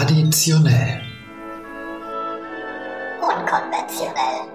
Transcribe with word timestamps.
Traditionell. 0.00 1.02
Unkonventionell. 3.20 4.48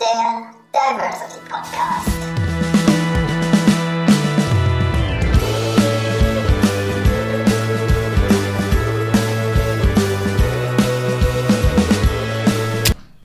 Der 0.00 0.50
Diversity 0.72 1.40
Podcast. 1.46 2.08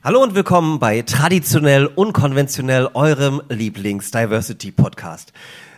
Hallo 0.04 0.22
und 0.22 0.34
willkommen 0.34 0.78
bei 0.80 1.00
Traditionell 1.00 1.86
Unkonventionell, 1.86 2.90
eurem 2.92 3.40
Lieblings-Diversity-Podcast. 3.48 5.32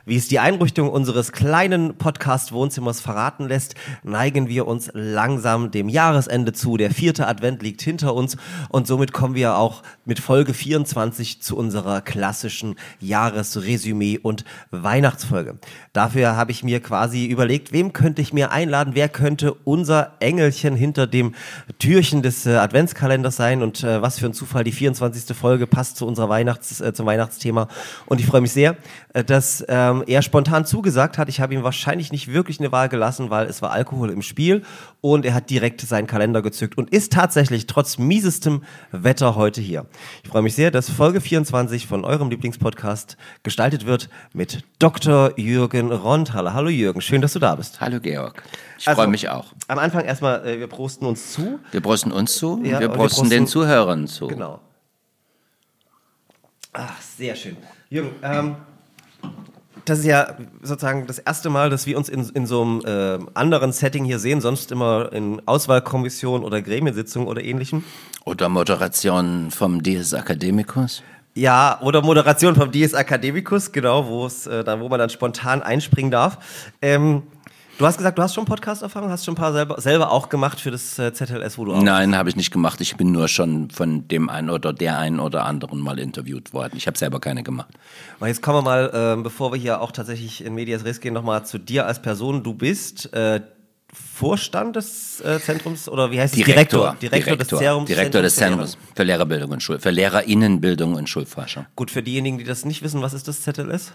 Wie 0.06 0.16
es 0.16 0.28
die 0.28 0.38
Einrichtung 0.38 0.90
unseres 0.90 1.32
kleinen 1.32 1.96
Podcast-Wohnzimmers 1.96 3.00
verraten 3.00 3.48
lässt, 3.48 3.74
neigen 4.02 4.50
wir 4.50 4.66
uns 4.66 4.90
langsam 4.92 5.70
dem 5.70 5.88
Jahresende 5.88 6.52
zu. 6.52 6.76
Der 6.76 6.90
vierte 6.90 7.26
Advent 7.26 7.62
liegt 7.62 7.80
hinter 7.80 8.14
uns 8.14 8.36
und 8.68 8.86
somit 8.86 9.14
kommen 9.14 9.34
wir 9.34 9.56
auch 9.56 9.82
mit 10.04 10.20
Folge 10.20 10.52
24 10.52 11.40
zu 11.40 11.56
unserer 11.56 12.02
klassischen 12.02 12.74
Jahresresümee 13.00 14.18
und 14.18 14.44
Weihnachtsfolge. 14.70 15.58
Dafür 15.94 16.36
habe 16.36 16.50
ich 16.50 16.62
mir 16.62 16.80
quasi 16.80 17.24
überlegt, 17.24 17.72
wem 17.72 17.94
könnte 17.94 18.20
ich 18.20 18.34
mir 18.34 18.50
einladen, 18.50 18.90
wer 18.94 19.08
könnte 19.08 19.54
unser 19.54 20.16
Engelchen 20.20 20.76
hinter 20.76 21.06
dem 21.06 21.34
Türchen 21.78 22.20
des 22.20 22.44
äh, 22.44 22.56
Adventskalenders 22.56 23.36
sein 23.36 23.62
und 23.62 23.82
äh, 23.82 24.02
was 24.02 24.18
für 24.18 24.26
ein 24.26 24.34
Zufall, 24.34 24.64
die 24.64 24.72
24. 24.72 25.34
Folge 25.34 25.66
passt 25.66 25.96
zu 25.96 26.06
unserer 26.06 26.28
Weihnachts, 26.28 26.82
äh, 26.82 26.92
zum 26.92 27.06
Weihnachtsthema 27.06 27.68
und 28.04 28.20
ich 28.20 28.26
freue 28.26 28.42
mich 28.42 28.52
sehr, 28.52 28.76
äh, 29.14 29.24
dass 29.24 29.64
ähm, 29.66 29.93
er 30.02 30.22
spontan 30.22 30.66
zugesagt 30.66 31.18
hat. 31.18 31.28
Ich 31.28 31.40
habe 31.40 31.54
ihm 31.54 31.62
wahrscheinlich 31.62 32.10
nicht 32.10 32.32
wirklich 32.32 32.58
eine 32.60 32.72
Wahl 32.72 32.88
gelassen, 32.88 33.30
weil 33.30 33.46
es 33.46 33.62
war 33.62 33.70
Alkohol 33.70 34.10
im 34.10 34.22
Spiel 34.22 34.62
und 35.00 35.24
er 35.24 35.34
hat 35.34 35.50
direkt 35.50 35.80
seinen 35.80 36.06
Kalender 36.06 36.42
gezückt 36.42 36.76
und 36.78 36.90
ist 36.90 37.12
tatsächlich 37.12 37.66
trotz 37.66 37.98
miesestem 37.98 38.62
Wetter 38.92 39.34
heute 39.34 39.60
hier. 39.60 39.86
Ich 40.22 40.30
freue 40.30 40.42
mich 40.42 40.54
sehr, 40.54 40.70
dass 40.70 40.90
Folge 40.90 41.20
24 41.20 41.86
von 41.86 42.04
eurem 42.04 42.30
Lieblingspodcast 42.30 43.16
gestaltet 43.42 43.86
wird 43.86 44.08
mit 44.32 44.64
Dr. 44.78 45.38
Jürgen 45.38 45.92
Rondhaler. 45.92 46.54
Hallo 46.54 46.68
Jürgen, 46.68 47.00
schön, 47.00 47.20
dass 47.20 47.32
du 47.34 47.38
da 47.38 47.54
bist. 47.54 47.80
Hallo 47.80 48.00
Georg. 48.00 48.42
Ich 48.78 48.88
Also, 48.88 49.00
freue 49.02 49.10
mich 49.10 49.28
auch. 49.28 49.46
Am 49.68 49.78
Anfang 49.78 50.04
erstmal, 50.04 50.46
äh, 50.46 50.58
wir 50.58 50.66
prosten 50.66 51.06
uns 51.06 51.32
zu. 51.32 51.58
Wir 51.70 51.80
prosten 51.80 52.12
uns 52.12 52.34
zu 52.34 52.60
Ja, 52.64 52.80
wir 52.80 52.80
wir 52.80 52.88
prosten 52.88 53.30
den 53.30 53.46
Zuhörern 53.46 54.06
zu. 54.06 54.26
Genau. 54.26 54.60
Ach, 56.72 57.00
sehr 57.00 57.36
schön. 57.36 57.56
Jürgen, 57.88 58.10
ähm, 58.22 58.56
das 59.84 60.00
ist 60.00 60.06
ja 60.06 60.36
sozusagen 60.62 61.06
das 61.06 61.18
erste 61.18 61.50
Mal, 61.50 61.70
dass 61.70 61.86
wir 61.86 61.96
uns 61.96 62.08
in, 62.08 62.28
in 62.30 62.46
so 62.46 62.62
einem 62.62 62.82
äh, 62.84 63.18
anderen 63.34 63.72
Setting 63.72 64.04
hier 64.04 64.18
sehen, 64.18 64.40
sonst 64.40 64.72
immer 64.72 65.12
in 65.12 65.40
Auswahlkommission 65.46 66.42
oder 66.44 66.62
Gremiensitzungen 66.62 67.28
oder 67.28 67.42
ähnlichem. 67.42 67.84
Oder 68.24 68.48
Moderation 68.48 69.50
vom 69.50 69.82
Dies 69.82 70.12
Academicus. 70.12 71.02
Ja, 71.34 71.80
oder 71.82 72.00
Moderation 72.00 72.54
vom 72.54 72.70
Dies 72.70 72.94
Academicus, 72.94 73.72
genau, 73.72 74.06
wo 74.06 74.26
es, 74.26 74.46
äh, 74.46 74.62
da, 74.62 74.78
wo 74.80 74.88
man 74.88 75.00
dann 75.00 75.10
spontan 75.10 75.62
einspringen 75.62 76.10
darf. 76.10 76.38
Ähm, 76.80 77.24
du 77.78 77.86
hast 77.86 77.96
gesagt, 77.96 78.18
du 78.18 78.22
hast 78.22 78.34
schon 78.34 78.44
Podcast-Erfahrung, 78.44 79.10
hast 79.10 79.24
schon 79.24 79.34
ein 79.34 79.36
paar 79.36 79.52
selber, 79.52 79.80
selber 79.80 80.10
auch 80.10 80.28
gemacht 80.28 80.60
für 80.60 80.70
das 80.70 80.98
äh, 80.98 81.12
ZLS, 81.12 81.58
wo 81.58 81.64
du 81.64 81.74
auch 81.74 81.82
Nein, 81.82 82.16
habe 82.16 82.28
ich 82.28 82.36
nicht 82.36 82.50
gemacht. 82.50 82.80
Ich 82.80 82.96
bin 82.96 83.12
nur 83.12 83.28
schon 83.28 83.70
von 83.70 84.08
dem 84.08 84.28
einen 84.28 84.50
oder 84.50 84.72
der 84.72 84.98
einen 84.98 85.20
oder 85.20 85.44
anderen 85.44 85.80
mal 85.80 85.98
interviewt 85.98 86.52
worden. 86.52 86.74
Ich 86.76 86.86
habe 86.86 86.98
selber 86.98 87.20
keine 87.20 87.42
gemacht. 87.42 87.68
Und 88.20 88.28
jetzt 88.28 88.42
kommen 88.42 88.58
wir 88.58 88.62
mal, 88.62 88.90
ähm, 88.94 89.22
bevor 89.22 89.52
wir 89.52 89.58
hier 89.58 89.80
auch 89.80 89.92
tatsächlich 89.92 90.44
in 90.44 90.54
Medias 90.54 90.84
Res 90.84 91.00
gehen, 91.00 91.14
nochmal 91.14 91.44
zu 91.44 91.58
dir 91.58 91.86
als 91.86 92.00
Person. 92.00 92.42
Du 92.42 92.54
bist 92.54 93.12
äh, 93.12 93.40
Vorstand 93.94 94.76
des 94.76 95.20
äh, 95.20 95.40
Zentrums 95.40 95.88
oder 95.88 96.10
wie 96.10 96.20
heißt 96.20 96.36
es? 96.36 96.44
Direktor. 96.44 96.96
Direktor, 97.00 97.36
des 97.36 97.48
Zentrums. 97.48 97.86
Direktor 97.86 98.22
des. 98.22 98.34
Zentrums 98.34 98.78
für 98.94 99.04
Lehrerbildung 99.04 99.52
und 99.52 99.62
Schul 99.62 99.78
für 99.78 99.90
Lehrerinnenbildung 99.90 100.94
und 100.94 101.08
Schulforschung. 101.08 101.66
Gut, 101.76 101.90
für 101.90 102.02
diejenigen, 102.02 102.38
die 102.38 102.44
das 102.44 102.64
nicht 102.64 102.82
wissen, 102.82 103.02
was 103.02 103.14
ist 103.14 103.28
das 103.28 103.42
ZLS? 103.42 103.92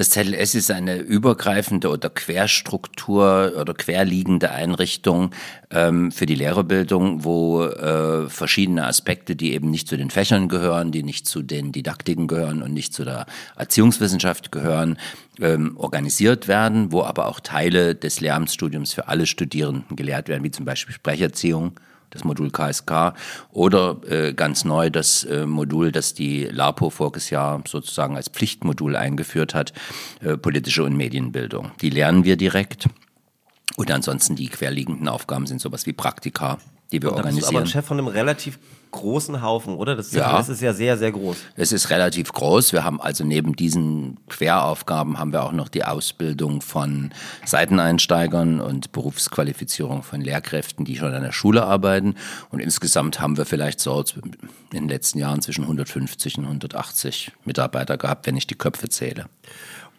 Das 0.00 0.08
ZLS 0.08 0.54
ist 0.54 0.70
eine 0.70 0.96
übergreifende 0.96 1.90
oder 1.90 2.08
Querstruktur 2.08 3.52
oder 3.60 3.74
querliegende 3.74 4.50
Einrichtung 4.50 5.32
ähm, 5.70 6.10
für 6.10 6.24
die 6.24 6.36
Lehrerbildung, 6.36 7.22
wo 7.22 7.64
äh, 7.64 8.26
verschiedene 8.30 8.86
Aspekte, 8.86 9.36
die 9.36 9.52
eben 9.52 9.70
nicht 9.70 9.88
zu 9.88 9.98
den 9.98 10.08
Fächern 10.08 10.48
gehören, 10.48 10.90
die 10.90 11.02
nicht 11.02 11.26
zu 11.26 11.42
den 11.42 11.70
Didaktiken 11.70 12.28
gehören 12.28 12.62
und 12.62 12.72
nicht 12.72 12.94
zu 12.94 13.04
der 13.04 13.26
Erziehungswissenschaft 13.56 14.50
gehören, 14.50 14.96
ähm, 15.38 15.76
organisiert 15.76 16.48
werden, 16.48 16.92
wo 16.92 17.02
aber 17.02 17.26
auch 17.26 17.38
Teile 17.38 17.94
des 17.94 18.22
Lehramtsstudiums 18.22 18.94
für 18.94 19.06
alle 19.06 19.26
Studierenden 19.26 19.96
gelehrt 19.96 20.30
werden, 20.30 20.44
wie 20.44 20.50
zum 20.50 20.64
Beispiel 20.64 20.94
Sprecherziehung, 20.94 21.78
das 22.10 22.24
Modul 22.24 22.50
KSK 22.50 23.14
oder 23.50 23.96
äh, 24.08 24.32
ganz 24.32 24.64
neu 24.64 24.90
das 24.90 25.24
äh, 25.24 25.46
Modul, 25.46 25.92
das 25.92 26.14
die 26.14 26.44
LAPO 26.44 26.90
voriges 26.90 27.30
Jahr 27.30 27.62
sozusagen 27.66 28.16
als 28.16 28.28
Pflichtmodul 28.28 28.96
eingeführt 28.96 29.54
hat, 29.54 29.72
äh, 30.22 30.36
politische 30.36 30.84
und 30.84 30.96
Medienbildung. 30.96 31.70
Die 31.80 31.90
lernen 31.90 32.24
wir 32.24 32.36
direkt. 32.36 32.88
Und 33.76 33.90
ansonsten 33.90 34.36
die 34.36 34.48
querliegenden 34.48 35.08
Aufgaben 35.08 35.46
sind 35.46 35.60
sowas 35.60 35.86
wie 35.86 35.92
Praktika, 35.92 36.58
die 36.92 37.00
wir 37.02 37.10
Da 37.10 37.16
bist 37.16 37.16
du 37.16 37.18
aber 37.18 37.26
organisieren. 37.28 37.62
ein 37.62 37.66
Chef 37.66 37.86
von 37.86 37.98
einem 37.98 38.08
relativ 38.08 38.58
großen 38.90 39.40
Haufen, 39.40 39.76
oder? 39.76 39.94
Das 39.94 40.10
Ja. 40.10 40.30
ZLS 40.42 40.48
ist 40.48 40.60
ja 40.60 40.72
sehr, 40.72 40.98
sehr 40.98 41.12
groß. 41.12 41.36
Es 41.54 41.70
ist 41.70 41.90
relativ 41.90 42.32
groß. 42.32 42.72
Wir 42.72 42.82
haben 42.82 43.00
also 43.00 43.22
neben 43.22 43.54
diesen 43.54 44.18
Queraufgaben 44.28 45.16
haben 45.18 45.32
wir 45.32 45.44
auch 45.44 45.52
noch 45.52 45.68
die 45.68 45.84
Ausbildung 45.84 46.60
von 46.60 47.12
Seiteneinsteigern 47.44 48.60
und 48.60 48.90
Berufsqualifizierung 48.90 50.02
von 50.02 50.20
Lehrkräften, 50.20 50.84
die 50.84 50.96
schon 50.96 51.14
an 51.14 51.22
der 51.22 51.30
Schule 51.30 51.64
arbeiten. 51.64 52.16
Und 52.50 52.58
insgesamt 52.58 53.20
haben 53.20 53.36
wir 53.36 53.44
vielleicht 53.44 53.78
so 53.78 54.02
in 54.14 54.32
den 54.72 54.88
letzten 54.88 55.20
Jahren 55.20 55.40
zwischen 55.40 55.62
150 55.62 56.38
und 56.38 56.46
180 56.46 57.30
Mitarbeiter 57.44 57.96
gehabt, 57.96 58.26
wenn 58.26 58.36
ich 58.36 58.48
die 58.48 58.56
Köpfe 58.56 58.88
zähle. 58.88 59.26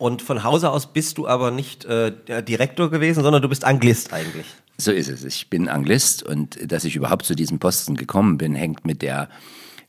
Und 0.02 0.24
von 0.24 0.44
Hause 0.44 0.72
aus 0.72 0.92
bist 0.92 1.20
du 1.20 1.28
aber 1.28 1.52
nicht 1.52 1.86
äh, 1.86 2.12
der 2.12 2.42
Direktor 2.42 2.90
gewesen, 2.90 3.24
sondern 3.24 3.40
du 3.40 3.48
bist 3.48 3.64
Anglist 3.64 4.12
eigentlich. 4.12 4.48
So 4.80 4.92
ist 4.92 5.10
es. 5.10 5.24
Ich 5.24 5.52
bin 5.52 5.70
Anglist 5.70 6.24
und 6.24 6.58
dass 6.72 6.86
ich 6.86 6.96
überhaupt 6.96 7.24
zu 7.24 7.36
diesem 7.36 7.60
Posten 7.60 7.96
gekommen 7.96 8.40
bin, 8.40 8.56
hängt 8.56 8.84
mit 8.84 9.04
der 9.04 9.30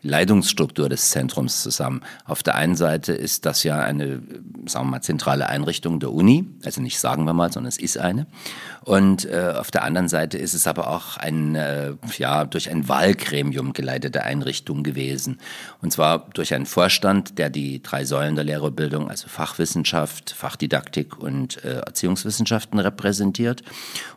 Leitungsstruktur 0.02 0.88
des 0.88 1.10
Zentrums 1.10 1.62
zusammen. 1.62 2.02
Auf 2.24 2.42
der 2.42 2.56
einen 2.56 2.76
Seite 2.76 3.12
ist 3.12 3.46
das 3.46 3.62
ja 3.62 3.80
eine, 3.80 4.20
sagen 4.66 4.86
wir 4.86 4.90
mal, 4.90 5.00
zentrale 5.00 5.48
Einrichtung 5.48 6.00
der 6.00 6.12
Uni, 6.12 6.44
also 6.64 6.80
nicht 6.80 6.98
sagen 6.98 7.24
wir 7.24 7.32
mal, 7.32 7.52
sondern 7.52 7.68
es 7.68 7.78
ist 7.78 7.98
eine. 7.98 8.26
Und 8.84 9.24
äh, 9.26 9.54
auf 9.56 9.70
der 9.70 9.84
anderen 9.84 10.08
Seite 10.08 10.38
ist 10.38 10.54
es 10.54 10.66
aber 10.66 10.88
auch 10.88 11.16
ein, 11.16 11.54
äh, 11.54 11.92
ja, 12.18 12.44
durch 12.44 12.68
ein 12.68 12.88
Wahlgremium 12.88 13.72
geleitete 13.72 14.24
Einrichtung 14.24 14.82
gewesen. 14.82 15.38
Und 15.80 15.92
zwar 15.92 16.28
durch 16.34 16.52
einen 16.52 16.66
Vorstand, 16.66 17.38
der 17.38 17.48
die 17.48 17.80
drei 17.80 18.04
Säulen 18.04 18.34
der 18.34 18.44
Lehrerbildung, 18.44 19.08
also 19.08 19.28
Fachwissenschaft, 19.28 20.32
Fachdidaktik 20.32 21.16
und 21.16 21.64
äh, 21.64 21.78
Erziehungswissenschaften 21.78 22.80
repräsentiert. 22.80 23.62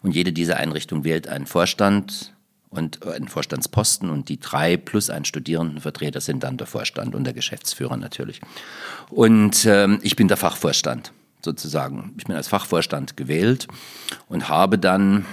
Und 0.02 0.16
jede 0.16 0.34
dieser 0.34 0.57
Einrichtungen 0.57 1.03
wählt 1.03 1.28
einen 1.28 1.46
Vorstand, 1.46 2.34
und 2.70 3.06
einen 3.06 3.28
Vorstandsposten 3.28 4.09
und 4.09 4.30
die 4.30 4.40
drei 4.40 4.78
plus 4.78 5.09
ein 5.09 5.26
Studierendenvertreter 5.26 6.22
sind 6.22 6.44
dann 6.44 6.58
der 6.58 6.68
Vorstand 6.68 7.16
und 7.16 7.24
der 7.24 7.34
Geschäftsführer 7.34 7.98
natürlich. 7.98 8.42
Und 9.09 9.66
ähm, 9.66 10.00
ich 10.02 10.16
bin 10.16 10.28
der 10.28 10.38
Fachvorstand 10.38 11.14
sozusagen. 11.44 12.14
Ich 12.18 12.26
bin 12.26 12.36
als 12.36 12.48
Fachvorstand 12.48 13.16
gewählt 13.16 13.68
und 14.28 14.50
habe 14.50 14.78
dann 14.78 15.26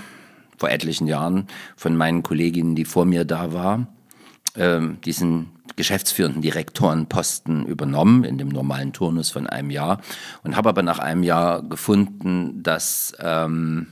vor 0.57 0.71
etlichen 0.71 1.09
Jahren 1.09 1.49
von 1.77 1.97
meinen 1.97 2.23
Kolleginnen, 2.23 2.77
die 2.77 2.85
vor 2.85 3.05
mir 3.05 3.25
da 3.25 3.53
war, 3.53 3.89
ähm, 4.55 4.99
diesen 5.05 5.51
geschäftsführenden 5.75 6.43
Direktorenposten 6.43 7.67
übernommen 7.67 8.25
in 8.25 8.39
dem 8.39 8.49
normalen 8.49 8.93
Turnus 8.93 9.31
von 9.31 9.47
einem 9.47 9.71
Jahr 9.71 10.01
und 10.45 10.55
habe 10.55 10.69
aber 10.69 10.83
nach 10.83 10.99
einem 10.99 11.23
Jahr 11.23 11.63
gefunden, 11.63 12.63
dass 12.63 13.15
ähm, 13.19 13.89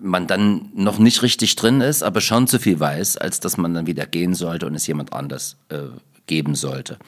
man 0.00 0.26
dann 0.26 0.70
noch 0.74 0.98
nicht 0.98 1.22
richtig 1.22 1.56
drin 1.56 1.80
ist, 1.80 2.02
aber 2.02 2.20
schon 2.20 2.46
zu 2.46 2.58
viel 2.58 2.78
weiß, 2.78 3.16
als 3.16 3.40
dass 3.40 3.56
man 3.56 3.74
dann 3.74 3.86
wieder 3.86 4.06
gehen 4.06 4.34
sollte 4.34 4.66
und 4.66 4.74
es 4.74 4.86
jemand 4.86 5.12
anders 5.12 5.56
äh, 5.70 5.78
geben 6.26 6.54
sollte. 6.54 6.98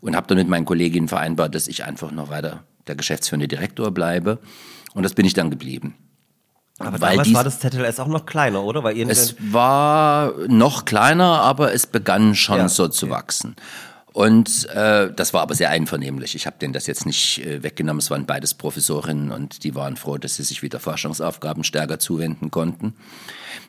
Und 0.00 0.16
habe 0.16 0.26
dann 0.26 0.38
mit 0.38 0.48
meinen 0.48 0.64
Kolleginnen 0.66 1.08
vereinbart, 1.08 1.54
dass 1.54 1.68
ich 1.68 1.84
einfach 1.84 2.10
noch 2.10 2.28
weiter 2.30 2.64
der 2.86 2.96
geschäftsführende 2.96 3.48
Direktor 3.48 3.90
bleibe. 3.90 4.38
Und 4.94 5.02
das 5.04 5.14
bin 5.14 5.24
ich 5.24 5.32
dann 5.34 5.50
geblieben. 5.50 5.94
Aber 6.78 7.00
Weil 7.00 7.10
damals 7.12 7.28
dies- 7.28 7.34
war 7.36 7.44
das 7.44 7.60
ZLS 7.60 8.00
auch 8.00 8.08
noch 8.08 8.26
kleiner, 8.26 8.62
oder? 8.64 8.82
Weil 8.82 8.96
ihr 8.96 9.08
Es 9.08 9.36
war 9.52 10.32
noch 10.48 10.84
kleiner, 10.84 11.40
aber 11.40 11.72
es 11.72 11.86
begann 11.86 12.34
schon 12.34 12.58
Ja, 12.58 12.68
so 12.68 12.88
zu 12.88 13.08
wachsen. 13.10 13.54
Und 14.14 14.68
äh, 14.68 15.12
das 15.12 15.34
war 15.34 15.42
aber 15.42 15.56
sehr 15.56 15.70
einvernehmlich. 15.70 16.36
Ich 16.36 16.46
habe 16.46 16.56
denen 16.56 16.72
das 16.72 16.86
jetzt 16.86 17.04
nicht 17.04 17.44
äh, 17.44 17.64
weggenommen. 17.64 17.98
Es 17.98 18.12
waren 18.12 18.26
beides 18.26 18.54
Professorinnen 18.54 19.32
und 19.32 19.64
die 19.64 19.74
waren 19.74 19.96
froh, 19.96 20.18
dass 20.18 20.36
sie 20.36 20.44
sich 20.44 20.62
wieder 20.62 20.78
Forschungsaufgaben 20.78 21.64
stärker 21.64 21.98
zuwenden 21.98 22.52
konnten. 22.52 22.94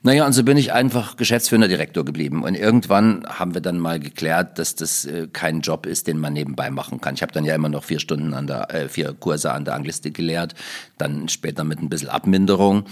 Naja, 0.04 0.24
und 0.24 0.34
so 0.34 0.44
bin 0.44 0.56
ich 0.56 0.72
einfach 0.72 1.18
geschäftsführender 1.18 1.68
Direktor 1.68 2.06
geblieben. 2.06 2.44
Und 2.44 2.54
irgendwann 2.54 3.26
haben 3.28 3.56
wir 3.56 3.62
dann 3.62 3.80
mal 3.80 4.00
geklärt, 4.00 4.60
dass 4.60 4.76
das 4.76 5.06
äh, 5.06 5.28
kein 5.34 5.62
Job 5.62 5.88
ist, 5.88 6.06
den 6.06 6.20
man 6.20 6.34
nebenbei 6.34 6.70
machen 6.70 7.02
kann. 7.02 7.16
Ich 7.16 7.24
habe 7.24 7.32
dann 7.34 7.44
ja 7.44 7.56
immer 7.56 7.70
noch 7.70 7.84
vier 7.84 8.00
Stunden 8.00 8.36
an 8.36 8.46
der, 8.46 8.72
äh, 8.72 8.88
vier 8.88 9.14
Kurse 9.14 9.52
an 9.52 9.66
der 9.66 9.74
Anglistik 9.74 10.14
gelehrt, 10.14 10.54
dann 11.00 11.28
später 11.28 11.64
mit 11.64 11.82
ein 11.82 11.90
bisschen 11.90 12.10
Abminderung. 12.10 12.86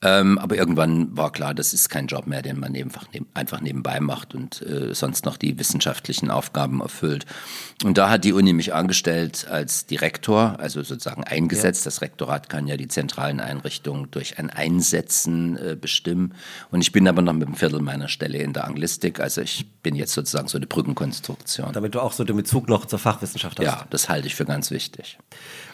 Ähm, 0.00 0.38
aber 0.38 0.54
irgendwann 0.54 1.16
war 1.16 1.32
klar, 1.32 1.54
das 1.54 1.72
ist 1.72 1.88
kein 1.88 2.06
Job 2.06 2.28
mehr, 2.28 2.40
den 2.40 2.60
man 2.60 2.76
einfach, 2.76 3.06
einfach 3.34 3.60
nebenbei 3.60 3.98
macht 3.98 4.32
und 4.32 4.62
äh, 4.62 4.94
sonst 4.94 5.24
noch 5.24 5.36
die 5.36 5.58
wissenschaftlichen 5.58 6.30
Aufgaben 6.30 6.80
erfüllt. 6.80 7.26
Und 7.82 7.98
da 7.98 8.08
hat 8.08 8.22
die 8.22 8.32
Uni 8.32 8.52
mich 8.52 8.72
angestellt 8.72 9.48
als 9.50 9.86
Direktor, 9.86 10.54
also 10.60 10.84
sozusagen 10.84 11.24
eingesetzt. 11.24 11.84
Ja. 11.84 11.88
Das 11.88 12.00
Rektorat 12.00 12.48
kann 12.48 12.68
ja 12.68 12.76
die 12.76 12.86
zentralen 12.86 13.40
Einrichtungen 13.40 14.08
durch 14.12 14.38
ein 14.38 14.50
Einsetzen 14.50 15.56
äh, 15.56 15.76
bestimmen. 15.80 16.34
Und 16.70 16.80
ich 16.80 16.92
bin 16.92 17.08
aber 17.08 17.20
noch 17.20 17.32
mit 17.32 17.48
einem 17.48 17.56
Viertel 17.56 17.80
meiner 17.80 18.08
Stelle 18.08 18.38
in 18.38 18.52
der 18.52 18.66
Anglistik. 18.66 19.18
Also 19.18 19.40
ich 19.40 19.66
bin 19.82 19.96
jetzt 19.96 20.12
sozusagen 20.12 20.46
so 20.46 20.58
eine 20.58 20.68
Brückenkonstruktion. 20.68 21.72
Damit 21.72 21.96
du 21.96 22.00
auch 22.00 22.12
so 22.12 22.22
den 22.22 22.36
Bezug 22.36 22.68
noch 22.68 22.86
zur 22.86 23.00
Fachwissenschaft 23.00 23.58
hast. 23.58 23.66
Ja, 23.66 23.84
das 23.90 24.08
halte 24.08 24.28
ich 24.28 24.36
für 24.36 24.44
ganz 24.44 24.70
wichtig. 24.70 25.18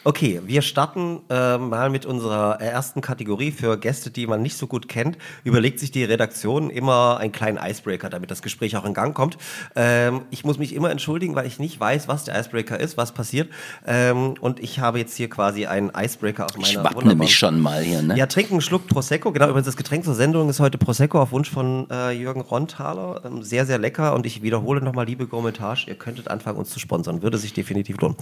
Okay, 0.03 0.41
wir 0.45 0.63
starten 0.63 1.21
äh, 1.29 1.57
mal 1.59 1.91
mit 1.91 2.05
unserer 2.05 2.59
ersten 2.61 3.01
Kategorie 3.01 3.51
für 3.51 3.77
Gäste, 3.77 4.11
die 4.15 4.27
man 4.27 4.41
nicht 4.41 4.57
so 4.57 4.67
gut 4.67 4.87
kennt. 4.87 5.17
Überlegt 5.43 5.79
sich 5.79 5.91
die 5.91 6.03
Redaktion 6.03 6.69
immer 6.69 7.17
einen 7.19 7.31
kleinen 7.31 7.57
Icebreaker, 7.57 8.09
damit 8.09 8.31
das 8.31 8.41
Gespräch 8.41 8.77
auch 8.77 8.85
in 8.85 8.93
Gang 8.93 9.15
kommt. 9.15 9.37
Ähm, 9.75 10.21
ich 10.31 10.43
muss 10.43 10.57
mich 10.57 10.73
immer 10.73 10.91
entschuldigen, 10.91 11.35
weil 11.35 11.47
ich 11.47 11.59
nicht 11.59 11.79
weiß, 11.79 12.07
was 12.07 12.23
der 12.23 12.39
Icebreaker 12.39 12.79
ist, 12.79 12.97
was 12.97 13.13
passiert. 13.13 13.49
Ähm, 13.85 14.35
und 14.39 14.59
ich 14.59 14.79
habe 14.79 14.99
jetzt 14.99 15.15
hier 15.15 15.29
quasi 15.29 15.65
einen 15.65 15.91
Icebreaker 15.95 16.45
aus 16.45 16.55
meiner 16.55 16.67
Ich 16.67 16.77
wappne 16.77 17.15
mich 17.15 17.35
schon 17.35 17.59
mal 17.59 17.81
hier, 17.81 18.01
ne? 18.01 18.17
Ja, 18.17 18.25
trinken 18.25 18.53
einen 18.53 18.61
Schluck 18.61 18.87
Prosecco. 18.87 19.31
Genau, 19.31 19.47
übrigens 19.47 19.65
das 19.65 19.77
Getränk 19.77 20.05
zur 20.05 20.15
Sendung 20.15 20.49
ist 20.49 20.59
heute 20.59 20.77
Prosecco 20.77 21.21
auf 21.21 21.31
Wunsch 21.31 21.49
von 21.49 21.87
äh, 21.89 22.11
Jürgen 22.11 22.41
Ronthaler. 22.41 23.21
Ähm, 23.25 23.43
sehr, 23.43 23.65
sehr 23.65 23.77
lecker. 23.77 24.13
Und 24.13 24.25
ich 24.25 24.41
wiederhole 24.41 24.81
nochmal, 24.81 25.05
liebe 25.05 25.27
Gourmetage, 25.27 25.85
ihr 25.87 25.95
könntet 25.95 26.27
anfangen, 26.29 26.57
uns 26.57 26.69
zu 26.69 26.79
sponsern. 26.79 27.21
Würde 27.21 27.37
sich 27.37 27.53
definitiv 27.53 27.99
lohnen. 27.99 28.15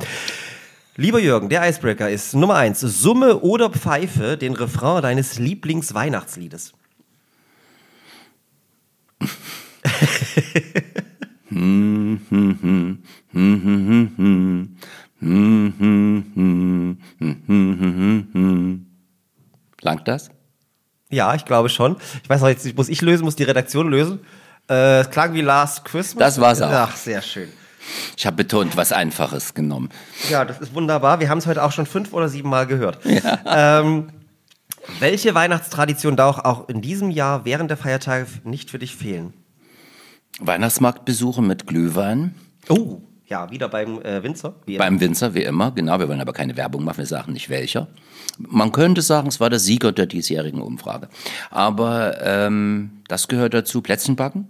Lieber 0.96 1.20
Jürgen, 1.20 1.50
der 1.50 1.68
Icebreaker 1.68 2.08
ist 2.10 2.36
Nummer 2.36 2.56
eins. 2.56 2.80
Summe 2.80 3.40
oder 3.40 3.72
Pfeife 3.72 4.38
den 4.38 4.54
Refrain 4.54 5.02
deines 5.02 5.40
Lieblingsweihnachtsliedes. 5.40 6.74
Langt 19.82 20.08
das? 20.08 20.30
Ja, 21.10 21.34
ich 21.34 21.46
glaube 21.46 21.70
schon. 21.70 21.98
Ich 22.22 22.30
weiß 22.30 22.42
noch, 22.42 22.50
jetzt 22.50 22.76
muss 22.78 22.90
ich 22.90 23.02
lösen, 23.02 23.24
muss 23.24 23.36
die 23.36 23.44
Redaktion 23.44 23.90
lösen. 23.90 24.20
Äh, 24.70 25.00
es 25.00 25.10
klang 25.10 25.34
wie 25.34 25.42
Last 25.42 25.86
Christmas. 25.86 26.36
Das 26.36 26.40
war's 26.40 26.62
auch. 26.62 26.70
Ach, 26.72 26.96
sehr 26.96 27.24
schön. 27.24 27.50
Ich 28.18 28.26
habe 28.26 28.38
betont, 28.38 28.78
was 28.78 28.92
Einfaches 28.92 29.54
genommen. 29.54 29.90
Ja, 30.30 30.46
das 30.46 30.60
ist 30.60 30.74
wunderbar. 30.74 31.20
Wir 31.20 31.30
haben 31.30 31.38
es 31.40 31.48
heute 31.48 31.64
auch 31.64 31.72
schon 31.72 31.86
fünf 31.86 32.14
oder 32.14 32.30
sieben 32.30 32.50
Mal 32.50 32.68
gehört. 32.68 33.00
Ja. 33.06 33.82
Ähm, 33.82 34.10
welche 35.00 35.34
Weihnachtstradition 35.34 36.16
darf 36.16 36.40
auch 36.40 36.68
in 36.70 36.82
diesem 36.82 37.10
Jahr 37.10 37.46
während 37.46 37.70
der 37.70 37.78
Feiertage 37.78 38.28
nicht 38.44 38.70
für 38.70 38.80
dich 38.80 38.96
fehlen? 38.96 39.34
Weihnachtsmarktbesuche 40.40 41.42
mit 41.42 41.68
Glühwein. 41.68 42.36
Oh, 42.70 43.02
ja, 43.26 43.50
wieder 43.50 43.70
beim 43.70 44.02
äh, 44.02 44.22
Winzer. 44.22 44.54
beim 44.78 45.00
Winzer, 45.00 45.34
wie 45.34 45.44
immer, 45.44 45.72
genau. 45.72 46.00
Wir 46.00 46.08
wollen 46.10 46.22
aber 46.22 46.34
keine 46.34 46.58
Werbung 46.58 46.84
machen, 46.84 46.98
wir 47.00 47.06
sagen 47.06 47.34
nicht 47.34 47.50
welcher. 47.50 47.88
Man 48.38 48.72
könnte 48.72 49.02
sagen, 49.02 49.28
es 49.28 49.40
war 49.40 49.50
der 49.50 49.60
Sieger 49.60 49.92
der 49.92 50.06
diesjährigen 50.06 50.62
Umfrage. 50.62 51.08
Aber 51.50 52.22
ähm, 52.22 53.02
das 53.08 53.28
gehört 53.28 53.54
dazu. 53.54 53.82
Plätzchen 53.82 54.16
backen, 54.16 54.48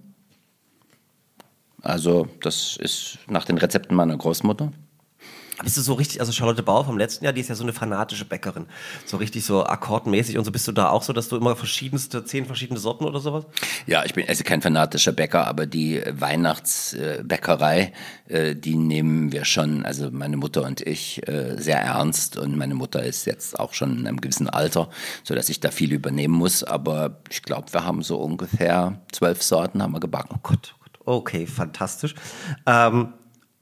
also 1.84 2.28
das 2.42 2.78
ist 2.78 3.20
nach 3.28 3.46
den 3.46 3.60
Rezepten 3.60 3.96
meiner 3.96 4.18
Großmutter. 4.18 4.72
Bist 5.62 5.78
du 5.78 5.82
so 5.82 5.94
richtig, 5.94 6.20
also 6.20 6.32
Charlotte 6.32 6.64
Bauer 6.64 6.84
vom 6.84 6.98
letzten 6.98 7.26
Jahr, 7.26 7.34
die 7.34 7.40
ist 7.40 7.48
ja 7.48 7.56
so 7.56 7.64
eine 7.64 7.74
fanatische 7.74 8.26
Bäckerin. 8.26 8.66
So 9.06 9.18
richtig 9.18 9.46
so 9.46 9.64
akkordmäßig 9.64 10.38
und 10.38 10.46
so 10.46 10.52
bist 10.52 10.68
du 10.68 10.72
da 10.72 10.90
auch 10.90 11.04
so, 11.04 11.14
dass 11.14 11.30
du 11.30 11.38
immer 11.38 11.56
verschiedenste, 11.56 12.26
zehn 12.26 12.46
verschiedene 12.46 12.80
Sorten 12.80 13.06
oder 13.06 13.20
sowas? 13.20 13.46
Ja, 13.86 14.04
ich 14.04 14.14
bin 14.14 14.28
also 14.28 14.44
kein 14.44 14.62
fanatischer 14.62 15.12
Bäcker, 15.12 15.46
aber 15.46 15.68
die 15.68 16.02
Weihnachtsbäckerei, 16.10 17.94
äh, 18.28 18.56
die 18.56 18.76
nehmen 18.76 19.32
wir 19.32 19.46
schon, 19.46 19.86
also 19.86 20.10
meine 20.12 20.38
Mutter 20.38 20.64
und 20.64 20.82
ich, 20.82 21.26
äh, 21.28 21.56
sehr 21.58 21.80
ernst 21.80 22.36
und 22.36 22.58
meine 22.58 22.76
Mutter 22.76 23.04
ist 23.04 23.26
jetzt 23.26 23.60
auch 23.60 23.74
schon 23.74 24.00
in 24.00 24.08
einem 24.08 24.22
gewissen 24.22 24.50
Alter, 24.50 24.90
so 25.24 25.36
dass 25.36 25.50
ich 25.50 25.60
da 25.60 25.70
viel 25.70 25.94
übernehmen 25.94 26.34
muss, 26.34 26.64
aber 26.64 27.22
ich 27.30 27.44
glaube, 27.44 27.72
wir 27.72 27.86
haben 27.86 28.02
so 28.02 28.18
ungefähr 28.18 29.02
zwölf 29.12 29.44
Sorten 29.44 29.84
haben 29.84 29.94
wir 29.94 30.00
gebacken. 30.00 30.36
Oh 30.36 30.40
Gott, 30.42 30.76
Okay, 31.06 31.46
fantastisch. 31.48 32.16
Ähm, 32.66 33.14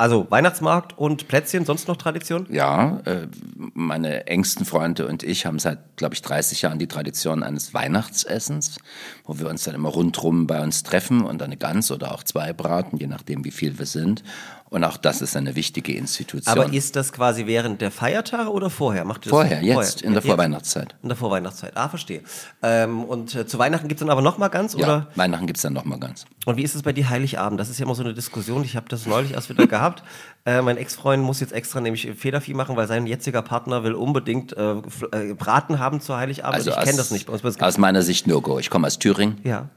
also 0.01 0.25
Weihnachtsmarkt 0.31 0.97
und 0.97 1.27
Plätzchen, 1.27 1.63
sonst 1.63 1.87
noch 1.87 1.95
Tradition? 1.95 2.47
Ja, 2.49 3.01
äh, 3.05 3.27
meine 3.75 4.25
engsten 4.25 4.65
Freunde 4.65 5.07
und 5.07 5.21
ich 5.21 5.45
haben 5.45 5.59
seit, 5.59 5.95
glaube 5.95 6.15
ich, 6.15 6.23
30 6.23 6.63
Jahren 6.63 6.79
die 6.79 6.87
Tradition 6.87 7.43
eines 7.43 7.75
Weihnachtsessens, 7.75 8.79
wo 9.25 9.37
wir 9.37 9.47
uns 9.47 9.63
dann 9.63 9.75
immer 9.75 9.89
rundrum 9.89 10.47
bei 10.47 10.63
uns 10.63 10.81
treffen 10.81 11.23
und 11.23 11.43
eine 11.43 11.55
Gans 11.55 11.91
oder 11.91 12.15
auch 12.15 12.23
zwei 12.23 12.51
braten, 12.51 12.97
je 12.97 13.05
nachdem, 13.05 13.45
wie 13.45 13.51
viel 13.51 13.77
wir 13.77 13.85
sind. 13.85 14.23
Und 14.71 14.85
auch 14.85 14.95
das 14.95 15.21
ist 15.21 15.35
eine 15.35 15.57
wichtige 15.57 15.93
Institution. 15.97 16.47
Aber 16.47 16.71
ist 16.71 16.95
das 16.95 17.11
quasi 17.11 17.45
während 17.45 17.81
der 17.81 17.91
Feiertage 17.91 18.49
oder 18.49 18.69
vorher? 18.69 19.03
Macht 19.03 19.25
vorher, 19.25 19.61
jetzt, 19.61 19.73
vorher? 19.73 20.03
in 20.05 20.13
der 20.13 20.21
Vorweihnachtszeit. 20.21 20.95
In 21.03 21.09
der 21.09 21.17
Vorweihnachtszeit, 21.17 21.75
ah, 21.75 21.89
verstehe. 21.89 22.21
Ähm, 22.63 23.03
und 23.03 23.35
äh, 23.35 23.45
zu 23.45 23.59
Weihnachten 23.59 23.89
gibt 23.89 23.99
es 23.99 24.05
dann 24.05 24.09
aber 24.09 24.21
nochmal 24.21 24.49
ganz, 24.49 24.73
ja, 24.75 24.85
oder? 24.85 25.07
Weihnachten 25.15 25.45
gibt 25.45 25.57
es 25.57 25.63
dann 25.63 25.73
nochmal 25.73 25.99
ganz. 25.99 26.25
Und 26.45 26.55
wie 26.55 26.63
ist 26.63 26.73
es 26.73 26.83
bei 26.83 26.93
dir 26.93 27.09
Heiligabend? 27.09 27.59
Das 27.59 27.69
ist 27.69 27.79
ja 27.79 27.85
immer 27.85 27.95
so 27.95 28.03
eine 28.03 28.13
Diskussion, 28.13 28.63
ich 28.63 28.77
habe 28.77 28.87
das 28.87 29.05
neulich 29.05 29.33
erst 29.33 29.49
wieder 29.49 29.67
gehabt. 29.67 30.03
Äh, 30.43 30.63
mein 30.63 30.77
Ex-Freund 30.77 31.21
muss 31.21 31.39
jetzt 31.39 31.53
extra 31.53 31.81
nämlich 31.81 32.09
Federvieh 32.17 32.55
machen, 32.55 32.75
weil 32.75 32.87
sein 32.87 33.05
jetziger 33.05 33.43
Partner 33.43 33.83
will 33.83 33.93
unbedingt 33.93 34.57
äh, 34.57 34.71
äh 35.11 35.35
Braten 35.35 35.77
haben 35.77 36.01
zu 36.01 36.17
Heiligabend. 36.17 36.55
Also 36.55 36.71
ich 36.71 36.77
kenne 36.77 36.97
das 36.97 37.11
nicht. 37.11 37.29
Aus 37.29 37.77
meiner 37.77 38.01
Sicht 38.01 38.25
No-Go. 38.25 38.57
Ich 38.57 38.71
komme 38.71 38.87
aus 38.87 38.97
Thüringen. 38.97 39.39
Ja. 39.43 39.69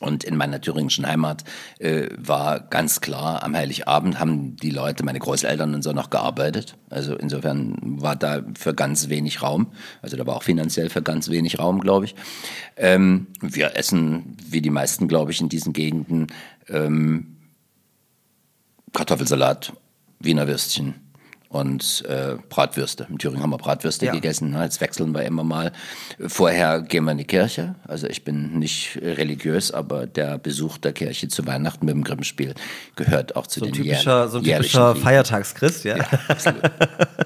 Und 0.00 0.24
in 0.24 0.36
meiner 0.36 0.60
thüringischen 0.60 1.06
Heimat 1.06 1.44
äh, 1.78 2.08
war 2.16 2.60
ganz 2.60 3.00
klar, 3.00 3.42
am 3.42 3.56
Heiligabend 3.56 4.18
haben 4.18 4.56
die 4.56 4.70
Leute, 4.70 5.04
meine 5.04 5.18
Großeltern 5.18 5.74
und 5.74 5.82
so 5.82 5.92
noch 5.92 6.10
gearbeitet. 6.10 6.76
Also 6.90 7.14
insofern 7.14 7.76
war 7.80 8.16
da 8.16 8.42
für 8.58 8.74
ganz 8.74 9.08
wenig 9.08 9.42
Raum. 9.42 9.68
Also 10.02 10.16
da 10.16 10.26
war 10.26 10.36
auch 10.36 10.42
finanziell 10.42 10.90
für 10.90 11.02
ganz 11.02 11.30
wenig 11.30 11.58
Raum, 11.58 11.80
glaube 11.80 12.06
ich. 12.06 12.14
Ähm, 12.76 13.28
wir 13.40 13.76
essen, 13.76 14.36
wie 14.48 14.60
die 14.60 14.70
meisten, 14.70 15.08
glaube 15.08 15.30
ich, 15.30 15.40
in 15.40 15.48
diesen 15.48 15.72
Gegenden, 15.72 16.26
ähm, 16.68 17.36
Kartoffelsalat, 18.92 19.72
Wiener 20.20 20.46
Würstchen, 20.46 21.03
und 21.54 22.04
äh, 22.08 22.36
Bratwürste. 22.48 23.06
In 23.08 23.18
Thüringen 23.18 23.40
haben 23.40 23.50
wir 23.50 23.58
Bratwürste 23.58 24.06
ja. 24.06 24.12
gegessen. 24.12 24.50
Ne? 24.50 24.64
Jetzt 24.64 24.80
wechseln 24.80 25.14
wir 25.14 25.22
immer 25.22 25.44
mal. 25.44 25.70
Vorher 26.26 26.82
gehen 26.82 27.04
wir 27.04 27.12
in 27.12 27.18
die 27.18 27.24
Kirche. 27.24 27.76
Also 27.86 28.08
ich 28.08 28.24
bin 28.24 28.58
nicht 28.58 28.98
religiös, 29.00 29.70
aber 29.70 30.06
der 30.06 30.36
Besuch 30.38 30.78
der 30.78 30.92
Kirche 30.92 31.28
zu 31.28 31.46
Weihnachten 31.46 31.86
mit 31.86 31.94
dem 31.94 32.02
Grimmspiel 32.02 32.54
gehört 32.96 33.36
auch 33.36 33.46
zu 33.46 33.60
so 33.60 33.66
den 33.66 33.74
typischer, 33.74 34.28
So 34.28 34.38
ein 34.38 34.44
typischer 34.44 34.96
Feiertagschrist, 34.96 35.84
ja. 35.84 35.98
ja 35.98 36.08
absolut. 36.26 36.62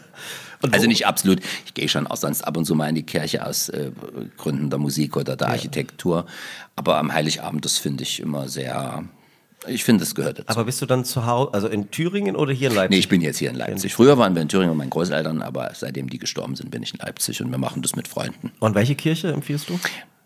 also 0.73 0.87
nicht 0.87 1.07
absolut. 1.07 1.41
Ich 1.65 1.73
gehe 1.73 1.89
schon 1.89 2.07
auch 2.07 2.19
sonst 2.19 2.43
ab 2.43 2.59
und 2.59 2.67
zu 2.67 2.75
mal 2.75 2.91
in 2.91 2.97
die 2.97 3.05
Kirche 3.05 3.47
aus 3.47 3.71
äh, 3.71 3.93
Gründen 4.37 4.69
der 4.69 4.79
Musik 4.79 5.17
oder 5.17 5.37
der 5.37 5.49
Architektur. 5.49 6.27
Aber 6.77 6.99
am 6.99 7.15
Heiligabend, 7.15 7.65
das 7.65 7.79
finde 7.79 8.03
ich 8.03 8.21
immer 8.21 8.47
sehr 8.47 9.05
ich 9.67 9.85
finde, 9.85 10.05
es 10.05 10.15
gehört 10.15 10.39
dazu. 10.39 10.49
Aber 10.49 10.65
bist 10.65 10.81
du 10.81 10.87
dann 10.87 11.05
zu 11.05 11.27
Hause, 11.27 11.53
also 11.53 11.69
in 11.69 11.91
Thüringen 11.91 12.37
oder 12.37 12.53
hier 12.53 12.71
in 12.71 12.77
Leipzig? 12.77 12.91
Nee, 12.91 12.99
ich 12.99 13.09
bin 13.09 13.21
jetzt 13.21 13.39
hier 13.39 13.51
in 13.51 13.57
Leipzig. 13.57 13.95
Früher 13.95 14.17
waren 14.19 14.35
wir 14.35 14.43
in 14.43 14.49
Thüringen 14.49 14.71
mit 14.71 14.79
meinen 14.79 14.91
Großeltern, 14.91 15.43
aber 15.43 15.73
seitdem 15.75 16.09
die 16.09 16.19
gestorben 16.19 16.55
sind, 16.57 16.71
bin 16.71 16.83
ich 16.83 16.93
in 16.95 17.01
Leipzig 17.01 17.43
und 17.43 17.51
wir 17.51 17.59
machen 17.59 17.83
das 17.83 17.97
mit 17.97 18.09
Freunden. 18.09 18.53
Und 18.61 18.75
welche 18.75 18.95
Kirche 18.95 19.33
empfiehlst 19.33 19.69
du? 19.69 19.79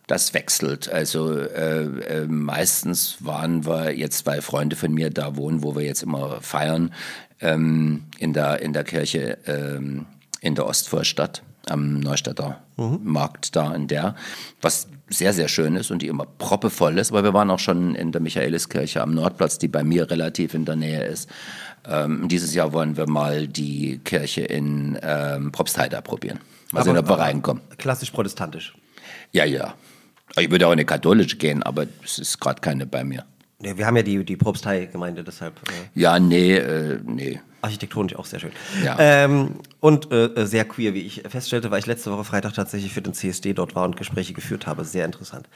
Das 0.07 0.35
wechselt. 0.35 0.93
Also 0.93 1.39
äh, 1.39 1.85
äh, 1.85 2.27
meistens 2.27 3.19
waren 3.21 3.65
wir 3.65 3.97
jetzt, 3.97 4.27
weil 4.27 4.43
Freunde 4.43 4.77
von 4.77 4.93
mir 4.93 5.11
da 5.11 5.37
wohnen, 5.37 5.63
wo 5.63 5.75
wir 5.75 5.83
jetzt 5.83 6.03
immer 6.03 6.41
feiern, 6.41 6.93
ähm, 7.41 8.05
in, 8.19 8.33
der, 8.33 8.61
in 8.61 8.73
der 8.73 8.85
Kirche 8.85 9.39
ähm, 9.47 10.07
in 10.41 10.55
der 10.57 10.67
Ostvorstadt 10.67 11.43
am 11.69 12.01
Neustädter 12.01 12.63
mhm. 12.77 13.01
Markt 13.05 13.55
da 13.57 13.75
in 13.75 13.87
der, 13.87 14.17
was 14.61 14.89
sehr, 15.13 15.33
sehr 15.33 15.49
schön 15.49 15.77
ist 15.77 15.91
und 15.91 16.03
die 16.03 16.09
immer 16.09 16.27
proppevoll 16.39 16.99
ist. 16.99 17.11
Aber 17.11 17.23
wir 17.25 17.35
waren 17.35 17.51
auch 17.51 17.59
schon 17.59 17.95
in 17.95 18.13
der 18.13 18.21
Michaeliskirche 18.21 19.01
am 19.01 19.15
Nordplatz, 19.15 19.59
die 19.59 19.69
bei 19.69 19.85
mir 19.85 20.11
relativ 20.11 20.55
in 20.55 20.65
der 20.65 20.77
Nähe 20.77 21.05
ist. 21.05 21.29
Ähm, 21.89 22.29
dieses 22.29 22.55
Jahr 22.55 22.73
wollen 22.73 22.97
wir 22.97 23.09
mal 23.09 23.47
die 23.49 24.01
Kirche 24.05 24.43
in 24.43 24.99
ähm, 25.03 25.53
Propstheida 25.53 26.01
probieren. 26.01 26.39
Mal 26.73 26.85
sehen, 26.85 26.97
ob 26.97 27.09
wir 27.09 27.19
reinkommen. 27.19 27.63
Klassisch 27.77 28.11
protestantisch. 28.11 28.75
Ja, 29.33 29.45
ja. 29.45 29.75
Ich 30.39 30.51
würde 30.51 30.67
auch 30.67 30.71
in 30.71 30.79
eine 30.79 30.87
katholische 30.87 31.37
gehen, 31.37 31.63
aber 31.63 31.87
es 32.03 32.19
ist 32.19 32.41
gerade 32.41 32.61
keine 32.61 32.87
bei 32.87 33.05
mir. 33.05 33.25
Nee, 33.59 33.77
wir 33.77 33.87
haben 33.87 33.97
ja 33.97 34.03
die, 34.03 34.25
die 34.25 34.37
Propstei-Gemeinde, 34.37 35.23
deshalb. 35.23 35.61
Äh 35.69 36.01
ja, 36.01 36.19
nee, 36.19 36.57
äh, 36.57 36.99
nee. 37.05 37.41
Architektonisch 37.63 38.17
auch 38.17 38.27
sehr 38.27 38.41
schön. 38.41 38.51
Ja. 38.85 38.97
Ähm, 38.99 39.55
und 39.79 40.13
äh, 40.13 40.47
sehr 40.47 40.65
queer, 40.65 40.95
wie 40.95 41.01
ich 41.01 41.23
feststellte, 41.29 41.71
weil 41.71 41.79
ich 41.79 41.87
letzte 41.87 42.11
Woche 42.11 42.25
Freitag 42.25 42.55
tatsächlich 42.55 42.93
für 42.93 43.03
den 43.03 43.15
CSD 43.15 43.55
dort 43.55 43.77
war 43.77 43.85
und 43.85 43.97
Gespräche 43.97 44.33
geführt 44.33 44.67
habe. 44.67 44.85
Sehr 44.85 45.05
interessant. 45.05 45.49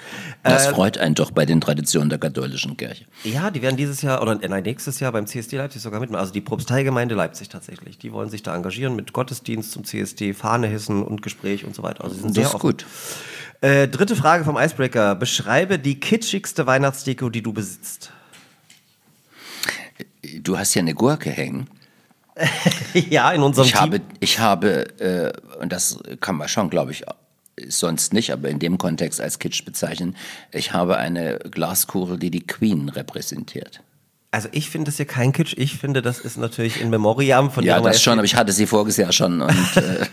Das 0.44 0.66
äh, 0.66 0.70
freut 0.70 0.98
einen 0.98 1.16
doch 1.16 1.32
bei 1.32 1.44
den 1.46 1.60
Traditionen 1.60 2.08
der 2.08 2.20
katholischen 2.20 2.76
Kirche. 2.76 3.06
Ja, 3.25 3.50
die 3.50 3.60
werden 3.60 3.76
dieses 3.76 4.02
Jahr, 4.02 4.22
oder 4.22 4.36
nein, 4.36 4.62
nächstes 4.62 5.00
Jahr 5.00 5.10
beim 5.10 5.26
CSD 5.26 5.56
Leipzig 5.56 5.82
sogar 5.82 5.98
mitmachen. 5.98 6.20
Also 6.20 6.32
die 6.32 6.40
Propsteigemeinde 6.40 7.16
Leipzig 7.16 7.48
tatsächlich. 7.48 7.98
Die 7.98 8.12
wollen 8.12 8.30
sich 8.30 8.44
da 8.44 8.54
engagieren 8.54 8.94
mit 8.94 9.12
Gottesdienst 9.12 9.72
zum 9.72 9.84
CSD, 9.84 10.32
Fahne 10.32 10.68
hissen 10.68 11.02
und 11.02 11.22
Gespräch 11.22 11.64
und 11.64 11.75
so 11.75 11.82
weiter. 11.82 12.04
Also 12.04 12.22
das 12.22 12.34
sehr 12.34 12.44
ist 12.44 12.58
gut. 12.60 12.86
Äh, 13.62 13.88
dritte 13.88 14.14
Frage 14.14 14.44
vom 14.44 14.56
Icebreaker. 14.56 15.16
Beschreibe 15.16 15.80
die 15.80 15.98
kitschigste 15.98 16.66
Weihnachtsdeko, 16.68 17.30
die 17.30 17.42
du 17.42 17.52
besitzt. 17.52 18.12
Du 20.40 20.58
hast 20.58 20.75
ja 20.75 20.82
eine 20.82 20.94
Gurke 20.94 21.30
hängen. 21.30 21.68
ja, 23.11 23.31
in 23.33 23.43
unserem 23.43 23.66
Ich 23.66 23.73
Team. 23.73 23.81
habe, 23.81 24.00
ich 24.21 24.38
habe, 24.38 25.00
äh, 25.00 25.33
und 25.61 25.73
das 25.73 25.99
kann 26.21 26.37
man 26.37 26.49
schon, 26.49 26.71
glaube 26.71 26.93
ich, 26.93 27.05
sonst 27.69 28.12
nicht, 28.12 28.33
aber 28.33 28.49
in 28.49 28.59
dem 28.59 28.78
Kontext 28.78 29.21
als 29.21 29.38
Kitsch 29.38 29.64
bezeichnen, 29.64 30.16
ich 30.52 30.73
habe 30.73 30.97
eine 30.99 31.38
Glaskugel, 31.38 32.19
die 32.19 32.31
die 32.31 32.47
Queen 32.47 32.88
repräsentiert. 32.88 33.81
Also 34.30 34.49
ich 34.52 34.68
finde 34.71 34.87
das 34.87 34.97
hier 34.97 35.06
kein 35.06 35.33
Kitsch. 35.33 35.54
Ich 35.56 35.75
finde, 35.78 36.02
das 36.02 36.18
ist 36.18 36.37
natürlich 36.37 36.80
in 36.80 36.90
Memoriam 36.90 37.50
von 37.50 37.64
Ja, 37.64 37.80
das 37.80 38.02
schon, 38.02 38.18
aber 38.18 38.25
ich 38.25 38.37
hatte 38.37 38.52
sie 38.52 38.66
voriges 38.66 38.97
Jahr 38.97 39.12
schon 39.12 39.40
und 39.40 39.50
äh, 39.76 40.06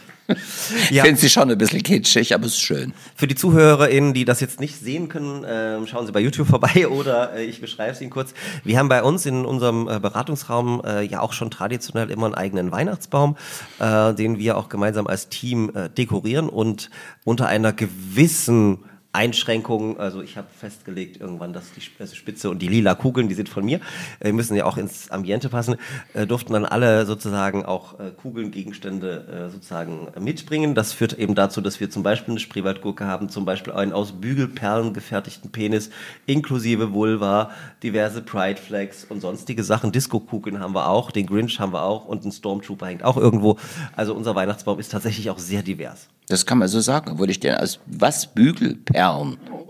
Ja. 0.89 1.03
finde 1.03 1.19
sie 1.19 1.29
schon 1.29 1.51
ein 1.51 1.57
bisschen 1.57 1.83
kitschig, 1.83 2.33
aber 2.33 2.45
es 2.45 2.53
ist 2.53 2.61
schön. 2.61 2.93
Für 3.15 3.27
die 3.27 3.35
ZuhörerInnen, 3.35 4.13
die 4.13 4.23
das 4.23 4.39
jetzt 4.39 4.59
nicht 4.61 4.79
sehen 4.79 5.09
können, 5.09 5.45
ähm, 5.45 5.85
schauen 5.87 6.05
Sie 6.05 6.13
bei 6.13 6.21
YouTube 6.21 6.47
vorbei 6.47 6.87
oder 6.89 7.33
äh, 7.35 7.43
ich 7.43 7.59
beschreibe 7.59 7.91
es 7.91 7.99
Ihnen 8.01 8.11
kurz. 8.11 8.33
Wir 8.63 8.79
haben 8.79 8.87
bei 8.87 9.03
uns 9.03 9.25
in 9.25 9.43
unserem 9.43 9.89
äh, 9.89 9.99
Beratungsraum 9.99 10.81
äh, 10.85 11.01
ja 11.01 11.19
auch 11.19 11.33
schon 11.33 11.51
traditionell 11.51 12.09
immer 12.09 12.27
einen 12.27 12.35
eigenen 12.35 12.71
Weihnachtsbaum, 12.71 13.35
äh, 13.79 14.13
den 14.13 14.37
wir 14.37 14.57
auch 14.57 14.69
gemeinsam 14.69 15.07
als 15.07 15.27
Team 15.27 15.71
äh, 15.75 15.89
dekorieren 15.89 16.47
und 16.47 16.89
unter 17.25 17.47
einer 17.47 17.73
gewissen 17.73 18.79
Einschränkung, 19.13 19.99
also 19.99 20.23
ich 20.23 20.37
habe 20.37 20.47
festgelegt 20.59 21.21
irgendwann, 21.21 21.53
dass 21.53 21.71
die 21.71 21.81
also 21.99 22.15
Spitze 22.15 22.49
und 22.49 22.63
die 22.63 22.67
lila 22.67 22.95
Kugeln, 22.95 23.29
die 23.29 23.35
sind 23.35 23.47
von 23.47 23.63
mir, 23.63 23.79
äh, 24.19 24.31
müssen 24.31 24.55
ja 24.55 24.65
auch 24.65 24.75
ins 24.75 25.11
Ambiente 25.11 25.49
passen, 25.49 25.75
äh, 26.15 26.25
durften 26.25 26.53
dann 26.53 26.65
alle 26.65 27.05
sozusagen 27.05 27.63
auch 27.63 27.99
äh, 27.99 28.09
Kugeln, 28.09 28.49
Gegenstände 28.49 29.47
äh, 29.47 29.51
sozusagen 29.51 30.07
mitbringen. 30.19 30.73
Das 30.73 30.93
führt 30.93 31.13
eben 31.19 31.35
dazu, 31.35 31.61
dass 31.61 31.79
wir 31.79 31.91
zum 31.91 32.01
Beispiel 32.01 32.31
eine 32.31 32.39
Spreewaldgurke 32.39 33.05
haben, 33.05 33.29
zum 33.29 33.45
Beispiel 33.45 33.73
einen 33.73 33.93
aus 33.93 34.13
Bügelperlen 34.13 34.93
gefertigten 34.93 35.51
Penis, 35.51 35.91
inklusive 36.25 36.93
Vulva, 36.93 37.51
diverse 37.83 38.23
Pride 38.23 38.59
Flags 38.59 39.05
und 39.07 39.21
sonstige 39.21 39.63
Sachen. 39.63 39.91
Disco-Kugeln 39.91 40.59
haben 40.59 40.73
wir 40.73 40.89
auch, 40.89 41.11
den 41.11 41.27
Grinch 41.27 41.59
haben 41.59 41.71
wir 41.73 41.83
auch 41.83 42.05
und 42.05 42.25
ein 42.25 42.31
Stormtrooper 42.31 42.87
hängt 42.87 43.03
auch 43.03 43.17
irgendwo. 43.17 43.59
Also 43.95 44.15
unser 44.15 44.33
Weihnachtsbaum 44.33 44.79
ist 44.79 44.91
tatsächlich 44.91 45.29
auch 45.29 45.37
sehr 45.37 45.61
divers. 45.61 46.07
Das 46.27 46.45
kann 46.45 46.57
man 46.57 46.67
so 46.67 46.79
sagen. 46.79 47.19
Würde 47.19 47.31
ich 47.31 47.39
denn 47.39 47.55
aus 47.55 47.79
was 47.85 48.33
Bügelperlen? 48.33 49.02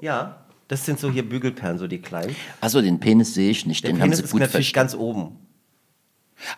Ja, 0.02 0.38
das 0.68 0.86
sind 0.86 1.00
so 1.00 1.12
hier 1.12 1.28
Bügelperlen, 1.28 1.78
so 1.78 1.88
die 1.88 2.02
kleinen. 2.02 2.36
Also 2.62 2.82
den 2.82 3.00
Penis 3.00 3.34
sehe 3.34 3.52
ich 3.52 3.66
nicht, 3.66 3.84
Der 3.84 3.92
den 3.92 4.00
Penis 4.00 4.12
haben 4.12 4.18
sie 4.18 4.24
ist 4.26 4.32
gut 4.32 4.42
natürlich 4.42 4.72
versteckt. 4.74 4.94
ganz 4.94 4.96
oben. 4.96 5.38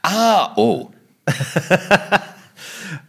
Ah, 0.01 0.53
oh. 0.55 0.89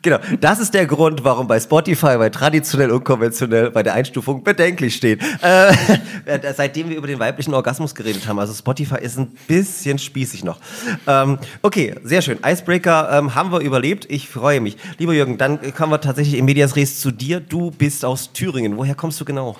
Genau, 0.03 0.19
das 0.41 0.61
ist 0.61 0.75
der 0.75 0.87
Grund, 0.87 1.25
warum 1.25 1.47
bei 1.47 1.59
Spotify, 1.61 2.17
bei 2.17 2.31
traditionell 2.31 2.91
und 2.91 3.05
konventionell, 3.05 3.71
bei 3.71 3.83
der 3.83 3.95
Einstufung 3.95 4.43
bedenklich 4.45 4.95
steht. 4.97 5.23
Äh, 5.43 5.71
äh, 6.25 6.55
seitdem 6.55 6.89
wir 6.89 6.97
über 6.97 7.07
den 7.07 7.19
weiblichen 7.19 7.55
Orgasmus 7.55 7.95
geredet 7.95 8.27
haben, 8.27 8.39
also 8.39 8.55
Spotify 8.55 8.99
ist 9.01 9.19
ein 9.19 9.29
bisschen 9.47 9.99
spießig 9.99 10.45
noch. 10.45 10.59
Ähm, 11.07 11.39
okay, 11.63 11.95
sehr 12.03 12.23
schön. 12.23 12.39
Icebreaker 12.45 13.19
ähm, 13.19 13.35
haben 13.35 13.53
wir 13.53 13.61
überlebt. 13.61 14.07
Ich 14.11 14.29
freue 14.29 14.61
mich. 14.61 14.77
Lieber 14.99 15.13
Jürgen, 15.13 15.39
dann 15.39 15.61
kommen 15.75 15.93
wir 15.93 16.01
tatsächlich 16.01 16.39
im 16.39 16.45
Medias 16.45 16.77
Res 16.77 17.01
zu 17.01 17.11
dir. 17.11 17.41
Du 17.41 17.71
bist 17.71 18.05
aus 18.05 18.33
Thüringen. 18.33 18.77
Woher 18.77 18.95
kommst 18.95 19.21
du 19.21 19.25
genau? 19.25 19.57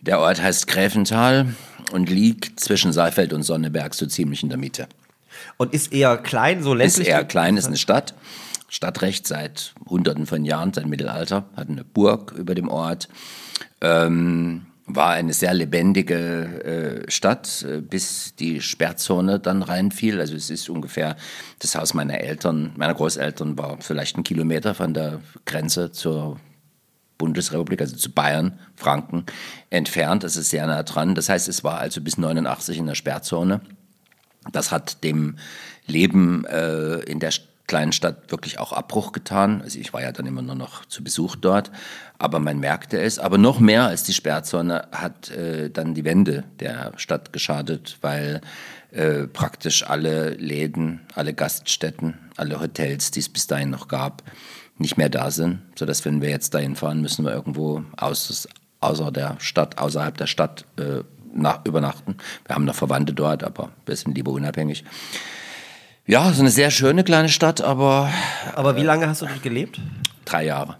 Der 0.00 0.20
Ort 0.20 0.40
heißt 0.40 0.66
Gräfenthal 0.68 1.54
und 1.92 2.08
liegt 2.08 2.60
zwischen 2.60 2.92
Saalfeld 2.92 3.32
und 3.32 3.42
Sonneberg 3.42 3.94
so 3.94 4.06
ziemlich 4.06 4.42
in 4.42 4.48
der 4.48 4.58
Mitte. 4.58 4.86
Und 5.56 5.74
ist 5.74 5.92
eher 5.92 6.16
klein, 6.16 6.62
so 6.62 6.74
Ist 6.74 6.78
ländlich? 6.78 7.08
eher 7.08 7.24
klein, 7.24 7.56
ist 7.56 7.66
eine 7.66 7.76
Stadt. 7.76 8.14
Stadtrecht 8.68 9.26
seit 9.26 9.74
Hunderten 9.86 10.26
von 10.26 10.44
Jahren, 10.44 10.72
seit 10.72 10.86
Mittelalter, 10.86 11.46
hat 11.56 11.68
eine 11.68 11.84
Burg 11.84 12.32
über 12.32 12.54
dem 12.54 12.68
Ort. 12.68 13.08
Ähm, 13.80 14.66
war 14.88 15.10
eine 15.10 15.34
sehr 15.34 15.52
lebendige 15.52 17.04
äh, 17.06 17.10
Stadt, 17.10 17.62
äh, 17.62 17.80
bis 17.80 18.34
die 18.36 18.60
Sperrzone 18.60 19.38
dann 19.38 19.62
reinfiel. 19.62 20.18
Also 20.18 20.34
es 20.34 20.50
ist 20.50 20.68
ungefähr, 20.68 21.16
das 21.58 21.74
Haus 21.74 21.94
meiner 21.94 22.20
Eltern, 22.20 22.72
meiner 22.76 22.94
Großeltern 22.94 23.58
war 23.58 23.78
vielleicht 23.80 24.16
ein 24.16 24.24
Kilometer 24.24 24.74
von 24.74 24.94
der 24.94 25.20
Grenze 25.44 25.92
zur 25.92 26.40
Bundesrepublik, 27.18 27.80
also 27.80 27.96
zu 27.96 28.12
Bayern, 28.12 28.58
Franken, 28.76 29.24
entfernt. 29.70 30.24
Das 30.24 30.36
ist 30.36 30.50
sehr 30.50 30.66
nah 30.66 30.82
dran. 30.82 31.14
Das 31.14 31.28
heißt, 31.28 31.48
es 31.48 31.64
war 31.64 31.78
also 31.78 32.00
bis 32.00 32.16
89 32.16 32.78
in 32.78 32.86
der 32.86 32.94
Sperrzone. 32.94 33.60
Das 34.52 34.70
hat 34.70 35.04
dem 35.04 35.36
Leben 35.86 36.44
äh, 36.46 37.00
in 37.00 37.18
der 37.18 37.32
kleinen 37.68 37.92
Stadt 37.92 38.32
wirklich 38.32 38.58
auch 38.58 38.72
Abbruch 38.72 39.12
getan. 39.12 39.62
Also 39.62 39.78
ich 39.78 39.92
war 39.92 40.02
ja 40.02 40.10
dann 40.10 40.26
immer 40.26 40.42
nur 40.42 40.56
noch 40.56 40.84
zu 40.86 41.04
Besuch 41.04 41.36
dort, 41.36 41.70
aber 42.18 42.40
man 42.40 42.58
merkte 42.58 43.00
es. 43.00 43.20
Aber 43.20 43.38
noch 43.38 43.60
mehr 43.60 43.84
als 43.84 44.02
die 44.02 44.14
Sperrzone 44.14 44.88
hat 44.90 45.30
äh, 45.30 45.70
dann 45.70 45.94
die 45.94 46.04
Wende 46.04 46.42
der 46.58 46.92
Stadt 46.96 47.32
geschadet, 47.32 47.98
weil 48.00 48.40
äh, 48.90 49.28
praktisch 49.28 49.88
alle 49.88 50.30
Läden, 50.30 51.02
alle 51.14 51.34
Gaststätten, 51.34 52.14
alle 52.36 52.60
Hotels, 52.60 53.12
die 53.12 53.20
es 53.20 53.28
bis 53.28 53.46
dahin 53.46 53.70
noch 53.70 53.86
gab, 53.86 54.22
nicht 54.78 54.96
mehr 54.96 55.10
da 55.10 55.30
sind, 55.30 55.60
sodass 55.76 56.04
wenn 56.04 56.22
wir 56.22 56.30
jetzt 56.30 56.54
dahin 56.54 56.74
fahren, 56.74 57.02
müssen 57.02 57.24
wir 57.24 57.32
irgendwo 57.32 57.84
aus, 57.96 58.48
außer 58.80 59.12
der 59.12 59.36
Stadt, 59.38 59.78
außerhalb 59.78 60.16
der 60.16 60.26
Stadt 60.26 60.64
äh, 60.78 61.02
nach, 61.34 61.64
übernachten. 61.66 62.16
Wir 62.46 62.54
haben 62.54 62.64
noch 62.64 62.74
Verwandte 62.74 63.12
dort, 63.12 63.44
aber 63.44 63.70
wir 63.86 63.96
sind 63.96 64.16
lieber 64.16 64.32
unabhängig. 64.32 64.84
Ja, 66.08 66.32
so 66.32 66.40
eine 66.40 66.50
sehr 66.50 66.70
schöne 66.70 67.04
kleine 67.04 67.28
Stadt, 67.28 67.60
aber 67.60 68.10
Aber 68.54 68.76
wie 68.76 68.82
lange 68.82 69.06
hast 69.06 69.20
du 69.22 69.26
dort 69.26 69.42
gelebt? 69.42 69.78
drei 70.24 70.44
Jahre 70.46 70.76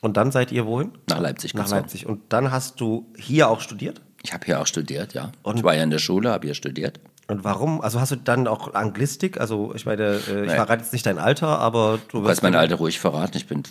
Und 0.00 0.16
dann 0.16 0.30
seid 0.32 0.52
ihr 0.52 0.64
wohin? 0.66 0.92
nach 1.08 1.18
Leipzig 1.20 1.54
Nach 1.54 1.64
gezogen. 1.64 1.80
Leipzig. 1.82 2.06
Und 2.06 2.20
dann 2.32 2.50
hast 2.52 2.80
du 2.80 3.06
hier 3.16 3.48
auch 3.50 3.60
studiert? 3.60 4.00
Ich 4.22 4.32
habe 4.32 4.46
hier 4.46 4.60
auch 4.60 4.66
studiert, 4.66 5.12
ja. 5.12 5.32
Und- 5.42 5.56
ich 5.58 5.64
war 5.64 5.74
ja 5.74 5.82
in 5.82 5.90
der 5.90 5.98
Schule, 5.98 6.30
habe 6.30 6.46
hier 6.46 6.54
studiert. 6.54 7.00
Und 7.26 7.42
warum? 7.44 7.80
Also 7.80 8.00
hast 8.00 8.12
du 8.12 8.16
dann 8.16 8.46
auch 8.46 8.74
Anglistik? 8.74 9.40
Also 9.40 9.72
ich 9.74 9.86
meine, 9.86 10.04
äh, 10.04 10.16
ich 10.18 10.26
Nee. 10.50 10.54
verrate 10.54 10.82
jetzt 10.82 10.92
nicht 10.92 11.04
dein 11.06 11.18
Alter, 11.18 11.58
aber 11.58 11.98
du 12.08 12.18
Du 12.18 12.22
wirst 12.22 12.26
kannst 12.28 12.42
mein 12.44 12.54
Alter 12.54 12.76
ruhig 12.76 12.98
verraten, 13.00 13.36
ich 13.36 13.46
bin 13.46 13.62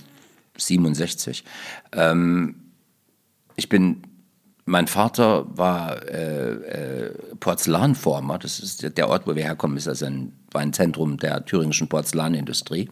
67. 0.57 1.43
Ähm, 1.93 2.55
ich 3.55 3.67
bin, 3.69 4.01
mein 4.65 4.87
Vater 4.87 5.45
war 5.57 6.01
äh, 6.09 6.51
äh, 7.07 7.13
Porzellanformer, 7.39 8.37
das 8.37 8.59
ist 8.59 8.81
der- 8.83 8.89
der 8.91 9.09
Ort, 9.09 9.27
wo 9.27 9.35
wir 9.35 9.43
herkommen, 9.43 9.75
ist 9.77 9.87
also 9.87 10.05
ein, 10.05 10.33
war 10.51 10.61
ein 10.61 10.73
Zentrum 10.73 11.17
der 11.17 11.45
thüringischen 11.45 11.87
Porzellanindustrie. 11.87 12.89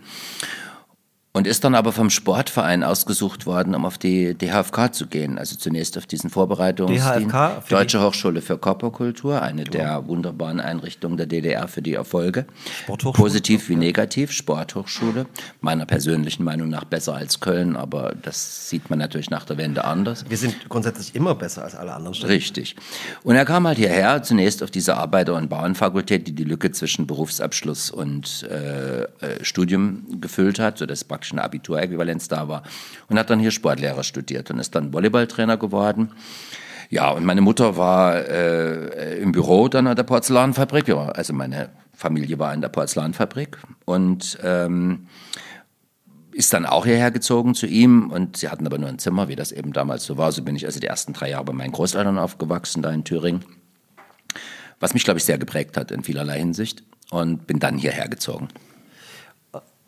Und 1.37 1.45
ist 1.45 1.63
dann 1.63 1.75
aber 1.75 1.91
vom 1.91 2.09
Sportverein 2.09 2.83
ausgesucht 2.83 3.45
worden, 3.45 3.75
um 3.75 3.85
auf 3.85 3.99
die 3.99 4.33
DHFK 4.33 4.91
zu 4.91 5.05
gehen. 5.05 5.37
Also 5.37 5.55
zunächst 5.55 5.95
auf 5.95 6.07
diesen 6.07 6.31
Vorbereitungsdienst. 6.31 7.31
DHFK 7.31 7.69
Deutsche 7.69 8.01
Hochschule 8.01 8.41
für 8.41 8.57
Körperkultur, 8.57 9.39
eine 9.43 9.63
der 9.63 10.07
wunderbaren 10.07 10.59
Einrichtungen 10.59 11.15
der 11.15 11.27
DDR 11.27 11.67
für 11.67 11.83
die 11.83 11.93
Erfolge. 11.93 12.47
Sporthochschule? 12.81 13.23
Positiv 13.23 13.69
wie 13.69 13.75
negativ, 13.75 14.31
Sporthochschule. 14.31 15.27
Meiner 15.61 15.85
persönlichen 15.85 16.43
Meinung 16.43 16.69
nach 16.69 16.85
besser 16.85 17.13
als 17.13 17.39
Köln, 17.39 17.75
aber 17.75 18.15
das 18.19 18.69
sieht 18.69 18.89
man 18.89 18.97
natürlich 18.97 19.29
nach 19.29 19.45
der 19.45 19.57
Wende 19.57 19.85
anders. 19.85 20.25
Wir 20.27 20.37
sind 20.37 20.67
grundsätzlich 20.69 21.13
immer 21.13 21.35
besser 21.35 21.63
als 21.63 21.75
alle 21.75 21.93
anderen 21.93 22.15
Städte. 22.15 22.33
Richtig. 22.33 22.75
Und 23.21 23.35
er 23.35 23.45
kam 23.45 23.67
halt 23.67 23.77
hierher, 23.77 24.23
zunächst 24.23 24.63
auf 24.63 24.71
diese 24.71 24.97
Arbeiter- 24.97 25.35
und 25.35 25.49
Bauernfakultät, 25.49 26.27
die 26.27 26.33
die 26.33 26.45
Lücke 26.45 26.71
zwischen 26.71 27.05
Berufsabschluss 27.05 27.91
und 27.91 28.41
äh, 28.49 29.03
äh, 29.03 29.07
Studium 29.43 30.19
gefüllt 30.19 30.57
hat, 30.57 30.79
sodass 30.79 31.03
praktisch 31.03 31.26
eine 31.31 31.43
Abituräquivalenz 31.43 32.27
da 32.27 32.47
war. 32.47 32.63
Und 33.09 33.17
hat 33.17 33.29
dann 33.29 33.39
hier 33.39 33.51
Sportlehrer 33.51 34.03
studiert 34.03 34.51
und 34.51 34.59
ist 34.59 34.75
dann 34.75 34.93
Volleyballtrainer 34.93 35.57
geworden. 35.57 36.11
Ja, 36.89 37.11
und 37.11 37.25
meine 37.25 37.41
Mutter 37.41 37.75
war 37.75 38.15
äh, 38.15 39.19
im 39.19 39.31
Büro 39.33 39.67
dann 39.67 39.87
an 39.87 39.95
der 39.95 40.03
Porzellanfabrik. 40.03 40.89
Also 40.89 41.33
meine 41.33 41.69
Familie 41.93 42.39
war 42.39 42.53
in 42.53 42.61
der 42.61 42.69
Porzellanfabrik 42.69 43.57
und 43.85 44.37
ähm, 44.43 45.07
ist 46.31 46.53
dann 46.53 46.67
auch 46.67 46.85
hierher 46.85 47.09
gezogen 47.09 47.55
zu 47.55 47.65
ihm 47.65 48.11
und 48.11 48.37
sie 48.37 48.49
hatten 48.49 48.67
aber 48.67 48.77
nur 48.77 48.89
ein 48.89 48.99
Zimmer, 48.99 49.27
wie 49.27 49.35
das 49.35 49.51
eben 49.51 49.73
damals 49.73 50.05
so 50.05 50.17
war. 50.17 50.31
So 50.31 50.43
bin 50.43 50.55
ich 50.55 50.67
also 50.67 50.79
die 50.79 50.85
ersten 50.87 51.13
drei 51.13 51.31
Jahre 51.31 51.45
bei 51.45 51.53
meinen 51.53 51.71
Großeltern 51.71 52.19
aufgewachsen, 52.19 52.83
da 52.83 52.91
in 52.91 53.03
Thüringen. 53.03 53.43
Was 54.79 54.93
mich, 54.93 55.03
glaube 55.03 55.17
ich, 55.17 55.25
sehr 55.25 55.39
geprägt 55.39 55.75
hat 55.75 55.89
in 55.89 56.03
vielerlei 56.03 56.37
Hinsicht 56.37 56.83
und 57.09 57.47
bin 57.47 57.59
dann 57.59 57.79
hierher 57.79 58.07
gezogen. 58.07 58.49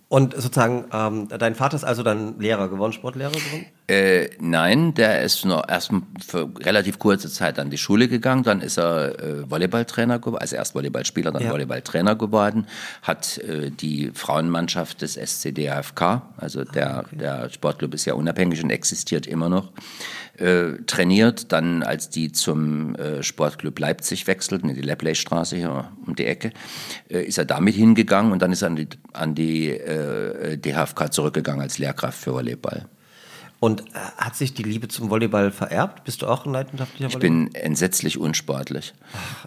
Und 0.09 0.33
sozusagen, 0.33 0.85
ähm, 0.91 1.27
dein 1.27 1.53
Vater 1.53 1.75
ist 1.75 1.83
also 1.83 2.01
dann 2.01 2.39
Lehrer 2.39 2.67
geworden, 2.67 2.93
Sportlehrer 2.93 3.29
geworden? 3.29 3.67
Äh, 3.87 4.31
nein, 4.39 4.95
der 4.95 5.21
ist 5.21 5.45
nur 5.45 5.69
erst 5.69 5.91
für 6.27 6.49
relativ 6.61 6.97
kurze 6.97 7.29
Zeit 7.29 7.59
an 7.59 7.69
die 7.69 7.77
Schule 7.77 8.07
gegangen, 8.07 8.41
dann 8.41 8.61
ist 8.61 8.79
er 8.79 9.19
äh, 9.19 9.49
Volleyballtrainer 9.51 10.17
geworden, 10.17 10.41
also 10.41 10.55
erst 10.55 10.73
Volleyballspieler, 10.73 11.31
dann 11.31 11.43
Ja. 11.43 11.51
Volleyballtrainer 11.51 12.15
geworden, 12.15 12.65
hat 13.03 13.37
äh, 13.37 13.69
die 13.69 14.09
Frauenmannschaft 14.11 15.03
des 15.03 15.13
SCDFK, 15.13 16.23
also 16.37 16.63
der, 16.63 17.05
der 17.11 17.51
Sportclub 17.51 17.93
ist 17.93 18.05
ja 18.05 18.15
unabhängig 18.15 18.63
und 18.63 18.71
existiert 18.71 19.27
immer 19.27 19.47
noch, 19.47 19.71
äh, 20.39 20.81
trainiert. 20.86 21.51
Dann, 21.51 21.84
als 21.84 22.10
die 22.10 22.31
zum 22.31 22.96
äh, 22.96 23.24
Sportclub 23.24 23.77
Leipzig 23.79 24.27
wechselten, 24.27 24.69
in 24.69 24.75
die 24.75 24.81
Lepleystraße 24.81 25.55
hier 25.55 25.91
um 26.05 26.15
die 26.15 26.25
Ecke, 26.25 26.51
äh, 27.10 27.24
ist 27.24 27.38
er 27.38 27.46
damit 27.46 27.75
hingegangen 27.75 28.31
und 28.31 28.41
dann 28.41 28.51
ist 28.51 28.62
er 28.62 28.67
an 28.67 28.75
die, 28.75 28.88
an 29.13 29.36
die 29.36 29.69
äh, 29.69 30.58
DHFK 30.58 31.12
zurückgegangen 31.12 31.62
als 31.62 31.77
Lehrkraft 31.77 32.19
für 32.19 32.34
Volleyball. 32.34 32.86
Und 33.60 33.81
äh, 33.81 34.00
hat 34.17 34.36
sich 34.36 34.53
die 34.53 34.63
Liebe 34.63 34.88
zum 34.88 35.10
Volleyball 35.10 35.51
vererbt? 35.51 36.05
Bist 36.05 36.22
du 36.22 36.27
auch 36.27 36.46
ein 36.46 36.53
leidenschaftlicher 36.53 37.08
Ich 37.08 37.13
Volleyball? 37.15 37.50
bin 37.51 37.55
entsetzlich 37.55 38.17
unsportlich. 38.17 38.93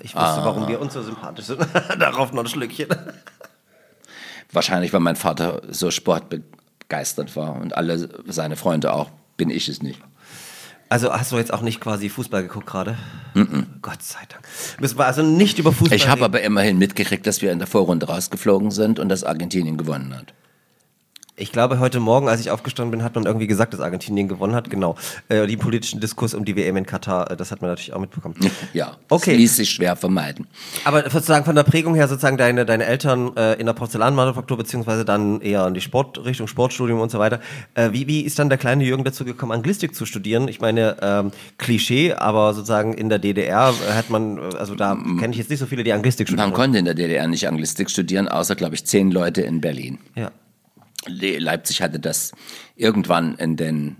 Ich 0.00 0.14
wusste, 0.14 0.44
warum 0.44 0.68
wir 0.68 0.80
uns 0.80 0.92
so 0.92 1.02
sympathisch 1.02 1.46
sind. 1.46 1.60
Darauf 1.98 2.32
noch 2.32 2.44
ein 2.44 2.48
Schlückchen. 2.48 2.88
Wahrscheinlich, 4.52 4.92
weil 4.92 5.00
mein 5.00 5.16
Vater 5.16 5.62
so 5.70 5.90
sportbegeistert 5.90 7.34
war 7.36 7.56
und 7.56 7.74
alle 7.74 8.10
seine 8.26 8.56
Freunde 8.56 8.92
auch. 8.92 9.10
Bin 9.38 9.48
ich 9.48 9.66
es 9.68 9.82
nicht. 9.82 9.98
Also 10.92 11.10
hast 11.10 11.32
du 11.32 11.38
jetzt 11.38 11.54
auch 11.54 11.62
nicht 11.62 11.80
quasi 11.80 12.10
Fußball 12.10 12.42
geguckt 12.42 12.66
gerade? 12.66 12.98
Gott 13.80 14.02
sei 14.02 14.18
Dank. 14.28 14.46
Müssen 14.78 14.98
wir 14.98 15.06
also 15.06 15.22
nicht 15.22 15.58
über 15.58 15.72
Fußball 15.72 15.96
Ich 15.96 16.06
habe 16.06 16.22
aber 16.22 16.42
immerhin 16.42 16.76
mitgekriegt, 16.76 17.26
dass 17.26 17.40
wir 17.40 17.50
in 17.50 17.58
der 17.58 17.66
Vorrunde 17.66 18.08
rausgeflogen 18.08 18.70
sind 18.70 18.98
und 18.98 19.08
dass 19.08 19.24
Argentinien 19.24 19.78
gewonnen 19.78 20.14
hat. 20.14 20.34
Ich 21.34 21.50
glaube, 21.50 21.78
heute 21.78 21.98
Morgen, 21.98 22.28
als 22.28 22.40
ich 22.42 22.50
aufgestanden 22.50 22.90
bin, 22.90 23.02
hat 23.02 23.14
man 23.14 23.24
irgendwie 23.24 23.46
gesagt, 23.46 23.72
dass 23.72 23.80
Argentinien 23.80 24.28
gewonnen 24.28 24.54
hat. 24.54 24.68
Genau. 24.68 24.96
Äh, 25.30 25.46
die 25.46 25.56
politischen 25.56 25.98
Diskurs 25.98 26.34
um 26.34 26.44
die 26.44 26.56
WM 26.56 26.76
in 26.76 26.84
Katar, 26.84 27.30
äh, 27.30 27.36
das 27.36 27.50
hat 27.50 27.62
man 27.62 27.70
natürlich 27.70 27.94
auch 27.94 28.00
mitbekommen. 28.00 28.34
Ja, 28.74 28.98
Okay. 29.08 29.30
das 29.30 29.38
ließ 29.38 29.56
sich 29.56 29.70
schwer 29.70 29.96
vermeiden. 29.96 30.46
Aber 30.84 31.02
sozusagen 31.08 31.46
von 31.46 31.54
der 31.56 31.62
Prägung 31.62 31.94
her, 31.94 32.06
sozusagen 32.06 32.36
deine, 32.36 32.66
deine 32.66 32.84
Eltern 32.84 33.34
äh, 33.36 33.54
in 33.54 33.64
der 33.64 33.72
Porzellanmanufaktur, 33.72 34.58
beziehungsweise 34.58 35.06
dann 35.06 35.40
eher 35.40 35.66
in 35.66 35.72
die 35.74 35.80
Sport, 35.80 36.22
Richtung 36.24 36.48
Sportstudium 36.48 37.00
und 37.00 37.10
so 37.10 37.18
weiter. 37.18 37.40
Äh, 37.74 37.92
wie, 37.92 38.06
wie 38.06 38.20
ist 38.20 38.38
dann 38.38 38.50
der 38.50 38.58
kleine 38.58 38.84
Jürgen 38.84 39.02
dazu 39.04 39.24
gekommen, 39.24 39.52
Anglistik 39.52 39.94
zu 39.94 40.04
studieren? 40.04 40.48
Ich 40.48 40.60
meine, 40.60 40.96
ähm, 41.00 41.30
Klischee, 41.56 42.12
aber 42.12 42.52
sozusagen 42.52 42.92
in 42.92 43.08
der 43.08 43.18
DDR 43.18 43.72
hat 43.94 44.10
man, 44.10 44.36
äh, 44.36 44.40
also 44.58 44.74
da 44.74 44.94
kenne 45.18 45.30
ich 45.30 45.38
jetzt 45.38 45.48
nicht 45.48 45.60
so 45.60 45.66
viele, 45.66 45.82
die 45.82 45.94
Anglistik 45.94 46.28
Man 46.28 46.36
studieren. 46.38 46.52
konnte 46.54 46.78
in 46.78 46.84
der 46.84 46.94
DDR 46.94 47.26
nicht 47.26 47.48
Anglistik 47.48 47.88
studieren, 47.90 48.28
außer, 48.28 48.54
glaube 48.54 48.74
ich, 48.74 48.84
zehn 48.84 49.10
Leute 49.10 49.40
in 49.40 49.62
Berlin. 49.62 49.98
Ja. 50.14 50.30
Le- 51.06 51.38
Leipzig 51.38 51.82
hatte 51.82 51.98
das 52.00 52.32
irgendwann 52.76 53.34
in 53.36 53.56
den 53.56 53.96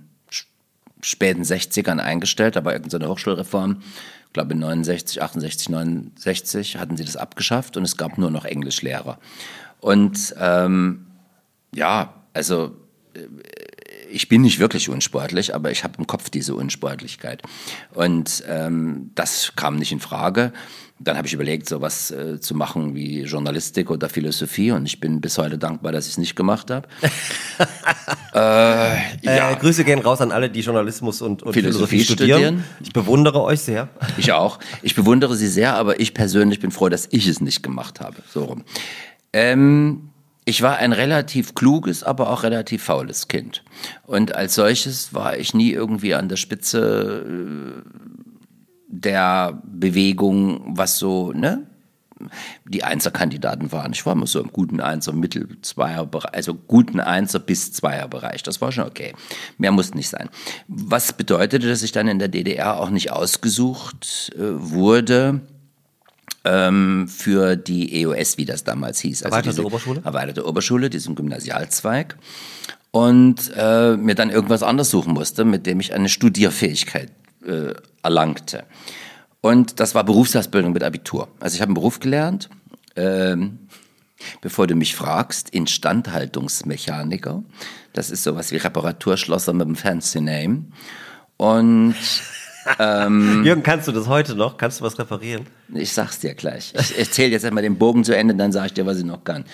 späten 1.00 1.42
60ern 1.42 1.99
eingestellt, 1.99 2.56
aber 2.56 2.73
irgendeine 2.73 3.09
Hochschulreform, 3.09 3.82
ich 4.26 4.32
glaube 4.32 4.54
69, 4.54 5.21
68, 5.21 5.68
69 5.68 6.76
hatten 6.78 6.97
sie 6.97 7.04
das 7.04 7.16
abgeschafft 7.16 7.76
und 7.76 7.82
es 7.82 7.97
gab 7.97 8.18
nur 8.18 8.30
noch 8.30 8.44
Englischlehrer. 8.44 9.18
Und 9.80 10.35
ähm, 10.38 11.06
ja, 11.75 12.14
also 12.32 12.76
äh, 13.14 13.21
ich 14.11 14.28
bin 14.28 14.42
nicht 14.42 14.59
wirklich 14.59 14.88
unsportlich, 14.90 15.54
aber 15.54 15.71
ich 15.71 15.85
habe 15.85 15.94
im 15.99 16.06
Kopf 16.06 16.28
diese 16.30 16.54
Unsportlichkeit. 16.54 17.42
Und 17.94 18.44
ähm, 18.47 19.11
das 19.14 19.54
kam 19.56 19.76
nicht 19.76 19.90
in 19.90 20.00
Frage. 20.00 20.52
Dann 21.04 21.16
habe 21.16 21.26
ich 21.26 21.35
überlegt, 21.35 21.68
sowas 21.68 22.11
äh, 22.11 22.38
zu 22.40 22.54
machen 22.54 22.94
wie 22.94 23.23
Journalistik 23.23 23.90
oder 23.90 24.09
Philosophie 24.09 24.71
und 24.71 24.87
ich 24.87 25.00
bin 25.00 25.21
bis 25.21 25.38
heute 25.38 25.59
dankbar, 25.59 25.92
dass 25.92 26.06
ich 26.06 26.12
es 26.12 26.18
nicht 26.18 26.37
gemacht 26.37 26.71
habe. 26.71 26.87
äh, 28.35 28.38
ja, 29.25 29.50
Äh, 29.52 29.56
Grüße 29.56 29.85
gehen 29.85 29.99
raus 29.99 30.21
an 30.21 30.32
alle, 30.32 30.49
die 30.50 30.61
Journalismus 30.61 31.23
und, 31.23 31.42
und 31.42 31.52
Philosophie 31.52 31.99
Philosophie, 31.99 32.04
studieren. 32.04 32.40
studieren. 32.40 32.64
Ich 32.80 32.92
bewundere 32.92 33.42
euch 33.42 33.61
sehr. 33.61 33.88
ich 34.16 34.32
auch. 34.32 34.59
Ich 34.82 34.94
bewundere 34.94 35.35
sie 35.37 35.49
sehr, 35.49 35.75
aber 35.75 36.00
ich 36.00 36.14
persönlich 36.14 36.61
bin 36.61 36.71
froh, 36.71 36.88
dass 36.88 37.09
ich 37.11 37.26
es 37.26 37.40
nicht 37.40 37.62
gemacht 37.62 38.00
habe. 38.00 38.16
So 38.32 38.44
rum. 38.44 38.64
Ähm, 39.32 40.11
ich 40.44 40.62
war 40.62 40.76
ein 40.78 40.92
relativ 40.92 41.54
kluges, 41.54 42.02
aber 42.02 42.30
auch 42.30 42.42
relativ 42.42 42.82
faules 42.82 43.28
Kind. 43.28 43.62
Und 44.04 44.35
als 44.35 44.54
solches 44.56 45.14
war 45.14 45.37
ich 45.37 45.54
nie 45.54 45.71
irgendwie 45.71 46.14
an 46.14 46.28
der 46.28 46.37
Spitze 46.37 47.25
äh, 47.26 48.32
der 48.93 49.61
Bewegung, 49.65 50.77
was 50.77 50.99
so, 50.99 51.33
ne? 51.33 51.67
Die 52.65 52.85
Einserkandidaten 52.85 53.73
waren. 53.73 53.93
Ich 53.93 54.07
war 54.07 54.13
immer 54.13 54.29
so 54.29 54.39
im 54.39 54.53
guten 54.53 54.81
Einser, 54.81 55.13
Mittel, 55.13 55.49
Zweier, 55.63 56.09
also 56.31 56.55
guten 56.55 57.01
Einser 57.01 57.41
bis 57.41 57.73
Zweier 57.73 58.07
Bereich. 58.07 58.45
Das 58.45 58.61
war 58.61 58.71
schon 58.71 58.87
okay. 58.87 59.13
Mehr 59.59 59.73
musste 59.73 59.97
nicht 59.97 60.09
sein. 60.09 60.29
Was 60.69 61.15
bedeutete, 61.15 61.69
dass 61.69 61.83
ich 61.83 61.91
dann 61.91 62.07
in 62.07 62.21
der 62.21 62.29
DDR 62.29 62.79
auch 62.79 62.91
nicht 62.91 63.11
ausgesucht 63.11 64.31
äh, 64.37 64.41
wurde, 64.41 65.41
ähm, 66.45 67.09
für 67.09 67.57
die 67.57 68.02
EOS, 68.02 68.39
wie 68.39 68.45
das 68.45 68.63
damals 68.63 69.00
hieß. 69.00 69.23
Erweiterte 69.23 69.57
diese 69.57 69.67
Oberschule? 69.67 70.02
Erweiterte 70.05 70.47
Oberschule, 70.47 70.91
diesen 70.91 71.15
Gymnasialzweig. 71.17 72.17
Und 72.91 73.50
äh, 73.57 73.97
mir 73.97 74.15
dann 74.15 74.31
irgendwas 74.31 74.63
anderes 74.63 74.91
suchen 74.91 75.15
musste, 75.15 75.45
mit 75.45 75.67
dem 75.67 75.81
ich 75.81 75.95
eine 75.95 76.09
Studierfähigkeit 76.09 77.11
äh, 77.47 77.75
erlangte. 78.02 78.65
Und 79.41 79.81
das 79.81 79.95
war 79.95 80.05
Berufsausbildung 80.05 80.73
mit 80.73 80.83
Abitur. 80.83 81.28
Also 81.41 81.57
ich 81.57 81.61
habe 81.61 81.71
einen 81.71 81.75
Beruf 81.75 81.99
gelernt, 82.00 82.49
ähm, 82.97 83.59
bevor 84.41 84.67
du 84.67 84.75
mich 84.75 84.95
fragst, 84.95 85.50
Instandhaltungsmechaniker. 85.50 87.43
Das 87.93 88.11
ist 88.11 88.23
sowas 88.23 88.52
wie 88.52 88.57
Reparaturschlosser 88.57 89.52
mit 89.52 89.67
einem 89.67 89.76
fancy 89.76 90.21
Name. 90.21 90.67
Und 91.37 91.97
Jürgen, 92.78 93.63
kannst 93.65 93.89
du 93.89 93.93
das 93.93 94.07
heute 94.07 94.37
noch? 94.37 94.57
Kannst 94.57 94.81
du 94.81 94.85
was 94.85 94.99
reparieren? 94.99 95.47
Ich 95.75 95.93
sag's 95.93 96.21
dir 96.21 96.35
gleich. 96.35 96.73
Ich 96.78 96.97
erzähle 96.97 97.31
jetzt 97.31 97.45
einmal 97.45 97.63
den 97.63 97.76
Bogen 97.76 98.05
zu 98.05 98.17
Ende, 98.17 98.35
dann 98.37 98.52
sage 98.52 98.67
ich 98.67 98.75
dir, 98.75 98.87
was 98.87 98.99
ich 98.99 99.05
noch 99.05 99.25
kann. 99.25 99.45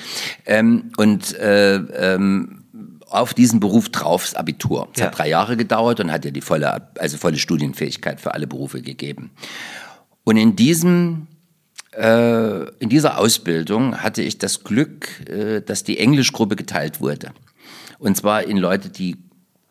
Ähm, 0.44 0.92
und 0.98 1.34
äh, 1.38 1.76
ähm, 1.76 2.64
auf 3.10 3.34
diesen 3.34 3.60
Beruf 3.60 3.88
drauf 3.88 4.22
das 4.24 4.34
Abitur. 4.34 4.88
Es 4.92 5.00
Ja. 5.00 5.06
hat 5.06 5.18
drei 5.18 5.28
Jahre 5.28 5.56
gedauert 5.56 6.00
und 6.00 6.10
hat 6.12 6.24
ja 6.24 6.30
die 6.30 6.40
volle, 6.40 6.88
also 6.98 7.16
volle 7.16 7.38
Studienfähigkeit 7.38 8.20
für 8.20 8.34
alle 8.34 8.46
Berufe 8.46 8.82
gegeben. 8.82 9.30
Und 10.24 10.36
in 10.36 10.56
diesem 10.56 11.26
äh, 11.92 12.68
in 12.78 12.90
dieser 12.90 13.18
Ausbildung 13.18 13.96
hatte 14.02 14.22
ich 14.22 14.38
das 14.38 14.62
Glück, 14.62 15.26
äh, 15.28 15.62
dass 15.62 15.84
die 15.84 15.98
Englischgruppe 15.98 16.54
geteilt 16.54 17.00
wurde. 17.00 17.32
Und 17.98 18.16
zwar 18.16 18.44
in 18.44 18.56
Leute, 18.58 18.90
die 18.90 19.16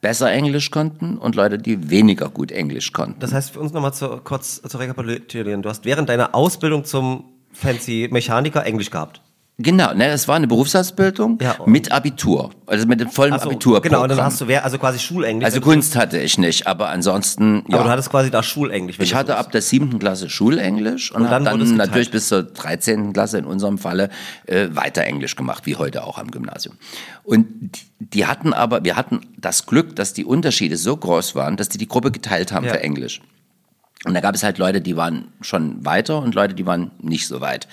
besser 0.01 0.31
Englisch 0.31 0.71
konnten 0.71 1.17
und 1.17 1.35
Leute, 1.35 1.57
die 1.57 1.89
weniger 1.89 2.29
gut 2.29 2.51
Englisch 2.51 2.91
konnten. 2.91 3.19
Das 3.19 3.33
heißt, 3.33 3.51
für 3.51 3.59
uns 3.59 3.71
nochmal 3.71 3.93
zu, 3.93 4.07
kurz 4.23 4.61
zu 4.61 4.77
rekapitulieren. 4.77 5.61
Du 5.61 5.69
hast 5.69 5.85
während 5.85 6.09
deiner 6.09 6.35
Ausbildung 6.35 6.85
zum 6.85 7.25
Fancy 7.53 8.09
Mechaniker 8.11 8.65
Englisch 8.65 8.89
gehabt. 8.89 9.21
Genau, 9.59 9.91
ne, 9.95 10.09
es 10.09 10.27
war 10.27 10.35
eine 10.35 10.45
Berufsausbildung 10.45 11.39
Ja. 11.41 11.55
mit 11.65 11.91
Abitur, 11.91 12.51
also 12.67 12.85
mit 12.85 12.99
dem 12.99 13.09
vollen 13.09 13.33
so, 13.39 13.47
Abitur. 13.47 13.81
Genau, 13.81 14.03
und 14.03 14.09
dann 14.09 14.21
hast 14.21 14.39
du 14.39 14.47
wer- 14.47 14.63
also 14.63 14.77
quasi 14.77 14.99
Schulenglisch. 14.99 15.45
also 15.45 15.61
Kunst 15.61 15.95
hatte 15.95 16.19
ich 16.19 16.37
nicht, 16.37 16.67
aber 16.67 16.89
ansonsten, 16.89 17.63
Aber 17.67 17.79
du 17.79 17.83
ja. 17.85 17.89
hattest 17.89 18.11
quasi 18.11 18.29
da 18.29 18.43
Schulenglisch. 18.43 18.99
Ich 18.99 19.15
hatte 19.15 19.35
ab 19.35 19.51
der 19.51 19.63
siebten 19.63 19.97
Klasse 19.97 20.29
Schulenglisch 20.29 21.11
und, 21.11 21.23
Und 21.23 21.31
dann 21.31 21.43
dann, 21.43 21.75
natürlich 21.75 22.11
bis 22.11 22.27
zur 22.27 22.43
13. 22.43 23.13
Klasse 23.13 23.39
in 23.39 23.45
unserem 23.45 23.79
Falle 23.79 24.09
äh, 24.45 24.67
weiter 24.73 25.03
Englisch 25.05 25.35
gemacht, 25.35 25.65
wie 25.65 25.75
heute 25.75 26.03
auch 26.03 26.19
am 26.19 26.29
Gymnasium. 26.29 26.75
Und 27.23 27.47
die, 27.59 27.81
die 27.99 28.25
hatten 28.27 28.53
aber, 28.53 28.83
wir 28.83 28.95
hatten 28.95 29.21
das 29.39 29.65
Glück, 29.65 29.95
dass 29.95 30.13
die 30.13 30.23
Unterschiede 30.25 30.77
so 30.77 30.95
groß 30.95 31.33
waren, 31.33 31.57
dass 31.57 31.67
die 31.69 31.79
die 31.79 31.87
Gruppe 31.87 32.11
geteilt 32.11 32.51
haben 32.51 32.67
Ja. 32.67 32.73
für 32.73 32.81
Englisch. 32.81 33.21
Und 34.05 34.13
da 34.13 34.19
gab 34.21 34.35
es 34.35 34.43
halt 34.43 34.59
Leute, 34.59 34.81
die 34.81 34.95
waren 34.95 35.29
schon 35.41 35.83
weiter 35.83 36.19
und 36.21 36.35
Leute, 36.35 36.53
die 36.53 36.67
waren 36.67 36.91
nicht 37.01 37.25
so 37.27 37.41
weit. 37.41 37.67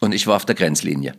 Und 0.00 0.12
ich 0.12 0.26
war 0.26 0.36
auf 0.36 0.44
der 0.44 0.54
Grenzlinie. 0.54 1.14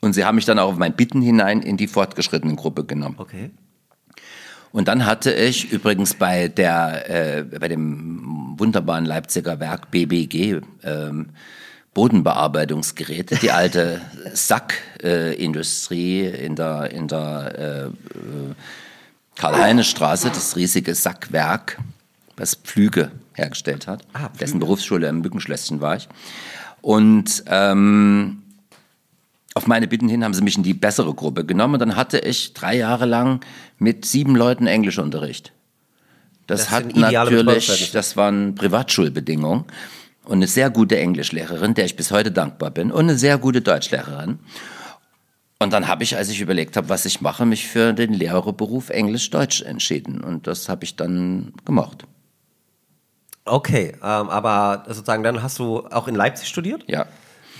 Und 0.00 0.12
sie 0.12 0.24
haben 0.24 0.36
mich 0.36 0.44
dann 0.44 0.58
auch 0.58 0.70
auf 0.70 0.78
mein 0.78 0.94
Bitten 0.94 1.22
hinein 1.22 1.62
in 1.62 1.76
die 1.76 1.88
fortgeschrittenen 1.88 2.56
Gruppe 2.56 2.84
genommen. 2.84 3.16
Okay. 3.18 3.50
Und 4.72 4.88
dann 4.88 5.06
hatte 5.06 5.32
ich 5.32 5.72
übrigens 5.72 6.14
bei 6.14 6.48
der, 6.48 7.10
äh, 7.10 7.42
bei 7.44 7.68
dem 7.68 8.54
wunderbaren 8.58 9.04
Leipziger 9.06 9.58
Werk 9.58 9.90
BBG, 9.90 10.60
ähm, 10.82 11.30
Bodenbearbeitungsgeräte, 11.94 13.36
die 13.36 13.50
alte 13.50 14.02
Sackindustrie 14.34 16.20
äh, 16.26 16.44
in 16.44 16.56
der, 16.56 16.90
in 16.90 17.08
der 17.08 17.54
äh, 17.58 17.86
äh, 17.86 17.90
Karl-Heine-Straße, 19.36 20.28
das 20.28 20.56
riesige 20.56 20.94
Sackwerk, 20.94 21.78
was 22.36 22.54
Pflüge 22.54 23.12
hergestellt 23.32 23.86
hat. 23.86 24.04
Ah, 24.12 24.28
Pflüge. 24.28 24.38
Dessen 24.40 24.60
Berufsschule 24.60 25.08
im 25.08 25.22
Mückenschlösschen 25.22 25.80
war 25.80 25.96
ich. 25.96 26.06
Und 26.86 27.42
ähm, 27.48 28.44
auf 29.54 29.66
meine 29.66 29.88
Bitten 29.88 30.08
hin 30.08 30.22
haben 30.22 30.34
sie 30.34 30.42
mich 30.42 30.56
in 30.56 30.62
die 30.62 30.72
bessere 30.72 31.12
Gruppe 31.14 31.44
genommen 31.44 31.74
und 31.74 31.80
dann 31.80 31.96
hatte 31.96 32.20
ich 32.20 32.54
drei 32.54 32.76
Jahre 32.76 33.06
lang 33.06 33.44
mit 33.80 34.04
sieben 34.04 34.36
Leuten 34.36 34.68
Englischunterricht. 34.68 35.52
Das, 36.46 36.60
Das 36.60 36.70
hat 36.70 36.94
natürlich, 36.94 37.90
das 37.90 38.16
waren 38.16 38.54
Privatschulbedingungen 38.54 39.64
und 40.26 40.34
eine 40.34 40.46
sehr 40.46 40.70
gute 40.70 40.96
Englischlehrerin, 40.96 41.74
der 41.74 41.86
ich 41.86 41.96
bis 41.96 42.12
heute 42.12 42.30
dankbar 42.30 42.70
bin 42.70 42.92
und 42.92 43.00
eine 43.00 43.18
sehr 43.18 43.36
gute 43.38 43.62
Deutschlehrerin. 43.62 44.38
Und 45.58 45.72
dann 45.72 45.88
habe 45.88 46.04
ich, 46.04 46.16
als 46.16 46.28
ich 46.28 46.40
überlegt 46.40 46.76
habe, 46.76 46.88
was 46.88 47.04
ich 47.04 47.20
mache, 47.20 47.46
mich 47.46 47.66
für 47.66 47.94
den 47.94 48.12
Lehrerberuf 48.12 48.90
Englisch-Deutsch 48.90 49.62
entschieden 49.62 50.20
und 50.20 50.46
das 50.46 50.68
habe 50.68 50.84
ich 50.84 50.94
dann 50.94 51.52
gemacht. 51.64 52.06
Okay, 53.46 53.92
ähm, 54.02 54.28
aber 54.28 54.84
sozusagen 54.88 55.22
dann 55.22 55.42
hast 55.42 55.58
du 55.58 55.86
auch 55.86 56.08
in 56.08 56.14
Leipzig 56.14 56.48
studiert? 56.48 56.84
Ja. 56.88 57.06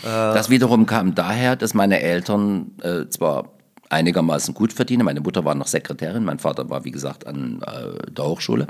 Das 0.02 0.50
wiederum 0.50 0.86
kam 0.86 1.14
daher, 1.14 1.56
dass 1.56 1.72
meine 1.74 2.00
Eltern 2.00 2.72
äh, 2.82 3.08
zwar 3.08 3.52
einigermaßen 3.88 4.54
gut 4.54 4.72
verdienen, 4.72 5.04
meine 5.04 5.20
Mutter 5.20 5.44
war 5.44 5.54
noch 5.54 5.66
Sekretärin, 5.66 6.24
mein 6.24 6.38
Vater 6.38 6.68
war, 6.68 6.84
wie 6.84 6.90
gesagt, 6.90 7.26
an 7.26 7.62
äh, 7.62 8.12
der 8.12 8.24
Hochschule, 8.26 8.66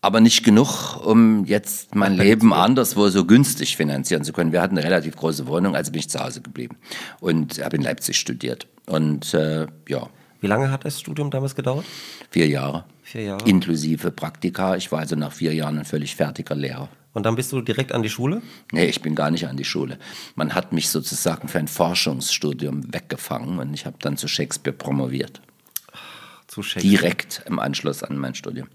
aber 0.00 0.20
nicht 0.20 0.44
genug, 0.44 1.04
um 1.04 1.44
jetzt 1.44 1.94
mein 1.94 2.14
Leben 2.14 2.52
anderswo 2.52 3.08
so 3.08 3.24
günstig 3.24 3.76
finanzieren 3.76 4.24
zu 4.24 4.32
können. 4.32 4.52
Wir 4.52 4.62
hatten 4.62 4.76
eine 4.76 4.86
relativ 4.86 5.16
große 5.16 5.46
Wohnung, 5.46 5.74
also 5.76 5.92
bin 5.92 6.00
ich 6.00 6.08
zu 6.08 6.18
Hause 6.20 6.40
geblieben 6.40 6.76
und 7.20 7.62
habe 7.62 7.76
in 7.76 7.82
Leipzig 7.82 8.16
studiert. 8.16 8.66
Und 8.86 9.34
äh, 9.34 9.66
ja, 9.88 10.08
Wie 10.40 10.48
lange 10.48 10.72
hat 10.72 10.84
das 10.84 10.98
Studium 11.00 11.30
damals 11.30 11.54
gedauert? 11.54 11.84
Vier 12.30 12.48
Jahre. 12.48 12.84
Vier 13.12 13.24
Jahre. 13.24 13.46
Inklusive 13.46 14.10
Praktika. 14.10 14.74
Ich 14.74 14.90
war 14.90 15.00
also 15.00 15.16
nach 15.16 15.32
vier 15.32 15.52
Jahren 15.52 15.78
ein 15.78 15.84
völlig 15.84 16.16
fertiger 16.16 16.54
Lehrer. 16.54 16.88
Und 17.12 17.26
dann 17.26 17.36
bist 17.36 17.52
du 17.52 17.60
direkt 17.60 17.92
an 17.92 18.02
die 18.02 18.08
Schule? 18.08 18.40
Nee, 18.72 18.86
ich 18.86 19.02
bin 19.02 19.14
gar 19.14 19.30
nicht 19.30 19.46
an 19.46 19.58
die 19.58 19.66
Schule. 19.66 19.98
Man 20.34 20.54
hat 20.54 20.72
mich 20.72 20.88
sozusagen 20.88 21.46
für 21.46 21.58
ein 21.58 21.68
Forschungsstudium 21.68 22.94
weggefangen 22.94 23.58
und 23.58 23.74
ich 23.74 23.84
habe 23.84 23.98
dann 24.00 24.16
zu 24.16 24.28
Shakespeare 24.28 24.74
promoviert. 24.74 25.42
Zu 26.46 26.62
Shakespeare. 26.62 26.88
Direkt 26.88 27.42
im 27.44 27.58
Anschluss 27.58 28.02
an 28.02 28.16
mein 28.16 28.34
Studium. 28.34 28.68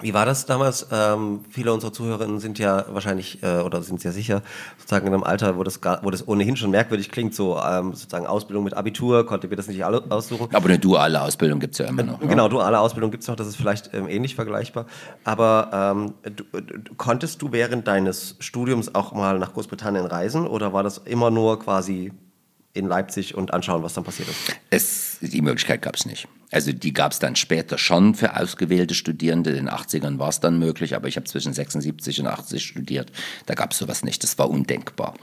Wie 0.00 0.14
war 0.14 0.24
das 0.26 0.46
damals? 0.46 0.86
Ähm, 0.92 1.40
viele 1.50 1.72
unserer 1.72 1.92
Zuhörerinnen 1.92 2.38
sind 2.38 2.58
ja 2.58 2.84
wahrscheinlich 2.90 3.42
äh, 3.42 3.60
oder 3.60 3.82
sind 3.82 4.00
sehr 4.00 4.12
sicher 4.12 4.42
sozusagen 4.76 5.06
in 5.06 5.14
einem 5.14 5.24
Alter, 5.24 5.56
wo 5.56 5.64
das, 5.64 5.80
gar, 5.80 6.04
wo 6.04 6.10
das 6.10 6.26
ohnehin 6.26 6.56
schon 6.56 6.70
merkwürdig 6.70 7.10
klingt, 7.10 7.34
so 7.34 7.58
ähm, 7.58 7.94
sozusagen 7.94 8.26
Ausbildung 8.26 8.64
mit 8.64 8.74
Abitur, 8.74 9.26
konnte 9.26 9.48
mir 9.48 9.56
das 9.56 9.66
nicht 9.66 9.84
alle 9.84 10.02
aussuchen. 10.10 10.48
Aber 10.54 10.66
eine 10.66 10.78
duale 10.78 11.20
Ausbildung 11.20 11.58
gibt 11.58 11.74
es 11.74 11.78
ja 11.78 11.86
immer 11.86 12.04
noch. 12.04 12.20
ne? 12.20 12.28
Genau, 12.28 12.48
duale 12.48 12.78
Ausbildung 12.78 13.10
gibt 13.10 13.22
es 13.22 13.28
noch, 13.28 13.36
das 13.36 13.48
ist 13.48 13.56
vielleicht 13.56 13.92
ähm, 13.92 14.08
ähnlich 14.08 14.34
vergleichbar. 14.34 14.86
Aber 15.24 15.70
ähm, 15.72 16.14
du, 16.22 16.44
du, 16.60 16.94
konntest 16.96 17.42
du 17.42 17.52
während 17.52 17.88
deines 17.88 18.36
Studiums 18.38 18.94
auch 18.94 19.12
mal 19.12 19.38
nach 19.38 19.52
Großbritannien 19.52 20.06
reisen 20.06 20.46
oder 20.46 20.72
war 20.72 20.82
das 20.82 20.98
immer 20.98 21.30
nur 21.30 21.58
quasi 21.58 22.12
in 22.78 22.86
Leipzig 22.86 23.34
und 23.34 23.52
anschauen, 23.52 23.82
was 23.82 23.94
dann 23.94 24.04
passiert 24.04 24.28
ist? 24.28 24.56
Es, 24.70 25.18
die 25.20 25.42
Möglichkeit 25.42 25.82
gab 25.82 25.96
es 25.96 26.06
nicht. 26.06 26.28
Also 26.50 26.72
die 26.72 26.92
gab 26.92 27.12
es 27.12 27.18
dann 27.18 27.36
später 27.36 27.76
schon 27.76 28.14
für 28.14 28.36
ausgewählte 28.36 28.94
Studierende. 28.94 29.50
In 29.50 29.66
den 29.66 29.70
80ern 29.70 30.18
war 30.18 30.28
es 30.28 30.40
dann 30.40 30.58
möglich, 30.58 30.96
aber 30.96 31.08
ich 31.08 31.16
habe 31.16 31.26
zwischen 31.26 31.52
76 31.52 32.20
und 32.20 32.26
80 32.26 32.64
studiert. 32.64 33.12
Da 33.46 33.54
gab 33.54 33.72
es 33.72 33.78
sowas 33.78 34.02
nicht. 34.02 34.22
Das 34.22 34.38
war 34.38 34.48
undenkbar. 34.48 35.14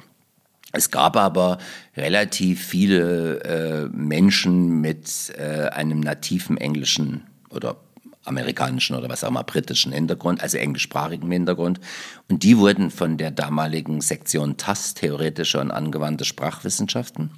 Es 0.71 0.91
gab 0.91 1.15
aber 1.15 1.57
relativ 1.95 2.65
viele 2.65 3.39
äh, 3.43 3.89
Menschen 3.91 4.81
mit 4.81 5.33
äh, 5.37 5.69
einem 5.69 6.01
nativen 6.01 6.57
englischen 6.57 7.23
oder 7.49 7.77
amerikanischen 8.25 8.95
oder 8.95 9.07
was 9.07 9.23
auch 9.23 9.29
immer 9.29 9.43
britischen 9.43 9.91
Hintergrund, 9.93 10.41
also 10.41 10.57
englischsprachigem 10.57 11.31
Hintergrund. 11.31 11.79
Und 12.27 12.43
die 12.43 12.57
wurden 12.57 12.91
von 12.91 13.17
der 13.17 13.31
damaligen 13.31 14.01
Sektion 14.01 14.57
TAS, 14.57 14.95
theoretische 14.95 15.59
und 15.59 15.71
angewandte 15.71 16.25
Sprachwissenschaften, 16.25 17.31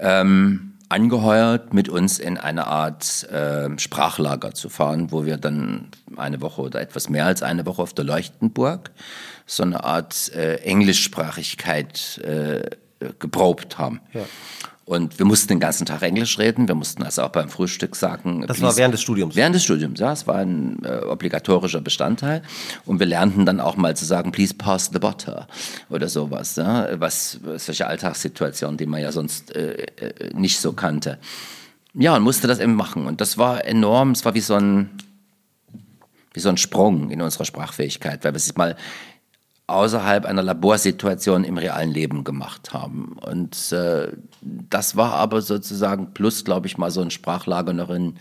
ähm, 0.00 0.74
angeheuert, 0.88 1.72
mit 1.72 1.88
uns 1.88 2.18
in 2.18 2.36
eine 2.36 2.66
Art 2.66 3.24
äh, 3.30 3.78
Sprachlager 3.78 4.52
zu 4.54 4.68
fahren, 4.68 5.12
wo 5.12 5.24
wir 5.24 5.36
dann 5.36 5.88
eine 6.16 6.40
Woche 6.40 6.62
oder 6.62 6.80
etwas 6.80 7.08
mehr 7.08 7.26
als 7.26 7.42
eine 7.42 7.64
Woche 7.64 7.82
auf 7.82 7.94
der 7.94 8.04
Leuchtenburg 8.04 8.90
so 9.46 9.62
eine 9.62 9.84
Art 9.84 10.32
äh, 10.34 10.56
Englischsprachigkeit 10.56 12.18
äh, 12.18 12.70
geprobt 13.18 13.78
haben. 13.78 14.00
Ja. 14.12 14.24
Und 14.84 15.18
wir 15.20 15.26
mussten 15.26 15.48
den 15.48 15.60
ganzen 15.60 15.86
Tag 15.86 16.02
Englisch 16.02 16.38
reden. 16.38 16.66
Wir 16.66 16.74
mussten 16.74 17.04
also 17.04 17.22
auch 17.22 17.28
beim 17.28 17.48
Frühstück 17.48 17.94
sagen. 17.94 18.44
Das 18.48 18.60
war 18.60 18.76
während 18.76 18.92
des 18.92 19.02
Studiums? 19.02 19.36
Während 19.36 19.54
des 19.54 19.62
Studiums, 19.62 20.00
ja. 20.00 20.12
Es 20.12 20.26
war 20.26 20.36
ein 20.36 20.82
äh, 20.84 21.04
obligatorischer 21.04 21.80
Bestandteil. 21.80 22.42
Und 22.86 22.98
wir 22.98 23.06
lernten 23.06 23.46
dann 23.46 23.60
auch 23.60 23.76
mal 23.76 23.96
zu 23.96 24.04
sagen, 24.04 24.32
please 24.32 24.52
pass 24.52 24.90
the 24.92 24.98
butter 24.98 25.46
oder 25.90 26.08
sowas. 26.08 26.56
Ja? 26.56 26.88
Was, 26.98 27.38
solche 27.56 27.86
Alltagssituationen, 27.86 28.78
die 28.78 28.86
man 28.86 29.00
ja 29.00 29.12
sonst 29.12 29.54
äh, 29.54 29.86
äh, 29.96 30.34
nicht 30.34 30.58
so 30.58 30.72
kannte. 30.72 31.18
Ja, 31.94 32.16
und 32.16 32.22
musste 32.22 32.48
das 32.48 32.58
eben 32.58 32.74
machen. 32.74 33.06
Und 33.06 33.20
das 33.20 33.38
war 33.38 33.64
enorm. 33.64 34.10
Es 34.12 34.24
war 34.24 34.34
wie 34.34 34.40
so 34.40 34.54
ein, 34.54 34.90
wie 36.32 36.40
so 36.40 36.48
ein 36.48 36.56
Sprung 36.56 37.10
in 37.10 37.22
unserer 37.22 37.44
Sprachfähigkeit, 37.44 38.24
weil 38.24 38.32
wir 38.32 38.38
es 38.38 38.56
mal 38.56 38.76
außerhalb 39.70 40.26
einer 40.26 40.42
Laborsituation 40.42 41.44
im 41.44 41.56
realen 41.56 41.90
Leben 41.90 42.24
gemacht 42.24 42.72
haben. 42.72 43.16
Und 43.20 43.72
äh, 43.72 44.08
das 44.42 44.96
war 44.96 45.14
aber 45.14 45.42
sozusagen 45.42 46.12
plus, 46.12 46.44
glaube 46.44 46.66
ich, 46.66 46.78
mal 46.78 46.90
so 46.90 47.00
ein 47.00 47.10
Sprachlager 47.10 47.72
noch 47.72 47.90
in 47.90 48.16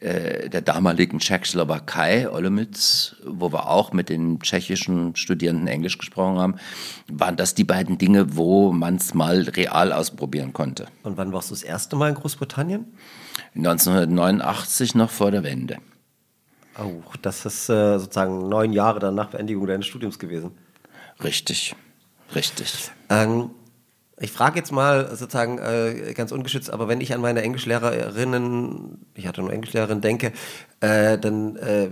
äh, 0.00 0.48
der 0.48 0.62
damaligen 0.62 1.18
Tschechoslowakei, 1.18 2.30
Olomouc, 2.30 3.16
wo 3.26 3.52
wir 3.52 3.68
auch 3.68 3.92
mit 3.92 4.08
den 4.08 4.38
tschechischen 4.38 5.16
Studierenden 5.16 5.66
Englisch 5.66 5.98
gesprochen 5.98 6.38
haben, 6.38 6.54
waren 7.10 7.36
das 7.36 7.54
die 7.54 7.64
beiden 7.64 7.98
Dinge, 7.98 8.36
wo 8.36 8.70
man 8.70 8.96
es 8.96 9.12
mal 9.14 9.42
real 9.42 9.92
ausprobieren 9.92 10.52
konnte. 10.52 10.86
Und 11.02 11.16
wann 11.16 11.32
warst 11.32 11.50
du 11.50 11.54
das 11.54 11.64
erste 11.64 11.96
Mal 11.96 12.10
in 12.10 12.14
Großbritannien? 12.14 12.86
1989 13.56 14.94
noch 14.94 15.10
vor 15.10 15.32
der 15.32 15.42
Wende. 15.42 15.78
Oh, 16.78 17.02
das 17.22 17.44
ist 17.44 17.68
äh, 17.68 17.98
sozusagen 17.98 18.48
neun 18.48 18.72
Jahre 18.72 19.00
dann 19.00 19.16
nach 19.16 19.30
Beendigung 19.30 19.66
deines 19.66 19.86
Studiums 19.86 20.20
gewesen. 20.20 20.52
Richtig, 21.22 21.74
richtig. 22.34 22.90
Ähm, 23.08 23.50
ich 24.20 24.32
frage 24.32 24.58
jetzt 24.58 24.72
mal 24.72 25.08
sozusagen 25.16 25.58
äh, 25.58 26.12
ganz 26.14 26.32
ungeschützt, 26.32 26.70
aber 26.70 26.88
wenn 26.88 27.00
ich 27.00 27.14
an 27.14 27.20
meine 27.20 27.42
Englischlehrerinnen, 27.42 29.06
ich 29.14 29.26
hatte 29.26 29.40
nur 29.40 29.52
Englischlehrerin, 29.52 30.00
denke, 30.00 30.32
äh, 30.80 31.18
dann 31.18 31.56
äh, 31.56 31.88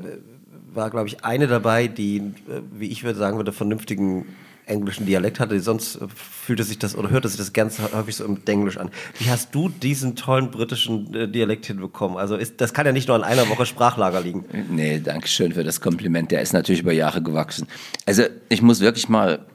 war, 0.73 0.91
glaube 0.91 1.09
ich, 1.09 1.25
eine 1.25 1.47
dabei, 1.47 1.89
die, 1.89 2.19
äh, 2.19 2.63
wie 2.73 2.89
ich 2.89 3.05
würde 3.05 3.19
sagen 3.19 3.37
würde, 3.37 3.53
vernünftigen 3.53 4.27
englischen 4.67 5.07
Dialekt 5.07 5.41
hatte. 5.41 5.59
Sonst 5.61 5.97
äh, 5.97 6.07
fühlte 6.15 6.65
sich 6.65 6.79
das 6.79 6.97
oder 6.97 7.11
hörte 7.11 7.29
sich 7.29 7.39
das 7.39 7.53
ganz 7.53 7.79
häufig 7.79 8.17
so 8.17 8.25
im 8.25 8.39
Englisch 8.47 8.77
an. 8.77 8.91
Wie 9.19 9.31
hast 9.31 9.55
du 9.55 9.69
diesen 9.69 10.17
tollen 10.17 10.51
britischen 10.51 11.15
äh, 11.15 11.29
Dialekt 11.29 11.67
hinbekommen? 11.67 12.19
Also 12.19 12.37
ist, 12.37 12.61
das 12.61 12.75
kann 12.75 12.87
ja 12.87 12.93
nicht 12.93 13.09
nur 13.09 13.17
an 13.17 13.25
einer 13.25 13.49
Woche 13.49 13.67
Sprachlager 13.67 14.21
liegen. 14.21 14.45
Nee, 14.71 15.01
danke 15.01 15.29
schön 15.29 15.53
für 15.53 15.65
das 15.65 15.81
Kompliment. 15.81 16.31
Der 16.31 16.43
ist 16.43 16.53
natürlich 16.53 16.83
über 16.83 16.93
Jahre 16.93 17.23
gewachsen. 17.23 17.67
Also 18.05 18.25
ich 18.49 18.63
muss 18.63 18.81
wirklich 18.81 19.09
mal 19.09 19.47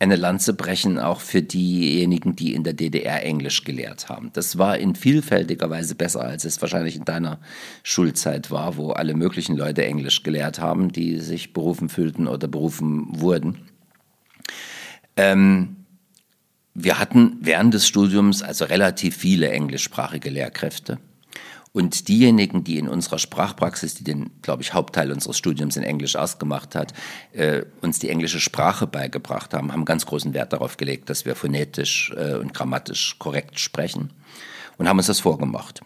eine 0.00 0.16
Lanze 0.16 0.54
brechen, 0.54 0.98
auch 0.98 1.20
für 1.20 1.42
diejenigen, 1.42 2.34
die 2.34 2.54
in 2.54 2.64
der 2.64 2.72
DDR 2.72 3.22
Englisch 3.22 3.64
gelehrt 3.64 4.08
haben. 4.08 4.30
Das 4.32 4.56
war 4.56 4.78
in 4.78 4.94
vielfältiger 4.94 5.68
Weise 5.68 5.94
besser, 5.94 6.22
als 6.22 6.46
es 6.46 6.60
wahrscheinlich 6.62 6.96
in 6.96 7.04
deiner 7.04 7.38
Schulzeit 7.82 8.50
war, 8.50 8.78
wo 8.78 8.92
alle 8.92 9.14
möglichen 9.14 9.58
Leute 9.58 9.84
Englisch 9.84 10.22
gelehrt 10.22 10.58
haben, 10.58 10.90
die 10.90 11.18
sich 11.20 11.52
berufen 11.52 11.90
fühlten 11.90 12.28
oder 12.28 12.48
berufen 12.48 13.20
wurden. 13.20 13.69
Ähm, 15.20 15.76
wir 16.72 16.98
hatten 16.98 17.36
während 17.42 17.74
des 17.74 17.86
Studiums 17.86 18.42
also 18.42 18.64
relativ 18.64 19.16
viele 19.16 19.50
englischsprachige 19.50 20.30
Lehrkräfte. 20.30 20.98
Und 21.72 22.08
diejenigen, 22.08 22.64
die 22.64 22.78
in 22.78 22.88
unserer 22.88 23.18
Sprachpraxis, 23.18 23.94
die 23.94 24.02
den, 24.02 24.30
glaube 24.40 24.62
ich, 24.62 24.72
Hauptteil 24.72 25.12
unseres 25.12 25.36
Studiums 25.36 25.76
in 25.76 25.82
Englisch 25.84 26.16
ausgemacht 26.16 26.74
hat, 26.74 26.94
äh, 27.32 27.62
uns 27.82 27.98
die 27.98 28.08
englische 28.08 28.40
Sprache 28.40 28.86
beigebracht 28.86 29.52
haben, 29.52 29.72
haben 29.72 29.84
ganz 29.84 30.06
großen 30.06 30.32
Wert 30.32 30.52
darauf 30.52 30.78
gelegt, 30.78 31.10
dass 31.10 31.26
wir 31.26 31.36
phonetisch 31.36 32.12
äh, 32.16 32.36
und 32.36 32.54
grammatisch 32.54 33.16
korrekt 33.18 33.60
sprechen 33.60 34.10
und 34.78 34.88
haben 34.88 34.96
uns 34.96 35.06
das 35.06 35.20
vorgemacht. 35.20 35.80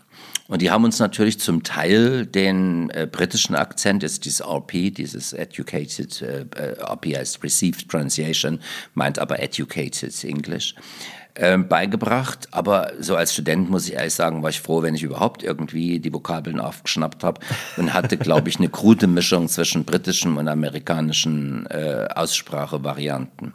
Und 0.46 0.60
die 0.60 0.70
haben 0.70 0.84
uns 0.84 0.98
natürlich 0.98 1.40
zum 1.40 1.62
Teil 1.62 2.26
den 2.26 2.90
äh, 2.90 3.08
britischen 3.10 3.54
Akzent, 3.54 4.02
ist 4.02 4.26
dieses 4.26 4.40
RP, 4.42 4.94
dieses 4.94 5.32
Educated, 5.32 6.20
äh, 6.20 6.44
RP 6.82 7.16
heißt 7.16 7.42
Received 7.42 7.88
Pronunciation, 7.88 8.60
meint 8.92 9.18
aber 9.18 9.40
Educated 9.40 10.22
English, 10.22 10.74
äh, 11.32 11.56
beigebracht. 11.56 12.48
Aber 12.50 12.92
so 13.00 13.16
als 13.16 13.32
Student 13.32 13.70
muss 13.70 13.88
ich 13.88 13.94
ehrlich 13.94 14.12
sagen, 14.12 14.42
war 14.42 14.50
ich 14.50 14.60
froh, 14.60 14.82
wenn 14.82 14.94
ich 14.94 15.02
überhaupt 15.02 15.42
irgendwie 15.42 15.98
die 15.98 16.12
Vokabeln 16.12 16.60
aufgeschnappt 16.60 17.24
habe 17.24 17.40
und 17.78 17.94
hatte, 17.94 18.18
glaube 18.18 18.50
ich, 18.50 18.58
eine 18.58 18.68
krude 18.68 19.06
Mischung 19.06 19.48
zwischen 19.48 19.84
britischen 19.84 20.36
und 20.36 20.48
amerikanischen 20.48 21.66
äh, 21.70 22.06
Aussprachevarianten. 22.14 23.54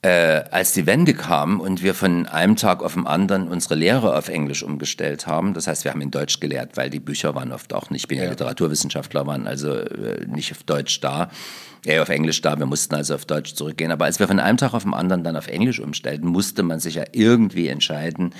Äh, 0.00 0.44
als 0.52 0.70
die 0.72 0.86
Wende 0.86 1.12
kam 1.12 1.58
und 1.58 1.82
wir 1.82 1.92
von 1.92 2.26
einem 2.26 2.54
Tag 2.54 2.84
auf 2.84 2.94
den 2.94 3.08
anderen 3.08 3.48
unsere 3.48 3.74
Lehre 3.74 4.16
auf 4.16 4.28
Englisch 4.28 4.62
umgestellt 4.62 5.26
haben, 5.26 5.54
das 5.54 5.66
heißt, 5.66 5.82
wir 5.82 5.90
haben 5.90 6.00
in 6.00 6.12
Deutsch 6.12 6.38
gelehrt, 6.38 6.76
weil 6.76 6.88
die 6.88 7.00
Bücher 7.00 7.34
waren 7.34 7.50
oft 7.50 7.74
auch 7.74 7.90
nicht, 7.90 8.02
ich 8.02 8.08
bin 8.08 8.18
ja, 8.18 8.24
ja. 8.24 8.30
Literaturwissenschaftler, 8.30 9.26
waren 9.26 9.48
also 9.48 9.72
äh, 9.72 10.24
nicht 10.28 10.52
auf 10.52 10.62
Deutsch 10.62 11.00
da, 11.00 11.30
eher 11.84 12.02
auf 12.02 12.10
Englisch 12.10 12.40
da, 12.42 12.56
wir 12.60 12.66
mussten 12.66 12.94
also 12.94 13.16
auf 13.16 13.24
Deutsch 13.24 13.54
zurückgehen. 13.54 13.90
Aber 13.90 14.04
als 14.04 14.20
wir 14.20 14.28
von 14.28 14.38
einem 14.38 14.56
Tag 14.56 14.72
auf 14.72 14.84
den 14.84 14.94
anderen 14.94 15.24
dann 15.24 15.36
auf 15.36 15.48
Englisch 15.48 15.80
umstellten, 15.80 16.28
musste 16.28 16.62
man 16.62 16.78
sich 16.78 16.94
ja 16.94 17.04
irgendwie 17.10 17.66
entscheiden, 17.66 18.36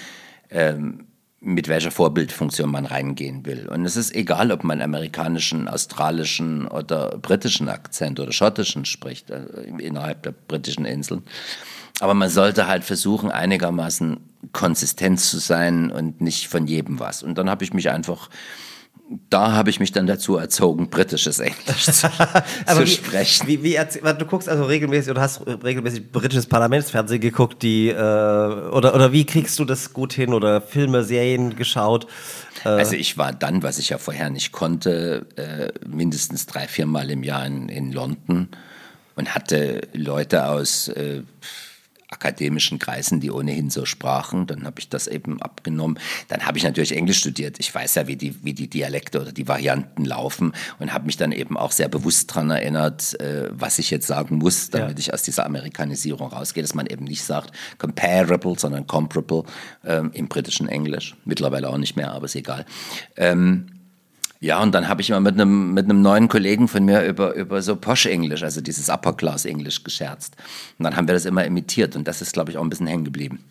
ähm, 0.50 1.07
mit 1.40 1.68
welcher 1.68 1.90
Vorbildfunktion 1.90 2.70
man 2.70 2.84
reingehen 2.84 3.46
will. 3.46 3.68
Und 3.68 3.84
es 3.84 3.96
ist 3.96 4.14
egal, 4.14 4.50
ob 4.50 4.64
man 4.64 4.82
amerikanischen, 4.82 5.68
australischen 5.68 6.66
oder 6.66 7.18
britischen 7.18 7.68
Akzent 7.68 8.18
oder 8.18 8.32
schottischen 8.32 8.84
spricht, 8.84 9.30
äh, 9.30 9.44
innerhalb 9.78 10.22
der 10.24 10.32
britischen 10.32 10.84
Inseln. 10.84 11.22
Aber 12.00 12.14
man 12.14 12.28
sollte 12.28 12.66
halt 12.66 12.84
versuchen, 12.84 13.30
einigermaßen 13.30 14.18
konsistent 14.52 15.20
zu 15.20 15.38
sein 15.38 15.90
und 15.90 16.20
nicht 16.20 16.48
von 16.48 16.66
jedem 16.66 16.98
was. 17.00 17.22
Und 17.22 17.38
dann 17.38 17.50
habe 17.50 17.64
ich 17.64 17.72
mich 17.72 17.90
einfach 17.90 18.30
da 19.30 19.52
habe 19.52 19.70
ich 19.70 19.80
mich 19.80 19.92
dann 19.92 20.06
dazu 20.06 20.36
erzogen, 20.36 20.90
britisches 20.90 21.38
Englisch 21.38 21.84
zu, 21.84 21.92
zu 22.66 22.82
wie, 22.82 22.86
sprechen. 22.86 23.46
Wie, 23.46 23.62
wie, 23.62 23.78
du 24.18 24.26
guckst 24.26 24.48
also 24.48 24.64
regelmäßig 24.64 25.10
oder 25.10 25.22
hast 25.22 25.46
regelmäßig 25.46 26.12
britisches 26.12 26.46
Parlamentsfernsehen 26.46 27.20
geguckt, 27.20 27.62
die 27.62 27.88
äh, 27.88 27.94
oder 27.94 28.94
oder 28.94 29.12
wie 29.12 29.24
kriegst 29.24 29.58
du 29.58 29.64
das 29.64 29.92
gut 29.92 30.12
hin 30.12 30.34
oder 30.34 30.60
Filme, 30.60 31.04
Serien 31.04 31.56
geschaut? 31.56 32.06
Äh, 32.64 32.68
also 32.68 32.96
ich 32.96 33.16
war 33.16 33.32
dann, 33.32 33.62
was 33.62 33.78
ich 33.78 33.88
ja 33.88 33.98
vorher 33.98 34.28
nicht 34.28 34.52
konnte, 34.52 35.26
äh, 35.36 35.72
mindestens 35.88 36.46
drei, 36.46 36.68
vier 36.68 36.86
Mal 36.86 37.10
im 37.10 37.22
Jahr 37.22 37.46
in, 37.46 37.68
in 37.68 37.92
London 37.92 38.48
und 39.16 39.34
hatte 39.34 39.82
Leute 39.94 40.46
aus 40.46 40.88
äh, 40.88 41.22
akademischen 42.10 42.78
Kreisen, 42.78 43.20
die 43.20 43.30
ohnehin 43.30 43.70
so 43.70 43.84
sprachen. 43.84 44.46
Dann 44.46 44.64
habe 44.64 44.80
ich 44.80 44.88
das 44.88 45.06
eben 45.06 45.42
abgenommen. 45.42 45.98
Dann 46.28 46.46
habe 46.46 46.56
ich 46.58 46.64
natürlich 46.64 46.96
Englisch 46.96 47.18
studiert. 47.18 47.56
Ich 47.58 47.74
weiß 47.74 47.96
ja, 47.96 48.06
wie 48.06 48.16
die, 48.16 48.42
wie 48.44 48.54
die 48.54 48.68
Dialekte 48.68 49.20
oder 49.20 49.32
die 49.32 49.46
Varianten 49.46 50.04
laufen 50.04 50.52
und 50.78 50.92
habe 50.92 51.06
mich 51.06 51.16
dann 51.16 51.32
eben 51.32 51.56
auch 51.58 51.72
sehr 51.72 51.88
bewusst 51.88 52.30
daran 52.30 52.50
erinnert, 52.50 53.18
äh, 53.20 53.48
was 53.50 53.78
ich 53.78 53.90
jetzt 53.90 54.06
sagen 54.06 54.36
muss, 54.36 54.70
damit 54.70 54.92
ja. 54.92 54.98
ich 54.98 55.14
aus 55.14 55.22
dieser 55.22 55.44
Amerikanisierung 55.44 56.28
rausgehe, 56.28 56.62
dass 56.62 56.74
man 56.74 56.86
eben 56.86 57.04
nicht 57.04 57.24
sagt 57.24 57.52
comparable, 57.78 58.58
sondern 58.58 58.86
comparable 58.86 59.44
ähm, 59.84 60.10
im 60.14 60.28
britischen 60.28 60.68
Englisch. 60.68 61.14
Mittlerweile 61.24 61.68
auch 61.68 61.78
nicht 61.78 61.96
mehr, 61.96 62.12
aber 62.12 62.24
ist 62.24 62.36
egal. 62.36 62.64
Ähm, 63.16 63.77
ja, 64.40 64.62
und 64.62 64.72
dann 64.72 64.88
habe 64.88 65.00
ich 65.00 65.10
immer 65.10 65.20
mit 65.20 65.34
einem 65.34 65.74
mit 65.74 65.84
einem 65.84 66.00
neuen 66.00 66.28
Kollegen 66.28 66.68
von 66.68 66.84
mir 66.84 67.04
über 67.04 67.34
über 67.34 67.60
so 67.60 67.74
Posh-Englisch, 67.74 68.42
also 68.42 68.60
dieses 68.60 68.88
Upper 68.88 69.14
Class 69.14 69.44
Englisch 69.44 69.82
gescherzt. 69.82 70.36
Und 70.78 70.84
dann 70.84 70.96
haben 70.96 71.08
wir 71.08 71.14
das 71.14 71.24
immer 71.24 71.44
imitiert 71.44 71.96
und 71.96 72.06
das 72.06 72.22
ist, 72.22 72.32
glaube 72.32 72.50
ich, 72.50 72.58
auch 72.58 72.62
ein 72.62 72.70
bisschen 72.70 72.86
hängen 72.86 73.04
geblieben. 73.04 73.42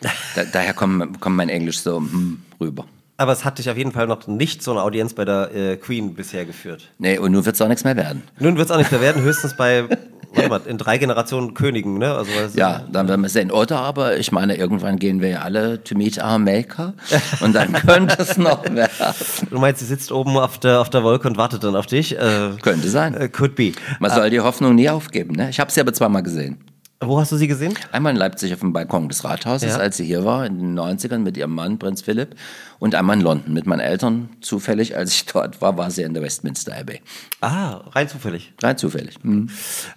Da, 0.00 0.44
daher 0.52 0.74
kommt, 0.74 1.20
kommt 1.20 1.36
mein 1.36 1.48
Englisch 1.48 1.80
so 1.80 1.98
hm, 1.98 2.42
rüber. 2.60 2.84
Aber 3.18 3.32
es 3.32 3.46
hat 3.46 3.58
dich 3.58 3.70
auf 3.70 3.78
jeden 3.78 3.92
Fall 3.92 4.06
noch 4.06 4.26
nicht 4.26 4.62
so 4.62 4.72
eine 4.72 4.82
Audienz 4.82 5.14
bei 5.14 5.24
der 5.24 5.54
äh, 5.54 5.76
Queen 5.76 6.14
bisher 6.14 6.44
geführt. 6.44 6.90
Nee, 6.98 7.16
und 7.16 7.32
nun 7.32 7.46
wird 7.46 7.54
es 7.54 7.62
auch 7.62 7.68
nichts 7.68 7.82
mehr 7.82 7.96
werden. 7.96 8.22
Nun 8.38 8.58
wird 8.58 8.66
es 8.66 8.70
auch 8.70 8.76
nichts 8.76 8.92
mehr 8.92 9.00
werden, 9.00 9.22
höchstens 9.22 9.56
bei 9.56 9.88
warte 10.36 10.48
mal, 10.48 10.60
in 10.66 10.78
drei 10.78 10.98
Generationen 10.98 11.54
Königen, 11.54 11.98
ne? 11.98 12.14
Also, 12.14 12.30
ja, 12.54 12.82
dann 12.90 13.08
werden 13.08 13.22
wir 13.22 13.28
sehen. 13.28 13.50
Oder 13.50 13.80
aber, 13.80 14.16
ich 14.18 14.32
meine, 14.32 14.56
irgendwann 14.56 14.98
gehen 14.98 15.20
wir 15.20 15.28
ja 15.28 15.40
alle 15.40 15.82
to 15.82 15.96
meet 15.96 16.22
our 16.22 16.38
maker 16.38 16.94
und 17.40 17.54
dann 17.54 17.72
könnte 17.72 18.16
es 18.18 18.36
noch 18.36 18.64
werden. 18.64 19.14
Du 19.50 19.58
meinst, 19.58 19.80
sie 19.80 19.86
sitzt 19.86 20.12
oben 20.12 20.36
auf 20.36 20.58
der, 20.58 20.80
auf 20.80 20.90
der 20.90 21.02
Wolke 21.02 21.28
und 21.28 21.36
wartet 21.36 21.64
dann 21.64 21.76
auf 21.76 21.86
dich? 21.86 22.16
Äh, 22.16 22.50
könnte 22.62 22.88
sein. 22.88 23.14
Äh, 23.14 23.28
could 23.28 23.54
be. 23.54 23.72
Man 24.00 24.10
soll 24.10 24.30
die 24.30 24.40
Hoffnung 24.40 24.74
nie 24.74 24.88
aufgeben, 24.88 25.34
ne? 25.34 25.50
Ich 25.50 25.60
habe 25.60 25.70
sie 25.70 25.80
aber 25.80 25.92
zweimal 25.92 26.22
gesehen. 26.22 26.58
Wo 27.00 27.20
hast 27.20 27.30
du 27.30 27.36
sie 27.36 27.46
gesehen? 27.46 27.74
Einmal 27.92 28.12
in 28.12 28.18
Leipzig 28.18 28.54
auf 28.54 28.60
dem 28.60 28.72
Balkon 28.72 29.10
des 29.10 29.22
Rathauses, 29.22 29.68
ja. 29.68 29.76
als 29.76 29.98
sie 29.98 30.06
hier 30.06 30.24
war, 30.24 30.46
in 30.46 30.58
den 30.58 30.78
90ern 30.78 31.18
mit 31.18 31.36
ihrem 31.36 31.54
Mann, 31.54 31.78
Prinz 31.78 32.00
Philipp. 32.00 32.34
Und 32.78 32.94
einmal 32.94 33.16
in 33.16 33.22
London 33.22 33.54
mit 33.54 33.66
meinen 33.66 33.80
Eltern. 33.80 34.28
Zufällig, 34.40 34.96
als 34.96 35.14
ich 35.14 35.26
dort 35.32 35.60
war, 35.60 35.76
war 35.76 35.90
sie 35.90 36.02
in 36.02 36.14
der 36.14 36.22
Westminster 36.22 36.76
Abbey. 36.76 37.00
Ah, 37.40 37.82
rein 37.92 38.08
zufällig. 38.08 38.52
Rein 38.62 38.76
zufällig. 38.76 39.22
Mhm. 39.22 39.48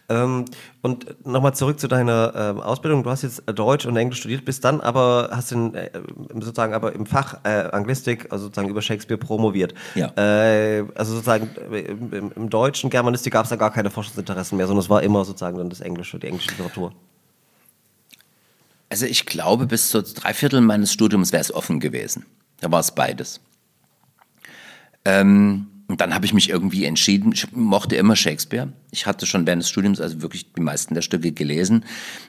Ähm, 0.08 0.46
und 0.82 1.26
nochmal 1.26 1.54
zurück 1.54 1.80
zu 1.80 1.88
deiner 1.88 2.34
ähm, 2.36 2.60
Ausbildung. 2.62 3.04
Du 3.04 3.10
hast 3.10 3.24
jetzt 3.24 3.44
Deutsch 3.48 3.86
und 3.86 3.98
Englisch 3.98 4.20
studiert, 4.20 4.46
bist 4.46 4.64
dann 4.64 4.80
aber, 4.80 5.30
hast 5.32 5.52
in, 5.52 5.74
äh, 5.74 5.90
sozusagen 6.36 6.74
aber 6.74 6.94
im 6.94 7.06
Fach 7.06 7.40
äh, 7.44 7.70
Anglistik, 7.72 8.28
also 8.32 8.46
sozusagen 8.46 8.70
über 8.70 8.82
Shakespeare 8.82 9.18
promoviert. 9.18 9.74
Ja. 9.96 10.12
Äh, 10.16 10.86
also 10.96 11.14
sozusagen 11.14 11.50
äh, 11.72 11.80
im, 11.82 12.32
im 12.34 12.50
deutschen 12.50 12.90
Germanistik 12.90 13.34
gab 13.34 13.44
es 13.44 13.50
da 13.50 13.58
gar 13.58 13.74
keine 13.74 13.90
Forschungsinteressen 13.90 14.58
mehr, 14.58 14.68
sondern 14.68 14.84
es 14.84 14.90
war 14.90 15.04
immer 15.04 15.26
sozusagen 15.26 15.58
dann 15.58 15.70
das 15.70 15.82
Englische, 15.82 16.18
die 16.18 16.28
englische 16.28 16.52
Literatur. 16.52 16.94
Also 18.90 19.06
ich 19.06 19.26
glaube, 19.26 19.68
bis 19.68 19.90
zu 19.90 20.02
drei 20.02 20.34
Viertel 20.34 20.62
meines 20.62 20.92
Studiums 20.92 21.32
wäre 21.32 21.42
es 21.42 21.54
offen 21.54 21.80
gewesen. 21.80 22.26
Da 22.62 22.72
war 22.72 22.80
es 22.80 22.92
beides. 22.92 23.40
Ähm, 25.06 25.68
und 25.90 26.02
dann 26.02 26.14
habe 26.14 26.24
ich 26.24 26.34
mich 26.34 26.52
irgendwie 26.52 26.86
entschieden, 26.86 27.32
ich 27.32 27.52
mochte 27.52 27.96
immer 27.96 28.16
Shakespeare. 28.16 28.72
Ich 28.92 29.08
hatte 29.08 29.26
schon 29.26 29.48
während 29.48 29.64
des 29.64 29.70
Studiums 29.70 30.00
also 30.00 30.22
wirklich 30.22 30.54
die 30.54 30.62
meisten 30.62 30.94
der 30.94 31.02
Stücke 31.02 31.32
gelesen. 31.32 31.84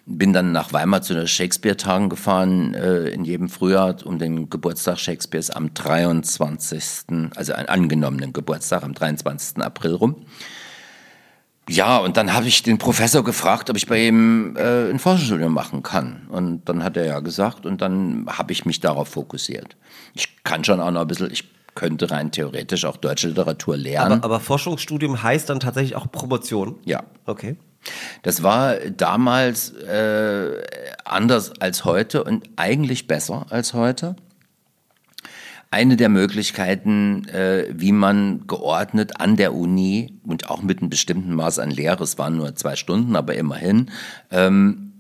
Bin 0.07 0.33
dann 0.33 0.53
nach 0.53 0.73
Weimar 0.73 1.03
zu 1.03 1.13
den 1.13 1.29
Shakespeare-Tagen 1.29 2.09
gefahren, 2.09 2.73
äh, 2.73 3.09
in 3.11 3.27
jedem 3.27 3.51
Frühjahr 3.51 3.97
um 4.07 4.19
den 4.19 4.49
Geburtstag 4.49 4.99
Shakespeares 4.99 5.51
am 5.51 5.75
23., 5.75 7.31
also 7.37 7.53
einen 7.53 7.69
angenommenen 7.69 8.33
Geburtstag 8.33 8.83
am 8.83 8.95
23. 8.95 9.59
April 9.63 9.93
rum. 9.93 10.17
Ja, 11.69 11.99
und 11.99 12.17
dann 12.17 12.33
habe 12.33 12.49
ich 12.49 12.63
den 12.63 12.79
Professor 12.79 13.23
gefragt, 13.23 13.71
ob 13.71 13.77
ich 13.77 13.87
bei 13.87 14.07
ihm 14.07 14.57
äh, 14.57 14.91
ein 14.91 14.99
Forschungsstudium 14.99 15.53
machen 15.53 15.83
kann. 15.83 16.27
Und 16.29 16.69
dann 16.69 16.83
hat 16.83 16.97
er 16.97 17.07
ja 17.07 17.21
gesagt, 17.21 17.65
und 17.65 17.81
dann 17.81 18.27
habe 18.29 18.53
ich 18.53 18.65
mich 18.65 18.81
darauf 18.81 19.09
fokussiert. 19.09 19.77
Ich 20.15 20.43
kann 20.43 20.65
schon 20.65 20.81
auch 20.81 20.91
noch 20.91 21.03
ein 21.03 21.07
bisschen, 21.07 21.31
ich 21.31 21.45
könnte 21.75 22.11
rein 22.11 22.33
theoretisch 22.33 22.85
auch 22.85 22.97
deutsche 22.97 23.29
Literatur 23.29 23.77
lernen. 23.77 24.15
Aber, 24.15 24.25
aber 24.25 24.41
Forschungsstudium 24.41 25.23
heißt 25.23 25.49
dann 25.49 25.61
tatsächlich 25.61 25.95
auch 25.95 26.11
Promotion? 26.11 26.77
Ja. 26.85 27.05
Okay. 27.27 27.57
Das 28.23 28.43
war 28.43 28.75
damals 28.77 29.71
äh, 29.71 30.63
anders 31.05 31.53
als 31.61 31.85
heute 31.85 32.25
und 32.25 32.49
eigentlich 32.57 33.07
besser 33.07 33.47
als 33.51 33.75
heute. 33.75 34.17
Eine 35.73 35.97
der 35.97 36.09
Möglichkeiten, 36.09 37.29
äh, 37.29 37.67
wie 37.73 37.93
man 37.93 38.47
geordnet 38.49 39.21
an 39.21 39.37
der 39.37 39.55
Uni 39.55 40.19
und 40.25 40.51
auch 40.51 40.63
mit 40.63 40.81
einem 40.81 40.91
bestimmten 40.91 41.35
Maß 41.35 41.61
an 41.61 41.71
Lehre, 41.71 42.03
es 42.03 42.19
waren 42.19 42.37
nur 42.37 42.57
zwei 42.57 42.75
Stunden, 42.75 43.15
aber 43.15 43.37
immerhin, 43.37 43.91
ähm, 44.33 44.91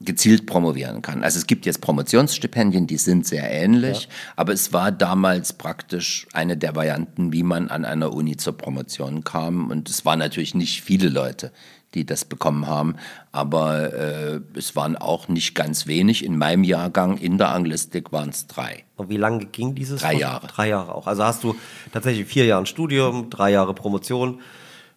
gezielt 0.00 0.46
promovieren 0.46 1.02
kann. 1.02 1.24
Also 1.24 1.38
es 1.38 1.46
gibt 1.46 1.66
jetzt 1.66 1.80
Promotionsstipendien, 1.80 2.86
die 2.86 2.96
sind 2.96 3.26
sehr 3.26 3.50
ähnlich, 3.50 4.02
ja. 4.02 4.08
aber 4.36 4.52
es 4.52 4.72
war 4.72 4.92
damals 4.92 5.52
praktisch 5.52 6.26
eine 6.32 6.56
der 6.56 6.76
Varianten, 6.76 7.32
wie 7.32 7.42
man 7.42 7.68
an 7.68 7.84
einer 7.84 8.12
Uni 8.12 8.36
zur 8.36 8.56
Promotion 8.56 9.24
kam. 9.24 9.70
Und 9.70 9.88
es 9.88 10.04
waren 10.04 10.18
natürlich 10.18 10.54
nicht 10.54 10.82
viele 10.82 11.08
Leute, 11.08 11.52
die 11.94 12.04
das 12.04 12.24
bekommen 12.24 12.66
haben, 12.66 12.96
aber 13.32 13.92
äh, 13.92 14.40
es 14.54 14.76
waren 14.76 14.96
auch 14.96 15.28
nicht 15.28 15.54
ganz 15.54 15.86
wenig. 15.86 16.24
In 16.24 16.36
meinem 16.36 16.64
Jahrgang 16.64 17.18
in 17.18 17.38
der 17.38 17.50
Anglistik 17.50 18.12
waren 18.12 18.30
es 18.30 18.46
drei. 18.46 18.84
Und 18.96 19.08
wie 19.08 19.16
lange 19.16 19.46
ging 19.46 19.74
dieses? 19.74 20.02
Drei 20.02 20.14
Jahre. 20.14 20.46
Drei 20.48 20.68
Jahre 20.68 20.94
auch. 20.94 21.06
Also 21.06 21.24
hast 21.24 21.44
du 21.44 21.54
tatsächlich 21.92 22.26
vier 22.26 22.44
Jahre 22.44 22.66
Studium, 22.66 23.30
drei 23.30 23.50
Jahre 23.50 23.74
Promotion 23.74 24.40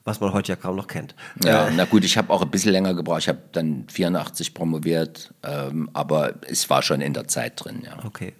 was 0.07 0.21
man 0.21 0.31
heute 0.31 0.53
ja 0.53 0.55
kaum 0.55 0.77
noch 0.77 0.87
kennt. 0.87 1.15
Ja, 1.43 1.67
äh, 1.67 1.71
na 1.75 1.83
gut, 1.83 2.05
ich 2.05 2.17
habe 2.17 2.31
auch 2.31 2.41
ein 2.41 2.49
bisschen 2.49 2.71
länger 2.71 2.93
gebraucht. 2.93 3.19
Ich 3.19 3.27
habe 3.27 3.39
dann 3.51 3.83
84 3.91 4.53
promoviert, 4.53 5.33
ähm, 5.43 5.89
aber 5.91 6.35
es 6.47 6.69
war 6.69 6.81
schon 6.81 7.01
in 7.01 7.13
der 7.13 7.27
Zeit 7.27 7.53
drin, 7.57 7.83
ja. 7.83 7.97
Okay. 8.05 8.33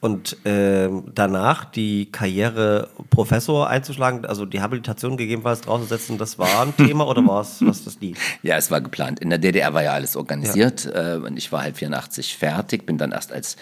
Und 0.00 0.36
ähm, 0.44 1.04
danach 1.14 1.64
die 1.64 2.10
Karriere 2.10 2.88
Professor 3.10 3.68
einzuschlagen, 3.68 4.26
also 4.26 4.46
die 4.46 4.60
Habilitation 4.60 5.16
gegebenenfalls 5.16 5.60
draußen 5.60 5.86
setzen, 5.86 6.18
das 6.18 6.40
war 6.40 6.62
ein 6.62 6.76
Thema 6.76 7.06
oder 7.06 7.24
war 7.24 7.42
es 7.42 7.58
was 7.64 7.84
das 7.84 8.00
nie? 8.00 8.16
Ja, 8.42 8.56
es 8.56 8.72
war 8.72 8.80
geplant. 8.80 9.20
In 9.20 9.30
der 9.30 9.38
DDR 9.38 9.72
war 9.72 9.84
ja 9.84 9.92
alles 9.92 10.16
organisiert 10.16 10.86
ja. 10.86 11.14
Äh, 11.14 11.16
und 11.18 11.36
ich 11.36 11.52
war 11.52 11.62
halt 11.62 11.76
84 11.76 12.36
fertig, 12.36 12.84
bin 12.84 12.98
dann 12.98 13.12
erst 13.12 13.32
als 13.32 13.56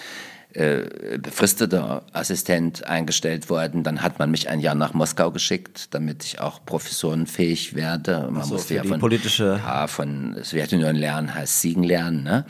äh, 0.53 1.19
befristeter 1.19 2.03
Assistent 2.13 2.85
eingestellt 2.85 3.49
worden. 3.51 3.85
Dann 3.85 4.03
hat 4.03 4.19
man 4.19 4.33
mich 4.33 4.49
ein 4.49 4.59
Jahr 4.59 4.75
nach 4.75 4.95
Moskau 4.95 5.31
geschickt, 5.31 5.95
damit 5.95 6.25
ich 6.25 6.41
auch 6.41 6.65
professorenfähig 6.65 7.77
werde. 7.77 8.29
Man 8.33 8.43
so, 8.43 8.55
musste 8.55 8.75
ja 8.75 8.83
von, 8.83 8.99
politische 8.99 9.61
ja, 9.65 9.87
von 9.87 10.37
Sowjetunion 10.43 10.97
lernen, 10.97 11.33
heißt 11.33 11.61
Siegen 11.61 11.85
lernen. 11.85 12.25
Ne? 12.25 12.47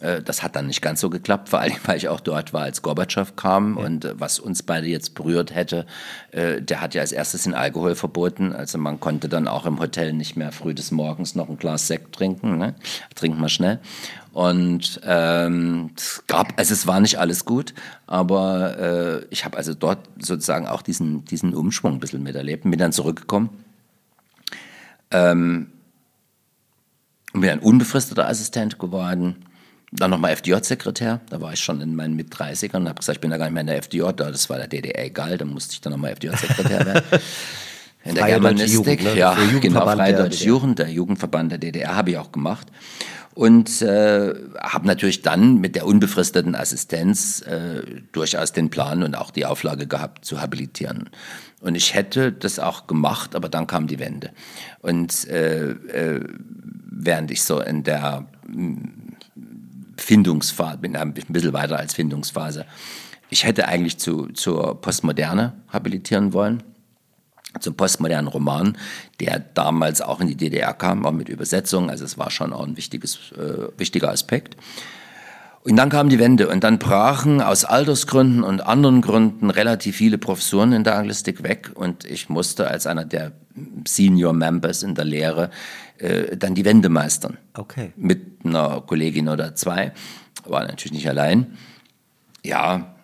Äh, 0.00 0.20
das 0.20 0.42
hat 0.42 0.56
dann 0.56 0.66
nicht 0.66 0.82
ganz 0.82 1.00
so 1.00 1.08
geklappt, 1.08 1.48
vor 1.48 1.60
allem 1.60 1.76
weil 1.86 1.96
ich 1.96 2.10
auch 2.10 2.20
dort 2.20 2.52
war, 2.52 2.64
als 2.64 2.82
Gorbatschow 2.82 3.34
kam. 3.34 3.78
Ja. 3.78 3.84
Und 3.86 4.04
äh, 4.04 4.20
was 4.20 4.38
uns 4.38 4.62
beide 4.62 4.86
jetzt 4.86 5.14
berührt 5.14 5.54
hätte, 5.54 5.86
der 6.30 6.82
hat 6.82 6.92
ja 6.92 7.00
als 7.00 7.12
erstes 7.12 7.44
den 7.44 7.54
Alkohol 7.54 7.94
verboten. 7.94 8.52
Also 8.52 8.76
man 8.76 9.00
konnte 9.00 9.30
dann 9.30 9.48
auch 9.48 9.64
im 9.64 9.80
Hotel 9.80 10.12
nicht 10.12 10.36
mehr 10.36 10.52
früh 10.52 10.74
des 10.74 10.90
Morgens 10.90 11.34
noch 11.34 11.48
ein 11.48 11.56
Glas 11.56 11.86
Sekt 11.86 12.14
trinken. 12.14 12.58
Ne? 12.58 12.74
Trink 13.14 13.38
mal 13.38 13.48
schnell. 13.48 13.80
Und 14.32 15.00
ähm, 15.04 15.90
es 15.96 16.22
gab, 16.26 16.58
also 16.58 16.72
es 16.72 16.86
war 16.86 17.00
nicht 17.00 17.18
alles 17.18 17.44
gut, 17.44 17.74
aber 18.06 18.78
äh, 18.78 19.26
ich 19.30 19.44
habe 19.44 19.56
also 19.56 19.74
dort 19.74 20.08
sozusagen 20.18 20.66
auch 20.66 20.82
diesen, 20.82 21.24
diesen 21.24 21.54
Umschwung 21.54 21.94
ein 21.94 22.00
bisschen 22.00 22.22
miterlebt 22.22 22.64
und 22.64 22.70
bin 22.70 22.78
dann 22.78 22.92
zurückgekommen. 22.92 23.50
Ähm, 25.10 25.72
und 27.32 27.40
bin 27.40 27.50
ein 27.50 27.58
unbefristeter 27.60 28.28
Assistent 28.28 28.78
geworden. 28.78 29.44
Dann 29.90 30.10
nochmal 30.10 30.32
FDJ-Sekretär, 30.36 31.20
da 31.30 31.40
war 31.40 31.54
ich 31.54 31.60
schon 31.60 31.80
in 31.80 31.96
meinen 31.96 32.14
Mit-30ern 32.14 32.76
und 32.76 32.88
habe 32.88 32.98
gesagt, 32.98 33.16
ich 33.16 33.20
bin 33.20 33.30
da 33.30 33.38
gar 33.38 33.46
nicht 33.46 33.54
mehr 33.54 33.62
in 33.62 33.68
der 33.68 33.78
FDJ, 33.78 34.12
das 34.14 34.50
war 34.50 34.58
der 34.58 34.68
DDR 34.68 35.06
egal, 35.06 35.38
da 35.38 35.46
musste 35.46 35.72
ich 35.72 35.80
dann 35.80 35.92
nochmal 35.92 36.12
FDJ-Sekretär 36.12 36.84
werden. 36.84 37.04
In 38.04 38.14
der 38.14 38.26
Germanistik, 38.26 39.02
ne? 39.02 39.18
ja, 39.18 39.36
genau, 39.60 39.84
Freie 39.84 40.14
Deutsche 40.14 40.44
Jugend, 40.44 40.78
der 40.78 40.88
Jugendverband 40.88 41.50
der 41.50 41.58
DDR 41.58 41.96
habe 41.96 42.10
ich 42.10 42.16
auch 42.16 42.30
gemacht 42.32 42.68
und 43.38 43.82
äh, 43.82 44.34
habe 44.60 44.88
natürlich 44.88 45.22
dann 45.22 45.58
mit 45.58 45.76
der 45.76 45.86
unbefristeten 45.86 46.56
Assistenz 46.56 47.40
äh, 47.42 47.84
durchaus 48.10 48.50
den 48.50 48.68
Plan 48.68 49.04
und 49.04 49.14
auch 49.14 49.30
die 49.30 49.46
Auflage 49.46 49.86
gehabt 49.86 50.24
zu 50.24 50.40
habilitieren. 50.40 51.08
Und 51.60 51.76
ich 51.76 51.94
hätte 51.94 52.32
das 52.32 52.58
auch 52.58 52.88
gemacht, 52.88 53.36
aber 53.36 53.48
dann 53.48 53.68
kam 53.68 53.86
die 53.86 54.00
Wende. 54.00 54.32
Und 54.80 55.28
äh, 55.28 55.70
äh, 55.70 56.24
während 56.90 57.30
ich 57.30 57.44
so 57.44 57.60
in 57.60 57.84
der 57.84 58.26
hm, 58.44 59.14
Findungsphase, 59.96 60.78
bin 60.78 60.96
ein 60.96 61.14
bisschen 61.14 61.52
weiter 61.52 61.78
als 61.78 61.94
Findungsphase, 61.94 62.66
ich 63.30 63.44
hätte 63.44 63.68
eigentlich 63.68 63.98
zu, 63.98 64.26
zur 64.32 64.80
Postmoderne 64.80 65.52
habilitieren 65.68 66.32
wollen 66.32 66.64
zum 67.60 67.74
postmodernen 67.74 68.28
Roman, 68.28 68.76
der 69.20 69.40
damals 69.40 70.00
auch 70.00 70.20
in 70.20 70.28
die 70.28 70.36
DDR 70.36 70.74
kam, 70.74 71.04
auch 71.04 71.12
mit 71.12 71.28
Übersetzung. 71.28 71.90
Also 71.90 72.04
es 72.04 72.18
war 72.18 72.30
schon 72.30 72.52
auch 72.52 72.66
ein 72.66 72.76
wichtiges, 72.76 73.32
äh, 73.32 73.68
wichtiger 73.78 74.10
Aspekt. 74.10 74.56
Und 75.64 75.76
dann 75.76 75.90
kam 75.90 76.08
die 76.08 76.18
Wende 76.18 76.48
und 76.48 76.64
dann 76.64 76.78
brachen 76.78 77.42
aus 77.42 77.64
Altersgründen 77.64 78.42
und 78.42 78.60
anderen 78.60 79.02
Gründen 79.02 79.50
relativ 79.50 79.96
viele 79.96 80.16
Professoren 80.16 80.72
in 80.72 80.84
der 80.84 80.96
Anglistik 80.96 81.42
weg 81.42 81.72
und 81.74 82.04
ich 82.04 82.28
musste 82.28 82.68
als 82.68 82.86
einer 82.86 83.04
der 83.04 83.32
Senior 83.86 84.32
Members 84.32 84.82
in 84.82 84.94
der 84.94 85.04
Lehre 85.04 85.50
äh, 85.98 86.36
dann 86.36 86.54
die 86.54 86.64
Wende 86.64 86.88
meistern. 86.88 87.38
Okay. 87.54 87.92
Mit 87.96 88.44
einer 88.44 88.80
Kollegin 88.80 89.28
oder 89.28 89.54
zwei. 89.54 89.92
War 90.44 90.62
natürlich 90.62 90.92
nicht 90.92 91.08
allein. 91.08 91.58
Ja, 92.44 92.94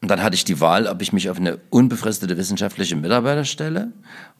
und 0.00 0.08
dann 0.08 0.22
hatte 0.22 0.36
ich 0.36 0.44
die 0.44 0.60
Wahl, 0.60 0.86
ob 0.86 1.02
ich 1.02 1.12
mich 1.12 1.28
auf 1.28 1.38
eine 1.38 1.58
unbefristete 1.70 2.36
wissenschaftliche 2.36 2.94
Mitarbeiterstelle 2.94 3.92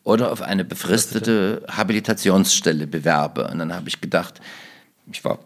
oder 0.05 0.31
auf 0.31 0.40
eine 0.40 0.64
befristete 0.64 1.62
Habilitationsstelle 1.68 2.87
bewerbe. 2.87 3.49
Und 3.49 3.59
dann 3.59 3.75
habe 3.75 3.88
ich 3.88 4.01
gedacht, 4.01 4.40
ich 5.11 5.25
war 5.25 5.40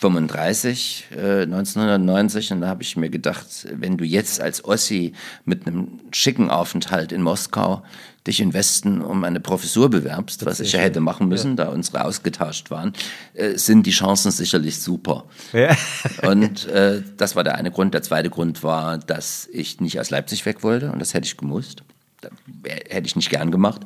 35, 0.00 1.06
äh, 1.10 1.42
1990, 1.42 2.52
und 2.52 2.60
da 2.60 2.68
habe 2.68 2.84
ich 2.84 2.96
mir 2.96 3.10
gedacht, 3.10 3.66
wenn 3.72 3.96
du 3.96 4.04
jetzt 4.04 4.40
als 4.40 4.64
Ossi 4.64 5.12
mit 5.44 5.66
einem 5.66 5.98
schicken 6.12 6.50
Aufenthalt 6.50 7.10
in 7.10 7.20
Moskau 7.20 7.82
dich 8.24 8.38
in 8.40 8.54
Westen 8.54 9.00
um 9.00 9.24
eine 9.24 9.40
Professur 9.40 9.90
bewerbst, 9.90 10.46
was 10.46 10.60
ich 10.60 10.72
ja 10.72 10.78
hätte 10.78 11.00
machen 11.00 11.26
müssen, 11.26 11.56
ja. 11.56 11.64
da 11.64 11.68
unsere 11.70 12.04
ausgetauscht 12.04 12.70
waren, 12.70 12.92
äh, 13.34 13.58
sind 13.58 13.86
die 13.86 13.90
Chancen 13.90 14.30
sicherlich 14.30 14.78
super. 14.78 15.24
Ja. 15.52 15.76
und 16.22 16.68
äh, 16.68 17.02
das 17.16 17.34
war 17.34 17.42
der 17.42 17.56
eine 17.56 17.72
Grund. 17.72 17.92
Der 17.92 18.02
zweite 18.02 18.30
Grund 18.30 18.62
war, 18.62 18.98
dass 18.98 19.48
ich 19.50 19.80
nicht 19.80 19.98
aus 19.98 20.10
Leipzig 20.10 20.46
weg 20.46 20.62
wollte, 20.62 20.92
und 20.92 21.00
das 21.00 21.12
hätte 21.12 21.26
ich 21.26 21.36
gemusst. 21.36 21.82
Das 22.20 22.30
hätte 22.88 23.06
ich 23.06 23.16
nicht 23.16 23.30
gern 23.30 23.50
gemacht. 23.50 23.80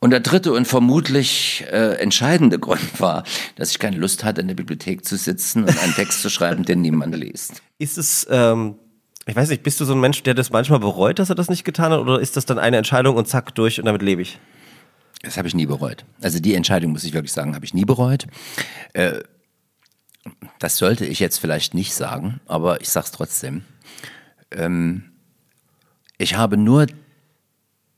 Und 0.00 0.10
der 0.10 0.20
dritte 0.20 0.52
und 0.52 0.66
vermutlich 0.66 1.64
äh, 1.70 1.94
entscheidende 1.94 2.58
Grund 2.60 3.00
war, 3.00 3.24
dass 3.56 3.70
ich 3.70 3.78
keine 3.78 3.96
Lust 3.96 4.24
hatte, 4.24 4.40
in 4.40 4.48
der 4.48 4.54
Bibliothek 4.54 5.04
zu 5.04 5.16
sitzen 5.16 5.64
und 5.64 5.82
einen 5.82 5.94
Text 5.94 6.22
zu 6.22 6.30
schreiben, 6.30 6.64
den 6.64 6.80
niemand 6.80 7.14
liest. 7.16 7.62
Ist 7.78 7.98
es, 7.98 8.26
ähm, 8.30 8.76
ich 9.26 9.34
weiß 9.34 9.48
nicht, 9.48 9.62
bist 9.62 9.80
du 9.80 9.84
so 9.84 9.94
ein 9.94 10.00
Mensch, 10.00 10.22
der 10.22 10.34
das 10.34 10.50
manchmal 10.50 10.78
bereut, 10.78 11.18
dass 11.18 11.30
er 11.30 11.34
das 11.34 11.50
nicht 11.50 11.64
getan 11.64 11.92
hat, 11.92 12.00
oder 12.00 12.20
ist 12.20 12.36
das 12.36 12.46
dann 12.46 12.58
eine 12.58 12.76
Entscheidung 12.76 13.16
und 13.16 13.26
zack 13.26 13.54
durch 13.54 13.78
und 13.80 13.86
damit 13.86 14.02
lebe 14.02 14.22
ich? 14.22 14.38
Das 15.22 15.36
habe 15.36 15.48
ich 15.48 15.54
nie 15.54 15.66
bereut. 15.66 16.04
Also 16.20 16.38
die 16.38 16.54
Entscheidung, 16.54 16.92
muss 16.92 17.02
ich 17.02 17.12
wirklich 17.12 17.32
sagen, 17.32 17.56
habe 17.56 17.64
ich 17.64 17.74
nie 17.74 17.84
bereut. 17.84 18.26
Äh, 18.92 19.20
das 20.60 20.76
sollte 20.76 21.06
ich 21.06 21.18
jetzt 21.18 21.38
vielleicht 21.38 21.74
nicht 21.74 21.94
sagen, 21.94 22.40
aber 22.46 22.80
ich 22.80 22.88
sage 22.88 23.06
es 23.06 23.12
trotzdem. 23.12 23.64
Ähm, 24.52 25.10
ich 26.18 26.36
habe 26.36 26.56
nur 26.56 26.86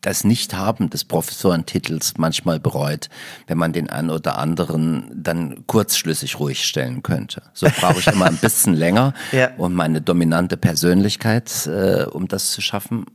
das 0.01 0.25
Nichthaben 0.25 0.91
des 0.91 1.05
Professorentitels 1.05 2.15
manchmal 2.17 2.59
bereut, 2.59 3.09
wenn 3.47 3.59
man 3.59 3.73
den 3.73 3.91
einen 3.91 4.11
oder 4.11 4.39
anderen 4.39 5.11
dann 5.15 5.67
kurzschlüssig 5.67 6.39
ruhig 6.39 6.65
stellen 6.65 7.03
könnte. 7.03 7.43
So 7.53 7.67
brauche 7.81 8.01
ich 8.01 8.07
immer 8.07 8.27
ein 8.27 8.37
bisschen 8.41 8.75
länger 8.75 9.15
ja. 9.33 9.51
und 9.57 9.75
meine 9.75 10.01
dominante 10.01 10.57
Persönlichkeit, 10.57 11.67
äh, 11.67 12.05
um 12.05 12.29
das 12.29 12.51
zu 12.51 12.61
schaffen. 12.61 13.07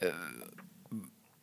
Äh, 0.00 0.08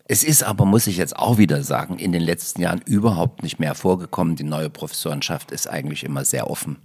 es 0.06 0.24
ist 0.24 0.44
aber, 0.44 0.66
muss 0.66 0.88
ich 0.88 0.98
jetzt 0.98 1.16
auch 1.16 1.38
wieder 1.38 1.64
sagen, 1.64 1.98
in 1.98 2.12
den 2.12 2.22
letzten 2.22 2.62
Jahren 2.62 2.82
überhaupt 2.86 3.44
nicht 3.44 3.60
mehr 3.60 3.76
vorgekommen. 3.76 4.36
Die 4.36 4.44
neue 4.44 4.70
Professorenschaft 4.70 5.52
ist 5.52 5.68
eigentlich 5.68 6.04
immer 6.04 6.26
sehr 6.26 6.50
offen 6.50 6.78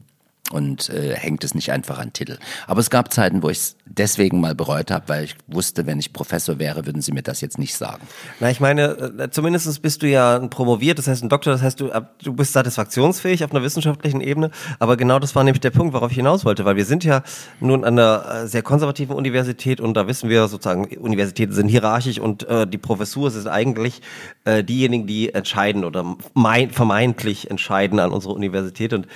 und 0.50 0.88
äh, 0.90 1.14
hängt 1.14 1.44
es 1.44 1.54
nicht 1.54 1.72
einfach 1.72 1.98
an 1.98 2.12
Titel. 2.12 2.38
Aber 2.66 2.80
es 2.80 2.90
gab 2.90 3.12
Zeiten, 3.12 3.42
wo 3.42 3.50
ich 3.50 3.58
es 3.58 3.76
deswegen 3.84 4.40
mal 4.40 4.54
bereut 4.54 4.90
habe, 4.90 5.08
weil 5.08 5.24
ich 5.24 5.36
wusste, 5.46 5.86
wenn 5.86 5.98
ich 5.98 6.12
Professor 6.12 6.58
wäre, 6.58 6.86
würden 6.86 7.02
sie 7.02 7.12
mir 7.12 7.22
das 7.22 7.40
jetzt 7.40 7.58
nicht 7.58 7.74
sagen. 7.74 8.02
Na, 8.40 8.50
ich 8.50 8.60
meine, 8.60 9.12
äh, 9.18 9.30
zumindest 9.30 9.80
bist 9.82 10.02
du 10.02 10.08
ja 10.08 10.38
promoviert, 10.38 10.98
das 10.98 11.06
heißt 11.06 11.22
ein 11.22 11.28
Doktor, 11.28 11.52
das 11.52 11.62
heißt, 11.62 11.80
du, 11.80 11.90
du 12.22 12.32
bist 12.32 12.52
satisfaktionsfähig 12.52 13.44
auf 13.44 13.50
einer 13.50 13.62
wissenschaftlichen 13.62 14.20
Ebene. 14.20 14.50
Aber 14.78 14.96
genau 14.96 15.18
das 15.18 15.34
war 15.34 15.44
nämlich 15.44 15.60
der 15.60 15.70
Punkt, 15.70 15.94
worauf 15.94 16.10
ich 16.10 16.16
hinaus 16.16 16.44
wollte, 16.44 16.64
weil 16.64 16.76
wir 16.76 16.84
sind 16.84 17.04
ja 17.04 17.22
nun 17.60 17.84
an 17.84 17.98
einer 17.98 18.44
äh, 18.44 18.46
sehr 18.46 18.62
konservativen 18.62 19.16
Universität 19.16 19.80
und 19.80 19.94
da 19.94 20.06
wissen 20.06 20.30
wir 20.30 20.48
sozusagen, 20.48 20.84
Universitäten 20.98 21.52
sind 21.52 21.68
hierarchisch 21.68 22.18
und 22.18 22.48
äh, 22.48 22.66
die 22.66 22.78
Professur 22.78 23.30
sind 23.30 23.48
eigentlich 23.48 24.00
äh, 24.44 24.64
diejenigen, 24.64 25.06
die 25.06 25.34
entscheiden 25.34 25.84
oder 25.84 26.16
mein, 26.34 26.70
vermeintlich 26.70 27.50
entscheiden 27.50 27.98
an 27.98 28.12
unserer 28.12 28.34
Universität. 28.34 28.92
Und 28.92 29.06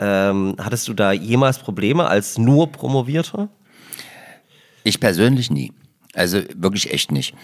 ähm, 0.00 0.56
hattest 0.58 0.88
du 0.88 0.94
da 0.94 1.12
jemals 1.12 1.58
Probleme 1.58 2.06
als 2.06 2.38
nur 2.38 2.72
Promovierter? 2.72 3.48
Ich 4.82 4.98
persönlich 4.98 5.50
nie. 5.50 5.72
Also 6.14 6.40
wirklich 6.56 6.92
echt 6.92 7.12
nicht. 7.12 7.34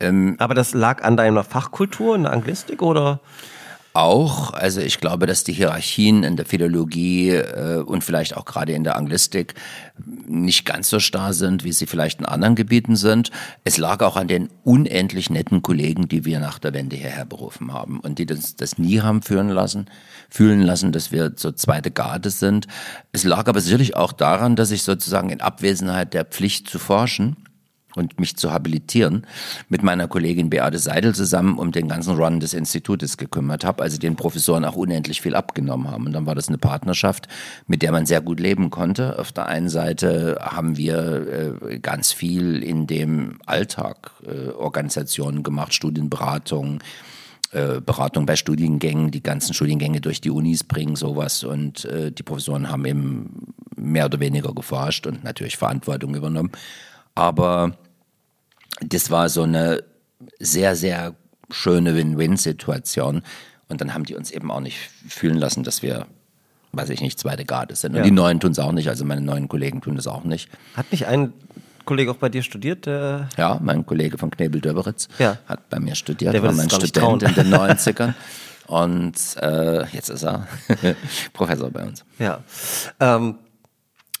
Ähm, 0.00 0.36
Aber 0.38 0.54
das 0.54 0.72
lag 0.72 1.02
an 1.02 1.16
deiner 1.16 1.44
Fachkultur 1.44 2.14
in 2.14 2.22
der 2.22 2.32
Anglistik 2.32 2.80
oder? 2.80 3.20
auch. 3.96 4.52
Also 4.52 4.80
ich 4.80 5.00
glaube, 5.00 5.26
dass 5.26 5.42
die 5.42 5.52
Hierarchien 5.52 6.22
in 6.22 6.36
der 6.36 6.46
Philologie 6.46 7.30
äh, 7.30 7.78
und 7.78 8.04
vielleicht 8.04 8.36
auch 8.36 8.44
gerade 8.44 8.72
in 8.72 8.84
der 8.84 8.96
Anglistik 8.96 9.54
nicht 10.26 10.64
ganz 10.66 10.90
so 10.90 11.00
starr 11.00 11.32
sind, 11.32 11.64
wie 11.64 11.72
sie 11.72 11.86
vielleicht 11.86 12.20
in 12.20 12.26
anderen 12.26 12.54
Gebieten 12.54 12.94
sind. 12.94 13.30
Es 13.64 13.78
lag 13.78 14.02
auch 14.02 14.16
an 14.16 14.28
den 14.28 14.50
unendlich 14.64 15.30
netten 15.30 15.62
Kollegen, 15.62 16.08
die 16.08 16.24
wir 16.24 16.38
nach 16.40 16.58
der 16.58 16.74
Wende 16.74 16.96
hierher 16.96 17.24
berufen 17.24 17.72
haben 17.72 17.98
und 18.00 18.18
die 18.18 18.26
das, 18.26 18.54
das 18.56 18.78
nie 18.78 19.00
haben 19.00 19.22
führen 19.22 19.48
lassen, 19.48 19.86
fühlen 20.28 20.62
lassen, 20.62 20.92
dass 20.92 21.12
wir 21.12 21.36
zur 21.36 21.56
zweite 21.56 21.90
Garde 21.90 22.30
sind. 22.30 22.66
Es 23.12 23.24
lag 23.24 23.48
aber 23.48 23.60
sicherlich 23.60 23.96
auch 23.96 24.12
daran, 24.12 24.56
dass 24.56 24.70
ich 24.70 24.82
sozusagen 24.82 25.30
in 25.30 25.40
Abwesenheit 25.40 26.14
der 26.14 26.24
Pflicht 26.24 26.68
zu 26.68 26.78
forschen 26.78 27.36
und 27.96 28.20
mich 28.20 28.36
zu 28.36 28.52
habilitieren, 28.52 29.26
mit 29.68 29.82
meiner 29.82 30.06
Kollegin 30.06 30.50
Beate 30.50 30.78
Seidel 30.78 31.14
zusammen 31.14 31.58
um 31.58 31.72
den 31.72 31.88
ganzen 31.88 32.14
Run 32.14 32.40
des 32.40 32.54
Institutes 32.54 33.16
gekümmert 33.16 33.64
habe, 33.64 33.82
also 33.82 33.98
den 33.98 34.16
Professoren 34.16 34.64
auch 34.64 34.76
unendlich 34.76 35.22
viel 35.22 35.34
abgenommen 35.34 35.90
haben. 35.90 36.06
Und 36.06 36.12
dann 36.12 36.26
war 36.26 36.34
das 36.34 36.48
eine 36.48 36.58
Partnerschaft, 36.58 37.26
mit 37.66 37.82
der 37.82 37.92
man 37.92 38.06
sehr 38.06 38.20
gut 38.20 38.38
leben 38.38 38.70
konnte. 38.70 39.18
Auf 39.18 39.32
der 39.32 39.46
einen 39.46 39.70
Seite 39.70 40.38
haben 40.40 40.76
wir 40.76 41.58
äh, 41.62 41.78
ganz 41.78 42.12
viel 42.12 42.62
in 42.62 42.86
dem 42.86 43.38
Alltag 43.46 44.10
äh, 44.26 44.50
Organisationen 44.50 45.42
gemacht, 45.42 45.72
Studienberatung, 45.72 46.80
äh, 46.80 46.84
Beratung 47.50 48.26
bei 48.26 48.36
Studiengängen, 48.36 49.10
die 49.10 49.22
ganzen 49.22 49.54
Studiengänge 49.54 50.00
durch 50.00 50.20
die 50.20 50.30
Unis 50.30 50.64
bringen, 50.64 50.96
sowas. 50.96 51.44
Und 51.44 51.84
äh, 51.86 52.12
die 52.12 52.22
Professoren 52.22 52.68
haben 52.68 52.84
eben 52.84 53.54
mehr 53.76 54.06
oder 54.06 54.20
weniger 54.20 54.52
geforscht 54.52 55.06
und 55.06 55.24
natürlich 55.24 55.56
Verantwortung 55.56 56.14
übernommen. 56.14 56.50
Aber 57.14 57.76
das 58.80 59.10
war 59.10 59.28
so 59.28 59.42
eine 59.42 59.84
sehr, 60.38 60.76
sehr 60.76 61.14
schöne 61.50 61.94
Win-Win-Situation. 61.94 63.22
Und 63.68 63.80
dann 63.80 63.94
haben 63.94 64.04
die 64.04 64.14
uns 64.14 64.30
eben 64.30 64.50
auch 64.50 64.60
nicht 64.60 64.78
fühlen 65.08 65.36
lassen, 65.36 65.64
dass 65.64 65.82
wir, 65.82 66.06
weiß 66.72 66.90
ich 66.90 67.00
nicht, 67.00 67.18
zweite 67.18 67.44
Garde 67.44 67.74
sind. 67.76 67.92
Und 67.92 67.98
ja. 67.98 68.04
die 68.04 68.10
Neuen 68.10 68.40
tun 68.40 68.52
es 68.52 68.58
auch 68.58 68.72
nicht, 68.72 68.88
also 68.88 69.04
meine 69.04 69.20
neuen 69.20 69.48
Kollegen 69.48 69.80
tun 69.80 69.96
es 69.96 70.06
auch 70.06 70.24
nicht. 70.24 70.48
Hat 70.76 70.90
nicht 70.92 71.06
ein 71.06 71.32
Kollege 71.86 72.10
auch 72.10 72.16
bei 72.16 72.28
dir 72.28 72.42
studiert? 72.42 72.86
Ja, 72.86 73.58
mein 73.62 73.86
Kollege 73.86 74.18
von 74.18 74.30
Knebel-Döberitz 74.30 75.08
ja. 75.18 75.38
hat 75.46 75.70
bei 75.70 75.80
mir 75.80 75.94
studiert, 75.94 76.34
der 76.34 76.42
war 76.42 76.52
mein 76.52 76.68
Student 76.68 77.22
in 77.22 77.34
den 77.34 77.46
90ern. 77.54 78.14
Und 78.66 79.14
äh, 79.40 79.86
jetzt 79.88 80.08
ist 80.08 80.24
er 80.24 80.46
Professor 81.32 81.70
bei 81.70 81.84
uns. 81.84 82.04
Ja. 82.18 82.40
Ähm, 83.00 83.36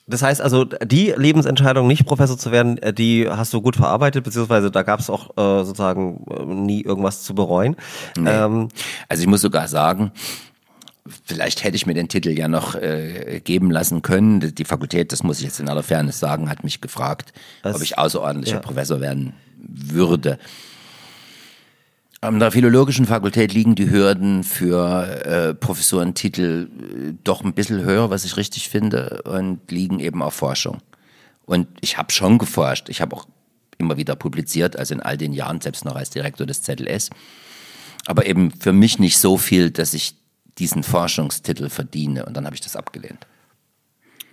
das 0.06 0.22
heißt 0.22 0.40
also, 0.40 0.64
die 0.64 1.12
Lebensentscheidung, 1.16 1.88
nicht 1.88 2.06
Professor 2.06 2.38
zu 2.38 2.52
werden, 2.52 2.78
äh, 2.78 2.92
die 2.92 3.28
hast 3.28 3.52
du 3.52 3.60
gut 3.60 3.74
verarbeitet, 3.74 4.22
beziehungsweise 4.22 4.70
da 4.70 4.82
gab 4.82 5.00
es 5.00 5.10
auch 5.10 5.30
äh, 5.36 5.64
sozusagen 5.64 6.24
äh, 6.30 6.44
nie 6.44 6.82
irgendwas 6.82 7.24
zu 7.24 7.34
bereuen. 7.34 7.76
Nee. 8.16 8.30
Ähm, 8.30 8.68
also 9.08 9.22
ich 9.22 9.28
muss 9.28 9.40
sogar 9.40 9.66
sagen, 9.66 10.12
vielleicht 11.24 11.64
hätte 11.64 11.76
ich 11.76 11.86
mir 11.86 11.94
den 11.94 12.08
Titel 12.08 12.30
ja 12.30 12.48
noch 12.48 12.74
äh, 12.74 13.40
geben 13.44 13.70
lassen 13.70 14.02
können. 14.02 14.54
Die 14.54 14.64
Fakultät, 14.64 15.12
das 15.12 15.22
muss 15.22 15.38
ich 15.38 15.44
jetzt 15.44 15.60
in 15.60 15.68
aller 15.68 15.82
Fairness 15.82 16.18
sagen, 16.18 16.48
hat 16.48 16.64
mich 16.64 16.80
gefragt, 16.80 17.32
das, 17.62 17.76
ob 17.76 17.82
ich 17.82 17.98
außerordentlicher 17.98 18.56
ja. 18.56 18.62
Professor 18.62 19.00
werden 19.00 19.34
würde. 19.56 20.38
An 22.20 22.40
der 22.40 22.50
Philologischen 22.50 23.06
Fakultät 23.06 23.52
liegen 23.52 23.74
die 23.74 23.90
Hürden 23.90 24.42
für 24.42 25.24
äh, 25.24 25.54
Professorentitel 25.54 26.68
äh, 26.68 27.14
doch 27.24 27.44
ein 27.44 27.52
bisschen 27.52 27.84
höher, 27.84 28.10
was 28.10 28.24
ich 28.24 28.36
richtig 28.36 28.68
finde, 28.68 29.22
und 29.24 29.70
liegen 29.70 30.00
eben 30.00 30.22
auf 30.22 30.34
Forschung. 30.34 30.78
Und 31.44 31.68
ich 31.80 31.98
habe 31.98 32.12
schon 32.12 32.38
geforscht. 32.38 32.88
Ich 32.88 33.00
habe 33.00 33.14
auch 33.14 33.26
immer 33.78 33.96
wieder 33.96 34.16
publiziert, 34.16 34.76
also 34.76 34.94
in 34.94 35.00
all 35.00 35.16
den 35.16 35.32
Jahren, 35.32 35.60
selbst 35.60 35.84
noch 35.84 35.94
als 35.94 36.10
Direktor 36.10 36.46
des 36.46 36.62
ZLS. 36.62 37.10
Aber 38.06 38.26
eben 38.26 38.50
für 38.50 38.72
mich 38.72 38.98
nicht 38.98 39.18
so 39.18 39.36
viel, 39.36 39.70
dass 39.70 39.94
ich 39.94 40.16
diesen 40.58 40.82
Forschungstitel 40.82 41.68
verdiene. 41.68 42.24
Und 42.24 42.36
dann 42.36 42.46
habe 42.46 42.54
ich 42.54 42.60
das 42.60 42.76
abgelehnt. 42.76 43.26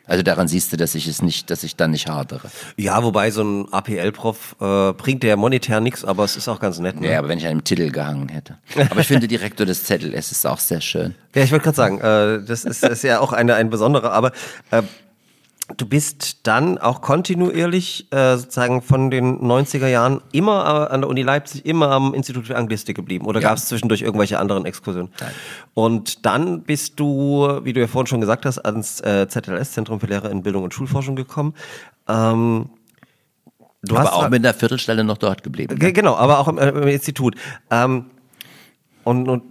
Also 0.06 0.22
daran 0.22 0.50
siehst 0.50 0.74
du, 0.74 0.78
dass 0.78 0.96
ich 0.96 1.08
es 1.08 1.22
nicht, 1.22 1.50
dass 1.50 1.64
ich 1.64 1.78
dann 1.78 1.92
nicht 1.92 2.10
hadere. 2.10 2.52
Ja, 2.76 3.04
wobei 3.04 3.32
so 3.32 3.42
ein 3.42 3.72
APL-Prof 3.72 4.58
äh, 4.60 4.94
bringt 4.94 5.24
ja 5.24 5.38
monetär 5.38 5.80
nichts, 5.80 6.04
aber 6.04 6.26
es 6.26 6.36
ist 6.36 6.50
auch 6.50 6.60
ganz 6.60 6.80
nett. 6.80 7.00
Ne? 7.00 7.10
Ja, 7.10 7.20
aber 7.20 7.30
wenn 7.30 7.38
ich 7.38 7.48
einen 7.48 7.64
Titel 7.64 7.90
gehangen 7.90 8.28
hätte. 8.28 8.58
Aber 8.90 9.00
ich 9.00 9.08
finde 9.08 9.30
Direktor 9.30 9.66
des 9.66 9.86
ZLS 9.86 10.34
ist 10.34 10.46
auch 10.46 10.60
sehr 10.60 10.82
schön. 10.82 11.16
Ja, 11.34 11.44
ich 11.44 11.52
wollte 11.54 11.64
gerade 11.64 11.76
sagen, 11.78 12.00
äh, 12.02 12.46
das 12.46 12.66
ist, 12.66 12.84
ist 12.84 13.04
ja 13.04 13.22
auch 13.22 13.32
eine, 13.32 13.56
ein 13.56 13.70
besonderer, 13.70 14.12
aber 14.12 14.34
äh, 14.72 14.84
du 15.78 15.86
bist 15.86 16.46
dann 16.46 16.78
auch 16.78 17.00
kontinuierlich 17.02 18.12
äh, 18.12 18.36
sozusagen 18.38 18.82
von 18.82 19.10
den 19.10 19.40
90er 19.40 19.88
Jahren 19.88 20.22
immer 20.34 20.88
äh, 20.90 20.94
an 20.94 21.02
der 21.02 21.10
Uni 21.10 21.22
Leipzig, 21.22 21.66
immer 21.66 21.90
am 21.92 22.14
Institut 22.14 22.48
für 22.48 22.58
Anglistik 22.58 22.96
geblieben 22.98 23.26
oder 23.26 23.40
Ja. 23.42 23.50
gab 23.50 23.58
es 23.58 23.68
zwischendurch 23.70 24.02
irgendwelche 24.02 24.40
anderen 24.40 24.66
Exkursionen? 24.66 25.12
Nein. 25.22 25.32
Und 25.74 26.26
dann 26.26 26.64
bist 26.64 27.00
du, 27.00 27.60
wie 27.64 27.72
du 27.74 27.80
ja 27.80 27.88
vorhin 27.88 28.08
schon 28.08 28.20
gesagt 28.22 28.46
hast, 28.46 28.60
ans 28.60 29.00
äh, 29.02 29.28
ZLS, 29.30 29.72
Zentrum 29.72 30.00
für 30.02 30.08
Lehre 30.08 30.30
in 30.30 30.44
Bildung 30.44 30.64
und 30.64 30.74
Schulforschung 30.74 31.16
gekommen. 31.16 31.54
Ähm, 32.10 32.70
du 33.84 33.96
Aber 33.96 34.04
hast 34.04 34.14
auch 34.14 34.30
mit 34.30 34.44
der 34.44 34.54
Viertelstelle 34.54 35.04
noch 35.06 35.18
dort 35.18 35.44
geblieben. 35.44 35.80
Ge- 35.80 35.94
Genau, 35.94 36.16
aber 36.16 36.40
auch 36.40 36.50
im, 36.50 36.58
äh, 36.58 36.70
im 36.70 36.88
Institut. 36.90 37.36
Ähm, 37.72 38.08
und, 39.06 39.28
und 39.30 39.44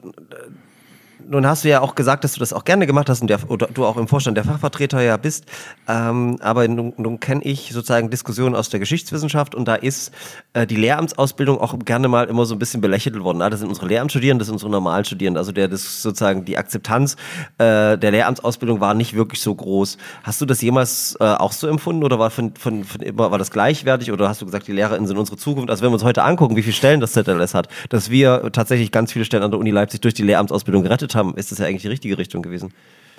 nun 1.33 1.47
hast 1.47 1.65
du 1.65 1.69
ja 1.69 1.81
auch 1.81 1.95
gesagt, 1.95 2.25
dass 2.25 2.35
du 2.35 2.41
das 2.41 2.53
auch 2.53 2.65
gerne 2.65 2.87
gemacht 2.87 3.09
hast 3.09 3.23
und 3.23 3.29
der, 3.29 3.39
du 3.39 3.87
auch 3.87 3.97
im 3.97 4.07
Vorstand 4.07 4.37
der 4.37 4.45
Fachvertreter 4.45 5.01
ja 5.01 5.17
bist. 5.17 5.47
Ähm, 5.89 6.37
aber 6.41 6.69
nun, 6.69 6.93
nun 6.99 7.21
kenne 7.21 7.43
ich 7.43 7.71
sozusagen 7.73 8.11
Diskussionen 8.11 8.55
aus 8.55 8.69
der 8.69 8.81
Geschichtswissenschaft 8.81 9.55
und 9.55 9.67
da 9.67 9.75
ist 9.75 10.13
äh, 10.53 10.67
die 10.67 10.77
Lehramtsausbildung 10.77 11.59
auch 11.59 11.79
gerne 11.81 12.09
mal 12.09 12.29
immer 12.29 12.45
so 12.45 12.55
ein 12.55 12.59
bisschen 12.59 12.83
belächelt 12.83 13.19
worden. 13.19 13.41
Ah, 13.41 13.49
das 13.49 13.61
sind 13.61 13.71
unsere 13.71 13.87
Lehramtsstudierenden, 13.87 14.41
das 14.41 14.47
sind 14.47 14.55
unsere 14.55 14.71
Normalstudierenden. 14.71 15.39
Also 15.39 15.53
der 15.53 15.69
das 15.69 16.03
sozusagen 16.03 16.45
die 16.45 16.59
Akzeptanz 16.59 17.17
äh, 17.59 17.97
der 17.97 18.11
Lehramtsausbildung 18.11 18.81
war 18.81 18.93
nicht 18.93 19.15
wirklich 19.15 19.41
so 19.41 19.55
groß. 19.55 19.97
Hast 20.23 20.41
du 20.41 20.47
das 20.47 20.61
jemals 20.61 21.17
äh, 21.19 21.25
auch 21.25 21.53
so 21.53 21.67
empfunden 21.67 22.05
oder 22.05 22.19
war 22.19 22.31
von, 22.31 22.55
von, 22.57 22.85
von 22.85 23.01
immer 23.01 23.31
war 23.31 23.39
das 23.39 23.51
gleichwertig 23.51 24.13
oder 24.13 24.29
hast 24.29 24.43
du 24.43 24.47
gesagt, 24.47 24.69
die 24.69 24.73
LehrerInnen 24.73 25.07
sind 25.07 25.17
unsere 25.17 25.39
Zukunft? 25.39 25.71
Also 25.71 25.83
wenn 25.83 25.91
wir 25.91 25.95
uns 25.95 26.05
heute 26.05 26.25
angucken, 26.25 26.57
wie 26.57 26.63
viele 26.63 26.75
Stellen 26.75 27.01
das 27.01 27.13
ZLS 27.13 27.55
hat, 27.55 27.69
dass 27.89 28.11
wir 28.11 28.51
tatsächlich 28.53 28.91
ganz 28.93 29.13
viele 29.13 29.25
Stellen 29.25 29.43
an 29.43 29.51
der 29.51 29.59
Uni 29.59 29.71
Leipzig 29.71 30.03
durch 30.03 30.15
die 30.15 30.23
Lehramtsausbildung 30.23 30.83
gerettet 30.83 31.15
haben, 31.15 31.22
ist 31.37 31.53
das 31.53 31.59
ja 31.59 31.67
eigentlich 31.67 31.83
die 31.83 31.89
richtige 31.89 32.19
Richtung 32.19 32.43
gewesen. 32.43 32.73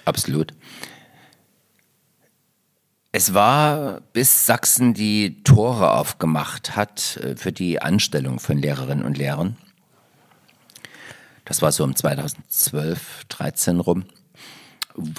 Absolut. 0.06 0.54
Es 3.12 3.34
war, 3.36 4.02
bis 4.14 4.48
Sachsen 4.48 4.96
die 4.96 5.44
Tore 5.44 5.92
aufgemacht 5.92 6.76
hat 6.76 7.18
äh, 7.18 7.36
für 7.36 7.52
die 7.52 7.82
Anstellung 7.82 8.40
von 8.40 8.58
Lehrerinnen 8.58 9.06
und 9.06 9.18
Lehrern. 9.18 9.56
Das 11.46 11.62
war 11.62 11.72
so 11.72 11.84
um 11.84 11.96
2012, 11.96 13.26
13 13.30 13.80
rum. 13.80 14.06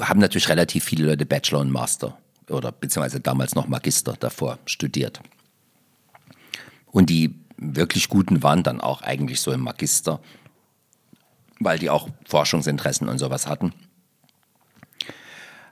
Haben 0.01 0.20
natürlich 0.20 0.49
relativ 0.49 0.85
viele 0.85 1.07
Leute 1.07 1.26
Bachelor 1.26 1.61
und 1.61 1.70
Master 1.70 2.18
oder 2.49 2.72
beziehungsweise 2.72 3.20
damals 3.20 3.55
noch 3.55 3.68
Magister 3.68 4.14
davor 4.18 4.59
studiert. 4.66 5.20
Und 6.91 7.11
die 7.11 7.35
wirklich 7.57 8.09
Guten 8.09 8.43
waren 8.43 8.62
dann 8.62 8.80
auch 8.80 9.03
eigentlich 9.03 9.41
so 9.41 9.53
im 9.53 9.61
Magister, 9.61 10.20
weil 11.61 11.78
die 11.78 11.90
auch 11.90 12.09
Forschungsinteressen 12.26 13.09
und 13.09 13.18
sowas 13.18 13.46
hatten. 13.46 13.72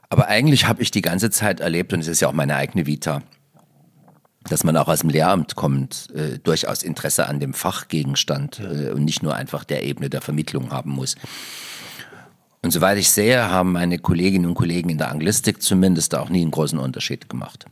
Aber 0.09 0.27
eigentlich 0.27 0.67
habe 0.67 0.81
ich 0.83 0.91
die 0.91 1.01
ganze 1.01 1.31
Zeit 1.31 1.59
erlebt, 1.59 1.91
und 1.91 1.99
es 1.99 2.07
ist 2.07 2.19
ja 2.19 2.27
auch 2.27 2.33
meine 2.33 2.55
eigene 2.55 2.85
Vita, 2.85 3.23
dass 4.49 4.63
man 4.63 4.77
auch 4.77 4.87
aus 4.87 4.99
dem 4.99 5.09
Lehramt 5.09 5.55
kommt, 5.55 6.09
äh, 6.15 6.37
durchaus 6.39 6.83
Interesse 6.83 7.27
an 7.27 7.39
dem 7.39 7.53
Fachgegenstand 7.53 8.59
äh, 8.59 8.91
und 8.91 9.05
nicht 9.05 9.23
nur 9.23 9.35
einfach 9.35 9.63
der 9.63 9.83
Ebene 9.83 10.09
der 10.09 10.21
Vermittlung 10.21 10.71
haben 10.71 10.91
muss. 10.91 11.15
Und 12.61 12.71
soweit 12.71 12.97
ich 12.97 13.09
sehe, 13.09 13.49
haben 13.49 13.71
meine 13.71 13.99
Kolleginnen 13.99 14.45
und 14.45 14.55
Kollegen 14.55 14.89
in 14.89 14.97
der 14.97 15.09
Anglistik 15.09 15.61
zumindest 15.61 16.13
auch 16.15 16.29
nie 16.29 16.41
einen 16.41 16.51
großen 16.51 16.77
Unterschied 16.77 17.29
gemacht. 17.29 17.65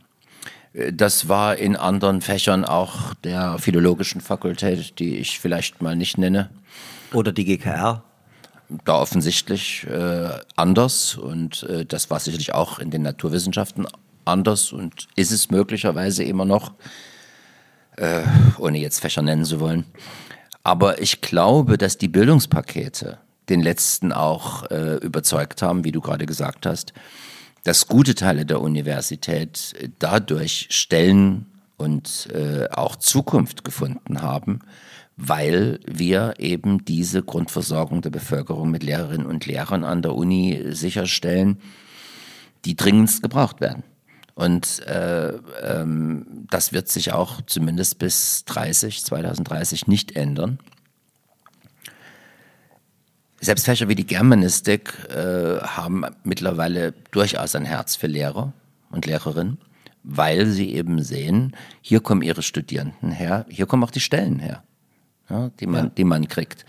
Äh, 0.72 0.92
Das 0.92 1.28
war 1.28 1.56
in 1.56 1.76
anderen 1.76 2.22
Fächern 2.22 2.64
auch 2.64 3.14
der 3.22 3.58
philologischen 3.58 4.20
Fakultät, 4.20 4.98
die 4.98 5.16
ich 5.16 5.38
vielleicht 5.38 5.80
mal 5.82 5.94
nicht 5.94 6.18
nenne, 6.18 6.50
Oder 7.12 7.32
die 7.32 7.44
GKR. 7.44 8.02
da 8.84 8.94
offensichtlich 8.94 9.86
äh, 9.86 10.30
anders 10.56 11.16
und 11.16 11.64
äh, 11.64 11.84
das 11.84 12.08
war 12.08 12.18
sicherlich 12.20 12.54
auch 12.54 12.78
in 12.78 12.90
den 12.90 13.02
Naturwissenschaften 13.02 13.86
anders 14.24 14.72
und 14.72 15.08
ist 15.14 15.30
es 15.30 15.50
möglicherweise 15.50 16.24
immer 16.24 16.46
noch, 16.46 16.72
äh, 17.96 18.22
ohne 18.58 18.78
jetzt 18.78 19.00
Fächer 19.00 19.20
nennen 19.20 19.44
zu 19.44 19.60
wollen. 19.60 19.84
Aber 20.62 21.02
ich 21.02 21.20
glaube, 21.20 21.76
dass 21.76 21.98
die 21.98 22.08
Bildungspakete 22.08 23.18
den 23.48 23.60
letzten 23.60 24.12
auch 24.12 24.70
äh, 24.70 24.96
überzeugt 24.96 25.60
haben, 25.60 25.84
wie 25.84 25.92
du 25.92 26.00
gerade 26.00 26.24
gesagt 26.24 26.64
hast, 26.64 26.94
dass 27.64 27.88
gute 27.88 28.14
Teile 28.14 28.46
der 28.46 28.60
Universität 28.60 29.74
dadurch 29.98 30.68
Stellen 30.70 31.46
und 31.76 32.28
äh, 32.32 32.68
auch 32.70 32.96
Zukunft 32.96 33.64
gefunden 33.64 34.22
haben, 34.22 34.60
weil 35.16 35.80
wir 35.86 36.34
eben 36.38 36.84
diese 36.84 37.22
Grundversorgung 37.22 38.02
der 38.02 38.10
Bevölkerung 38.10 38.70
mit 38.70 38.82
Lehrerinnen 38.82 39.26
und 39.26 39.46
Lehrern 39.46 39.84
an 39.84 40.02
der 40.02 40.14
Uni 40.14 40.62
sicherstellen, 40.70 41.60
die 42.64 42.76
dringendst 42.76 43.22
gebraucht 43.22 43.60
werden. 43.60 43.84
Und 44.34 44.86
äh, 44.86 45.34
ähm, 45.62 46.46
das 46.50 46.72
wird 46.72 46.88
sich 46.88 47.12
auch 47.12 47.42
zumindest 47.42 47.98
bis 47.98 48.44
30, 48.46 49.04
2030 49.04 49.86
nicht 49.86 50.16
ändern. 50.16 50.58
Selbst 53.40 53.64
Fächer 53.64 53.88
wie 53.88 53.96
die 53.96 54.06
Germanistik 54.06 54.94
äh, 55.10 55.58
haben 55.60 56.06
mittlerweile 56.24 56.92
durchaus 57.10 57.54
ein 57.56 57.64
Herz 57.64 57.96
für 57.96 58.06
Lehrer 58.06 58.52
und 58.90 59.04
Lehrerinnen, 59.04 59.58
weil 60.04 60.46
sie 60.46 60.72
eben 60.74 61.02
sehen, 61.02 61.54
hier 61.80 62.00
kommen 62.00 62.22
ihre 62.22 62.42
Studierenden 62.42 63.10
her, 63.10 63.44
hier 63.48 63.66
kommen 63.66 63.82
auch 63.82 63.90
die 63.90 64.00
Stellen 64.00 64.38
her, 64.38 64.62
ja, 65.32 65.50
die, 65.58 65.66
man, 65.66 65.94
die 65.94 66.04
man 66.04 66.28
kriegt. 66.28 66.64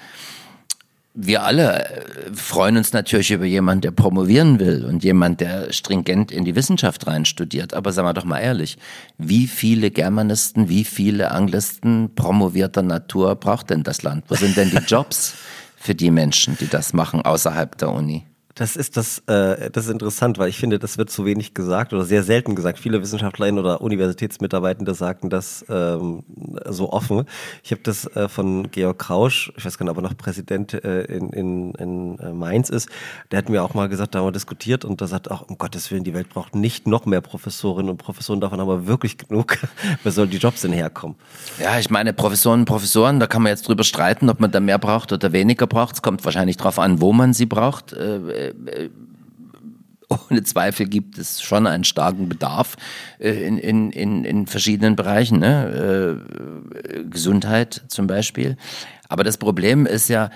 Wir 1.16 1.44
alle 1.44 1.86
äh, 1.86 2.34
freuen 2.34 2.78
uns 2.78 2.92
natürlich 2.92 3.30
über 3.30 3.46
jemanden, 3.46 3.82
der 3.82 3.92
promovieren 3.92 4.60
will 4.60 4.84
und 4.86 5.04
jemand, 5.04 5.42
der 5.42 5.72
stringent 5.72 6.32
in 6.32 6.44
die 6.44 6.56
Wissenschaft 6.56 7.06
rein 7.06 7.26
studiert. 7.26 7.76
Aber 7.76 7.92
sagen 7.92 8.08
wir 8.08 8.14
doch 8.14 8.26
mal 8.26 8.40
ehrlich, 8.40 8.78
wie 9.20 9.46
viele 9.46 9.92
Germanisten, 9.92 10.70
wie 10.70 10.84
viele 10.84 11.30
Anglisten 11.32 12.16
promovierter 12.16 12.82
Natur 12.82 13.36
braucht 13.36 13.70
denn 13.70 13.84
das 13.84 14.02
Land? 14.02 14.26
Wo 14.28 14.36
sind 14.36 14.58
denn 14.58 14.72
die 14.72 14.78
Jobs 14.88 15.36
für 15.76 15.94
die 15.94 16.10
Menschen, 16.10 16.58
die 16.60 16.68
das 16.68 16.94
machen 16.94 17.22
außerhalb 17.22 17.78
der 17.78 17.92
Uni? 17.92 18.26
Das 18.56 18.76
ist 18.76 18.98
das, 18.98 19.20
äh, 19.26 19.72
das 19.72 19.86
ist 19.86 19.92
interessant, 19.92 20.38
weil 20.38 20.50
ich 20.50 20.58
finde, 20.58 20.78
das 20.78 21.00
wird 21.00 21.10
zu 21.10 21.26
wenig 21.26 21.56
gesagt 21.56 21.92
oder 21.92 22.04
sehr 22.04 22.22
selten 22.22 22.54
gesagt. 22.54 22.78
Viele 22.78 23.02
WissenschaftlerInnen 23.02 23.60
oder 23.60 23.82
Universitätsmitarbeitende 23.82 24.94
sagten 24.94 25.32
das 25.32 25.66
ähm, 25.70 26.24
so 26.70 26.92
offen. 26.92 27.26
Ich 27.64 27.72
habe 27.72 27.82
das 27.82 28.06
äh, 28.16 28.30
von 28.30 28.70
Georg 28.70 29.00
Krausch, 29.00 29.52
ich 29.58 29.66
weiß 29.66 29.80
gar 29.80 29.86
nicht, 29.86 29.92
ob 29.92 29.98
er 29.98 30.04
noch 30.04 30.16
Präsident 30.16 30.74
äh, 30.74 31.02
in, 31.06 31.30
in, 31.30 31.74
in 31.76 32.20
äh, 32.20 32.32
Mainz 32.32 32.70
ist, 32.70 32.90
der 33.32 33.40
hat 33.40 33.50
mir 33.50 33.64
auch 33.64 33.74
mal 33.74 33.90
gesagt, 33.90 34.14
da 34.14 34.20
haben 34.20 34.28
wir 34.28 34.32
diskutiert 34.32 34.86
und 34.86 35.02
da 35.02 35.08
sagt 35.08 35.32
auch, 35.32 35.50
um 35.50 35.58
Gottes 35.58 35.90
Willen, 35.90 36.04
die 36.04 36.14
Welt 36.14 36.30
braucht 36.30 36.54
nicht 36.54 36.86
noch 36.86 37.08
mehr 37.08 37.22
Professorinnen 37.22 37.90
und 37.90 37.98
Professoren, 37.98 38.40
davon 38.40 38.60
haben 38.60 38.68
wir 38.68 38.86
wirklich 38.86 39.18
genug. 39.18 39.58
Wer 40.04 40.12
soll 40.12 40.28
die 40.28 40.38
Jobs 40.38 40.62
denn 40.62 40.74
herkommen? 40.74 41.16
Ja, 41.60 41.80
ich 41.80 41.90
meine, 41.90 42.14
Professoren 42.14 42.62
und 42.62 42.66
Professoren, 42.66 43.20
da 43.20 43.26
kann 43.26 43.42
man 43.42 43.50
jetzt 43.50 43.68
drüber 43.68 43.84
streiten, 43.84 44.30
ob 44.30 44.40
man 44.40 44.52
da 44.52 44.60
mehr 44.60 44.78
braucht 44.78 45.12
oder 45.12 45.32
weniger 45.32 45.66
braucht. 45.66 45.96
Es 45.96 46.02
kommt 46.04 46.24
wahrscheinlich 46.24 46.58
drauf 46.58 46.78
an, 46.78 47.02
wo 47.02 47.14
man 47.14 47.34
sie 47.34 47.48
braucht. 47.48 47.96
Äh, 48.52 48.86
äh, 48.86 48.90
ohne 50.30 50.44
Zweifel 50.44 50.86
gibt 50.88 51.18
es 51.18 51.42
schon 51.42 51.66
einen 51.66 51.84
starken 51.84 52.30
Bedarf 52.30 52.76
äh, 53.20 53.32
in, 53.48 53.58
in, 53.58 53.92
in, 53.92 54.26
in 54.26 54.48
verschiedenen 54.48 54.96
Bereichen, 54.96 55.40
ne? 55.40 56.22
Gesundheit 57.10 57.84
zum 57.88 58.06
Beispiel. 58.08 58.58
Aber 59.10 59.24
das 59.24 59.38
Problem 59.38 59.86
ist 59.86 60.10
ja, 60.10 60.30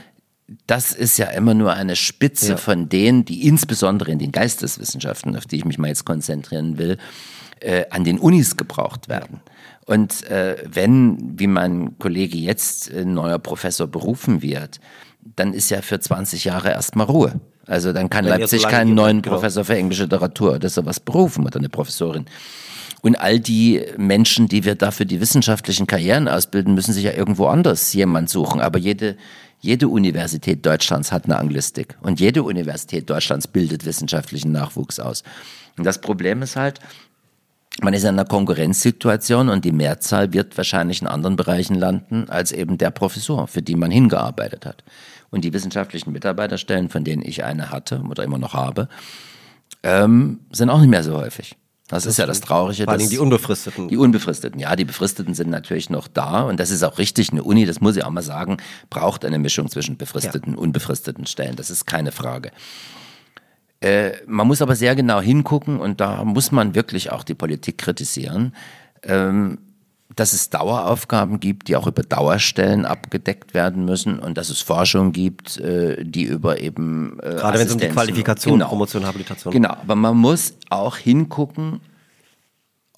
das 0.66 0.94
ist 0.94 1.18
ja 1.18 1.28
immer 1.28 1.54
nur 1.54 1.74
eine 1.74 1.96
Spitze 1.96 2.52
Ja. 2.52 2.58
von 2.58 2.90
denen, 2.90 3.26
die 3.26 3.48
insbesondere 3.48 4.12
in 4.12 4.20
den 4.20 4.32
Geisteswissenschaften, 4.32 5.36
auf 5.36 5.46
die 5.46 5.58
ich 5.58 5.66
mich 5.66 5.78
mal 5.78 5.90
jetzt 5.90 6.06
konzentrieren 6.06 6.78
will, 6.78 6.98
äh, 7.60 7.86
an 7.90 8.04
den 8.04 8.18
Unis 8.20 8.56
gebraucht 8.58 9.10
werden. 9.10 9.42
Und 9.86 10.30
äh, 10.30 10.58
wenn, 10.66 11.40
wie 11.40 11.48
mein 11.48 11.98
Kollege 12.00 12.38
jetzt, 12.38 12.92
äh, 12.92 13.06
neuer 13.06 13.40
Professor 13.40 13.88
berufen 13.88 14.42
wird, 14.42 14.80
dann 15.36 15.54
ist 15.54 15.70
ja 15.70 15.82
für 15.82 16.00
20 16.00 16.46
Jahre 16.46 16.70
erstmal 16.70 17.08
Ruhe. 17.08 17.40
Also 17.68 17.94
dann 17.94 18.10
kann 18.10 18.26
Wenn 18.26 18.40
Leipzig 18.40 18.62
so 18.62 18.68
keinen 18.68 18.96
neuen 18.96 19.22
genau. 19.22 19.36
Professor 19.36 19.66
für 19.66 19.76
englische 19.76 20.04
Literatur 20.04 20.56
oder 20.56 20.70
sowas 20.70 21.00
berufen 21.00 21.46
oder 21.46 21.58
eine 21.58 21.70
Professorin. 21.70 22.26
Und 23.02 23.16
all 23.20 23.40
die 23.40 23.86
Menschen, 23.98 24.48
die 24.48 24.64
wir 24.66 24.76
da 24.76 24.92
für 24.92 25.06
die 25.06 25.22
wissenschaftlichen 25.22 25.86
Karrieren 25.86 26.28
ausbilden, 26.28 26.74
müssen 26.74 26.94
sich 26.94 27.04
ja 27.04 27.12
irgendwo 27.12 27.48
anders 27.48 27.94
jemand 27.94 28.30
suchen. 28.30 28.60
Aber 28.60 28.80
jede, 28.80 29.18
jede 29.60 29.88
Universität 29.88 30.66
Deutschlands 30.66 31.12
hat 31.12 31.26
eine 31.26 31.38
Anglistik. 31.38 31.98
Und 32.02 32.20
jede 32.20 32.44
Universität 32.44 33.10
Deutschlands 33.10 33.48
bildet 33.48 33.86
wissenschaftlichen 33.86 34.52
Nachwuchs 34.52 35.00
aus. 35.00 35.24
Und 35.78 35.84
das 35.84 36.02
Problem 36.02 36.42
ist 36.42 36.56
halt, 36.56 36.80
man 37.82 37.94
ist 37.94 38.04
in 38.04 38.10
einer 38.10 38.26
Konkurrenzsituation 38.26 39.50
und 39.50 39.64
die 39.64 39.72
Mehrzahl 39.72 40.34
wird 40.34 40.58
wahrscheinlich 40.58 41.02
in 41.02 41.08
anderen 41.08 41.36
Bereichen 41.36 41.76
landen 41.76 42.28
als 42.30 42.52
eben 42.52 42.80
der 42.80 42.90
Professor, 42.90 43.48
für 43.48 43.62
die 43.62 43.76
man 43.76 43.92
hingearbeitet 43.92 44.66
hat. 44.66 44.84
Und 45.30 45.44
die 45.44 45.54
wissenschaftlichen 45.54 46.12
Mitarbeiterstellen, 46.12 46.90
von 46.90 47.04
denen 47.04 47.22
ich 47.22 47.44
eine 47.44 47.72
hatte 47.72 48.02
oder 48.10 48.24
immer 48.24 48.38
noch 48.38 48.54
habe, 48.54 48.88
ähm, 49.84 50.40
sind 50.52 50.70
auch 50.70 50.80
nicht 50.80 50.90
mehr 50.90 51.04
so 51.04 51.18
häufig. 51.18 51.56
Das, 51.88 52.06
ist 52.06 52.18
ja 52.18 52.26
das 52.26 52.42
Traurige. 52.42 52.84
Vor 52.84 52.94
allem 52.94 53.10
die 53.10 53.18
unbefristeten. 53.18 53.88
die 53.88 53.96
Unbefristeten, 53.96 54.60
ja, 54.60 54.76
die 54.76 54.84
Befristeten 54.84 55.34
sind 55.34 55.50
natürlich 55.50 55.90
noch 55.90 56.10
da 56.10 56.42
und 56.42 56.60
das 56.60 56.70
ist 56.70 56.84
auch 56.84 56.98
richtig. 56.98 57.32
Eine 57.32 57.44
Uni, 57.44 57.66
das 57.66 57.80
muss 57.80 57.96
ich 57.96 58.04
auch 58.04 58.10
mal 58.10 58.22
sagen, 58.22 58.58
braucht 58.90 59.24
eine 59.24 59.40
Mischung 59.40 59.70
zwischen 59.70 59.96
befristeten 59.96 60.56
und 60.56 60.60
unbefristeten 60.60 61.26
Stellen. 61.28 61.56
Das 61.56 61.70
ist 61.70 61.86
keine 61.86 62.12
Frage. 62.12 62.52
Äh, 63.80 64.14
man 64.26 64.48
muss 64.48 64.62
aber 64.62 64.76
sehr 64.76 64.96
genau 64.96 65.22
hingucken 65.22 65.80
und 65.80 66.02
da 66.02 66.26
muss 66.26 66.52
man 66.52 66.76
wirklich 66.76 67.12
auch 67.12 67.24
die 67.24 67.36
Politik 67.36 67.78
kritisieren, 67.78 68.54
ähm, 69.04 69.60
dass 70.20 70.34
es 70.34 70.50
Daueraufgaben 70.50 71.40
gibt, 71.40 71.68
die 71.68 71.76
auch 71.76 71.88
über 71.88 72.04
Dauerstellen 72.04 72.86
abgedeckt 72.86 73.54
werden 73.54 73.86
müssen 73.86 74.20
und 74.20 74.38
dass 74.38 74.50
es 74.50 74.62
Forschung 74.62 75.12
gibt, 75.12 75.58
äh, 75.58 76.04
die 76.04 76.24
über 76.24 76.60
eben 76.60 77.20
äh, 77.22 77.36
gerade 77.36 77.60
wenn 77.60 77.68
es 77.68 77.74
um 77.74 77.80
die 77.80 77.88
Qualifikation, 77.88 78.60
genau. 78.60 78.70
Promotion, 78.70 79.06
Habilitation. 79.06 79.54
Genau, 79.54 79.70
aber 79.70 79.96
man 79.96 80.18
muss 80.18 80.54
auch 80.70 80.98
hingucken, 80.98 81.80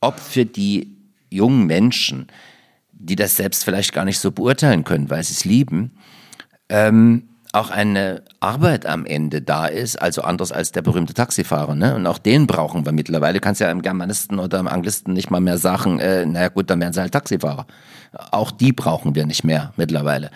ob 0.02 0.20
für 0.20 0.46
die 0.46 0.98
jungen 1.30 1.68
Menschen, 1.68 2.28
die 2.92 3.16
das 3.16 3.36
selbst 3.36 3.64
vielleicht 3.64 3.94
gar 3.94 4.06
nicht 4.06 4.20
so 4.20 4.32
beurteilen 4.32 4.84
können, 4.84 5.10
weil 5.10 5.24
sie 5.24 5.34
es 5.34 5.46
lieben, 5.46 5.92
ähm, 6.70 7.29
auch 7.52 7.72
eine 7.72 8.22
Arbeit 8.39 8.86
am 8.86 9.06
Ende 9.06 9.41
da 9.41 9.66
ist, 9.66 9.95
also 9.95 10.22
anders 10.22 10.52
als 10.52 10.72
der 10.72 10.84
berühmte 10.84 11.16
Taxifahrer. 11.16 11.74
Ne? 11.74 11.95
Und 11.95 12.06
auch 12.06 12.20
den 12.20 12.45
brauchen 12.45 12.86
wir 12.86 12.91
mittlerweile. 12.91 13.39
Kannst 13.39 13.60
ja 13.60 13.72
im 13.72 13.82
Germanisten 13.82 14.39
oder 14.39 14.60
im 14.60 14.68
Anglisten 14.68 15.14
nicht 15.14 15.32
mal 15.32 15.39
mehr 15.41 15.58
sagen, 15.58 16.00
äh, 16.00 16.26
naja 16.26 16.50
gut, 16.50 16.70
dann 16.70 16.80
werden 16.80 16.93
sie 16.93 17.02
halt 17.02 17.12
Taxifahrer. 17.12 17.66
Auch 18.32 18.52
die 18.52 18.72
brauchen 18.72 19.16
wir 19.16 19.26
nicht 19.26 19.43
mehr 19.43 19.74
mittlerweile. 19.78 20.30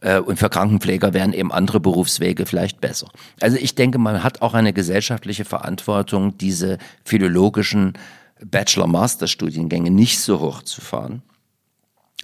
Äh, 0.00 0.20
und 0.20 0.38
für 0.38 0.48
Krankenpfleger 0.48 1.12
wären 1.12 1.32
eben 1.32 1.50
andere 1.50 1.80
Berufswege 1.80 2.46
vielleicht 2.46 2.80
besser. 2.80 3.08
Also 3.40 3.56
ich 3.56 3.74
denke, 3.74 3.98
man 3.98 4.22
hat 4.22 4.40
auch 4.40 4.54
eine 4.54 4.72
gesellschaftliche 4.72 5.44
Verantwortung, 5.44 6.38
diese 6.38 6.78
philologischen 7.04 7.94
Bachelor-Master-Studiengänge 8.44 9.90
nicht 9.90 10.20
so 10.20 10.38
hoch 10.38 10.62
zu 10.62 10.80
fahren, 10.80 11.22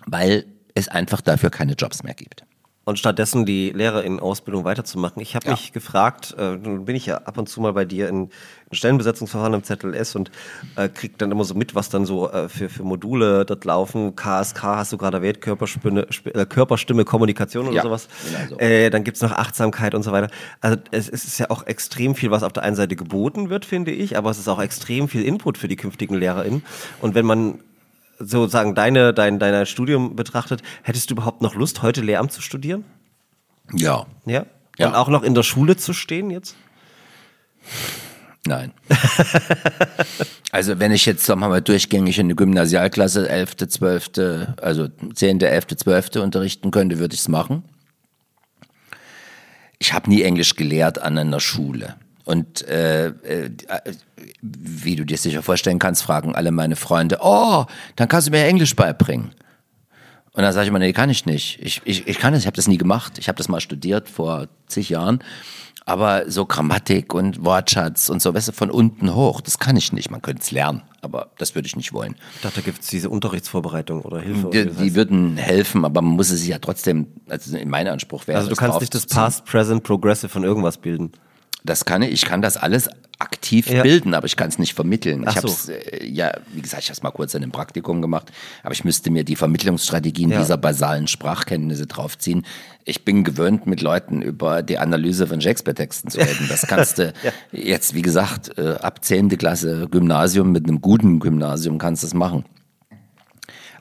weil 0.06 0.44
es 0.74 0.86
einfach 0.86 1.20
dafür 1.20 1.50
keine 1.50 1.72
Jobs 1.72 2.04
mehr 2.04 2.14
gibt 2.14 2.44
und 2.90 2.98
stattdessen 2.98 3.46
die 3.46 3.70
Lehre 3.70 4.02
in 4.02 4.20
Ausbildung 4.20 4.64
weiterzumachen. 4.64 5.22
Ich 5.22 5.34
habe 5.34 5.46
ja. 5.46 5.52
mich 5.52 5.72
gefragt, 5.72 6.34
äh, 6.38 6.56
nun 6.56 6.84
bin 6.84 6.96
ich 6.96 7.06
ja 7.06 7.18
ab 7.18 7.38
und 7.38 7.48
zu 7.48 7.60
mal 7.60 7.72
bei 7.72 7.84
dir 7.84 8.08
in, 8.08 8.24
in 8.24 8.76
Stellenbesetzungsverfahren 8.76 9.54
im 9.54 9.62
ZLS 9.62 10.16
und 10.16 10.30
äh, 10.76 10.88
krieg 10.88 11.16
dann 11.16 11.30
immer 11.30 11.44
so 11.44 11.54
mit, 11.54 11.74
was 11.74 11.88
dann 11.88 12.04
so 12.04 12.30
äh, 12.30 12.48
für, 12.48 12.68
für 12.68 12.82
Module 12.82 13.44
dort 13.46 13.64
laufen. 13.64 14.16
KSK 14.16 14.62
hast 14.62 14.92
du 14.92 14.98
gerade 14.98 15.18
erwähnt, 15.18 15.40
Körperstimme, 15.40 16.06
äh, 16.24 16.46
Körperstimme 16.46 17.04
Kommunikation 17.04 17.68
oder 17.68 17.76
ja, 17.76 17.82
sowas. 17.82 18.08
Genau 18.26 18.48
so. 18.50 18.58
äh, 18.58 18.90
dann 18.90 19.04
gibt's 19.04 19.22
noch 19.22 19.32
Achtsamkeit 19.32 19.94
und 19.94 20.02
so 20.02 20.12
weiter. 20.12 20.28
Also 20.60 20.76
es, 20.90 21.08
es 21.08 21.24
ist 21.24 21.38
ja 21.38 21.48
auch 21.50 21.66
extrem 21.66 22.14
viel, 22.14 22.30
was 22.30 22.42
auf 22.42 22.52
der 22.52 22.64
einen 22.64 22.76
Seite 22.76 22.96
geboten 22.96 23.50
wird, 23.50 23.64
finde 23.64 23.92
ich, 23.92 24.18
aber 24.18 24.30
es 24.30 24.38
ist 24.38 24.48
auch 24.48 24.60
extrem 24.60 25.08
viel 25.08 25.22
Input 25.22 25.58
für 25.58 25.68
die 25.68 25.76
künftigen 25.76 26.16
LehrerInnen. 26.16 26.64
Und 27.00 27.14
wenn 27.14 27.24
man 27.24 27.60
sozusagen 28.20 28.74
deine, 28.74 29.12
dein, 29.12 29.38
dein 29.38 29.66
Studium 29.66 30.14
betrachtet, 30.14 30.62
hättest 30.82 31.10
du 31.10 31.14
überhaupt 31.14 31.42
noch 31.42 31.54
Lust, 31.54 31.82
heute 31.82 32.02
Lehramt 32.02 32.32
zu 32.32 32.42
studieren? 32.42 32.84
Ja. 33.72 34.06
Ja? 34.26 34.46
ja. 34.78 34.88
Und 34.88 34.94
auch 34.94 35.08
noch 35.08 35.22
in 35.22 35.34
der 35.34 35.42
Schule 35.42 35.76
zu 35.76 35.92
stehen 35.92 36.30
jetzt? 36.30 36.54
Nein. 38.46 38.72
also 40.50 40.78
wenn 40.78 40.92
ich 40.92 41.04
jetzt, 41.06 41.24
sagen 41.24 41.40
wir 41.40 41.48
mal, 41.48 41.60
durchgängig 41.60 42.18
in 42.18 42.26
eine 42.26 42.34
Gymnasialklasse 42.34 43.28
11., 43.28 43.56
12., 43.56 44.10
also 44.60 44.88
10., 44.88 45.40
11., 45.40 45.66
12. 45.76 46.16
unterrichten 46.16 46.70
könnte, 46.70 46.98
würde 46.98 47.14
ich 47.14 47.20
es 47.20 47.28
machen. 47.28 47.64
Ich 49.78 49.92
habe 49.92 50.10
nie 50.10 50.22
Englisch 50.22 50.56
gelehrt 50.56 51.00
an 51.00 51.18
einer 51.18 51.40
Schule. 51.40 51.96
Und 52.30 52.64
äh, 52.68 53.08
äh, 53.08 53.50
wie 54.40 54.94
du 54.94 55.04
dir 55.04 55.18
sicher 55.18 55.42
vorstellen 55.42 55.80
kannst, 55.80 56.04
fragen 56.04 56.36
alle 56.36 56.52
meine 56.52 56.76
Freunde, 56.76 57.18
oh, 57.20 57.64
dann 57.96 58.06
kannst 58.06 58.28
du 58.28 58.30
mir 58.30 58.44
Englisch 58.44 58.76
beibringen. 58.76 59.32
Und 60.32 60.44
dann 60.44 60.52
sage 60.52 60.62
ich 60.62 60.68
immer, 60.68 60.78
nee, 60.78 60.92
kann 60.92 61.10
ich 61.10 61.26
nicht. 61.26 61.58
Ich, 61.60 61.82
ich, 61.84 62.06
ich 62.06 62.18
kann 62.20 62.32
es, 62.32 62.40
ich 62.40 62.46
habe 62.46 62.54
das 62.54 62.68
nie 62.68 62.78
gemacht. 62.78 63.18
Ich 63.18 63.26
habe 63.26 63.36
das 63.36 63.48
mal 63.48 63.60
studiert 63.60 64.08
vor 64.08 64.46
zig 64.68 64.90
Jahren. 64.90 65.24
Aber 65.86 66.30
so 66.30 66.46
Grammatik 66.46 67.14
und 67.14 67.44
Wortschatz 67.44 68.08
und 68.08 68.22
so, 68.22 68.32
weißt 68.32 68.46
du, 68.46 68.52
von 68.52 68.70
unten 68.70 69.12
hoch, 69.12 69.40
das 69.40 69.58
kann 69.58 69.76
ich 69.76 69.92
nicht. 69.92 70.12
Man 70.12 70.22
könnte 70.22 70.42
es 70.42 70.52
lernen, 70.52 70.82
aber 71.00 71.32
das 71.38 71.56
würde 71.56 71.66
ich 71.66 71.74
nicht 71.74 71.92
wollen. 71.92 72.14
Ich 72.36 72.42
dachte, 72.42 72.60
da 72.60 72.64
gibt 72.64 72.82
es 72.82 72.86
diese 72.90 73.10
Unterrichtsvorbereitung 73.10 74.02
oder 74.02 74.20
Hilfe. 74.20 74.50
Die, 74.50 74.66
die 74.66 74.94
würden 74.94 75.36
helfen, 75.36 75.84
aber 75.84 76.00
man 76.00 76.14
muss 76.14 76.30
es 76.30 76.46
ja 76.46 76.60
trotzdem, 76.60 77.08
also 77.28 77.56
in 77.56 77.68
meinem 77.68 77.94
Anspruch 77.94 78.28
wäre 78.28 78.38
Also 78.38 78.50
du 78.50 78.56
kannst 78.56 78.78
nicht 78.78 78.94
das 78.94 79.06
Past, 79.06 79.46
Present, 79.46 79.82
Progressive 79.82 80.28
von 80.28 80.44
irgendwas 80.44 80.78
bilden. 80.78 81.10
Das 81.64 81.84
kann 81.84 82.02
ich, 82.02 82.10
ich 82.10 82.24
kann 82.24 82.42
das 82.42 82.56
alles 82.56 82.88
aktiv 83.20 83.68
ja. 83.68 83.82
bilden, 83.82 84.14
aber 84.14 84.26
ich 84.26 84.36
kann 84.36 84.48
es 84.48 84.58
nicht 84.58 84.74
vermitteln. 84.74 85.24
Ach 85.26 85.32
ich 85.32 85.36
habe 85.36 85.48
so. 85.48 85.72
äh, 85.72 86.06
ja, 86.06 86.32
wie 86.52 86.62
gesagt, 86.62 86.82
ich 86.82 86.88
habe 86.88 86.96
es 86.96 87.02
mal 87.02 87.10
kurz 87.10 87.34
in 87.34 87.42
einem 87.42 87.52
Praktikum 87.52 88.00
gemacht, 88.00 88.32
aber 88.62 88.72
ich 88.72 88.84
müsste 88.84 89.10
mir 89.10 89.24
die 89.24 89.36
Vermittlungsstrategien 89.36 90.30
ja. 90.30 90.40
dieser 90.40 90.56
basalen 90.56 91.06
Sprachkenntnisse 91.06 91.86
draufziehen. 91.86 92.46
Ich 92.84 93.04
bin 93.04 93.22
gewöhnt, 93.22 93.66
mit 93.66 93.82
Leuten 93.82 94.22
über 94.22 94.62
die 94.62 94.78
Analyse 94.78 95.26
von 95.26 95.40
Shakespeare-Texten 95.40 96.10
zu 96.10 96.18
reden. 96.18 96.46
Das 96.48 96.62
kannst 96.66 96.98
du 96.98 97.12
ja. 97.22 97.32
jetzt, 97.52 97.94
wie 97.94 98.02
gesagt, 98.02 98.56
äh, 98.58 98.76
ab 98.80 99.04
zehnte 99.04 99.36
Klasse 99.36 99.86
Gymnasium 99.90 100.50
mit 100.50 100.66
einem 100.66 100.80
guten 100.80 101.20
Gymnasium 101.20 101.76
kannst 101.76 102.02
du 102.02 102.06
es 102.06 102.14
machen. 102.14 102.46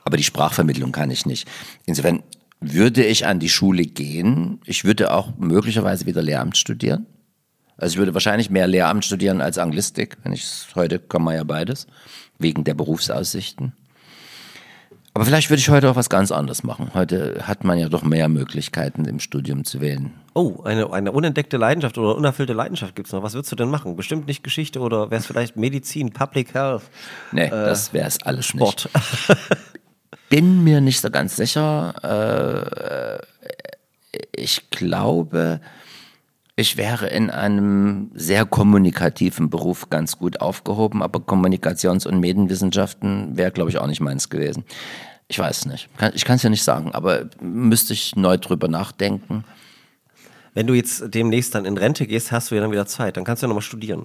Aber 0.04 0.18
die 0.18 0.22
Sprachvermittlung 0.22 0.92
kann 0.92 1.10
ich 1.10 1.24
nicht. 1.24 1.48
Insofern 1.86 2.22
würde 2.60 3.04
ich 3.04 3.26
an 3.26 3.38
die 3.38 3.48
Schule 3.48 3.84
gehen. 3.84 4.60
Ich 4.66 4.84
würde 4.84 5.14
auch 5.14 5.38
möglicherweise 5.38 6.04
wieder 6.04 6.20
Lehramt 6.20 6.58
studieren 6.58 7.06
also 7.80 7.94
ich 7.94 7.98
würde 7.98 8.14
wahrscheinlich 8.14 8.50
mehr 8.50 8.66
Lehramt 8.66 9.04
studieren 9.04 9.40
als 9.40 9.58
Anglistik, 9.58 10.16
wenn 10.22 10.32
ich 10.32 10.66
heute 10.74 10.98
kann 10.98 11.22
man 11.22 11.34
ja 11.34 11.44
beides, 11.44 11.86
wegen 12.38 12.64
der 12.64 12.74
Berufsaussichten. 12.74 13.72
Aber 15.12 15.24
vielleicht 15.24 15.50
würde 15.50 15.58
ich 15.58 15.68
heute 15.68 15.90
auch 15.90 15.96
was 15.96 16.08
ganz 16.08 16.30
anderes 16.30 16.62
machen. 16.62 16.92
Heute 16.94 17.40
hat 17.42 17.64
man 17.64 17.78
ja 17.78 17.88
doch 17.88 18.02
mehr 18.02 18.28
Möglichkeiten 18.28 19.06
im 19.06 19.18
Studium 19.18 19.64
zu 19.64 19.80
wählen. 19.80 20.12
Oh, 20.34 20.62
eine, 20.62 20.92
eine 20.92 21.10
unentdeckte 21.10 21.56
Leidenschaft 21.56 21.98
oder 21.98 22.14
unerfüllte 22.14 22.52
Leidenschaft 22.52 22.94
gibt's 22.94 23.10
noch. 23.10 23.22
Was 23.22 23.34
würdest 23.34 23.50
du 23.50 23.56
denn 23.56 23.70
machen? 23.70 23.96
Bestimmt 23.96 24.28
nicht 24.28 24.44
Geschichte 24.44 24.78
oder 24.78 25.10
wäre 25.10 25.20
es 25.20 25.26
vielleicht 25.26 25.56
Medizin, 25.56 26.12
Public 26.12 26.54
Health? 26.54 26.82
Nee, 27.32 27.46
äh, 27.46 27.50
das 27.50 27.92
wäre 27.92 28.06
es 28.06 28.22
alles 28.22 28.46
Sport. 28.46 28.88
nicht. 28.94 29.38
Bin 30.28 30.62
mir 30.62 30.80
nicht 30.80 31.00
so 31.00 31.10
ganz 31.10 31.34
sicher. 31.34 31.92
Äh, 32.04 33.18
ich 34.32 34.70
glaube, 34.70 35.60
ich 36.60 36.76
wäre 36.76 37.08
in 37.08 37.30
einem 37.30 38.10
sehr 38.14 38.44
kommunikativen 38.44 39.50
Beruf 39.50 39.90
ganz 39.90 40.18
gut 40.18 40.40
aufgehoben, 40.40 41.02
aber 41.02 41.20
Kommunikations- 41.20 42.06
und 42.06 42.20
Medienwissenschaften 42.20 43.36
wäre, 43.36 43.50
glaube 43.50 43.70
ich, 43.70 43.78
auch 43.78 43.86
nicht 43.86 44.00
meins 44.00 44.28
gewesen. 44.28 44.64
Ich 45.28 45.38
weiß 45.38 45.58
es 45.58 45.66
nicht. 45.66 45.88
Ich 46.14 46.24
kann 46.24 46.36
es 46.36 46.42
ja 46.42 46.50
nicht 46.50 46.62
sagen, 46.62 46.92
aber 46.92 47.30
müsste 47.40 47.92
ich 47.92 48.16
neu 48.16 48.36
drüber 48.36 48.68
nachdenken. 48.68 49.44
Wenn 50.54 50.66
du 50.66 50.74
jetzt 50.74 51.14
demnächst 51.14 51.54
dann 51.54 51.64
in 51.64 51.78
Rente 51.78 52.06
gehst, 52.06 52.32
hast 52.32 52.50
du 52.50 52.56
ja 52.56 52.60
dann 52.60 52.72
wieder 52.72 52.86
Zeit. 52.86 53.16
Dann 53.16 53.24
kannst 53.24 53.42
du 53.42 53.46
ja 53.46 53.48
nochmal 53.48 53.62
studieren. 53.62 54.02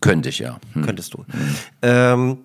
Könnte 0.00 0.28
ich, 0.28 0.40
ja. 0.40 0.58
Hm. 0.72 0.84
Könntest 0.84 1.14
du. 1.14 1.18
Hm. 1.18 1.56
Ähm, 1.82 2.38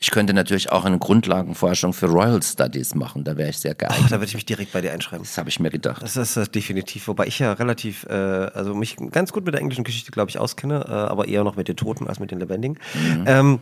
ich 0.00 0.10
könnte 0.10 0.32
natürlich 0.32 0.70
auch 0.70 0.84
eine 0.84 0.98
Grundlagenforschung 0.98 1.92
für 1.92 2.06
Royal 2.06 2.42
Studies 2.42 2.94
machen, 2.94 3.24
da 3.24 3.36
wäre 3.36 3.50
ich 3.50 3.58
sehr 3.58 3.74
geeignet. 3.74 4.02
Ach, 4.04 4.10
da 4.10 4.16
würde 4.16 4.26
ich 4.26 4.34
mich 4.34 4.46
direkt 4.46 4.72
bei 4.72 4.80
dir 4.80 4.92
einschreiben. 4.92 5.24
Das 5.24 5.36
habe 5.38 5.48
ich 5.48 5.58
mir 5.58 5.70
gedacht. 5.70 6.02
Das 6.02 6.16
ist 6.16 6.36
das 6.36 6.50
definitiv, 6.50 7.08
wobei 7.08 7.26
ich 7.26 7.38
ja 7.38 7.52
relativ, 7.52 8.04
äh, 8.04 8.12
also 8.12 8.74
mich 8.74 8.96
ganz 9.10 9.32
gut 9.32 9.44
mit 9.44 9.54
der 9.54 9.60
englischen 9.60 9.84
Geschichte, 9.84 10.12
glaube 10.12 10.30
ich, 10.30 10.38
auskenne, 10.38 10.84
äh, 10.86 10.92
aber 10.92 11.26
eher 11.26 11.42
noch 11.42 11.56
mit 11.56 11.68
den 11.68 11.76
Toten 11.76 12.06
als 12.06 12.20
mit 12.20 12.30
den 12.30 12.38
Lebendigen. 12.38 12.78
Mhm. 12.94 13.24
Ähm, 13.26 13.58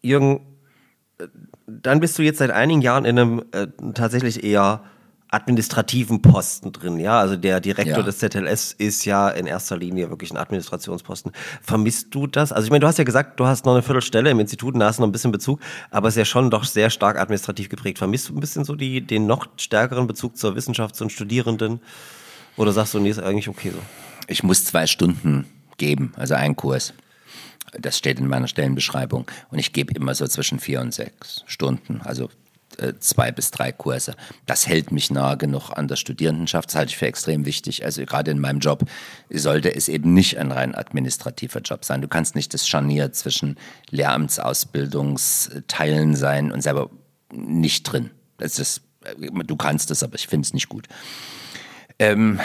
Jürgen, 0.00 0.40
äh, 1.18 1.26
dann 1.66 2.00
bist 2.00 2.18
du 2.18 2.22
jetzt 2.22 2.38
seit 2.38 2.50
einigen 2.50 2.80
Jahren 2.80 3.04
in 3.04 3.18
einem 3.18 3.44
äh, 3.52 3.66
tatsächlich 3.92 4.42
eher 4.44 4.82
administrativen 5.30 6.22
Posten 6.22 6.72
drin, 6.72 6.98
ja. 6.98 7.20
Also 7.20 7.36
der 7.36 7.60
Direktor 7.60 7.98
ja. 7.98 8.02
des 8.02 8.18
ZLS 8.18 8.72
ist 8.72 9.04
ja 9.04 9.28
in 9.28 9.46
erster 9.46 9.76
Linie 9.76 10.08
wirklich 10.08 10.30
ein 10.30 10.38
Administrationsposten. 10.38 11.32
Vermisst 11.62 12.08
du 12.10 12.26
das? 12.26 12.52
Also 12.52 12.64
ich 12.64 12.70
meine, 12.70 12.80
du 12.80 12.86
hast 12.86 12.98
ja 12.98 13.04
gesagt, 13.04 13.38
du 13.38 13.46
hast 13.46 13.66
noch 13.66 13.72
eine 13.72 13.82
Viertelstelle 13.82 14.30
im 14.30 14.40
Institut 14.40 14.74
und 14.74 14.80
da 14.80 14.86
hast 14.86 14.98
noch 14.98 15.06
ein 15.06 15.12
bisschen 15.12 15.32
Bezug, 15.32 15.60
aber 15.90 16.08
es 16.08 16.14
ist 16.14 16.18
ja 16.18 16.24
schon 16.24 16.50
doch 16.50 16.64
sehr 16.64 16.88
stark 16.90 17.18
administrativ 17.18 17.68
geprägt. 17.68 17.98
Vermisst 17.98 18.28
du 18.28 18.34
ein 18.34 18.40
bisschen 18.40 18.64
so 18.64 18.74
die, 18.74 19.02
den 19.02 19.26
noch 19.26 19.46
stärkeren 19.58 20.06
Bezug 20.06 20.36
zur 20.36 20.56
Wissenschafts- 20.56 21.02
und 21.02 21.12
Studierenden? 21.12 21.80
Oder 22.56 22.72
sagst 22.72 22.94
du, 22.94 22.98
nee, 22.98 23.10
ist 23.10 23.20
eigentlich 23.20 23.48
okay 23.48 23.70
so? 23.70 23.78
Ich 24.28 24.42
muss 24.42 24.64
zwei 24.64 24.86
Stunden 24.86 25.46
geben, 25.76 26.12
also 26.16 26.34
einen 26.34 26.56
Kurs. 26.56 26.94
Das 27.78 27.98
steht 27.98 28.18
in 28.18 28.28
meiner 28.28 28.48
Stellenbeschreibung. 28.48 29.26
Und 29.50 29.58
ich 29.58 29.72
gebe 29.72 29.92
immer 29.94 30.14
so 30.14 30.26
zwischen 30.26 30.58
vier 30.58 30.80
und 30.80 30.92
sechs 30.92 31.44
Stunden. 31.46 32.00
Also 32.02 32.30
zwei 33.00 33.32
bis 33.32 33.50
drei 33.50 33.72
Kurse. 33.72 34.14
Das 34.46 34.66
hält 34.66 34.92
mich 34.92 35.10
nahe 35.10 35.36
genug 35.36 35.70
an 35.70 35.88
der 35.88 35.96
Studierendenschaft, 35.96 36.68
das 36.68 36.76
halte 36.76 36.90
ich 36.90 36.96
für 36.96 37.06
extrem 37.06 37.44
wichtig. 37.44 37.84
Also 37.84 38.04
gerade 38.04 38.30
in 38.30 38.38
meinem 38.38 38.60
Job 38.60 38.84
sollte 39.30 39.74
es 39.74 39.88
eben 39.88 40.14
nicht 40.14 40.38
ein 40.38 40.52
rein 40.52 40.74
administrativer 40.74 41.60
Job 41.60 41.84
sein. 41.84 42.00
Du 42.02 42.08
kannst 42.08 42.34
nicht 42.34 42.54
das 42.54 42.66
Scharnier 42.68 43.12
zwischen 43.12 43.56
Lehramtsausbildungsteilen 43.90 46.16
sein 46.16 46.52
und 46.52 46.62
selber 46.62 46.90
nicht 47.32 47.84
drin. 47.84 48.10
Das 48.38 48.58
ist, 48.58 48.82
du 49.18 49.56
kannst 49.56 49.90
es, 49.90 50.02
aber 50.02 50.14
ich 50.14 50.28
finde 50.28 50.46
es 50.46 50.54
nicht 50.54 50.68
gut. 50.68 50.88
Ähm, 52.00 52.38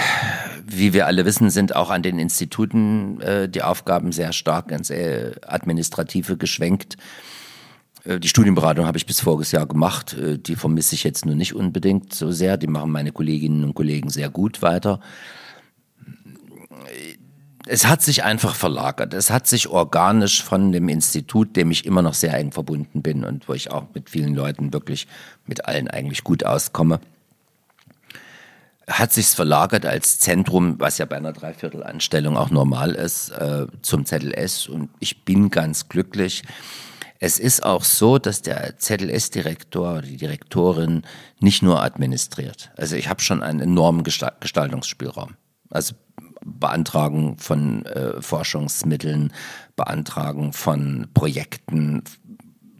wie 0.65 0.93
wir 0.93 1.05
alle 1.05 1.25
wissen, 1.25 1.51
sind 1.51 1.75
auch 1.75 1.91
an 1.91 2.01
den 2.01 2.17
Instituten 2.17 3.21
äh, 3.21 3.47
die 3.47 3.61
Aufgaben 3.61 4.11
sehr 4.11 4.33
stark 4.33 4.71
ins 4.71 4.89
äh, 4.89 5.33
Administrative 5.45 6.37
geschwenkt. 6.37 6.97
Äh, 8.05 8.19
die 8.19 8.27
Studienberatung 8.27 8.85
habe 8.85 8.97
ich 8.97 9.05
bis 9.05 9.21
voriges 9.21 9.51
Jahr 9.51 9.65
gemacht. 9.65 10.13
Äh, 10.13 10.37
die 10.37 10.55
vermisse 10.55 10.95
ich 10.95 11.03
jetzt 11.03 11.25
nur 11.25 11.35
nicht 11.35 11.53
unbedingt 11.53 12.13
so 12.13 12.31
sehr. 12.31 12.57
Die 12.57 12.67
machen 12.67 12.91
meine 12.91 13.11
Kolleginnen 13.11 13.63
und 13.63 13.73
Kollegen 13.73 14.09
sehr 14.09 14.29
gut 14.29 14.61
weiter. 14.61 14.99
es 17.65 17.87
hat 17.87 18.01
sich 18.01 18.23
einfach 18.23 18.55
verlagert. 18.55 19.13
Es 19.13 19.29
hat 19.29 19.47
sich 19.47 19.69
organisch 19.69 20.43
von 20.43 20.71
dem 20.71 20.89
Institut, 20.89 21.55
dem 21.55 21.71
ich 21.71 21.85
immer 21.85 22.01
noch 22.01 22.13
sehr 22.13 22.33
eng 22.37 22.51
verbunden 22.51 23.01
bin 23.01 23.23
und 23.23 23.47
wo 23.47 23.53
ich 23.53 23.71
auch 23.71 23.85
mit 23.93 24.09
vielen 24.09 24.35
Leuten 24.35 24.73
wirklich 24.73 25.07
mit 25.47 25.65
allen 25.65 25.87
eigentlich 25.87 26.23
gut 26.23 26.45
auskomme, 26.45 26.99
hat 28.87 29.13
sich's 29.13 29.33
verlagert 29.33 29.85
als 29.85 30.19
Zentrum, 30.19 30.75
was 30.77 30.97
ja 30.97 31.05
bei 31.05 31.15
einer 31.15 31.31
Dreiviertelanstellung 31.31 32.35
auch 32.35 32.49
normal 32.49 32.91
ist, 32.91 33.29
äh, 33.29 33.67
zum 33.81 34.05
ZLS. 34.05 34.67
Und 34.67 34.89
ich 34.99 35.23
bin 35.23 35.49
ganz 35.49 35.87
glücklich. 35.87 36.43
Es 37.23 37.39
ist 37.39 37.63
auch 37.63 37.85
so, 37.85 38.19
dass 38.19 38.41
der 38.41 38.77
ZLS-Direktor 38.77 39.93
oder 39.93 40.01
die 40.01 40.17
Direktorin 40.17 41.03
nicht 41.39 41.63
nur 41.63 41.81
administriert. 41.81 42.69
Also 42.75 42.97
ich 42.97 43.07
habe 43.07 43.21
schon 43.21 43.41
einen 43.41 43.61
enormen 43.61 44.03
Gestaltungsspielraum. 44.03 45.35
Also 45.69 45.95
Beantragung 46.43 47.37
von 47.37 47.85
äh, 47.85 48.21
Forschungsmitteln, 48.21 49.31
Beantragung 49.77 50.51
von 50.51 51.07
Projekten, 51.13 52.03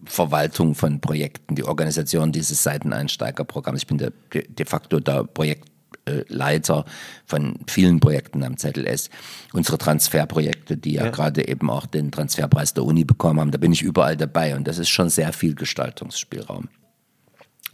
Verwaltung 0.04 0.76
von 0.76 1.00
Projekten, 1.00 1.56
die 1.56 1.64
Organisation 1.64 2.34
dieses 2.34 2.64
Seiteneinsteigerprogramms. 2.64 3.84
Ich 3.84 3.88
bin 3.88 3.98
der, 3.98 4.12
de 4.34 4.66
facto 4.66 5.00
der 5.00 5.24
Projektleiter 6.06 6.86
von 7.26 7.60
vielen 7.68 8.00
Projekten 8.00 8.44
am 8.44 8.58
ZLS. 8.58 9.10
Unsere 9.54 9.78
Transferprojekte, 9.78 10.78
die 10.78 10.94
ja, 10.94 11.06
ja, 11.06 11.12
gerade 11.12 11.48
eben 11.48 11.70
auch 11.70 11.86
den 11.86 12.12
Transferpreis 12.12 12.74
der 12.74 12.84
Uni 12.84 13.04
bekommen 13.04 13.40
haben, 13.40 13.52
da 13.52 13.58
bin 13.58 13.72
ich 13.72 13.82
überall 13.82 14.18
dabei 14.18 14.56
und 14.56 14.68
das 14.68 14.78
ist 14.78 14.90
schon 14.90 15.10
sehr 15.10 15.34
viel 15.34 15.56
Gestaltungsspielraum. 15.56 16.70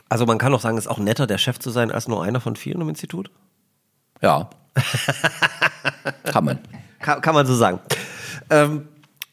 Also 0.08 0.26
man 0.26 0.38
kann 0.38 0.54
auch 0.54 0.62
sagen, 0.62 0.78
es 0.78 0.86
ist 0.86 0.92
auch 0.92 0.98
netter, 1.00 1.28
der 1.28 1.38
Chef 1.38 1.60
zu 1.60 1.70
sein, 1.70 1.92
als 1.92 2.08
nur 2.08 2.24
einer 2.24 2.42
von 2.42 2.56
vielen 2.56 2.82
im 2.82 2.90
Institut? 2.90 3.30
Ja. 4.22 4.50
kann 6.24 6.46
man. 6.46 6.60
Kann, 7.00 7.22
kann, 7.22 7.36
man 7.36 7.46
so 7.46 7.56
sagen. 7.56 7.80
Ähm, 8.50 8.88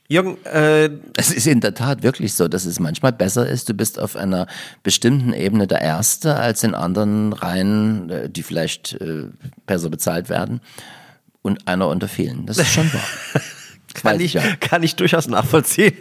Jürgen, 0.08 0.38
äh, 0.44 0.90
es 1.16 1.32
ist 1.32 1.46
in 1.46 1.60
der 1.60 1.74
Tat 1.74 2.02
wirklich 2.02 2.34
so, 2.34 2.48
dass 2.48 2.64
es 2.64 2.78
manchmal 2.78 3.12
besser 3.12 3.48
ist, 3.48 3.68
du 3.68 3.74
bist 3.74 3.98
auf 3.98 4.16
einer 4.16 4.46
bestimmten 4.82 5.32
Ebene 5.32 5.66
der 5.66 5.80
Erste 5.80 6.36
als 6.36 6.62
in 6.62 6.74
anderen 6.74 7.32
Reihen, 7.32 8.10
äh, 8.10 8.30
die 8.30 8.42
vielleicht 8.42 8.94
äh, 9.00 9.24
besser 9.66 9.90
bezahlt 9.90 10.28
werden 10.28 10.60
und 11.42 11.66
einer 11.66 11.88
unter 11.88 12.08
vielen. 12.08 12.46
Das 12.46 12.58
ist 12.58 12.72
schon 12.72 12.92
wahr. 12.92 13.02
kann, 13.94 14.20
ich, 14.20 14.34
ja. 14.34 14.42
kann 14.60 14.82
ich 14.82 14.96
durchaus 14.96 15.28
nachvollziehen. 15.28 15.94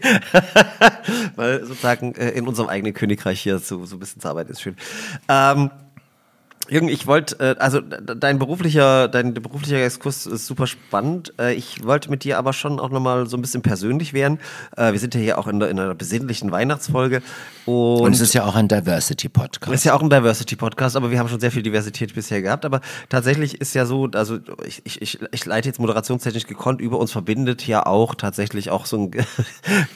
Weil 1.36 1.66
sozusagen 1.66 2.14
äh, 2.16 2.32
in 2.32 2.48
unserem 2.48 2.70
eigenen 2.70 2.94
Königreich 2.94 3.42
hier 3.42 3.60
so, 3.60 3.86
so 3.86 3.96
ein 3.96 4.00
bisschen 4.00 4.22
zu 4.22 4.28
arbeiten 4.28 4.52
ist 4.52 4.62
schön. 4.62 4.76
Ähm, 5.28 5.72
Jürgen, 6.70 6.88
ich 6.88 7.06
wollte, 7.06 7.40
äh, 7.40 7.56
also 7.60 7.80
dein 7.82 8.40
beruflicher, 8.40 9.08
dein 9.08 9.34
beruflicher 9.34 9.84
Exkurs 9.84 10.26
ist 10.26 10.48
super 10.48 10.66
spannend. 10.68 11.34
Äh, 11.40 11.54
ich 11.54 11.84
wollte 11.84 12.10
mit 12.10 12.24
dir 12.24 12.38
aber 12.38 12.54
schon 12.54 12.80
auch 12.80 12.90
nochmal 12.90 13.28
so 13.28 13.38
ein 13.38 13.42
bisschen 13.42 13.62
persönlich 13.62 14.14
werden. 14.14 14.40
Äh, 14.76 14.92
wir 14.92 15.00
sind 15.00 15.14
ja 15.14 15.22
hier 15.22 15.38
auch 15.38 15.48
in, 15.48 15.62
in 15.62 15.80
einer 15.80 15.94
besinnlichen 15.94 16.52
Weihnachtsfolge. 16.52 17.22
Und, 17.66 18.02
und 18.02 18.14
es 18.14 18.22
ist 18.22 18.34
ja 18.34 18.46
auch 18.46 18.56
ein 18.56 18.68
Diversity-Podcast. 18.68 19.72
Es 19.72 19.82
ist 19.82 19.86
ja 19.86 19.94
auch 19.94 20.02
ein 20.02 20.10
Diversity-Podcast, 20.10 20.96
aber 20.96 21.12
wir 21.12 21.20
haben 21.20 21.30
schon 21.30 21.40
sehr 21.40 21.52
viel 21.52 21.62
Diversität 21.62 22.16
bisher 22.16 22.42
gehabt. 22.42 22.66
Aber 22.66 22.82
tatsächlich 23.10 23.62
ist 23.62 23.76
ja 23.76 23.86
so, 23.86 24.10
also 24.14 24.40
ich, 24.66 24.82
ich, 24.86 25.02
ich, 25.02 25.20
ich 25.32 25.46
leite 25.46 25.70
jetzt 25.70 25.80
moderationstechnisch 25.80 26.48
gekonnt 26.48 26.82
über 26.82 26.98
uns 27.00 27.12
verbindet 27.12 27.68
ja 27.68 27.86
auch 27.86 28.16
tatsächlich 28.16 28.72
auch 28.72 28.88
so 28.88 28.98
ein, 28.98 29.12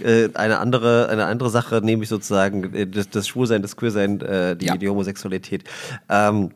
eine 0.36 0.60
andere, 0.60 1.10
eine 1.10 1.26
andere 1.26 1.50
Sache, 1.50 1.82
nämlich 1.84 2.10
sozusagen 2.10 2.92
das, 2.92 3.10
das 3.10 3.28
Schwulsein, 3.28 3.62
das 3.62 3.76
Queersein, 3.76 4.20
die, 4.20 4.66
ja. 4.66 4.78
die 4.78 4.88
Homosexualität. 4.88 5.64
Ähm, 6.10 6.52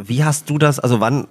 wie 0.00 0.24
hast 0.24 0.48
du 0.50 0.58
das, 0.58 0.78
also 0.78 1.00
wann, 1.00 1.26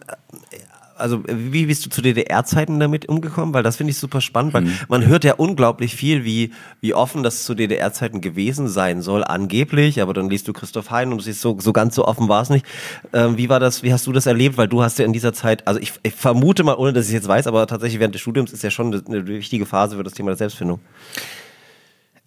also 1.01 1.23
wie 1.27 1.65
bist 1.65 1.85
du 1.85 1.89
zu 1.89 2.01
DDR-Zeiten 2.01 2.79
damit 2.79 3.09
umgekommen? 3.09 3.53
Weil 3.53 3.63
das 3.63 3.77
finde 3.77 3.91
ich 3.91 3.97
super 3.97 4.21
spannend, 4.21 4.53
weil 4.53 4.63
mhm. 4.63 4.73
man 4.87 5.05
hört 5.05 5.23
ja 5.23 5.33
unglaublich 5.33 5.95
viel, 5.95 6.23
wie, 6.23 6.51
wie 6.79 6.93
offen 6.93 7.23
das 7.23 7.43
zu 7.43 7.55
DDR-Zeiten 7.55 8.21
gewesen 8.21 8.67
sein 8.67 9.01
soll, 9.01 9.23
angeblich, 9.23 10.01
aber 10.01 10.13
dann 10.13 10.29
liest 10.29 10.47
du 10.47 10.53
Christoph 10.53 10.91
Hein 10.91 11.11
und 11.11 11.21
siehst, 11.21 11.41
so, 11.41 11.57
so 11.59 11.73
ganz 11.73 11.95
so 11.95 12.05
offen 12.05 12.29
war 12.29 12.41
es 12.41 12.49
nicht. 12.49 12.65
Ähm, 13.13 13.37
wie 13.37 13.49
war 13.49 13.59
das, 13.59 13.83
wie 13.83 13.91
hast 13.91 14.07
du 14.07 14.11
das 14.11 14.25
erlebt? 14.25 14.57
Weil 14.57 14.67
du 14.67 14.83
hast 14.83 14.99
ja 14.99 15.05
in 15.05 15.13
dieser 15.13 15.33
Zeit, 15.33 15.67
also 15.67 15.79
ich, 15.79 15.93
ich 16.03 16.13
vermute 16.13 16.63
mal, 16.63 16.75
ohne 16.75 16.93
dass 16.93 17.07
ich 17.07 17.13
jetzt 17.13 17.27
weiß, 17.27 17.47
aber 17.47 17.67
tatsächlich 17.67 17.99
während 17.99 18.15
des 18.15 18.21
Studiums 18.21 18.53
ist 18.53 18.63
ja 18.63 18.71
schon 18.71 18.93
eine 18.93 19.27
wichtige 19.27 19.65
Phase 19.65 19.97
für 19.97 20.03
das 20.03 20.13
Thema 20.13 20.31
der 20.31 20.37
Selbstfindung. 20.37 20.79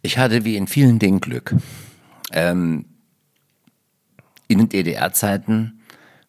Ich 0.02 0.18
hatte 0.18 0.44
wie 0.44 0.56
in 0.56 0.66
vielen 0.66 0.98
Dingen 0.98 1.20
Glück. 1.20 1.54
Ähm, 2.32 2.86
in 4.48 4.68
DDR-Zeiten 4.68 5.80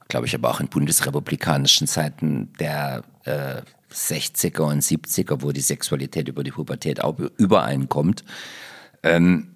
glaube 0.08 0.28
ich, 0.28 0.36
aber 0.36 0.50
auch 0.50 0.60
in 0.60 0.68
bundesrepublikanischen 0.68 1.88
Zeiten 1.88 2.54
der 2.60 3.04
äh, 3.24 3.62
60er 3.92 4.62
und 4.62 4.84
70er, 4.84 5.42
wo 5.42 5.52
die 5.52 5.62
Sexualität 5.62 6.28
über 6.28 6.44
die 6.44 6.52
Pubertät 6.52 7.02
auch 7.02 7.18
übereinkommt, 7.38 8.24
ähm, 9.04 9.56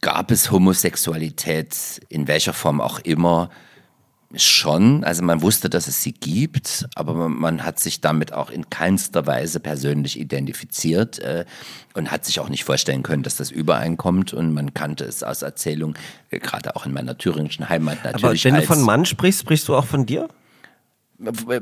gab 0.00 0.30
es 0.30 0.50
Homosexualität 0.50 2.00
in 2.08 2.28
welcher 2.28 2.52
Form 2.52 2.80
auch 2.80 2.98
immer 3.00 3.50
Schon, 4.36 5.04
also 5.04 5.22
man 5.22 5.42
wusste, 5.42 5.70
dass 5.70 5.86
es 5.86 6.02
sie 6.02 6.12
gibt, 6.12 6.86
aber 6.94 7.14
man, 7.14 7.32
man 7.32 7.64
hat 7.64 7.78
sich 7.78 8.00
damit 8.00 8.32
auch 8.32 8.50
in 8.50 8.68
keinster 8.70 9.26
Weise 9.26 9.60
persönlich 9.60 10.18
identifiziert 10.18 11.18
äh, 11.20 11.44
und 11.94 12.10
hat 12.10 12.24
sich 12.24 12.40
auch 12.40 12.48
nicht 12.48 12.64
vorstellen 12.64 13.02
können, 13.02 13.22
dass 13.22 13.36
das 13.36 13.50
übereinkommt 13.50 14.32
und 14.32 14.52
man 14.52 14.74
kannte 14.74 15.04
es 15.04 15.22
aus 15.22 15.42
Erzählung, 15.42 15.94
äh, 16.30 16.38
gerade 16.38 16.76
auch 16.76 16.86
in 16.86 16.92
meiner 16.92 17.16
thüringischen 17.16 17.68
Heimat 17.68 18.04
natürlich. 18.04 18.46
Aber 18.46 18.54
wenn 18.56 18.60
du 18.60 18.66
von 18.66 18.82
Mann 18.82 19.04
sprichst, 19.04 19.40
sprichst 19.40 19.68
du 19.68 19.76
auch 19.76 19.84
von 19.86 20.06
dir? 20.06 20.28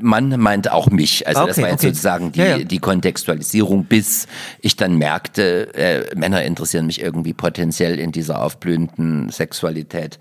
Mann 0.01 0.41
meint 0.41 0.71
auch 0.71 0.89
mich. 0.89 1.27
Also 1.27 1.43
okay, 1.43 1.49
das 1.49 1.59
war 1.59 1.69
jetzt 1.69 1.81
okay. 1.81 1.89
sozusagen 1.89 2.33
die, 2.33 2.41
ja, 2.41 2.57
ja. 2.57 2.65
die 2.65 2.79
Kontextualisierung, 2.79 3.85
bis 3.85 4.27
ich 4.61 4.77
dann 4.77 4.97
merkte, 4.97 5.75
äh, 5.75 6.15
Männer 6.17 6.43
interessieren 6.43 6.87
mich 6.87 7.01
irgendwie 7.01 7.35
potenziell 7.35 7.99
in 7.99 8.13
dieser 8.13 8.43
aufblühenden 8.43 9.29
Sexualität. 9.29 10.19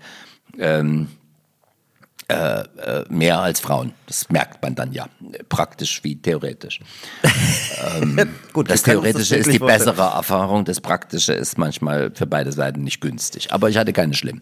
Ähm, 0.58 1.08
äh, 2.32 2.62
äh, 2.80 3.04
mehr 3.08 3.40
als 3.40 3.60
Frauen. 3.60 3.92
Das 4.06 4.28
merkt 4.30 4.62
man 4.62 4.74
dann 4.74 4.92
ja, 4.92 5.06
praktisch 5.48 6.02
wie 6.02 6.16
theoretisch. 6.16 6.80
ähm, 8.00 8.28
Gut, 8.52 8.70
das 8.70 8.82
Theoretische 8.82 9.36
das 9.36 9.46
ist 9.46 9.52
die 9.52 9.58
vorstellen. 9.58 9.94
bessere 9.94 10.14
Erfahrung, 10.14 10.64
das 10.64 10.80
Praktische 10.80 11.32
ist 11.32 11.58
manchmal 11.58 12.10
für 12.14 12.26
beide 12.26 12.52
Seiten 12.52 12.82
nicht 12.84 13.00
günstig. 13.00 13.52
Aber 13.52 13.68
ich 13.68 13.76
hatte 13.76 13.92
keine 13.92 14.14
schlimm. 14.14 14.40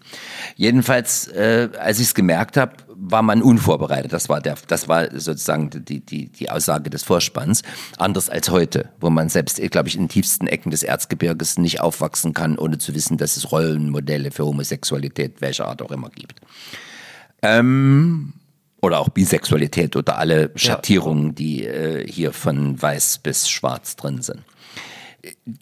Jedenfalls, 0.57 1.29
äh, 1.29 1.69
als 1.79 1.99
ich 1.99 2.07
es 2.07 2.15
gemerkt 2.15 2.57
habe, 2.57 2.73
war 3.01 3.23
man 3.23 3.43
unvorbereitet. 3.43 4.13
Das 4.13 4.29
war, 4.29 4.41
der, 4.41 4.57
das 4.69 4.87
war 4.87 5.09
sozusagen 5.19 5.71
die, 5.71 6.01
die, 6.01 6.29
die 6.29 6.51
Aussage 6.51 6.91
des 6.91 7.03
Vorspanns. 7.03 7.63
Anders 7.97 8.29
als 8.29 8.51
heute, 8.51 8.91
wo 9.01 9.11
man 9.11 9.29
selbst, 9.29 9.61
glaube 9.71 9.89
ich, 9.89 9.97
in 9.97 10.03
den 10.03 10.09
tiefsten 10.09 10.47
Ecken 10.47 10.71
des 10.71 10.83
Erzgebirges 10.83 11.59
nicht 11.59 11.81
aufwachsen 11.81 12.35
kann, 12.35 12.59
ohne 12.59 12.79
zu 12.79 12.95
wissen, 12.95 13.17
dass 13.17 13.37
es 13.37 13.51
Rollenmodelle 13.51 14.31
für 14.31 14.45
Homosexualität 14.45 15.41
welcher 15.41 15.67
Art 15.67 15.83
auch 15.83 15.91
immer 15.91 16.11
gibt. 16.11 16.41
Ähm, 17.43 18.33
oder 18.83 18.99
auch 19.01 19.11
Bisexualität 19.11 19.97
oder 19.97 20.19
alle 20.19 20.51
Schattierungen, 20.55 21.29
ja. 21.29 21.33
die 21.33 21.67
äh, 21.67 22.07
hier 22.11 22.33
von 22.33 22.81
weiß 22.81 23.19
bis 23.19 23.49
schwarz 23.49 23.97
drin 23.97 24.23
sind. 24.23 24.41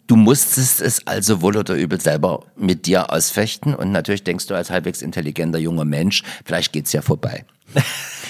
Du 0.07 0.15
musstest 0.15 0.79
es 0.79 1.05
also 1.05 1.41
wohl 1.41 1.57
oder 1.57 1.75
übel 1.75 1.99
selber 1.99 2.45
mit 2.55 2.85
dir 2.85 3.11
ausfechten 3.11 3.75
und 3.75 3.91
natürlich 3.91 4.23
denkst 4.23 4.47
du 4.47 4.55
als 4.55 4.69
halbwegs 4.69 5.01
intelligenter 5.01 5.59
junger 5.59 5.83
Mensch, 5.83 6.23
vielleicht 6.45 6.71
geht's 6.71 6.93
ja 6.93 7.01
vorbei. 7.01 7.43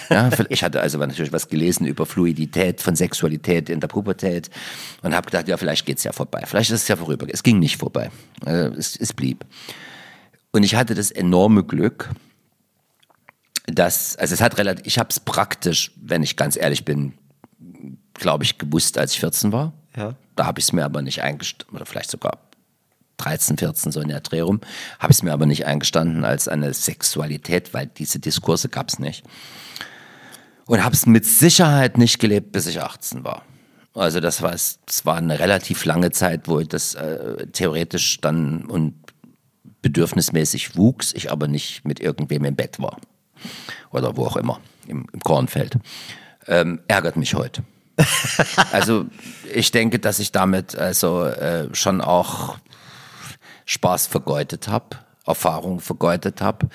ja, 0.10 0.30
ich 0.50 0.64
hatte 0.64 0.82
also 0.82 0.98
natürlich 0.98 1.32
was 1.32 1.48
gelesen 1.48 1.86
über 1.86 2.08
Fluidität 2.08 2.82
von 2.82 2.96
Sexualität 2.96 3.70
in 3.70 3.80
der 3.80 3.88
Pubertät 3.88 4.50
und 5.04 5.14
habe 5.14 5.28
gedacht, 5.28 5.48
ja, 5.48 5.58
vielleicht 5.58 5.86
geht's 5.86 6.04
ja 6.04 6.12
vorbei. 6.12 6.44
Vielleicht 6.46 6.72
ist 6.72 6.82
es 6.82 6.88
ja 6.88 6.96
vorüber. 6.96 7.28
Es 7.30 7.44
ging 7.44 7.60
nicht 7.60 7.78
vorbei. 7.78 8.10
Äh, 8.46 8.70
es, 8.78 8.96
es 8.96 9.14
blieb. 9.14 9.46
Und 10.52 10.64
ich 10.64 10.76
hatte 10.76 10.96
das 10.96 11.12
enorme 11.12 11.64
Glück, 11.64 12.10
dass, 13.72 14.16
also 14.18 14.34
es 14.34 14.42
hat 14.42 14.58
relativ, 14.58 14.86
ich 14.86 15.00
habe 15.00 15.10
es 15.10 15.20
praktisch, 15.20 15.92
wenn 16.02 16.24
ich 16.24 16.36
ganz 16.36 16.56
ehrlich 16.56 16.86
bin, 16.86 17.14
glaube 18.14 18.44
ich, 18.44 18.58
gewusst, 18.58 18.98
als 18.98 19.14
ich 19.14 19.20
14 19.20 19.52
war. 19.52 19.74
Ja. 19.96 20.16
Da 20.36 20.46
habe 20.46 20.60
ich 20.60 20.66
es 20.66 20.74
mir 20.74 20.86
aber 20.86 21.02
nicht 21.02 21.22
eingestanden, 21.22 21.76
oder 21.76 21.86
vielleicht 21.86 22.12
sogar 22.12 22.40
13, 23.18 23.58
14, 23.58 23.92
so 23.92 24.02
in 24.02 24.08
der 24.08 24.22
Dreh 24.22 24.42
rum, 24.42 24.62
habe 25.00 25.12
ich 25.12 25.18
es 25.18 25.24
mir 25.24 25.34
aber 25.34 25.46
nicht 25.46 25.66
eingestanden 25.66 26.24
als 26.24 26.48
eine 26.48 26.74
Sexualität, 26.74 27.74
weil 27.74 27.88
diese 27.88 28.20
Diskurse 28.20 28.70
gab 28.70 28.90
es 28.90 29.00
nicht. 29.00 29.26
Und 30.66 30.84
habe 30.84 30.96
es 30.96 31.06
mit 31.06 31.26
Sicherheit 31.26 31.98
nicht 31.98 32.20
gelebt, 32.20 32.52
bis 32.52 32.68
ich 32.68 32.82
18 32.82 33.24
war. 33.24 33.44
Also 33.96 34.20
das 34.20 34.42
war, 34.42 34.54
es 34.54 34.80
war 35.04 35.18
eine 35.18 35.40
relativ 35.40 35.84
lange 35.84 36.12
Zeit, 36.12 36.48
wo 36.48 36.60
ich 36.60 36.68
das 36.68 36.94
äh, 36.94 37.48
theoretisch 37.48 38.22
dann 38.22 38.66
und 38.66 38.94
bedürfnismäßig 39.82 40.78
wuchs, 40.78 41.12
ich 41.14 41.32
aber 41.32 41.48
nicht 41.48 41.86
mit 41.86 42.00
irgendwem 42.00 42.46
im 42.46 42.56
Bett 42.56 42.80
war 42.80 42.98
oder 43.92 44.16
wo 44.18 44.26
auch 44.26 44.38
immer, 44.38 44.60
im, 44.88 45.06
im 45.12 45.20
Kornfeld, 45.20 45.78
ähm, 46.48 46.80
ärgert 46.88 47.16
mich 47.16 47.34
heute. 47.34 47.64
also 48.72 49.06
ich 49.54 49.72
denke, 49.72 50.00
dass 50.00 50.20
ich 50.20 50.32
damit 50.32 50.76
also 50.76 51.26
äh, 51.26 51.68
schon 51.74 52.02
auch 52.02 52.58
Spaß 53.66 54.08
vergeudet 54.08 54.68
habe, 54.68 54.98
Erfahrung 55.26 55.80
vergeudet 55.80 56.42
habe. 56.42 56.70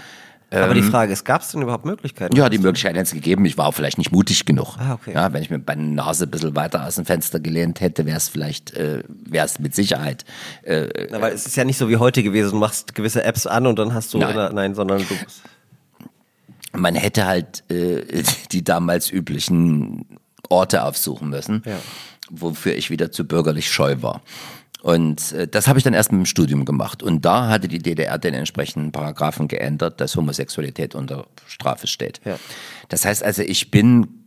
Aber 0.62 0.75
die 0.75 0.83
Frage 0.83 1.12
ist, 1.12 1.25
gab 1.25 1.43
es 1.43 1.51
denn 1.51 1.62
überhaupt 1.62 1.85
Möglichkeiten? 1.85 2.37
Ja, 2.37 2.49
die 2.49 2.59
Möglichkeit 2.59 2.93
hätte 2.93 3.03
es 3.03 3.12
gegeben. 3.12 3.45
Ich 3.45 3.59
war 3.59 3.73
vielleicht 3.73 3.99
nicht 3.99 4.12
mutig 4.12 4.45
genug. 4.45 4.77
Ah, 4.79 4.95
okay. 4.95 5.12
Ja, 5.12 5.33
wenn 5.33 5.43
ich 5.43 5.51
mit 5.51 5.67
meiner 5.67 5.83
Nase 5.83 6.25
ein 6.25 6.31
bisschen 6.31 6.55
weiter 6.55 6.87
aus 6.87 6.95
dem 6.95 7.05
Fenster 7.05 7.41
gelehnt 7.41 7.81
hätte, 7.81 8.07
wäre 8.07 8.19
es 8.19 8.29
vielleicht, 8.29 8.73
äh, 8.75 9.03
wäre 9.09 9.47
es 9.47 9.59
mit 9.59 9.75
Sicherheit. 9.75 10.25
Äh, 10.62 11.09
Na, 11.11 11.21
weil 11.21 11.33
es 11.33 11.47
ist 11.47 11.57
ja 11.57 11.65
nicht 11.65 11.79
so 11.79 11.89
wie 11.89 11.97
heute 11.97 12.23
gewesen, 12.23 12.53
du 12.53 12.57
machst 12.59 12.95
gewisse 12.95 13.25
Apps 13.25 13.47
an 13.47 13.67
und 13.67 13.79
dann 13.79 13.95
hast 13.95 14.15
du, 14.15 14.19
Nein. 14.19 14.37
nein, 14.37 14.55
nein 14.55 14.75
sondern 14.75 14.99
du 14.99 15.15
man 16.75 16.95
hätte 16.95 17.27
halt 17.27 17.68
äh, 17.70 18.22
die 18.53 18.64
damals 18.64 19.11
üblichen 19.11 20.18
Orte 20.49 20.85
aufsuchen 20.85 21.31
müssen, 21.31 21.62
Ja. 21.66 21.79
wofür 22.31 22.75
ich 22.75 22.91
wieder 22.91 23.11
zu 23.11 23.25
bürgerlich 23.27 23.70
scheu 23.70 23.97
war. 24.01 24.22
Und 24.83 25.33
äh, 25.33 25.49
das 25.49 25.66
habe 25.66 25.79
ich 25.79 25.85
dann 25.85 25.95
erst 25.95 26.12
mit 26.12 26.18
dem 26.20 26.27
Studium 26.27 26.66
gemacht. 26.66 27.03
Und 27.03 27.25
da 27.25 27.49
hatte 27.49 27.68
die 27.68 27.79
DDR 27.79 28.18
den 28.18 28.35
entsprechenden 28.35 28.93
Paragraphen 28.93 29.49
geändert, 29.49 29.99
dass 30.01 30.14
Homosexualität 30.14 30.95
unter 30.95 31.27
Strafe 31.47 31.87
steht. 31.87 32.20
Ja. 32.27 32.39
Das 32.91 33.07
heißt 33.07 33.22
also, 33.22 33.41
ich 33.43 33.70
bin 33.70 34.25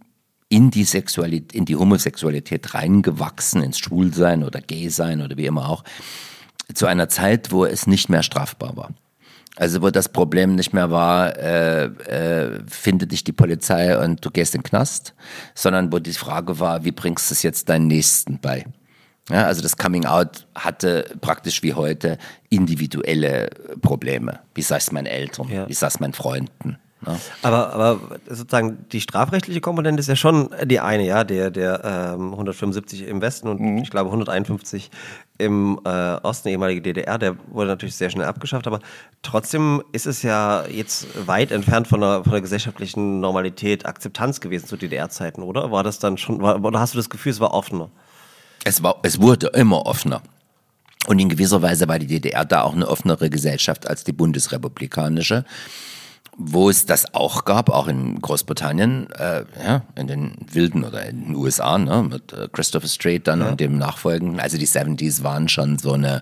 in 0.50 0.72
die 0.72 0.86
Sexualität, 0.86 1.54
in 1.54 1.66
die 1.66 1.76
Homosexualität 1.76 2.74
reingewachsen, 2.74 3.62
ins 3.62 3.78
Schwulsein 3.78 4.44
oder 4.44 4.62
Gay-Sein 4.62 5.22
oder 5.22 5.38
wie 5.38 5.46
immer 5.46 5.70
auch, 5.70 5.84
zu 6.74 6.88
einer 6.88 7.08
Zeit, 7.08 7.52
wo 7.52 7.64
es 7.66 7.86
nicht 7.86 8.10
mehr 8.10 8.24
strafbar 8.24 8.76
war. 8.76 8.90
Also 9.58 9.82
wo 9.82 9.90
das 9.90 10.08
Problem 10.10 10.56
nicht 10.56 10.74
mehr 10.74 10.92
war, 10.92 11.36
äh, 11.36 11.86
äh, 11.86 12.60
findet 12.68 13.12
dich 13.12 13.24
die 13.24 13.32
Polizei 13.32 13.98
und 13.98 14.24
du 14.24 14.30
gehst 14.30 14.54
in 14.54 14.62
den 14.62 14.70
Knast, 14.70 15.16
sondern 15.56 15.92
wo 15.92 16.00
die 16.00 16.14
Frage 16.14 16.60
war, 16.60 16.86
wie 16.86 16.92
bringst 16.92 17.30
du 17.30 17.34
es 17.34 17.42
jetzt 17.42 17.68
deinen 17.70 17.88
Nächsten 17.88 18.40
bei? 18.40 18.66
Ja, 19.30 19.46
also 19.46 19.62
das 19.62 19.76
Coming 19.76 20.06
Out 20.06 20.48
hatte 20.56 21.06
praktisch 21.20 21.62
wie 21.64 21.74
heute 21.74 22.18
individuelle 22.50 23.50
Probleme. 23.82 24.40
Wie 24.54 24.62
sag 24.62 24.78
ich's 24.78 24.92
meinen 24.92 25.08
Eltern? 25.08 25.50
Ja. 25.50 25.68
Wie 25.68 25.74
sag's 25.74 26.00
meinen 26.00 26.14
Freunden? 26.14 26.78
Ja. 27.06 27.20
Aber, 27.44 27.74
aber 27.74 28.00
sozusagen 28.28 28.86
die 28.92 29.02
strafrechtliche 29.02 29.62
Komponente 29.62 30.00
ist 30.00 30.08
ja 30.08 30.16
schon 30.16 30.50
die 30.66 30.80
eine, 30.80 31.06
ja, 31.06 31.24
der, 31.24 31.52
der 31.52 32.16
ähm, 32.16 32.32
175 32.32 33.08
im 33.08 33.22
Westen 33.22 33.48
und 33.48 33.78
ich 33.80 33.92
glaube 33.92 34.10
151 34.10 34.90
im 35.38 35.80
äh, 35.86 36.16
Osten, 36.24 36.50
ehemalige 36.50 36.82
DDR, 36.82 37.18
der 37.18 37.38
wurde 37.52 37.68
natürlich 37.70 37.96
sehr 37.96 38.10
schnell 38.10 38.26
abgeschafft, 38.26 38.68
aber 38.68 38.80
trotzdem 39.22 39.84
ist 39.92 40.08
es 40.08 40.24
ja 40.24 40.66
jetzt 40.68 41.28
weit 41.28 41.52
entfernt 41.52 41.88
von 41.88 42.02
der, 42.02 42.24
von 42.24 42.32
der 42.32 42.42
gesellschaftlichen 42.42 43.20
Normalität, 43.20 43.86
Akzeptanz 43.86 44.42
gewesen 44.42 44.68
zu 44.68 44.78
DDR-Zeiten, 44.78 45.44
oder? 45.44 45.72
War 45.72 45.84
das 45.84 46.00
dann 46.00 46.18
schon, 46.18 46.42
war, 46.42 46.64
oder 46.64 46.80
hast 46.80 46.94
du 46.94 46.98
das 46.98 47.10
Gefühl, 47.10 47.32
es 47.32 47.40
war 47.40 47.54
offener? 47.54 47.90
Es, 48.64 48.82
war, 48.84 48.98
es 49.04 49.22
wurde 49.22 49.48
immer 49.48 49.86
offener. 49.86 50.22
Und 51.08 51.20
in 51.20 51.30
gewisser 51.30 51.62
Weise 51.62 51.88
war 51.88 52.00
die 52.00 52.08
DDR 52.08 52.44
da 52.44 52.64
auch 52.64 52.74
eine 52.74 52.88
offenere 52.88 53.30
Gesellschaft 53.30 53.88
als 53.88 54.04
die 54.04 54.12
bundesrepublikanische, 54.12 55.46
wo 56.38 56.70
es 56.70 56.86
das 56.86 57.14
auch 57.16 57.46
gab, 57.46 57.72
auch 57.72 57.88
in 57.88 58.22
Großbritannien, 58.22 59.10
äh, 59.12 59.46
ja, 59.64 59.82
in 59.96 60.06
den 60.06 60.36
wilden 60.52 60.84
oder 60.84 61.04
in 61.06 61.24
den 61.26 61.36
USA, 61.36 61.80
ne, 61.80 62.04
mit 62.04 62.32
äh, 62.32 62.48
Christopher 62.52 62.88
Street 62.88 63.28
dann 63.28 63.42
und 63.42 63.60
dem 63.60 63.80
nachfolgenden. 63.80 64.40
Also 64.40 64.60
die 64.60 64.68
70s 64.68 65.24
waren 65.24 65.50
schon 65.50 65.80
so 65.80 65.94
eine 65.94 66.22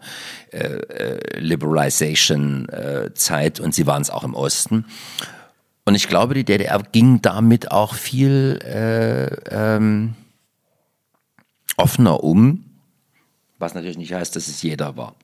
äh, 0.52 0.60
äh, 0.60 1.40
Liberalization-Zeit 1.40 3.60
und 3.60 3.76
sie 3.76 3.88
waren 3.88 4.02
es 4.02 4.10
auch 4.10 4.24
im 4.24 4.36
Osten. 4.36 4.86
Und 5.84 5.96
ich 5.96 6.08
glaube, 6.08 6.34
die 6.34 6.46
DDR 6.46 6.82
ging 6.92 7.22
damit 7.22 7.72
auch 7.72 7.94
viel 7.94 8.60
äh, 8.64 9.26
ähm, 9.54 10.16
offener 11.76 12.24
um, 12.24 12.64
was 13.60 13.74
natürlich 13.74 13.98
nicht 13.98 14.14
heißt, 14.14 14.34
dass 14.36 14.48
es 14.48 14.62
jeder 14.62 14.96
war. 14.96 15.16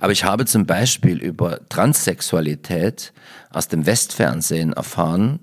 Aber 0.00 0.12
ich 0.12 0.24
habe 0.24 0.44
zum 0.44 0.66
Beispiel 0.66 1.18
über 1.18 1.60
Transsexualität 1.68 3.12
aus 3.50 3.68
dem 3.68 3.86
Westfernsehen 3.86 4.72
erfahren, 4.72 5.40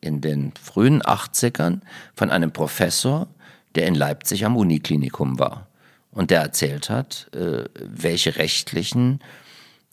in 0.00 0.20
den 0.20 0.52
frühen 0.60 1.02
80ern, 1.02 1.80
von 2.14 2.30
einem 2.30 2.52
Professor, 2.52 3.28
der 3.74 3.86
in 3.86 3.94
Leipzig 3.94 4.44
am 4.44 4.56
Uniklinikum 4.56 5.38
war. 5.38 5.68
Und 6.10 6.30
der 6.30 6.40
erzählt 6.42 6.90
hat, 6.90 7.28
äh, 7.34 7.64
welche 7.74 8.36
rechtlichen, 8.36 9.20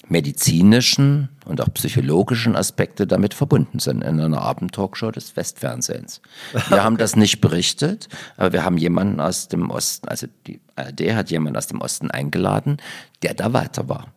medizinischen 0.07 1.29
und 1.45 1.61
auch 1.61 1.73
psychologischen 1.73 2.55
Aspekte 2.55 3.07
damit 3.07 3.33
verbunden 3.33 3.79
sind 3.79 4.03
in 4.03 4.19
einer 4.19 4.41
Abendtalkshow 4.41 5.11
des 5.11 5.35
Westfernsehens. 5.35 6.21
Wir 6.69 6.83
haben 6.83 6.97
das 6.97 7.15
nicht 7.15 7.39
berichtet, 7.39 8.09
aber 8.37 8.53
wir 8.53 8.65
haben 8.65 8.77
jemanden 8.77 9.19
aus 9.19 9.47
dem 9.47 9.69
Osten, 9.69 10.07
also 10.07 10.27
die 10.47 10.59
ARD 10.75 11.13
hat 11.13 11.31
jemanden 11.31 11.57
aus 11.57 11.67
dem 11.67 11.81
Osten 11.81 12.11
eingeladen, 12.11 12.77
der 13.21 13.33
da 13.33 13.53
weiter 13.53 13.87
war. 13.87 14.07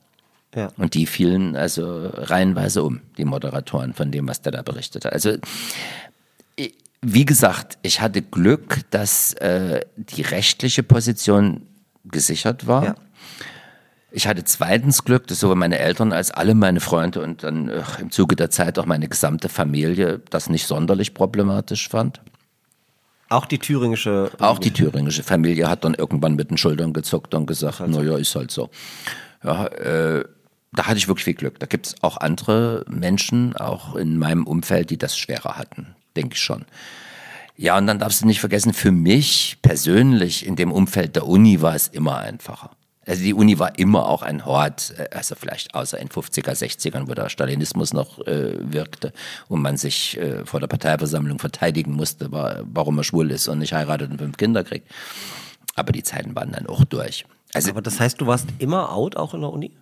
Ja. 0.55 0.71
Und 0.77 0.95
die 0.95 1.07
fielen 1.07 1.57
also 1.57 2.09
reihenweise 2.13 2.83
um, 2.83 3.01
die 3.19 3.25
Moderatoren 3.25 3.93
von 3.93 4.11
dem, 4.11 4.29
was 4.29 4.41
der 4.41 4.53
da 4.53 4.63
berichtet 4.63 5.05
hat. 5.05 5.13
Also 5.13 5.37
wie 7.07 7.27
gesagt, 7.27 7.77
ich 7.83 8.01
hatte 8.01 8.23
Glück, 8.23 8.81
dass 8.91 9.35
äh, 9.35 9.83
die 9.97 10.23
rechtliche 10.23 10.83
Position 10.83 11.67
gesichert 12.05 12.67
war. 12.67 12.85
Ja. 12.85 12.95
Ich 14.17 14.29
hatte 14.29 14.45
zweitens 14.45 15.03
Glück, 15.03 15.27
dass 15.27 15.41
sowohl 15.41 15.57
meine 15.57 15.81
Eltern 15.81 16.13
als 16.13 16.31
alle 16.31 16.55
meine 16.55 16.79
Freunde 16.79 17.21
und 17.21 17.43
dann 17.43 17.69
äh, 17.69 17.83
im 18.01 18.13
Zuge 18.13 18.37
der 18.37 18.49
Zeit 18.49 18.79
auch 18.79 18.87
meine 18.87 19.09
gesamte 19.09 19.49
Familie 19.49 20.21
das 20.31 20.49
nicht 20.49 20.69
sonderlich 20.69 21.15
problematisch 21.15 21.89
fand. 21.89 22.21
Auch 23.29 23.45
die 23.45 23.59
thüringische. 23.59 24.31
Auch 24.39 24.61
die 24.61 24.71
thüringische 24.71 25.25
Familie 25.25 25.69
hat 25.69 25.85
dann 25.85 25.95
irgendwann 25.95 26.37
mit 26.37 26.49
den 26.49 26.59
Schultern 26.59 26.93
gezuckt 26.93 27.35
und 27.35 27.47
gesagt, 27.47 27.81
naja, 27.81 28.17
ist 28.17 28.37
halt 28.37 28.53
so. 28.53 28.71
Ja, 29.43 29.67
äh, 29.67 30.25
da 30.71 30.87
hatte 30.87 30.99
ich 30.99 31.09
wirklich 31.09 31.25
viel 31.25 31.35
Glück. 31.35 31.59
Da 31.59 31.67
gibt 31.67 31.89
es 31.89 31.97
auch 32.01 32.17
andere 32.19 32.85
Menschen, 32.89 33.57
auch 33.57 33.97
in 33.97 34.17
meinem 34.17 34.47
Umfeld, 34.47 34.91
die 34.91 34.97
das 34.97 35.19
schwerer 35.19 35.59
hatten, 35.59 35.97
denke 36.15 36.35
ich 36.35 36.41
schon. 36.41 36.67
Ja, 37.57 37.77
und 37.79 37.89
dann 37.89 37.99
darfst 37.99 38.23
du 38.23 38.27
nicht 38.27 38.39
vergessen, 38.39 38.75
für 38.75 38.93
mich 38.93 39.59
persönlich 39.61 40.47
in 40.47 40.55
dem 40.55 40.71
Umfeld 40.71 41.17
der 41.17 41.27
Uni 41.27 41.63
war 41.63 41.75
es 41.75 41.89
immer 41.89 42.19
einfacher. 42.19 42.71
Also 43.07 43.23
die 43.23 43.35
Uni 43.35 43.59
war 43.59 43.79
immer 43.79 44.09
auch 44.09 44.23
ein 44.23 44.45
Hort, 44.45 44.95
äh, 44.99 45.09
also 45.15 45.35
vielleicht 45.35 45.75
außer 45.75 45.99
in 45.99 46.09
50er, 46.09 46.53
60ern, 46.53 47.09
wo 47.09 47.15
der 47.15 47.29
Stalinismus 47.29 47.93
noch 47.93 48.19
äh, 48.27 48.57
wirkte 48.61 49.13
und 49.49 49.63
man 49.63 49.77
sich 49.77 50.19
äh, 50.19 50.45
vor 50.45 50.61
der 50.61 50.67
Parteiversammlung 50.67 51.39
verteidigen 51.39 51.93
musste, 51.93 52.33
war, 52.33 52.63
warum 52.65 52.99
er 52.99 53.05
schwul 53.05 53.31
ist 53.31 53.49
und 53.49 53.59
nicht 53.59 53.73
heiratet 53.73 54.11
und 54.11 54.19
fünf 54.19 54.37
Kinder 54.37 54.65
kriegt. 54.65 54.89
Aber 55.77 55.93
die 55.93 56.03
Zeiten 56.03 56.35
waren 56.35 56.53
dann 56.53 56.67
auch 56.67 56.85
durch. 56.85 57.25
Also, 57.53 57.71
Aber 57.71 57.83
das 57.83 58.01
heißt, 58.01 58.21
du 58.21 58.27
warst 58.27 58.49
immer 58.59 58.93
out 58.93 59.17
auch 59.17 59.35
in 59.35 59.41
der 59.41 59.51
Uni? 59.51 59.73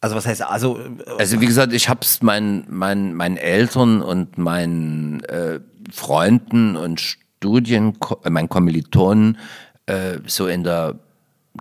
Also 0.00 0.14
was 0.14 0.26
heißt, 0.26 0.42
also 0.42 0.78
äh, 0.78 0.90
also 1.18 1.40
wie 1.40 1.46
gesagt, 1.46 1.72
ich 1.72 1.88
habe 1.88 2.00
es 2.02 2.22
meinen, 2.22 2.64
meinen, 2.68 3.14
meinen 3.14 3.36
Eltern 3.36 4.00
und 4.00 4.38
meinen 4.38 5.24
äh, 5.24 5.60
Freunden 5.90 6.76
und 6.76 7.00
Studien, 7.00 7.98
äh, 8.24 8.30
meinen 8.30 8.48
Kommilitonen 8.48 9.38
äh, 9.86 10.18
so 10.26 10.46
in 10.46 10.62
der 10.62 10.98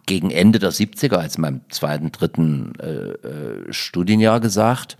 gegen 0.05 0.31
Ende 0.31 0.59
der 0.59 0.71
70er, 0.71 1.15
als 1.15 1.37
meinem 1.37 1.61
zweiten, 1.69 2.11
dritten 2.11 2.73
äh, 2.79 2.87
äh, 2.87 3.73
Studienjahr 3.73 4.39
gesagt. 4.39 4.97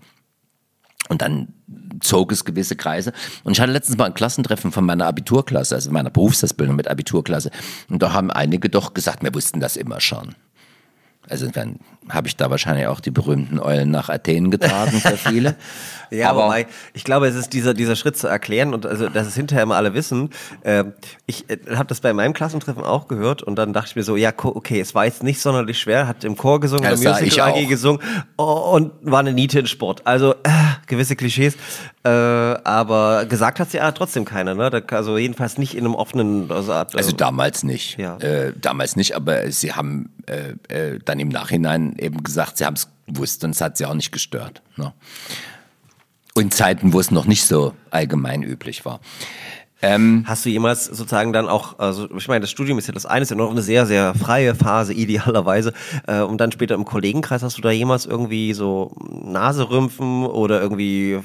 Und 1.09 1.21
dann 1.21 1.53
zog 2.01 2.31
es 2.31 2.43
gewisse 2.43 2.75
Kreise. 2.75 3.13
Und 3.43 3.53
ich 3.53 3.61
hatte 3.61 3.71
letztens 3.71 3.97
mal 3.97 4.05
ein 4.05 4.13
Klassentreffen 4.13 4.71
von 4.71 4.85
meiner 4.85 5.05
Abiturklasse, 5.05 5.75
also 5.75 5.91
meiner 5.91 6.09
Berufsausbildung 6.09 6.75
mit 6.75 6.87
Abiturklasse. 6.87 7.51
Und 7.89 8.01
da 8.01 8.13
haben 8.13 8.31
einige 8.31 8.69
doch 8.69 8.93
gesagt, 8.93 9.23
wir 9.23 9.33
wussten 9.33 9.59
das 9.59 9.77
immer 9.77 10.01
schon. 10.01 10.35
Also 11.29 11.49
dann 11.49 11.79
habe 12.09 12.27
ich 12.27 12.35
da 12.37 12.49
wahrscheinlich 12.49 12.87
auch 12.87 12.99
die 12.99 13.11
berühmten 13.11 13.59
Eulen 13.59 13.91
nach 13.91 14.09
Athen 14.09 14.51
getragen 14.51 14.99
für 14.99 15.17
viele. 15.17 15.55
Ja, 16.09 16.29
aber 16.29 16.45
wobei, 16.45 16.67
ich 16.93 17.03
glaube, 17.03 17.27
es 17.27 17.35
ist 17.35 17.53
dieser, 17.53 17.73
dieser 17.73 17.95
Schritt 17.95 18.17
zu 18.17 18.27
erklären 18.27 18.73
und 18.73 18.85
also, 18.85 19.09
dass 19.09 19.27
es 19.27 19.35
hinterher 19.35 19.63
immer 19.63 19.75
alle 19.75 19.93
wissen. 19.93 20.29
Äh, 20.61 20.85
ich 21.25 21.49
äh, 21.49 21.57
habe 21.75 21.87
das 21.87 21.99
bei 21.99 22.13
meinem 22.13 22.33
Klassentreffen 22.33 22.83
auch 22.83 23.07
gehört 23.07 23.43
und 23.43 23.57
dann 23.57 23.73
dachte 23.73 23.89
ich 23.89 23.95
mir 23.95 24.03
so, 24.03 24.15
ja, 24.15 24.31
okay, 24.37 24.79
es 24.79 24.95
war 24.95 25.05
jetzt 25.05 25.23
nicht 25.23 25.41
sonderlich 25.41 25.79
schwer, 25.79 26.07
hat 26.07 26.23
im 26.23 26.37
Chor 26.37 26.59
gesungen, 26.59 26.85
Ja, 26.85 26.91
im 26.91 27.03
Musical 27.03 27.51
AG 27.51 27.67
gesungen 27.67 28.01
oh, 28.37 28.71
und 28.73 28.93
war 29.01 29.19
eine 29.19 29.33
Niete 29.33 29.59
in 29.59 29.67
Sport. 29.67 30.01
Also 30.05 30.33
äh, 30.43 30.49
gewisse 30.87 31.15
Klischees, 31.15 31.55
äh, 32.03 32.09
aber 32.09 33.25
gesagt 33.25 33.59
hat 33.59 33.71
sie 33.71 33.77
ja 33.77 33.91
trotzdem 33.91 34.23
keiner, 34.23 34.55
ne? 34.55 34.69
Da, 34.69 34.79
also 34.95 35.17
jedenfalls 35.17 35.57
nicht 35.57 35.75
in 35.75 35.85
einem 35.85 35.95
offenen 35.95 36.49
also, 36.49 36.71
Art, 36.71 36.95
Also 36.95 37.11
damals 37.11 37.63
nicht. 37.63 37.97
Ja. 37.97 38.17
Äh, 38.17 38.53
damals 38.55 38.95
nicht, 38.95 39.15
aber 39.15 39.51
sie 39.51 39.73
haben 39.73 40.09
äh, 40.27 40.53
äh, 40.73 40.99
dann 41.03 41.19
im 41.19 41.29
Nachhinein 41.29 41.96
eben 41.99 42.23
gesagt, 42.23 42.57
sie 42.57 42.65
haben 42.65 42.75
es 42.75 42.87
gewusst 43.07 43.43
und 43.43 43.51
es 43.51 43.61
hat 43.61 43.77
sie 43.77 43.85
auch 43.85 43.93
nicht 43.93 44.11
gestört. 44.11 44.61
Ne? 44.75 44.93
Und 46.35 46.53
Zeiten, 46.53 46.93
wo 46.93 46.99
es 46.99 47.11
noch 47.11 47.25
nicht 47.25 47.45
so 47.45 47.73
allgemein 47.89 48.43
üblich 48.43 48.85
war. 48.85 48.99
Hast 50.25 50.43
du 50.43 50.49
jemals 50.49 50.85
sozusagen 50.85 51.33
dann 51.33 51.47
auch, 51.47 51.77
also 51.77 52.09
ich 52.15 52.27
meine, 52.27 52.41
das 52.41 52.49
Studium 52.49 52.79
ist 52.79 52.87
ja 52.87 52.93
das 52.93 53.05
eine, 53.05 53.21
ist 53.21 53.29
ja 53.29 53.35
noch 53.35 53.51
eine 53.51 53.61
sehr, 53.61 53.85
sehr 53.85 54.15
freie 54.15 54.55
Phase, 54.55 54.93
idealerweise. 54.95 55.73
Äh, 56.07 56.21
und 56.21 56.39
dann 56.39 56.51
später 56.51 56.73
im 56.75 56.85
Kollegenkreis, 56.85 57.43
hast 57.43 57.57
du 57.57 57.61
da 57.61 57.69
jemals 57.69 58.05
irgendwie 58.05 58.53
so 58.53 58.95
Naserümpfen 59.09 60.25
oder 60.25 60.61
irgendwie 60.61 61.19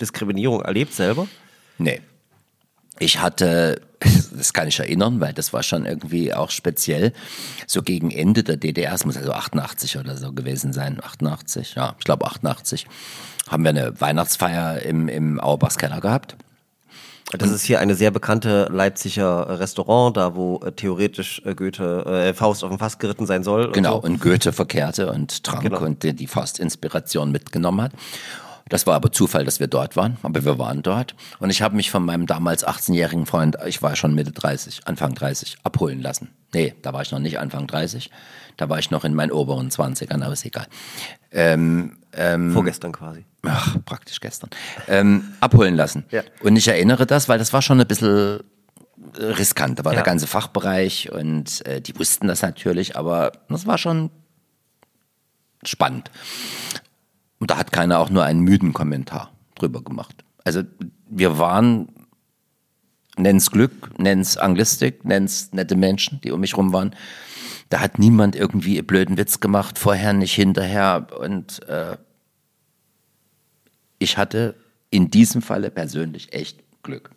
Diskriminierung 0.00 0.62
erlebt 0.62 0.94
selber? 0.94 1.26
Nee. 1.76 2.00
Ich 2.98 3.20
hatte, 3.20 3.80
das 4.36 4.52
kann 4.52 4.68
ich 4.68 4.78
erinnern, 4.78 5.20
weil 5.20 5.32
das 5.32 5.52
war 5.52 5.62
schon 5.62 5.86
irgendwie 5.86 6.34
auch 6.34 6.50
speziell. 6.50 7.12
So 7.66 7.82
gegen 7.82 8.10
Ende 8.10 8.42
der 8.44 8.56
DDR, 8.56 8.92
es 8.94 9.04
muss 9.04 9.16
also 9.16 9.32
88 9.32 9.98
oder 9.98 10.16
so 10.16 10.32
gewesen 10.32 10.72
sein, 10.72 10.98
88, 11.02 11.74
ja, 11.76 11.94
ich 11.98 12.04
glaube 12.04 12.26
88, 12.26 12.86
haben 13.48 13.62
wir 13.64 13.70
eine 13.70 14.00
Weihnachtsfeier 14.00 14.82
im, 14.82 15.08
im 15.08 15.40
Auerbachs 15.40 15.78
Keller 15.78 16.00
gehabt. 16.00 16.36
Das 17.36 17.50
ist 17.50 17.64
hier 17.64 17.78
eine 17.78 17.94
sehr 17.94 18.10
bekannte 18.10 18.68
Leipziger 18.72 19.60
Restaurant, 19.60 20.16
da 20.16 20.34
wo 20.34 20.60
äh, 20.64 20.72
theoretisch 20.72 21.42
äh, 21.44 21.54
Goethe 21.54 22.06
äh, 22.06 22.32
Faust 22.32 22.64
auf 22.64 22.70
dem 22.70 22.78
Fass 22.78 22.98
geritten 22.98 23.26
sein 23.26 23.44
soll. 23.44 23.66
und 23.66 23.74
Genau, 23.74 23.96
so. 23.96 24.06
und 24.06 24.18
Goethe 24.22 24.50
verkehrte 24.50 25.12
und 25.12 25.44
trank 25.44 25.62
Genau. 25.62 25.80
und 25.82 26.02
die, 26.04 26.14
die 26.14 26.26
Faust-Inspiration 26.26 27.30
mitgenommen 27.30 27.82
hat. 27.82 27.92
Das 28.68 28.86
war 28.86 28.94
aber 28.94 29.10
Zufall, 29.12 29.44
dass 29.44 29.60
wir 29.60 29.66
dort 29.66 29.96
waren, 29.96 30.16
aber 30.22 30.44
wir 30.44 30.58
waren 30.58 30.82
dort. 30.82 31.14
Und 31.38 31.50
ich 31.50 31.62
habe 31.62 31.76
mich 31.76 31.90
von 31.90 32.04
meinem 32.04 32.26
damals 32.26 32.66
18-jährigen 32.66 33.26
Freund, 33.26 33.56
ich 33.66 33.82
war 33.82 33.96
schon 33.96 34.14
Mitte 34.14 34.32
30, 34.32 34.86
Anfang 34.86 35.14
30, 35.14 35.56
abholen 35.62 36.00
lassen. 36.02 36.28
Nee, 36.52 36.74
da 36.82 36.92
war 36.92 37.02
ich 37.02 37.10
noch 37.12 37.18
nicht 37.18 37.38
Anfang 37.38 37.66
30. 37.66 38.10
Da 38.56 38.68
war 38.68 38.78
ich 38.78 38.90
noch 38.90 39.04
in 39.04 39.14
meinen 39.14 39.30
oberen 39.32 39.70
20ern, 39.70 40.22
aber 40.22 40.32
ist 40.32 40.44
egal. 40.44 40.66
Vorgestern 42.52 42.92
quasi. 42.92 43.24
Ach, 43.42 43.76
praktisch 43.84 44.20
gestern. 44.20 44.50
Ähm, 44.88 45.32
abholen 45.40 45.74
lassen. 45.76 46.04
Ja. 46.10 46.22
Und 46.42 46.56
ich 46.56 46.66
erinnere 46.68 47.06
das, 47.06 47.28
weil 47.28 47.38
das 47.38 47.52
war 47.52 47.62
schon 47.62 47.80
ein 47.80 47.86
bisschen 47.86 48.40
riskant. 49.16 49.78
Da 49.78 49.84
war 49.84 49.92
Ja. 49.92 49.98
der 49.98 50.04
ganze 50.04 50.26
Fachbereich 50.26 51.10
und 51.12 51.64
äh, 51.66 51.80
die 51.80 51.96
wussten 51.98 52.26
das 52.28 52.42
natürlich, 52.42 52.96
aber 52.96 53.32
das 53.48 53.66
war 53.66 53.78
schon 53.78 54.10
spannend. 55.64 56.10
Und 57.38 57.50
da 57.50 57.58
hat 57.58 57.72
keiner 57.72 57.98
auch 57.98 58.10
nur 58.10 58.24
einen 58.24 58.40
müden 58.40 58.72
Kommentar 58.72 59.32
drüber 59.54 59.82
gemacht. 59.82 60.24
Also 60.44 60.62
wir 61.08 61.38
waren, 61.38 61.88
nenn's 63.16 63.50
Glück, 63.50 63.90
nenn's 63.98 64.36
Anglistik, 64.36 65.04
nenn's 65.04 65.52
nette 65.52 65.76
Menschen, 65.76 66.20
die 66.22 66.32
um 66.32 66.40
mich 66.40 66.56
rum 66.56 66.72
waren. 66.72 66.94
Da 67.68 67.80
hat 67.80 67.98
niemand 67.98 68.34
irgendwie 68.34 68.78
einen 68.78 68.86
blöden 68.86 69.18
Witz 69.18 69.40
gemacht, 69.40 69.78
vorher 69.78 70.12
nicht, 70.12 70.34
hinterher. 70.34 71.06
Und 71.20 71.66
äh, 71.68 71.96
ich 73.98 74.16
hatte 74.16 74.54
in 74.90 75.10
diesem 75.10 75.42
Falle 75.42 75.70
persönlich 75.70 76.32
echt 76.32 76.60
Glück. 76.82 77.10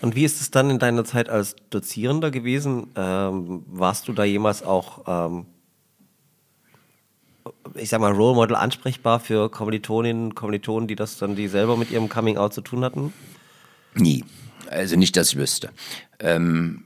Und 0.00 0.14
wie 0.14 0.24
ist 0.24 0.40
es 0.40 0.50
dann 0.50 0.70
in 0.70 0.78
deiner 0.78 1.04
Zeit 1.04 1.28
als 1.28 1.56
Dozierender 1.70 2.30
gewesen? 2.30 2.88
Ähm, 2.96 3.64
warst 3.66 4.08
du 4.08 4.12
da 4.12 4.24
jemals 4.24 4.62
auch, 4.62 5.04
ähm, 5.06 5.46
ich 7.74 7.88
sag 7.88 8.00
mal, 8.00 8.12
Role 8.12 8.34
Model 8.34 8.56
ansprechbar 8.56 9.20
für 9.20 9.50
Kommilitoninnen 9.50 10.34
Kommilitonen, 10.34 10.88
die 10.88 10.96
das 10.96 11.18
dann, 11.18 11.36
die 11.36 11.48
selber 11.48 11.76
mit 11.76 11.90
ihrem 11.90 12.08
Coming 12.08 12.36
Out 12.36 12.54
zu 12.54 12.60
tun 12.60 12.84
hatten? 12.84 13.12
Nie. 13.94 14.24
Also 14.70 14.96
nicht, 14.96 15.16
dass 15.16 15.30
ich 15.30 15.36
wüsste. 15.36 15.70
Ähm, 16.18 16.84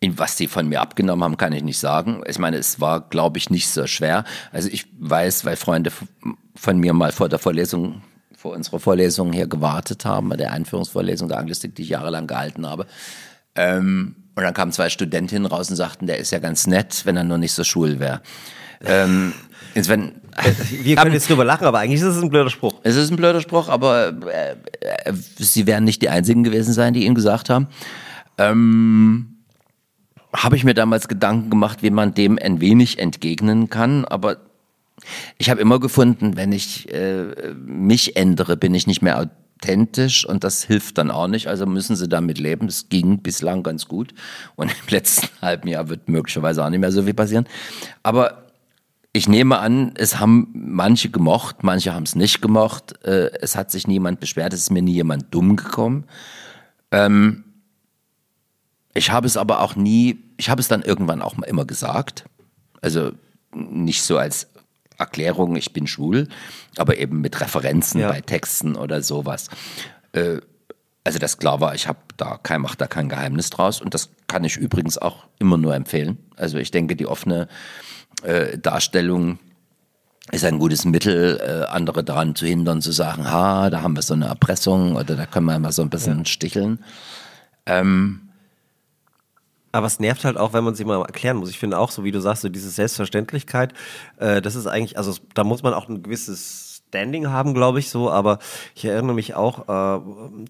in 0.00 0.18
was 0.18 0.36
sie 0.36 0.48
von 0.48 0.68
mir 0.68 0.80
abgenommen 0.80 1.22
haben, 1.22 1.36
kann 1.36 1.52
ich 1.52 1.62
nicht 1.62 1.78
sagen. 1.78 2.24
Ich 2.26 2.38
meine, 2.38 2.56
es 2.56 2.80
war, 2.80 3.08
glaube 3.08 3.38
ich, 3.38 3.50
nicht 3.50 3.68
so 3.68 3.86
schwer. 3.86 4.24
Also 4.50 4.68
ich 4.68 4.86
weiß, 4.98 5.44
weil 5.44 5.56
Freunde 5.56 5.92
von 6.56 6.78
mir 6.78 6.92
mal 6.92 7.12
vor 7.12 7.28
der 7.28 7.38
Vorlesung, 7.38 8.02
vor 8.36 8.52
unserer 8.52 8.80
Vorlesung 8.80 9.32
hier 9.32 9.46
gewartet 9.46 10.04
haben, 10.04 10.28
bei 10.28 10.36
der 10.36 10.52
Einführungsvorlesung 10.52 11.28
der 11.28 11.38
Anglistik, 11.38 11.76
die 11.76 11.82
ich 11.82 11.90
jahrelang 11.90 12.26
gehalten 12.26 12.66
habe. 12.66 12.86
Ähm, 13.54 14.16
und 14.34 14.42
dann 14.42 14.54
kamen 14.54 14.72
zwei 14.72 14.88
Studentinnen 14.88 15.46
raus 15.46 15.70
und 15.70 15.76
sagten, 15.76 16.06
der 16.08 16.18
ist 16.18 16.32
ja 16.32 16.40
ganz 16.40 16.66
nett, 16.66 17.02
wenn 17.04 17.16
er 17.16 17.24
nur 17.24 17.38
nicht 17.38 17.52
so 17.52 17.62
schwul 17.62 18.00
wäre. 18.00 18.22
Ähm, 18.84 19.32
jetzt 19.74 19.88
wenn, 19.88 20.12
Wir 20.82 20.96
können 20.96 21.12
jetzt 21.12 21.28
drüber 21.28 21.44
lachen, 21.44 21.66
aber 21.66 21.80
eigentlich 21.80 22.00
ist 22.00 22.06
es 22.06 22.22
ein 22.22 22.30
blöder 22.30 22.50
Spruch. 22.50 22.80
es 22.82 22.96
ist 22.96 23.10
ein 23.10 23.16
blöder 23.16 23.40
Spruch, 23.40 23.68
aber 23.68 24.08
äh, 24.08 24.56
äh, 24.80 25.12
sie 25.12 25.66
werden 25.66 25.84
nicht 25.84 26.02
die 26.02 26.08
Einzigen 26.08 26.42
gewesen 26.42 26.72
sein, 26.72 26.94
die 26.94 27.04
ihn 27.04 27.14
gesagt 27.14 27.50
haben. 27.50 27.68
Ähm, 28.38 29.36
habe 30.34 30.56
ich 30.56 30.64
mir 30.64 30.74
damals 30.74 31.08
Gedanken 31.08 31.50
gemacht, 31.50 31.82
wie 31.82 31.90
man 31.90 32.14
dem 32.14 32.38
ein 32.38 32.60
wenig 32.60 32.98
entgegnen 32.98 33.68
kann, 33.68 34.06
aber 34.06 34.38
ich 35.36 35.50
habe 35.50 35.60
immer 35.60 35.80
gefunden, 35.80 36.36
wenn 36.36 36.52
ich 36.52 36.92
äh, 36.92 37.54
mich 37.54 38.16
ändere, 38.16 38.56
bin 38.56 38.74
ich 38.74 38.86
nicht 38.86 39.02
mehr 39.02 39.28
authentisch 39.62 40.24
und 40.24 40.44
das 40.44 40.64
hilft 40.64 40.96
dann 40.96 41.10
auch 41.10 41.26
nicht. 41.26 41.48
Also 41.48 41.66
müssen 41.66 41.96
sie 41.96 42.08
damit 42.08 42.38
leben. 42.38 42.68
Es 42.68 42.88
ging 42.88 43.18
bislang 43.18 43.62
ganz 43.62 43.88
gut 43.88 44.14
und 44.54 44.70
im 44.70 44.88
letzten 44.88 45.28
halben 45.42 45.68
Jahr 45.68 45.88
wird 45.88 46.08
möglicherweise 46.08 46.64
auch 46.64 46.70
nicht 46.70 46.80
mehr 46.80 46.92
so 46.92 47.02
viel 47.02 47.14
passieren. 47.14 47.46
Aber 48.02 48.41
ich 49.12 49.28
nehme 49.28 49.58
an, 49.58 49.92
es 49.96 50.18
haben 50.18 50.48
manche 50.54 51.10
gemocht, 51.10 51.62
manche 51.62 51.92
haben 51.94 52.04
es 52.04 52.14
nicht 52.14 52.40
gemocht. 52.40 53.04
Äh, 53.04 53.30
es 53.40 53.56
hat 53.56 53.70
sich 53.70 53.86
niemand 53.86 54.20
beschwert, 54.20 54.52
es 54.54 54.60
ist 54.62 54.70
mir 54.70 54.82
nie 54.82 54.94
jemand 54.94 55.34
dumm 55.34 55.56
gekommen. 55.56 56.04
Ähm, 56.90 57.44
ich 58.94 59.10
habe 59.10 59.26
es 59.26 59.36
aber 59.36 59.60
auch 59.60 59.76
nie, 59.76 60.18
ich 60.38 60.48
habe 60.50 60.60
es 60.60 60.68
dann 60.68 60.82
irgendwann 60.82 61.22
auch 61.22 61.36
mal 61.36 61.46
immer 61.46 61.64
gesagt. 61.66 62.24
Also 62.80 63.12
nicht 63.54 64.02
so 64.02 64.16
als 64.16 64.48
Erklärung, 64.98 65.56
ich 65.56 65.72
bin 65.72 65.86
schwul, 65.86 66.28
aber 66.76 66.96
eben 66.96 67.20
mit 67.20 67.40
Referenzen 67.40 68.00
Ja. 68.00 68.08
bei 68.10 68.20
Texten 68.22 68.76
oder 68.76 69.02
sowas. 69.02 69.48
Äh, 70.12 70.38
also 71.04 71.18
das 71.18 71.38
klar 71.38 71.60
war, 71.60 71.74
ich 71.74 71.88
habe 71.88 71.98
da 72.16 72.38
kein, 72.42 72.60
mach 72.60 72.76
da 72.76 72.86
kein 72.86 73.08
Geheimnis 73.08 73.50
draus 73.50 73.80
und 73.80 73.92
das 73.92 74.10
kann 74.28 74.44
ich 74.44 74.56
übrigens 74.56 74.96
auch 74.98 75.24
immer 75.38 75.58
nur 75.58 75.74
empfehlen. 75.74 76.16
Also 76.36 76.58
ich 76.58 76.70
denke, 76.70 76.94
die 76.96 77.06
offene 77.06 77.48
äh, 78.22 78.58
Darstellung 78.58 79.38
ist 80.30 80.44
ein 80.44 80.58
gutes 80.58 80.84
Mittel, 80.84 81.40
äh, 81.40 81.66
andere 81.72 82.04
daran 82.04 82.34
zu 82.34 82.46
hindern, 82.46 82.80
zu 82.80 82.92
sagen, 82.92 83.30
ha, 83.30 83.70
da 83.70 83.82
haben 83.82 83.96
wir 83.96 84.02
so 84.02 84.14
eine 84.14 84.26
Erpressung 84.26 84.96
oder 84.96 85.16
da 85.16 85.26
können 85.26 85.46
wir 85.46 85.58
mal 85.58 85.72
so 85.72 85.82
ein 85.82 85.90
bisschen 85.90 86.24
sticheln. 86.26 86.78
Aber 89.72 89.86
es 89.86 89.98
nervt 89.98 90.24
halt 90.24 90.36
auch, 90.36 90.52
wenn 90.52 90.64
man 90.64 90.74
sich 90.74 90.84
mal 90.84 91.00
erklären 91.00 91.38
muss. 91.38 91.48
Ich 91.48 91.58
finde 91.58 91.78
auch, 91.78 91.90
so 91.90 92.04
wie 92.04 92.12
du 92.12 92.20
sagst, 92.20 92.42
so 92.42 92.50
diese 92.50 92.68
Selbstverständlichkeit, 92.68 93.72
äh, 94.18 94.42
das 94.42 94.54
ist 94.54 94.66
eigentlich, 94.66 94.98
also 94.98 95.16
da 95.34 95.44
muss 95.44 95.62
man 95.62 95.72
auch 95.72 95.88
ein 95.88 96.02
gewisses 96.02 96.71
Standing 96.92 97.30
haben, 97.30 97.54
glaube 97.54 97.78
ich, 97.78 97.88
so. 97.88 98.10
Aber 98.10 98.38
ich 98.74 98.84
erinnere 98.84 99.14
mich 99.14 99.34
auch, 99.34 99.66
äh, 99.66 100.00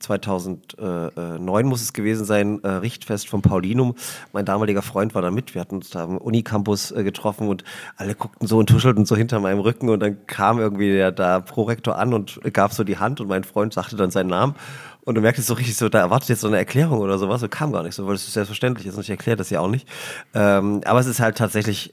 2009 0.01 1.67
muss 1.67 1.83
es 1.83 1.93
gewesen 1.93 2.25
sein, 2.25 2.61
äh, 2.65 2.69
Richtfest 2.69 3.29
von 3.29 3.43
Paulinum. 3.43 3.95
Mein 4.33 4.45
damaliger 4.45 4.83
Freund 4.83 5.15
war 5.15 5.23
da 5.23 5.31
mit. 5.31 5.55
Wir 5.55 5.61
hatten 5.61 5.77
uns 5.77 5.91
da 5.91 6.03
am 6.03 6.19
Unicampus 6.19 6.91
äh, 6.91 7.05
getroffen 7.05 7.47
und 7.47 7.63
alle 7.97 8.17
guckten 8.17 8.49
so 8.49 8.59
und 8.59 8.69
tuschelten 8.69 9.07
so 9.07 9.15
hinter 9.15 9.39
meinem 9.39 9.61
Rücken 9.61 9.89
und 9.89 10.01
dann 10.01 10.27
kam 10.27 10.59
irgendwie 10.59 10.91
der 10.91 11.13
da 11.13 11.39
Prorektor 11.39 11.97
an 11.97 12.13
und 12.13 12.41
gab 12.53 12.73
so 12.73 12.83
die 12.83 12.99
Hand 12.99 13.21
und 13.21 13.29
mein 13.29 13.45
Freund 13.45 13.73
sagte 13.73 13.95
dann 13.95 14.11
seinen 14.11 14.31
Namen. 14.31 14.57
Und 15.05 15.17
du 15.17 15.21
merkst 15.21 15.45
so 15.45 15.55
richtig 15.55 15.77
so, 15.77 15.89
da 15.89 15.99
erwartet 15.99 16.29
jetzt 16.29 16.43
so 16.43 16.47
eine 16.47 16.59
Erklärung 16.59 17.01
oder 17.01 17.19
sowas 17.19 17.43
und 17.43 17.51
kam 17.51 17.73
gar 17.73 17.83
nicht 17.83 17.95
so, 17.95 18.07
weil 18.07 18.15
es 18.15 18.23
ist 18.23 18.35
selbstverständlich 18.35 18.87
ist 18.87 18.95
und 18.95 19.01
ich 19.03 19.11
erkläre 19.11 19.37
das 19.37 19.51
ja 19.51 19.59
auch 19.59 19.69
nicht. 19.69 19.89
Ähm, 20.33 20.81
aber 20.85 21.01
es 21.01 21.07
ist 21.07 21.19
halt 21.19 21.37
tatsächlich 21.37 21.93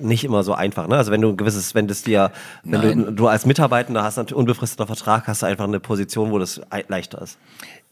nicht 0.00 0.24
immer 0.24 0.42
so 0.42 0.54
einfach. 0.54 0.88
Ne? 0.88 0.96
Also 0.96 1.12
wenn 1.12 1.20
du 1.20 1.28
ein 1.28 1.36
gewisses, 1.36 1.76
wenn 1.76 1.86
das 1.86 2.02
dir, 2.02 2.32
wenn 2.64 2.80
du, 2.80 2.88
Nein. 2.96 3.16
du 3.16 3.28
als 3.28 3.46
Mitarbeitender 3.46 4.02
hast, 4.02 4.18
einen 4.18 4.28
unbefristeten 4.32 4.86
Vertrag, 4.88 5.28
hast 5.28 5.42
du 5.42 5.46
einfach 5.46 5.64
eine 5.64 5.78
Position, 5.78 6.32
wo 6.32 6.38
das 6.40 6.60
ei- 6.70 6.84
leichter 6.88 7.22
ist. 7.22 7.38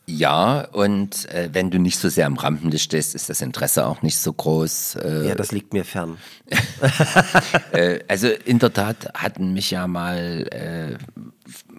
Ja, 0.09 0.61
und 0.73 1.29
äh, 1.33 1.49
wenn 1.53 1.71
du 1.71 1.79
nicht 1.79 1.99
so 1.99 2.09
sehr 2.09 2.27
am 2.27 2.35
Rampenlicht 2.37 2.85
stehst, 2.85 3.15
ist 3.17 3.29
das 3.29 3.41
Interesse 3.41 3.87
auch 3.87 4.03
nicht 4.03 4.19
so 4.19 4.33
groß. 4.33 4.97
Äh, 4.97 5.29
Ja, 5.29 5.35
das 5.35 5.51
liegt 5.53 5.73
mir 5.73 5.85
fern. 5.85 6.17
äh, 7.73 8.01
also 8.09 8.29
in 8.29 8.59
der 8.59 8.73
Tat 8.73 9.09
hatten 9.15 9.53
mich 9.53 9.71
ja 9.71 9.87
mal 9.87 10.47
äh, 10.51 10.97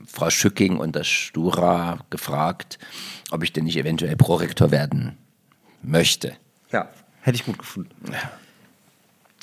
Frau 0.07 0.29
Schücking 0.29 0.77
und 0.77 0.95
das 0.95 1.07
Stura 1.07 1.99
gefragt, 2.09 2.79
ob 3.29 3.43
ich 3.43 3.53
denn 3.53 3.65
nicht 3.65 3.77
eventuell 3.77 4.15
Prorektor 4.15 4.71
werden 4.71 5.17
möchte. 5.83 6.33
Ja. 6.71 6.89
Hätte 7.21 7.35
ich 7.35 7.45
gut 7.45 7.59
gefunden. 7.59 7.93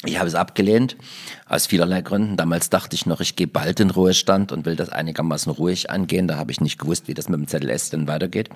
Ich 0.07 0.19
habe 0.19 0.29
es 0.29 0.35
abgelehnt, 0.35 0.97
aus 1.47 1.67
vielerlei 1.67 2.03
Gründen. 2.03 2.37
Damals 2.37 2.71
dachte 2.71 2.95
ich 2.95 3.07
noch, 3.07 3.21
ich 3.21 3.37
gehe 3.37 3.47
bald 3.47 3.81
in 3.81 3.91
Ruhestand 3.91 4.53
und 4.53 4.67
will 4.67 4.77
das 4.77 4.91
einigermaßen 4.91 5.51
ruhig 5.53 5.91
angehen. 5.91 6.29
Da 6.29 6.37
habe 6.37 6.51
ich 6.51 6.61
nicht 6.61 6.79
gewusst, 6.79 7.09
wie 7.09 7.15
das 7.15 7.29
mit 7.29 7.39
dem 7.39 7.49
ZLS 7.49 7.91
denn 7.91 8.07
weitergeht. 8.07 8.51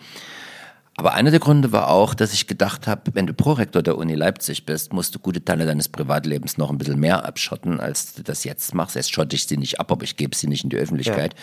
Aber 0.99 1.14
einer 1.14 1.30
der 1.30 1.38
Gründe 1.38 1.70
war 1.70 1.90
auch, 1.90 2.12
dass 2.12 2.32
ich 2.32 2.49
gedacht 2.49 2.88
habe, 2.88 3.14
wenn 3.14 3.28
du 3.28 3.32
Prorektor 3.32 3.84
der 3.84 3.96
Uni 3.96 4.16
Leipzig 4.16 4.66
bist, 4.66 4.92
musst 4.92 5.14
du 5.14 5.20
gute 5.20 5.44
Teile 5.44 5.64
deines 5.64 5.88
Privatlebens 5.88 6.59
noch 6.59 6.70
ein 6.70 6.78
bisschen 6.78 6.99
mehr 6.99 7.24
abschotten, 7.24 7.78
als 7.78 8.14
du 8.14 8.24
das 8.24 8.42
jetzt 8.42 8.74
machst. 8.74 8.96
Jetzt 8.96 9.14
schotte 9.14 9.36
ich 9.36 9.46
sie 9.46 9.59
nicht 9.59 9.78
ab, 9.78 9.92
aber 9.92 10.03
ich 10.03 10.16
gebe 10.16 10.34
sie 10.34 10.49
nicht 10.49 10.64
in 10.64 10.70
die 10.70 10.76
Öffentlichkeit. 10.76 11.36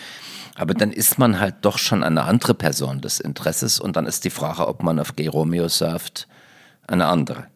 Aber 0.56 0.74
dann 0.74 0.92
ist 0.92 1.18
man 1.18 1.40
halt 1.40 1.54
doch 1.62 1.78
schon 1.78 2.04
eine 2.04 2.24
andere 2.24 2.52
Person 2.52 3.00
des 3.00 3.18
Interesses 3.18 3.80
und 3.80 3.96
dann 3.96 4.04
ist 4.04 4.26
die 4.26 4.30
Frage, 4.30 4.68
ob 4.68 4.82
man 4.82 4.98
auf 4.98 5.16
Gay 5.16 5.26
Romeo 5.26 5.68
surft, 5.68 6.28
eine 6.86 7.06
andere. 7.06 7.46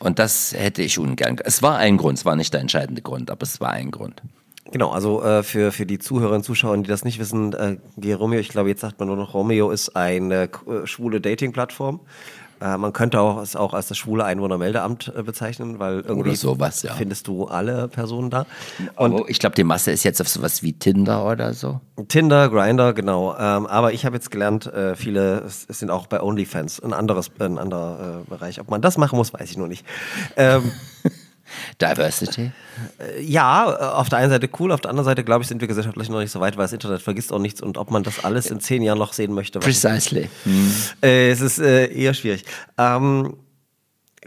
Und 0.00 0.18
das 0.18 0.52
hätte 0.52 0.82
ich 0.82 0.98
ungern. 0.98 1.38
Es 1.42 1.62
war 1.62 1.78
ein 1.78 1.96
Grund, 1.96 2.18
es 2.18 2.26
war 2.26 2.36
nicht 2.36 2.52
der 2.52 2.60
entscheidende 2.60 3.00
Grund, 3.00 3.30
aber 3.30 3.42
es 3.44 3.58
war 3.58 3.70
ein 3.70 3.90
Grund. 3.90 4.20
Genau, 4.72 4.90
also 4.90 5.22
äh, 5.22 5.42
für, 5.42 5.72
für 5.72 5.86
die 5.86 5.98
Zuhörerinnen 5.98 6.40
und 6.40 6.44
Zuschauer, 6.44 6.76
die 6.78 6.88
das 6.88 7.04
nicht 7.04 7.18
wissen, 7.18 7.52
äh, 7.52 7.76
Gay 7.96 8.14
Romeo, 8.14 8.40
ich 8.40 8.48
glaube, 8.48 8.68
jetzt 8.68 8.80
sagt 8.80 8.98
man 8.98 9.08
nur 9.08 9.16
noch 9.16 9.34
Romeo, 9.34 9.70
ist 9.70 9.96
eine 9.96 10.44
äh, 10.44 10.86
schwule 10.86 11.20
Dating-Plattform. 11.20 12.00
Äh, 12.60 12.78
man 12.78 12.92
könnte 12.92 13.20
auch, 13.20 13.40
es 13.40 13.54
auch 13.54 13.74
als 13.74 13.88
das 13.88 13.98
schwule 13.98 14.24
Einwohnermeldeamt 14.24 15.12
äh, 15.14 15.22
bezeichnen, 15.22 15.78
weil 15.78 16.00
irgendwie 16.00 16.36
sowas, 16.36 16.82
ja. 16.82 16.94
findest 16.94 17.28
du 17.28 17.44
alle 17.44 17.88
Personen 17.88 18.30
da. 18.30 18.46
Und 18.96 19.28
ich 19.28 19.38
glaube, 19.38 19.54
die 19.54 19.64
Masse 19.64 19.90
ist 19.90 20.04
jetzt 20.04 20.20
auf 20.20 20.28
sowas 20.28 20.62
wie 20.62 20.72
Tinder 20.72 21.26
oder 21.26 21.52
so. 21.52 21.80
Tinder, 22.08 22.48
Grinder, 22.48 22.94
genau. 22.94 23.36
Ähm, 23.38 23.66
aber 23.66 23.92
ich 23.92 24.06
habe 24.06 24.16
jetzt 24.16 24.30
gelernt, 24.30 24.66
äh, 24.66 24.96
viele 24.96 25.40
es 25.40 25.66
es 25.68 25.78
sind 25.80 25.90
auch 25.90 26.06
bei 26.06 26.22
OnlyFans 26.22 26.80
ein 26.80 26.92
anderes, 26.92 27.30
ein 27.38 27.58
anderer 27.58 28.22
äh, 28.22 28.30
Bereich. 28.30 28.60
Ob 28.60 28.70
man 28.70 28.80
das 28.80 28.96
machen 28.96 29.16
muss, 29.16 29.32
weiß 29.32 29.50
ich 29.50 29.58
nur 29.58 29.68
nicht. 29.68 29.84
Ähm, 30.36 30.72
Diversity. 31.80 32.50
ja, 33.20 33.70
äh, 33.70 33.84
auf 33.84 34.08
der 34.08 34.18
einen 34.18 34.30
Seite 34.30 34.48
cool, 34.58 34.72
auf 34.72 34.80
der 34.80 34.90
anderen 34.90 35.04
Seite 35.04 35.24
glaube 35.24 35.42
ich, 35.42 35.48
sind 35.48 35.60
wir 35.60 35.68
gesellschaftlich 35.68 36.08
noch 36.08 36.20
nicht 36.20 36.30
so 36.30 36.40
weit, 36.40 36.56
weil 36.56 36.64
das 36.64 36.72
Internet 36.72 37.02
vergisst 37.02 37.32
auch 37.32 37.38
nichts 37.38 37.60
und 37.62 37.78
ob 37.78 37.90
man 37.90 38.02
das 38.02 38.24
alles 38.24 38.46
in 38.50 38.60
zehn 38.60 38.82
Jahren 38.82 38.98
noch 38.98 39.12
sehen 39.12 39.32
möchte. 39.32 39.58
Precisely. 39.60 40.28
Äh, 41.02 41.30
es 41.30 41.40
ist 41.40 41.58
äh, 41.58 41.92
eher 41.92 42.14
schwierig. 42.14 42.44
Ähm, 42.78 43.34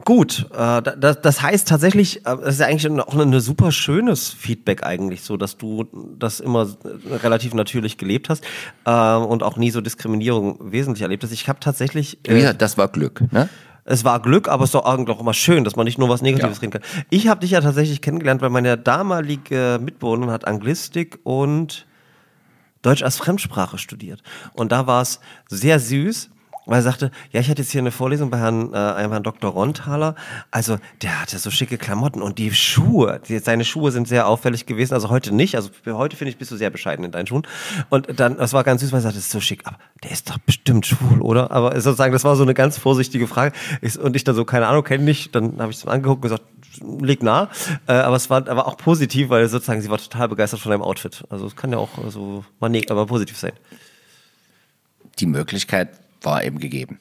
gut, 0.05 0.47
äh, 0.55 0.82
das, 0.82 1.22
das 1.22 1.41
heißt 1.41 1.67
tatsächlich, 1.67 2.20
äh, 2.26 2.38
das 2.38 2.55
ist 2.55 2.59
ja 2.59 2.67
eigentlich 2.67 2.89
auch 3.01 3.15
ein 3.15 3.39
super 3.39 3.72
schönes 3.72 4.30
Feedback 4.30 4.84
eigentlich, 4.84 5.22
so 5.22 5.38
dass 5.38 5.57
du 5.57 5.86
das 6.17 6.39
immer 6.39 6.67
äh, 6.84 7.15
relativ 7.15 7.53
natürlich 7.53 7.97
gelebt 7.97 8.30
hast 8.30 8.43
äh, 8.86 9.15
und 9.15 9.43
auch 9.43 9.57
nie 9.57 9.72
so 9.72 9.82
Diskriminierung 9.82 10.72
wesentlich 10.72 11.01
erlebt 11.01 11.24
hast. 11.24 11.32
Ich 11.32 11.47
habe 11.47 11.59
tatsächlich 11.59 12.20
äh, 12.28 12.41
Ja, 12.41 12.53
das 12.53 12.78
war 12.78 12.88
Glück, 12.88 13.22
ne? 13.32 13.49
Es 13.90 14.04
war 14.06 14.22
Glück, 14.22 14.48
aber 14.48 14.64
es 14.64 14.70
ist 14.70 14.76
doch 14.76 14.86
eigentlich 14.86 15.16
auch 15.16 15.20
immer 15.20 15.34
schön, 15.34 15.64
dass 15.64 15.76
man 15.76 15.84
nicht 15.86 15.98
nur 15.98 16.10
was 16.10 16.22
Negatives 16.22 16.58
Ja. 16.58 16.62
reden 16.62 16.72
kann. 16.72 16.82
Ich 17.10 17.28
habe 17.28 17.42
dich 17.42 17.52
ja 17.52 17.62
tatsächlich 17.62 18.02
kennengelernt, 18.02 18.42
weil 18.42 18.52
meine 18.52 18.78
damalige 18.78 19.80
Mitbewohnerin 19.82 20.32
hat 20.32 20.46
Anglistik 20.48 21.20
und 21.24 21.88
Deutsch 22.84 23.02
als 23.04 23.18
Fremdsprache 23.18 23.78
studiert. 23.78 24.22
Und 24.54 24.72
da 24.72 24.86
war 24.88 25.02
es 25.02 25.20
sehr 25.50 25.80
süß, 25.80 26.30
weil 26.70 26.80
er 26.80 26.84
sagte, 26.84 27.11
ja, 27.32 27.39
ich 27.39 27.49
hatte 27.49 27.61
jetzt 27.63 27.72
hier 27.72 27.82
eine 27.82 27.91
Vorlesung 27.91 28.30
bei 28.30 28.38
Herrn, 28.38 28.74
äh, 28.74 28.78
einem 28.78 29.11
Herrn 29.11 29.24
Dr. 29.24 29.51
Ronthaler. 29.51 30.15
Also, 30.51 30.78
der 31.01 31.22
hatte 31.22 31.39
so 31.39 31.49
schicke 31.49 31.78
Klamotten 31.78 32.22
und 32.22 32.38
die 32.38 32.53
Schuhe, 32.53 33.20
die, 33.28 33.39
seine 33.39 33.65
Schuhe 33.65 33.91
sind 33.91 34.07
sehr 34.07 34.28
auffällig 34.28 34.65
gewesen. 34.67 34.93
Also 34.93 35.09
heute 35.09 35.34
nicht. 35.34 35.55
Also 35.55 35.70
für 35.84 35.97
heute 35.97 36.15
finde 36.15 36.30
ich, 36.30 36.38
bist 36.38 36.51
du 36.51 36.57
sehr 36.57 36.70
bescheiden 36.70 37.03
in 37.03 37.11
deinen 37.11 37.26
Schuhen. 37.26 37.47
Und 37.89 38.20
dann, 38.20 38.38
das 38.38 38.53
war 38.53 38.63
ganz 38.63 38.82
süß, 38.82 38.91
weil 38.91 38.99
er 38.99 39.01
sagte, 39.01 39.17
das 39.17 39.26
ist 39.26 39.32
so 39.32 39.41
schick. 39.41 39.65
Aber 39.65 39.78
der 40.03 40.11
ist 40.11 40.30
doch 40.30 40.38
bestimmt 40.38 40.86
schwul, 40.86 41.22
oder? 41.22 41.49
Aber 41.51 41.80
sozusagen, 41.82 42.13
das 42.13 42.24
war 42.24 42.36
so 42.36 42.43
eine 42.43 42.53
ganz 42.53 42.78
vorsichtige 42.78 43.28
Frage. 43.28 43.55
Ich, 43.82 43.97
und 43.97 44.15
ich 44.15 44.24
dann 44.24 44.36
so, 44.36 44.45
keine 44.45 44.67
Ahnung, 44.67 44.84
kenne 44.84 45.03
nicht. 45.03 45.34
Dann 45.34 45.59
habe 45.59 45.72
ich 45.72 45.78
es 45.78 45.88
angeguckt 45.88 46.24
und 46.24 46.30
gesagt, 46.30 46.43
liegt 47.01 47.24
nah. 47.24 47.49
Äh, 47.88 47.93
aber 47.93 48.15
es 48.15 48.30
war 48.30 48.47
aber 48.47 48.67
auch 48.67 48.78
positiv, 48.78 49.30
weil 49.30 49.47
sozusagen 49.47 49.82
sie 49.82 49.89
war 49.89 49.97
total 49.97 50.30
begeistert 50.30 50.59
von 50.59 50.70
deinem 50.70 50.84
Outfit. 50.84 51.24
Also 51.30 51.47
es 51.47 51.55
kann 51.55 51.72
ja 51.72 51.80
auch 51.80 51.89
so 52.09 52.45
mal 52.59 52.70
neg 52.70 52.91
aber 52.91 53.07
positiv 53.07 53.38
sein. 53.38 53.53
Die 55.20 55.26
Möglichkeit 55.26 55.89
war 56.22 56.43
eben 56.43 56.59
gegeben. 56.59 56.99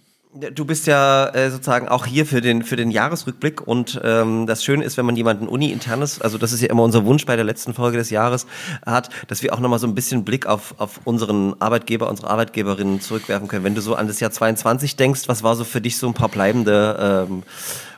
Du 0.54 0.66
bist 0.66 0.86
ja 0.86 1.26
äh, 1.30 1.50
sozusagen 1.50 1.88
auch 1.88 2.04
hier 2.04 2.26
für 2.26 2.42
den 2.42 2.62
für 2.62 2.76
den 2.76 2.90
Jahresrückblick 2.90 3.66
und 3.66 3.98
ähm, 4.04 4.46
das 4.46 4.62
Schöne 4.62 4.84
ist, 4.84 4.98
wenn 4.98 5.06
man 5.06 5.16
jemanden 5.16 5.48
Uni-internes, 5.48 6.20
also 6.20 6.36
das 6.36 6.52
ist 6.52 6.60
ja 6.60 6.68
immer 6.68 6.82
unser 6.82 7.06
Wunsch 7.06 7.24
bei 7.24 7.34
der 7.34 7.46
letzten 7.46 7.72
Folge 7.72 7.96
des 7.96 8.10
Jahres 8.10 8.46
hat, 8.84 9.08
dass 9.26 9.42
wir 9.42 9.54
auch 9.54 9.58
nochmal 9.58 9.78
so 9.78 9.86
ein 9.86 9.94
bisschen 9.94 10.24
Blick 10.24 10.46
auf 10.46 10.74
auf 10.78 11.00
unseren 11.04 11.54
Arbeitgeber, 11.60 12.10
unsere 12.10 12.28
Arbeitgeberinnen 12.28 13.00
zurückwerfen 13.00 13.48
können. 13.48 13.64
Wenn 13.64 13.74
du 13.74 13.80
so 13.80 13.94
an 13.94 14.06
das 14.06 14.20
Jahr 14.20 14.30
22 14.30 14.96
denkst, 14.96 15.22
was 15.28 15.42
war 15.42 15.56
so 15.56 15.64
für 15.64 15.80
dich 15.80 15.96
so 15.96 16.06
ein 16.06 16.14
paar 16.14 16.28
bleibende 16.28 17.26
ähm, 17.28 17.42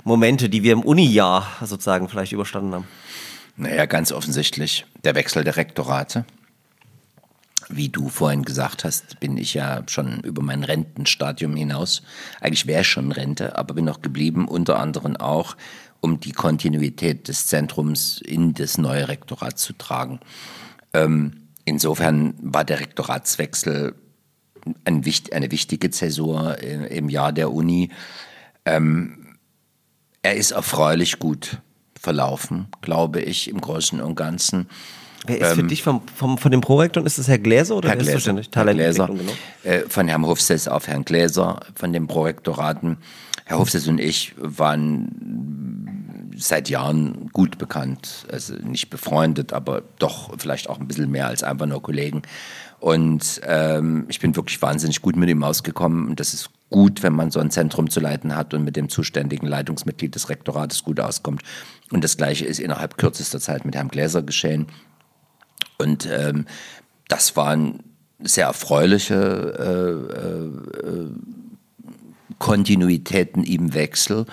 Momente, 0.04 0.48
die 0.48 0.62
wir 0.62 0.72
im 0.72 0.82
Uni-Jahr 0.82 1.46
sozusagen 1.62 2.08
vielleicht 2.08 2.32
überstanden 2.32 2.74
haben? 2.74 2.88
Naja, 3.56 3.86
ganz 3.86 4.12
offensichtlich 4.12 4.86
der 5.04 5.14
Wechsel 5.16 5.44
der 5.44 5.56
Rektorate. 5.56 6.24
Wie 7.72 7.88
du 7.88 8.08
vorhin 8.08 8.42
gesagt 8.42 8.84
hast, 8.84 9.20
bin 9.20 9.36
ich 9.36 9.54
ja 9.54 9.82
schon 9.86 10.20
über 10.20 10.42
mein 10.42 10.64
Rentenstadium 10.64 11.54
hinaus. 11.54 12.02
Eigentlich 12.40 12.66
wäre 12.66 12.82
schon 12.82 13.12
Rente, 13.12 13.56
aber 13.56 13.74
bin 13.74 13.84
noch 13.84 14.02
geblieben, 14.02 14.48
unter 14.48 14.80
anderem 14.80 15.16
auch, 15.16 15.56
um 16.00 16.18
die 16.18 16.32
Kontinuität 16.32 17.28
des 17.28 17.46
Zentrums 17.46 18.20
in 18.20 18.54
das 18.54 18.76
neue 18.76 19.06
Rektorat 19.08 19.58
zu 19.58 19.72
tragen. 19.74 20.18
Ähm, 20.92 21.48
insofern 21.64 22.34
war 22.40 22.64
der 22.64 22.80
Rektoratswechsel 22.80 23.94
ein, 24.84 25.04
eine 25.32 25.50
wichtige 25.50 25.90
Zäsur 25.90 26.58
äh, 26.60 26.96
im 26.96 27.08
Jahr 27.08 27.32
der 27.32 27.52
Uni. 27.52 27.90
Ähm, 28.64 29.36
er 30.22 30.34
ist 30.34 30.50
erfreulich 30.50 31.18
gut 31.18 31.58
verlaufen, 31.98 32.68
glaube 32.80 33.20
ich, 33.20 33.48
im 33.48 33.60
Großen 33.60 34.00
und 34.00 34.16
Ganzen. 34.16 34.68
Wer 35.26 35.40
ist 35.40 35.54
für 35.54 35.62
dich 35.62 35.82
vom, 35.82 36.02
vom, 36.14 36.38
von 36.38 36.50
dem 36.50 36.60
Prorektor? 36.60 37.04
Ist 37.04 37.18
das 37.18 37.28
Herr 37.28 37.38
Gläser 37.38 37.76
oder 37.76 37.90
Herr 37.90 37.96
Gläser, 37.96 38.12
zuständig? 38.14 38.50
Herr 38.54 38.64
Gläser 38.64 39.06
genau. 39.06 39.32
äh, 39.64 39.80
von 39.88 40.08
Herrn 40.08 40.26
Hofses 40.26 40.66
auf 40.66 40.88
Herrn 40.88 41.04
Gläser, 41.04 41.60
von 41.74 41.92
den 41.92 42.06
Prorektoraten. 42.06 42.96
Herr 43.44 43.58
Hofses 43.58 43.86
und 43.88 44.00
ich 44.00 44.34
waren 44.38 46.30
seit 46.36 46.70
Jahren 46.70 47.28
gut 47.32 47.58
bekannt, 47.58 48.26
also 48.30 48.54
nicht 48.54 48.88
befreundet, 48.88 49.52
aber 49.52 49.82
doch 49.98 50.30
vielleicht 50.38 50.70
auch 50.70 50.80
ein 50.80 50.88
bisschen 50.88 51.10
mehr 51.10 51.26
als 51.26 51.42
einfach 51.42 51.66
nur 51.66 51.82
Kollegen. 51.82 52.22
Und 52.78 53.42
ähm, 53.44 54.06
ich 54.08 54.20
bin 54.20 54.34
wirklich 54.36 54.60
wahnsinnig 54.62 55.02
gut 55.02 55.16
mit 55.16 55.28
ihm 55.28 55.42
ausgekommen. 55.42 56.08
Und 56.08 56.18
das 56.18 56.32
ist 56.32 56.48
gut, 56.70 57.02
wenn 57.02 57.12
man 57.12 57.30
so 57.30 57.40
ein 57.40 57.50
Zentrum 57.50 57.90
zu 57.90 58.00
leiten 58.00 58.34
hat 58.34 58.54
und 58.54 58.64
mit 58.64 58.76
dem 58.76 58.88
zuständigen 58.88 59.46
Leitungsmitglied 59.46 60.14
des 60.14 60.30
Rektorates 60.30 60.82
gut 60.82 60.98
auskommt. 60.98 61.42
Und 61.90 62.04
das 62.04 62.16
Gleiche 62.16 62.46
ist 62.46 62.58
innerhalb 62.58 62.96
kürzester 62.96 63.40
Zeit 63.40 63.66
mit 63.66 63.74
Herrn 63.74 63.88
Gläser 63.88 64.22
geschehen. 64.22 64.66
Und 65.80 66.08
ähm, 66.10 66.46
das 67.08 67.36
waren 67.36 67.80
sehr 68.22 68.46
erfreuliche 68.46 69.14
äh, 69.58 70.86
äh, 70.86 71.10
Kontinuitäten 72.38 73.44
im 73.44 73.74
Wechsel. 73.74 74.26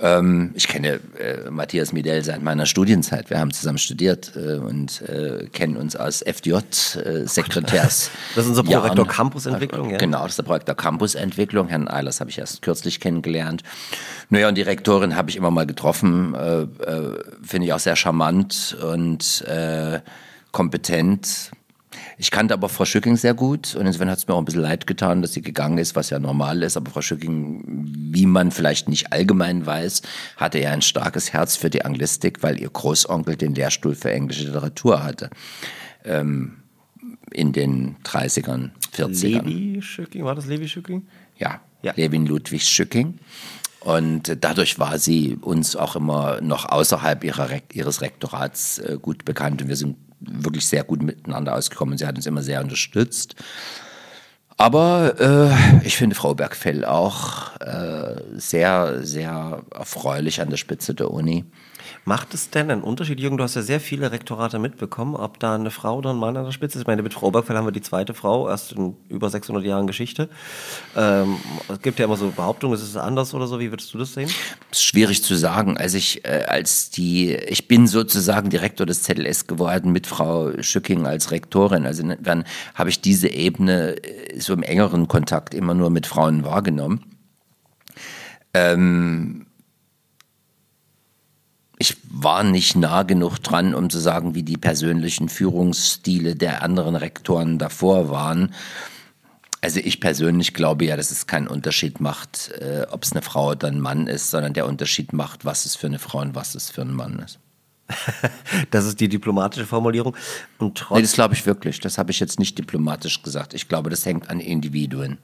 Ähm, 0.00 0.50
ich 0.54 0.66
kenne 0.66 1.00
äh, 1.18 1.50
Matthias 1.50 1.92
Midell 1.92 2.24
seit 2.24 2.42
meiner 2.42 2.66
Studienzeit. 2.66 3.30
Wir 3.30 3.38
haben 3.38 3.52
zusammen 3.52 3.78
studiert 3.78 4.32
äh, 4.34 4.56
und 4.56 5.02
äh, 5.02 5.46
kennen 5.52 5.76
uns 5.76 5.94
als 5.94 6.22
FDJ-Sekretärs. 6.22 8.10
Das 8.34 8.44
ist 8.44 8.50
unser 8.50 8.64
Prorektor 8.64 9.06
Campusentwicklung, 9.06 9.90
ja? 9.90 9.98
Genau, 9.98 10.22
das 10.22 10.32
ist 10.32 10.38
der 10.38 10.42
Prorektor 10.44 10.74
Campusentwicklung. 10.74 11.68
Herrn 11.68 11.86
Eilers 11.86 12.20
habe 12.20 12.30
ich 12.30 12.38
erst 12.38 12.62
kürzlich 12.62 12.98
kennengelernt. 12.98 13.62
Naja, 14.30 14.48
und 14.48 14.56
die 14.56 14.62
Rektorin 14.62 15.14
habe 15.14 15.30
ich 15.30 15.36
immer 15.36 15.52
mal 15.52 15.66
getroffen. 15.66 16.34
Äh, 16.34 16.62
äh, 16.62 17.22
Finde 17.42 17.66
ich 17.66 17.72
auch 17.72 17.78
sehr 17.78 17.94
charmant 17.94 18.76
und 18.82 19.42
äh, 19.42 20.00
kompetent. 20.54 21.50
Ich 22.16 22.30
kannte 22.30 22.54
aber 22.54 22.68
Frau 22.68 22.84
Schücking 22.84 23.16
sehr 23.16 23.34
gut 23.34 23.74
und 23.74 23.86
insofern 23.86 24.08
hat 24.08 24.18
es 24.18 24.28
mir 24.28 24.34
auch 24.34 24.38
ein 24.38 24.44
bisschen 24.44 24.62
leid 24.62 24.86
getan, 24.86 25.20
dass 25.20 25.32
sie 25.32 25.42
gegangen 25.42 25.78
ist, 25.78 25.96
was 25.96 26.10
ja 26.10 26.18
normal 26.18 26.62
ist. 26.62 26.76
Aber 26.76 26.90
Frau 26.90 27.02
Schücking, 27.02 27.62
wie 27.66 28.26
man 28.26 28.50
vielleicht 28.52 28.88
nicht 28.88 29.12
allgemein 29.12 29.66
weiß, 29.66 30.02
hatte 30.36 30.60
ja 30.60 30.70
ein 30.70 30.82
starkes 30.82 31.32
Herz 31.32 31.56
für 31.56 31.70
die 31.70 31.84
Anglistik, 31.84 32.42
weil 32.42 32.60
ihr 32.60 32.70
Großonkel 32.70 33.36
den 33.36 33.54
Lehrstuhl 33.54 33.94
für 33.94 34.12
englische 34.12 34.44
Literatur 34.44 35.02
hatte. 35.02 35.28
Ähm, 36.04 36.58
in 37.32 37.52
den 37.52 37.96
30ern, 38.04 38.70
40ern. 38.96 39.42
Levi 39.42 39.82
Schücking, 39.82 40.24
war 40.24 40.36
das 40.36 40.46
Levi 40.46 40.68
Schücking? 40.68 41.06
Ja, 41.36 41.60
Ja. 41.82 41.92
Levin 41.96 42.26
Ludwig 42.26 42.64
Schücking. 42.64 43.18
Und 43.80 44.38
dadurch 44.40 44.78
war 44.78 44.98
sie 44.98 45.36
uns 45.40 45.76
auch 45.76 45.96
immer 45.96 46.40
noch 46.40 46.64
außerhalb 46.66 47.22
ihrer, 47.22 47.50
ihres 47.72 48.00
Rektorats 48.00 48.78
äh, 48.78 48.98
gut 49.00 49.26
bekannt. 49.26 49.60
Und 49.60 49.68
wir 49.68 49.76
sind 49.76 49.96
wirklich 50.30 50.66
sehr 50.66 50.84
gut 50.84 51.02
miteinander 51.02 51.54
ausgekommen. 51.54 51.98
Sie 51.98 52.06
hat 52.06 52.16
uns 52.16 52.26
immer 52.26 52.42
sehr 52.42 52.60
unterstützt. 52.62 53.34
Aber 54.56 55.14
äh, 55.20 55.86
ich 55.86 55.96
finde 55.96 56.14
Frau 56.14 56.34
Bergfell 56.34 56.84
auch 56.84 57.58
äh, 57.60 58.20
sehr, 58.36 59.04
sehr 59.04 59.62
erfreulich 59.74 60.40
an 60.40 60.50
der 60.50 60.56
Spitze 60.56 60.94
der 60.94 61.10
Uni. 61.10 61.44
Macht 62.06 62.34
es 62.34 62.50
denn 62.50 62.70
einen 62.70 62.82
Unterschied, 62.82 63.18
Jürgen? 63.18 63.38
Du 63.38 63.44
hast 63.44 63.54
ja 63.54 63.62
sehr 63.62 63.80
viele 63.80 64.12
Rektorate 64.12 64.58
mitbekommen, 64.58 65.16
ob 65.16 65.40
da 65.40 65.54
eine 65.54 65.70
Frau 65.70 65.96
oder 65.98 66.10
ein 66.10 66.16
Mann 66.16 66.36
an 66.36 66.44
der 66.44 66.52
Spitze 66.52 66.78
ist. 66.78 66.82
Ich 66.82 66.86
meine, 66.86 67.02
mit 67.02 67.14
Frau 67.14 67.30
Bergfell 67.30 67.56
haben 67.56 67.66
wir 67.66 67.72
die 67.72 67.80
zweite 67.80 68.12
Frau, 68.12 68.48
erst 68.48 68.72
in 68.72 68.94
über 69.08 69.30
600 69.30 69.64
Jahren 69.64 69.86
Geschichte. 69.86 70.28
Ähm, 70.96 71.36
es 71.68 71.80
gibt 71.80 71.98
ja 71.98 72.04
immer 72.04 72.16
so 72.16 72.30
Behauptungen, 72.30 72.74
es 72.74 72.82
ist 72.82 72.96
anders 72.96 73.32
oder 73.32 73.46
so. 73.46 73.58
Wie 73.58 73.70
würdest 73.70 73.92
du 73.94 73.98
das 73.98 74.12
sehen? 74.12 74.30
ist 74.70 74.84
schwierig 74.84 75.22
zu 75.22 75.34
sagen. 75.34 75.78
Als 75.78 75.94
ich, 75.94 76.24
äh, 76.26 76.44
als 76.46 76.90
die, 76.90 77.34
ich 77.34 77.68
bin 77.68 77.86
sozusagen 77.86 78.50
Direktor 78.50 78.86
des 78.86 79.02
ZLS 79.02 79.46
geworden 79.46 79.90
mit 79.90 80.06
Frau 80.06 80.50
Schücking 80.60 81.06
als 81.06 81.30
Rektorin. 81.30 81.86
Also 81.86 82.02
dann 82.20 82.44
habe 82.74 82.90
ich 82.90 83.00
diese 83.00 83.28
Ebene 83.28 83.96
äh, 84.02 84.40
so 84.44 84.52
im 84.52 84.62
engeren 84.62 85.08
Kontakt 85.08 85.54
immer 85.54 85.74
nur 85.74 85.90
mit 85.90 86.06
Frauen 86.06 86.44
wahrgenommen. 86.44 87.04
Ähm, 88.52 89.46
ich 91.78 91.96
war 92.08 92.44
nicht 92.44 92.76
nah 92.76 93.02
genug 93.02 93.38
dran, 93.38 93.74
um 93.74 93.90
zu 93.90 93.98
sagen, 93.98 94.34
wie 94.34 94.42
die 94.42 94.56
persönlichen 94.56 95.28
Führungsstile 95.28 96.36
der 96.36 96.62
anderen 96.62 96.96
Rektoren 96.96 97.58
davor 97.58 98.10
waren. 98.10 98.54
Also 99.60 99.80
ich 99.80 100.00
persönlich 100.00 100.54
glaube 100.54 100.84
ja, 100.84 100.96
dass 100.96 101.10
es 101.10 101.26
keinen 101.26 101.48
Unterschied 101.48 102.00
macht, 102.00 102.50
äh, 102.60 102.86
ob 102.90 103.02
es 103.02 103.12
eine 103.12 103.22
Frau 103.22 103.50
oder 103.52 103.68
ein 103.68 103.80
Mann 103.80 104.06
ist, 104.06 104.30
sondern 104.30 104.52
der 104.52 104.66
Unterschied 104.66 105.12
macht, 105.12 105.44
was 105.44 105.64
es 105.64 105.74
für 105.74 105.86
eine 105.86 105.98
Frau 105.98 106.20
und 106.20 106.34
was 106.34 106.54
es 106.54 106.70
für 106.70 106.82
ein 106.82 106.92
Mann 106.92 107.18
ist. 107.18 107.38
Das 108.70 108.84
ist 108.84 109.00
die 109.00 109.08
diplomatische 109.08 109.66
Formulierung. 109.66 110.16
Und 110.58 110.68
Nee, 110.68 110.72
trotz, 110.74 111.02
das 111.02 111.12
glaube 111.12 111.34
ich 111.34 111.46
wirklich. 111.46 111.80
Das 111.80 111.98
habe 111.98 112.10
ich 112.10 112.20
jetzt 112.20 112.38
nicht 112.38 112.58
diplomatisch 112.58 113.22
gesagt. 113.22 113.54
Ich 113.54 113.68
glaube, 113.68 113.90
das 113.90 114.06
hängt 114.06 114.30
an 114.30 114.40
Individuen. 114.40 115.18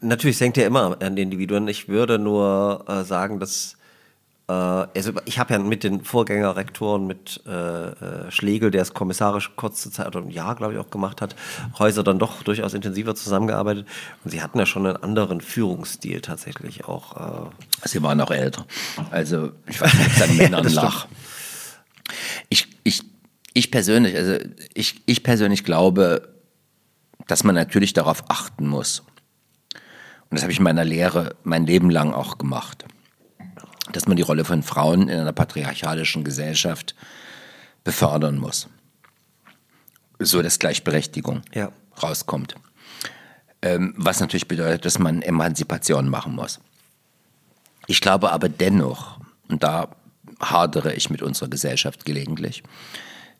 Natürlich, 0.00 0.36
es 0.36 0.40
hängt 0.40 0.56
ja 0.56 0.66
immer 0.66 0.96
an 1.00 1.16
den 1.16 1.24
Individuen. 1.24 1.68
Ich 1.68 1.88
würde 1.88 2.18
nur 2.18 2.84
äh, 2.88 3.04
sagen, 3.04 3.38
dass 3.38 3.76
äh, 4.50 4.52
also 4.52 5.12
ich 5.24 5.38
habe 5.38 5.54
ja 5.54 5.58
mit 5.60 5.84
den 5.84 6.02
Vorgängerrektoren, 6.02 7.06
mit 7.06 7.40
äh, 7.46 7.50
äh, 7.50 8.30
Schlegel, 8.30 8.70
der 8.70 8.82
es 8.82 8.92
kommissarisch 8.92 9.52
kurze 9.54 9.90
Zeit 9.90 10.08
oder 10.08 10.20
ein 10.20 10.30
Jahr, 10.30 10.56
glaube 10.56 10.74
ich, 10.74 10.78
auch 10.78 10.90
gemacht 10.90 11.22
hat, 11.22 11.36
Häuser 11.78 12.02
dann 12.02 12.18
doch 12.18 12.42
durchaus 12.42 12.74
intensiver 12.74 13.14
zusammengearbeitet. 13.14 13.86
Und 14.24 14.30
sie 14.30 14.42
hatten 14.42 14.58
ja 14.58 14.66
schon 14.66 14.86
einen 14.86 14.96
anderen 14.96 15.40
Führungsstil 15.40 16.20
tatsächlich 16.20 16.86
auch. 16.86 17.46
Äh. 17.46 17.88
Sie 17.88 18.02
waren 18.02 18.20
auch 18.20 18.30
älter. 18.30 18.66
Also 19.10 19.52
ich 19.66 19.80
weiß 19.80 19.94
nicht, 19.94 20.06
ob 20.06 20.16
es 20.16 20.22
an 20.22 20.36
Männern 20.36 20.68
ja, 20.68 20.82
lag. 20.82 21.06
Ich, 22.48 22.68
ich, 22.84 23.02
ich 23.54 23.70
persönlich, 23.70 24.16
also 24.16 24.36
ich, 24.74 25.02
ich 25.06 25.22
persönlich 25.22 25.64
glaube, 25.64 26.34
dass 27.26 27.44
man 27.44 27.54
natürlich 27.54 27.92
darauf 27.92 28.24
achten 28.28 28.66
muss. 28.66 29.00
Und 30.28 30.36
das 30.36 30.42
habe 30.42 30.52
ich 30.52 30.58
in 30.58 30.64
meiner 30.64 30.84
Lehre 30.84 31.36
mein 31.42 31.66
Leben 31.66 31.90
lang 31.90 32.12
auch 32.12 32.38
gemacht 32.38 32.84
dass 33.92 34.06
man 34.06 34.16
die 34.16 34.22
Rolle 34.22 34.44
von 34.44 34.62
Frauen 34.62 35.08
in 35.08 35.18
einer 35.18 35.32
patriarchalischen 35.32 36.24
Gesellschaft 36.24 36.94
befördern 37.84 38.38
muss. 38.38 38.68
So 40.18 40.42
dass 40.42 40.58
Gleichberechtigung 40.58 41.42
ja. 41.52 41.72
rauskommt. 42.02 42.54
Ähm, 43.62 43.94
was 43.96 44.20
natürlich 44.20 44.48
bedeutet, 44.48 44.84
dass 44.84 44.98
man 44.98 45.22
Emanzipation 45.22 46.08
machen 46.08 46.34
muss. 46.34 46.60
Ich 47.86 48.00
glaube 48.00 48.32
aber 48.32 48.48
dennoch, 48.48 49.18
und 49.48 49.62
da 49.62 49.88
hadere 50.40 50.94
ich 50.94 51.10
mit 51.10 51.22
unserer 51.22 51.48
Gesellschaft 51.48 52.04
gelegentlich, 52.04 52.62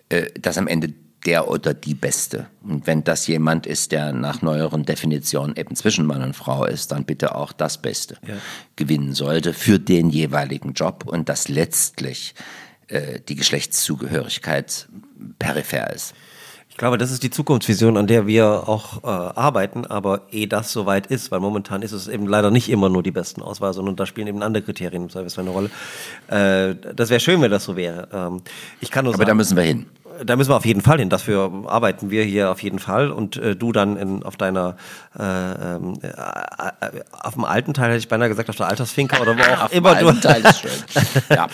äh, 0.08 0.26
dass 0.38 0.58
am 0.58 0.66
Ende 0.66 0.92
der 1.26 1.48
oder 1.48 1.74
die 1.74 1.94
Beste. 1.94 2.46
Und 2.62 2.86
wenn 2.86 3.04
das 3.04 3.26
jemand 3.26 3.66
ist, 3.66 3.92
der 3.92 4.12
nach 4.12 4.42
neueren 4.42 4.84
Definitionen 4.84 5.56
eben 5.56 5.76
zwischen 5.76 6.06
Mann 6.06 6.22
und 6.22 6.34
Frau 6.34 6.64
ist, 6.64 6.92
dann 6.92 7.04
bitte 7.04 7.34
auch 7.34 7.52
das 7.52 7.78
Beste 7.78 8.16
ja. 8.26 8.36
gewinnen 8.76 9.14
sollte 9.14 9.52
für 9.52 9.78
den 9.78 10.10
jeweiligen 10.10 10.72
Job 10.72 11.04
und 11.06 11.28
dass 11.28 11.48
letztlich 11.48 12.34
äh, 12.88 13.20
die 13.28 13.34
Geschlechtszugehörigkeit 13.34 14.88
peripher 15.38 15.92
ist. 15.92 16.14
Ich 16.80 16.82
glaube, 16.82 16.96
das 16.96 17.10
ist 17.10 17.22
die 17.22 17.28
Zukunftsvision, 17.28 17.98
an 17.98 18.06
der 18.06 18.26
wir 18.26 18.66
auch 18.66 19.04
äh, 19.04 19.06
arbeiten, 19.06 19.84
aber 19.84 20.22
eh 20.32 20.46
das 20.46 20.72
soweit 20.72 21.08
ist, 21.08 21.30
weil 21.30 21.38
momentan 21.38 21.82
ist 21.82 21.92
es 21.92 22.08
eben 22.08 22.26
leider 22.26 22.50
nicht 22.50 22.70
immer 22.70 22.88
nur 22.88 23.02
die 23.02 23.10
besten 23.10 23.42
Auswahl, 23.42 23.74
sondern 23.74 23.96
da 23.96 24.06
spielen 24.06 24.28
eben 24.28 24.42
andere 24.42 24.62
Kriterien 24.62 25.02
im 25.02 25.10
Zweifelsfall 25.10 25.44
eine 25.44 25.50
Rolle. 25.50 25.70
Äh, 26.28 26.74
das 26.96 27.10
wäre 27.10 27.20
schön, 27.20 27.42
wenn 27.42 27.50
das 27.50 27.64
so 27.64 27.76
wäre. 27.76 28.08
Ähm, 28.14 28.40
ich 28.80 28.90
kann 28.90 29.04
nur 29.04 29.12
aber 29.12 29.18
sagen, 29.18 29.28
da 29.28 29.34
müssen 29.34 29.58
wir 29.58 29.62
hin 29.64 29.84
da 30.24 30.36
müssen 30.36 30.50
wir 30.50 30.56
auf 30.56 30.66
jeden 30.66 30.80
Fall 30.80 30.98
hin. 30.98 31.08
Dafür 31.08 31.50
arbeiten 31.66 32.10
wir 32.10 32.24
hier 32.24 32.50
auf 32.50 32.62
jeden 32.62 32.78
Fall. 32.78 33.10
Und 33.10 33.36
äh, 33.36 33.56
du 33.56 33.72
dann 33.72 33.96
in, 33.96 34.22
auf 34.22 34.36
deiner, 34.36 34.76
äh, 35.18 35.22
ähm, 35.22 35.98
äh, 36.02 36.08
äh, 36.08 37.00
auf 37.22 37.34
dem 37.34 37.44
alten 37.44 37.72
Teil 37.72 37.90
hätte 37.90 37.98
ich 37.98 38.08
beinahe 38.08 38.28
gesagt, 38.28 38.50
auf 38.50 38.56
der 38.56 38.68
Altersfinker 38.68 39.20
oder 39.20 39.36
wo 39.36 39.42
auch 39.42 39.64
auf 39.64 39.72
immer 39.72 39.94
du. 39.94 40.12
Teil 40.12 40.42
ist 40.44 40.60
schön. 40.60 40.70
ja. 41.30 41.46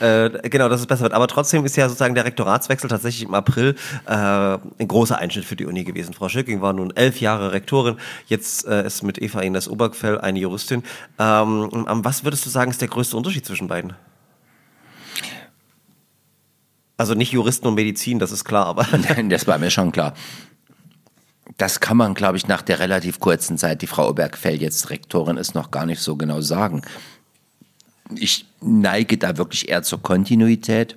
Äh, 0.00 0.48
genau, 0.48 0.68
dass 0.68 0.80
es 0.80 0.86
besser 0.86 1.02
wird. 1.02 1.12
Aber 1.12 1.28
trotzdem 1.28 1.64
ist 1.64 1.76
ja 1.76 1.88
sozusagen 1.88 2.14
der 2.14 2.24
Rektoratswechsel 2.24 2.88
tatsächlich 2.88 3.28
im 3.28 3.34
April 3.34 3.76
äh, 4.06 4.12
ein 4.12 4.88
großer 4.88 5.18
Einschnitt 5.18 5.44
für 5.44 5.56
die 5.56 5.66
Uni 5.66 5.84
gewesen. 5.84 6.14
Frau 6.14 6.28
Schücking 6.28 6.62
war 6.62 6.72
nun 6.72 6.90
elf 6.96 7.20
Jahre 7.20 7.52
Rektorin, 7.52 7.96
jetzt 8.26 8.66
äh, 8.66 8.86
ist 8.86 9.02
mit 9.02 9.20
Eva 9.20 9.40
Ines 9.40 9.68
Obergfell 9.68 10.18
eine 10.18 10.38
Juristin. 10.38 10.82
Ähm, 11.18 11.68
was 11.86 12.24
würdest 12.24 12.46
du 12.46 12.50
sagen, 12.50 12.70
ist 12.70 12.80
der 12.80 12.88
größte 12.88 13.16
Unterschied 13.16 13.44
zwischen 13.44 13.68
beiden? 13.68 13.92
Also 16.96 17.14
nicht 17.14 17.32
Juristen 17.32 17.66
und 17.66 17.74
Medizin, 17.74 18.18
das 18.18 18.32
ist 18.32 18.44
klar, 18.44 18.66
aber. 18.66 18.86
das 19.28 19.46
war 19.46 19.58
mir 19.58 19.70
schon 19.70 19.92
klar. 19.92 20.14
Das 21.56 21.80
kann 21.80 21.96
man, 21.96 22.14
glaube 22.14 22.38
ich, 22.38 22.48
nach 22.48 22.62
der 22.62 22.78
relativ 22.78 23.20
kurzen 23.20 23.58
Zeit, 23.58 23.82
die 23.82 23.86
Frau 23.86 24.08
Obergfell 24.08 24.60
jetzt 24.60 24.88
Rektorin 24.88 25.36
ist, 25.36 25.54
noch 25.54 25.70
gar 25.70 25.84
nicht 25.84 26.00
so 26.00 26.16
genau 26.16 26.40
sagen. 26.40 26.82
Ich 28.16 28.46
neige 28.60 29.18
da 29.18 29.36
wirklich 29.36 29.68
eher 29.68 29.82
zur 29.82 30.02
Kontinuität 30.02 30.96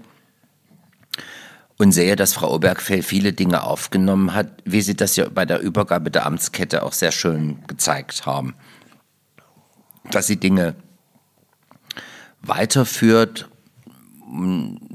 und 1.77 1.91
sehe, 1.91 2.15
dass 2.15 2.33
Frau 2.33 2.53
Obergfell 2.53 3.03
viele 3.03 3.33
Dinge 3.33 3.63
aufgenommen 3.63 4.33
hat, 4.33 4.61
wie 4.65 4.81
sie 4.81 4.95
das 4.95 5.15
ja 5.15 5.27
bei 5.29 5.45
der 5.45 5.59
Übergabe 5.59 6.11
der 6.11 6.25
Amtskette 6.25 6.83
auch 6.83 6.93
sehr 6.93 7.11
schön 7.11 7.59
gezeigt 7.67 8.25
haben. 8.25 8.55
Dass 10.11 10.27
sie 10.27 10.37
Dinge 10.37 10.75
weiterführt 12.41 13.47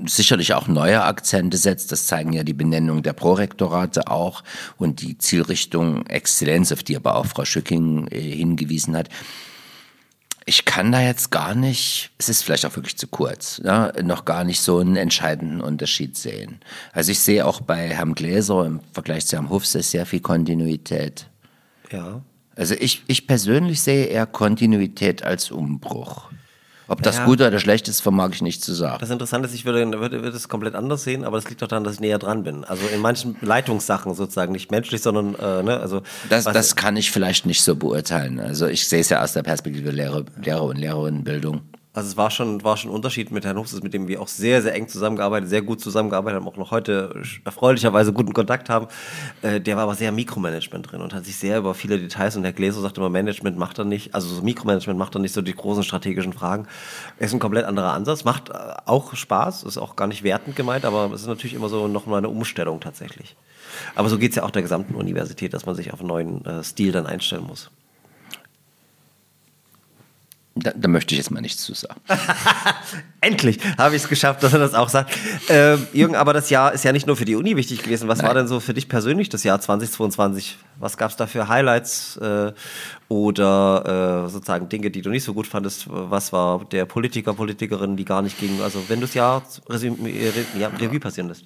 sicherlich 0.04 0.54
auch 0.54 0.66
neue 0.66 1.04
Akzente 1.04 1.56
setzt. 1.56 1.92
Das 1.92 2.06
zeigen 2.06 2.32
ja 2.32 2.42
die 2.42 2.54
Benennung 2.54 3.02
der 3.02 3.12
Prorektorate 3.12 4.08
auch 4.08 4.42
und 4.78 5.00
die 5.00 5.16
Zielrichtung 5.18 6.06
Exzellenz, 6.06 6.72
auf 6.72 6.82
die 6.82 6.96
aber 6.96 7.14
auch 7.16 7.26
Frau 7.26 7.44
Schücking 7.44 8.08
äh, 8.08 8.20
hingewiesen 8.20 8.96
hat. 8.96 9.08
Ich 10.48 10.64
kann 10.64 10.92
da 10.92 11.02
jetzt 11.02 11.30
gar 11.30 11.54
nicht, 11.54 12.10
es 12.16 12.30
ist 12.30 12.42
vielleicht 12.42 12.64
auch 12.64 12.74
wirklich 12.74 12.96
zu 12.96 13.06
kurz, 13.06 13.60
ja, 13.62 13.92
noch 14.02 14.24
gar 14.24 14.44
nicht 14.44 14.62
so 14.62 14.78
einen 14.78 14.96
entscheidenden 14.96 15.60
Unterschied 15.60 16.16
sehen. 16.16 16.60
Also 16.94 17.12
ich 17.12 17.20
sehe 17.20 17.46
auch 17.46 17.60
bei 17.60 17.88
Herrn 17.88 18.14
Gläser 18.14 18.64
im 18.64 18.80
Vergleich 18.94 19.26
zu 19.26 19.36
Herrn 19.36 19.50
Hufse 19.50 19.82
sehr 19.82 20.06
viel 20.06 20.20
Kontinuität. 20.20 21.28
Ja. 21.92 22.22
Also 22.56 22.74
ich, 22.74 23.02
ich 23.08 23.26
persönlich 23.26 23.82
sehe 23.82 24.06
eher 24.06 24.24
Kontinuität 24.24 25.22
als 25.22 25.50
Umbruch. 25.50 26.30
Ob 26.88 27.02
das 27.02 27.18
ja. 27.18 27.24
gut 27.26 27.40
oder 27.40 27.58
schlecht 27.58 27.86
ist, 27.88 28.00
vermag 28.00 28.30
ich 28.32 28.40
nicht 28.40 28.64
zu 28.64 28.72
sagen. 28.72 28.96
Das 29.00 29.10
Interessante 29.10 29.46
ist, 29.46 29.54
ich 29.54 29.66
würde, 29.66 30.00
würde, 30.00 30.22
würde 30.22 30.36
es 30.36 30.48
komplett 30.48 30.74
anders 30.74 31.04
sehen, 31.04 31.24
aber 31.24 31.36
das 31.36 31.48
liegt 31.48 31.60
doch 31.60 31.68
daran, 31.68 31.84
dass 31.84 31.94
ich 31.94 32.00
näher 32.00 32.18
dran 32.18 32.42
bin. 32.42 32.64
Also 32.64 32.86
in 32.86 33.00
manchen 33.00 33.36
Leitungssachen 33.42 34.14
sozusagen, 34.14 34.52
nicht 34.52 34.70
menschlich, 34.70 35.02
sondern, 35.02 35.34
äh, 35.34 35.62
ne, 35.62 35.78
also. 35.78 36.02
Das, 36.30 36.44
das 36.44 36.76
kann 36.76 36.96
ich 36.96 37.10
vielleicht 37.10 37.44
nicht 37.44 37.62
so 37.62 37.76
beurteilen. 37.76 38.40
Also 38.40 38.66
ich 38.66 38.88
sehe 38.88 39.00
es 39.00 39.10
ja 39.10 39.22
aus 39.22 39.34
der 39.34 39.42
Perspektive 39.42 39.90
Lehrer, 39.90 40.24
Lehrer 40.42 40.64
und 40.64 40.78
Lehrerinnenbildung. 40.78 41.60
Also 41.98 42.10
es 42.10 42.16
war 42.16 42.30
schon, 42.30 42.62
war 42.62 42.76
schon 42.76 42.92
ein 42.92 42.94
Unterschied 42.94 43.32
mit 43.32 43.44
Herrn 43.44 43.58
Hufses, 43.58 43.82
mit 43.82 43.92
dem 43.92 44.06
wir 44.06 44.22
auch 44.22 44.28
sehr, 44.28 44.62
sehr 44.62 44.72
eng 44.72 44.86
zusammengearbeitet, 44.86 45.48
sehr 45.48 45.62
gut 45.62 45.80
zusammengearbeitet 45.80 46.38
haben, 46.38 46.46
auch 46.46 46.56
noch 46.56 46.70
heute 46.70 47.24
erfreulicherweise 47.44 48.12
guten 48.12 48.32
Kontakt 48.32 48.70
haben. 48.70 48.86
Äh, 49.42 49.60
der 49.60 49.74
war 49.74 49.82
aber 49.82 49.96
sehr 49.96 50.12
Mikromanagement 50.12 50.92
drin 50.92 51.00
und 51.00 51.12
hat 51.12 51.24
sich 51.24 51.34
sehr 51.34 51.58
über 51.58 51.74
viele 51.74 51.98
Details 51.98 52.36
und 52.36 52.44
Herr 52.44 52.52
Gläser 52.52 52.80
sagt 52.82 52.98
immer, 52.98 53.10
Management 53.10 53.58
macht 53.58 53.80
er 53.80 53.84
nicht, 53.84 54.14
also 54.14 54.28
so 54.28 54.42
Mikromanagement 54.42 54.96
macht 54.96 55.16
er 55.16 55.18
nicht 55.18 55.32
so 55.34 55.42
die 55.42 55.52
großen 55.52 55.82
strategischen 55.82 56.32
Fragen. 56.32 56.68
Ist 57.18 57.34
ein 57.34 57.40
komplett 57.40 57.64
anderer 57.64 57.94
Ansatz, 57.94 58.22
macht 58.22 58.50
äh, 58.50 58.52
auch 58.84 59.16
Spaß, 59.16 59.64
ist 59.64 59.76
auch 59.76 59.96
gar 59.96 60.06
nicht 60.06 60.22
wertend 60.22 60.54
gemeint, 60.54 60.84
aber 60.84 61.10
es 61.12 61.22
ist 61.22 61.26
natürlich 61.26 61.54
immer 61.54 61.68
so 61.68 61.88
nochmal 61.88 62.18
eine 62.18 62.28
Umstellung 62.28 62.78
tatsächlich. 62.78 63.34
Aber 63.96 64.08
so 64.08 64.18
geht 64.18 64.30
es 64.30 64.36
ja 64.36 64.44
auch 64.44 64.52
der 64.52 64.62
gesamten 64.62 64.94
Universität, 64.94 65.52
dass 65.52 65.66
man 65.66 65.74
sich 65.74 65.92
auf 65.92 65.98
einen 65.98 66.10
neuen 66.10 66.44
äh, 66.44 66.62
Stil 66.62 66.92
dann 66.92 67.06
einstellen 67.06 67.42
muss. 67.44 67.72
Da, 70.60 70.72
da, 70.74 70.88
möchte 70.88 71.14
ich 71.14 71.18
jetzt 71.18 71.30
mal 71.30 71.40
nichts 71.40 71.62
zu 71.62 71.74
sagen. 71.74 72.00
Endlich 73.20 73.58
habe 73.76 73.96
ich 73.96 74.02
es 74.02 74.08
geschafft, 74.08 74.42
dass 74.42 74.52
er 74.52 74.58
das 74.58 74.74
auch 74.74 74.88
sagt. 74.88 75.16
Äh, 75.48 75.76
Jürgen, 75.92 76.16
aber 76.16 76.32
das 76.32 76.50
Jahr 76.50 76.72
ist 76.72 76.84
ja 76.84 76.92
nicht 76.92 77.06
nur 77.06 77.16
für 77.16 77.24
die 77.24 77.36
Uni 77.36 77.56
wichtig 77.56 77.82
gewesen. 77.82 78.08
Was 78.08 78.18
Nein. 78.18 78.28
war 78.28 78.34
denn 78.34 78.48
so 78.48 78.60
für 78.60 78.74
dich 78.74 78.88
persönlich 78.88 79.28
das 79.28 79.44
Jahr 79.44 79.60
2022? 79.60 80.56
Was 80.78 80.96
gab 80.96 81.10
es 81.10 81.16
da 81.16 81.26
für 81.26 81.48
Highlights 81.48 82.16
äh, 82.16 82.52
oder 83.08 84.26
äh, 84.26 84.30
sozusagen 84.30 84.68
Dinge, 84.68 84.90
die 84.90 85.02
du 85.02 85.10
nicht 85.10 85.24
so 85.24 85.34
gut 85.34 85.46
fandest? 85.46 85.86
Was 85.88 86.32
war 86.32 86.64
der 86.64 86.84
Politiker, 86.84 87.34
Politikerin, 87.34 87.96
die 87.96 88.04
gar 88.04 88.22
nicht 88.22 88.38
gingen? 88.38 88.60
Also 88.62 88.82
wenn 88.88 89.00
du 89.00 89.06
das 89.06 89.14
Jahr 89.14 89.42
ja, 90.58 90.68
Revue 90.68 91.00
passieren 91.00 91.28
lässt. 91.28 91.44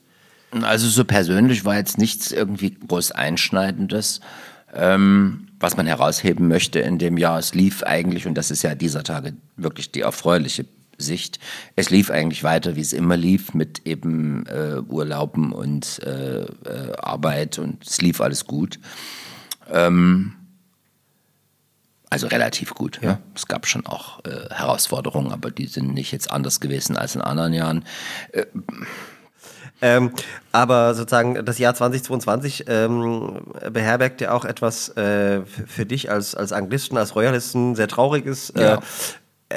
Also 0.61 0.89
so 0.89 1.05
persönlich 1.05 1.65
war 1.65 1.77
jetzt 1.77 1.97
nichts 1.97 2.31
irgendwie 2.31 2.77
groß 2.87 3.13
Einschneidendes. 3.13 4.21
Ähm, 4.75 5.49
was 5.61 5.77
man 5.77 5.87
herausheben 5.87 6.49
möchte 6.49 6.81
in 6.81 6.99
dem 6.99 7.16
Jahr, 7.16 7.39
es 7.39 7.55
lief 7.55 7.83
eigentlich, 7.83 8.27
und 8.27 8.35
das 8.35 8.51
ist 8.51 8.62
ja 8.62 8.75
dieser 8.75 9.05
Tage 9.05 9.35
wirklich 9.57 9.93
die 9.93 10.01
erfreuliche 10.01 10.66
Sicht, 10.99 11.39
es 11.77 11.91
lief 11.91 12.11
eigentlich 12.11 12.43
weiter, 12.43 12.77
wie 12.77 12.81
es 12.81 12.93
immer 12.93 13.16
lief, 13.16 13.55
mit 13.55 13.87
eben 13.87 14.47
äh, 14.47 14.81
Urlauben 14.89 15.53
und 15.53 16.01
äh, 16.05 16.43
äh, 16.43 16.93
Arbeit 16.99 17.59
und 17.59 17.87
es 17.87 18.01
lief 18.01 18.20
alles 18.20 18.47
gut. 18.47 18.79
Ähm, 19.70 20.35
also 22.11 22.27
relativ 22.27 22.75
gut. 22.75 23.01
Ja. 23.01 23.12
Ne? 23.12 23.18
Es 23.35 23.47
gab 23.47 23.66
schon 23.66 23.87
auch 23.87 24.23
äh, 24.25 24.49
Herausforderungen, 24.51 25.33
aber 25.33 25.51
die 25.51 25.66
sind 25.66 25.95
nicht 25.95 26.12
jetzt 26.12 26.31
anders 26.31 26.61
gewesen 26.61 26.97
als 26.97 27.14
in 27.14 27.23
anderen 27.23 27.55
Jahren. 27.55 27.85
Äh, 29.83 29.97
ähm, 29.97 30.12
aber 30.53 30.95
sozusagen 30.95 31.45
das 31.45 31.59
Jahr 31.59 31.74
2022 31.74 32.64
ähm, 32.68 33.41
beherbergt 33.70 34.20
ja 34.20 34.33
auch 34.33 34.45
etwas 34.45 34.89
äh, 34.97 35.42
für 35.45 35.84
dich 35.84 36.11
als, 36.11 36.34
als 36.34 36.53
Anglisten, 36.53 36.96
als 36.96 37.14
Royalisten 37.14 37.75
sehr 37.75 37.88
trauriges. 37.88 38.50
Äh, 38.50 38.63
ja. 38.63 38.80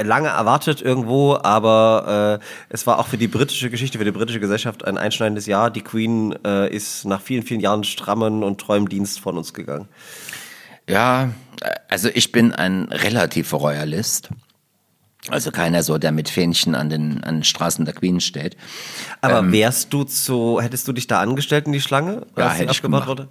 lange 0.04 0.30
erwartet 0.30 0.82
irgendwo, 0.82 1.38
aber 1.42 2.40
äh, 2.42 2.46
es 2.70 2.88
war 2.88 3.00
auch 3.00 3.08
für 3.08 3.18
die 3.18 3.28
britische 3.28 3.70
Geschichte, 3.70 3.98
für 3.98 4.06
die 4.06 4.12
britische 4.12 4.40
Gesellschaft 4.40 4.86
ein 4.86 4.98
einschneidendes 4.98 5.46
Jahr. 5.46 5.70
Die 5.70 5.82
Queen 5.82 6.36
äh, 6.46 6.74
ist 6.74 7.06
nach 7.06 7.22
vielen, 7.22 7.44
vielen 7.44 7.62
Jahren 7.62 7.84
strammen 7.84 8.44
und 8.44 8.60
treuem 8.60 8.90
Dienst 8.90 9.20
von 9.20 9.38
uns 9.38 9.54
gegangen. 9.54 9.88
Ja, 10.88 11.30
also 11.90 12.10
ich 12.14 12.32
bin 12.32 12.54
ein 12.54 12.86
relativer 12.92 13.58
Royalist. 13.58 14.30
Also 15.30 15.52
keiner 15.52 15.82
so, 15.82 15.98
der 15.98 16.12
mit 16.12 16.30
Fähnchen 16.30 16.76
an 16.76 16.90
den, 16.90 17.24
an 17.24 17.38
den 17.38 17.44
Straßen 17.44 17.86
der 17.86 17.94
Queen 17.94 18.20
steht. 18.20 18.56
Aber 19.22 19.52
wärst 19.52 19.92
du 19.92 20.04
zu, 20.04 20.60
hättest 20.62 20.88
du 20.88 20.94
dich 20.94 21.08
da 21.08 21.20
angestellt 21.20 21.66
in 21.66 21.74
die 21.74 21.82
Schlange? 21.82 22.28
Ja, 22.38 22.52
hätte 22.52 22.72
ich 22.72 22.82
gemacht. 22.82 23.28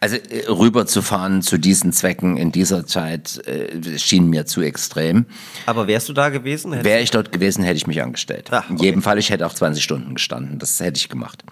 Also 0.00 0.16
äh, 0.16 0.46
rüberzufahren 0.48 1.42
zu 1.42 1.58
diesen 1.58 1.92
Zwecken 1.92 2.36
in 2.36 2.50
dieser 2.50 2.86
Zeit 2.86 3.46
äh, 3.46 3.98
schien 3.98 4.28
mir 4.28 4.46
zu 4.46 4.62
extrem. 4.62 5.26
Aber 5.66 5.86
wärst 5.86 6.08
du 6.08 6.12
da 6.12 6.30
gewesen? 6.30 6.82
Wäre 6.82 7.00
ich 7.00 7.10
dort 7.10 7.30
gewesen, 7.30 7.62
hätte 7.62 7.76
ich 7.76 7.86
mich 7.86 8.02
angestellt. 8.02 8.48
Ach, 8.50 8.68
In 8.70 8.76
okay. 8.76 8.84
jedem 8.86 9.02
Fall, 9.02 9.18
ich 9.18 9.30
hätte 9.30 9.46
auch 9.46 9.54
20 9.54 9.82
Stunden 9.82 10.14
gestanden. 10.14 10.58
Das 10.58 10.80
hätte 10.80 10.98
ich 10.98 11.08
gemacht. 11.08 11.44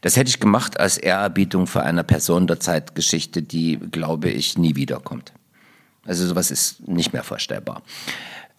Das 0.00 0.16
hätte 0.16 0.28
ich 0.28 0.40
gemacht 0.40 0.80
als 0.80 0.98
Ehrerbietung 0.98 1.66
für 1.66 1.82
eine 1.82 2.04
Person 2.04 2.46
der 2.46 2.60
Zeitgeschichte, 2.60 3.42
die, 3.42 3.78
glaube 3.90 4.30
ich, 4.30 4.56
nie 4.56 4.76
wiederkommt. 4.76 5.32
Also 6.06 6.26
sowas 6.26 6.50
ist 6.50 6.86
nicht 6.86 7.12
mehr 7.12 7.24
vorstellbar. 7.24 7.82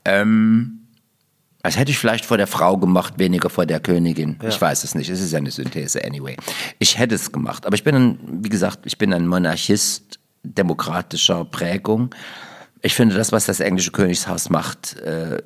Ähm, 0.08 0.88
das 1.64 1.78
hätte 1.78 1.92
ich 1.92 1.98
vielleicht 1.98 2.26
vor 2.26 2.38
der 2.38 2.48
Frau 2.48 2.78
gemacht, 2.78 3.16
weniger 3.18 3.50
vor 3.50 3.66
der 3.66 3.82
Königin. 3.82 4.40
Ich 4.48 4.60
weiß 4.60 4.86
es 4.86 4.96
nicht. 4.96 5.10
Es 5.10 5.20
ist 5.20 5.34
ja 5.34 5.38
eine 5.38 5.52
Synthese 5.52 6.04
anyway. 6.04 6.38
Ich 6.80 6.98
hätte 6.98 7.16
es 7.16 7.32
gemacht. 7.32 7.66
Aber 7.66 7.76
ich 7.76 7.84
bin, 7.84 7.96
ein, 7.96 8.20
wie 8.44 8.50
gesagt, 8.50 8.86
ich 8.86 8.98
bin 8.98 9.14
ein 9.14 9.28
Monarchist 9.28 10.20
demokratischer 10.44 11.44
Prägung. 11.44 12.16
Ich 12.82 12.96
finde 12.96 13.16
das, 13.16 13.34
was 13.34 13.48
das 13.48 13.60
englische 13.60 13.92
Königshaus 13.92 14.50
macht, 14.50 14.98
äh, 15.00 15.40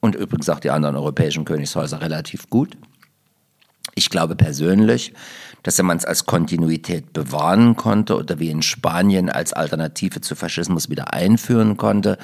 und 0.00 0.14
übrigens 0.14 0.50
auch 0.50 0.60
die 0.60 0.70
anderen 0.70 0.96
europäischen 0.96 1.46
Königshäuser 1.46 2.02
relativ 2.02 2.50
gut. 2.50 2.76
Ich 3.94 4.10
glaube 4.10 4.36
persönlich, 4.36 5.14
dass 5.62 5.78
wenn 5.78 5.86
man 5.86 5.96
es 5.96 6.04
als 6.04 6.26
Kontinuität 6.26 7.14
bewahren 7.14 7.74
konnte 7.74 8.16
oder 8.16 8.38
wie 8.38 8.50
in 8.50 8.60
Spanien 8.60 9.30
als 9.30 9.54
Alternative 9.54 10.20
zu 10.20 10.36
Faschismus 10.36 10.90
wieder 10.90 11.14
einführen 11.14 11.78
konnte, 11.78 12.18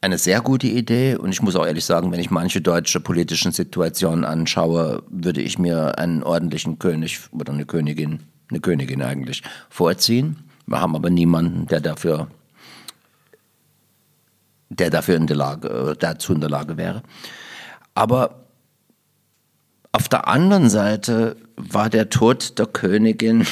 eine 0.00 0.18
sehr 0.18 0.40
gute 0.40 0.66
Idee. 0.66 1.16
Und 1.16 1.30
ich 1.30 1.42
muss 1.42 1.56
auch 1.56 1.66
ehrlich 1.66 1.84
sagen, 1.84 2.12
wenn 2.12 2.20
ich 2.20 2.30
manche 2.30 2.60
deutsche 2.60 3.00
politischen 3.00 3.52
Situationen 3.52 4.24
anschaue, 4.24 5.02
würde 5.10 5.42
ich 5.42 5.58
mir 5.58 5.98
einen 5.98 6.22
ordentlichen 6.22 6.78
König 6.78 7.20
oder 7.32 7.52
eine 7.52 7.66
Königin, 7.66 8.20
eine 8.50 8.60
Königin 8.60 9.02
eigentlich, 9.02 9.42
vorziehen. 9.68 10.36
Wir 10.66 10.80
haben 10.80 10.96
aber 10.96 11.10
niemanden, 11.10 11.66
der 11.66 11.80
dafür 11.80 12.28
der 14.70 14.88
dafür 14.88 15.16
in 15.16 15.26
der 15.26 15.36
Lage, 15.36 15.96
dazu 15.98 16.32
in 16.32 16.40
der 16.40 16.48
Lage 16.48 16.76
wäre. 16.76 17.02
Aber 17.94 18.44
auf 19.92 20.08
der 20.08 20.28
anderen 20.28 20.70
Seite 20.70 21.36
war 21.56 21.90
der 21.90 22.08
Tod 22.08 22.58
der 22.58 22.66
Königin, 22.66 23.46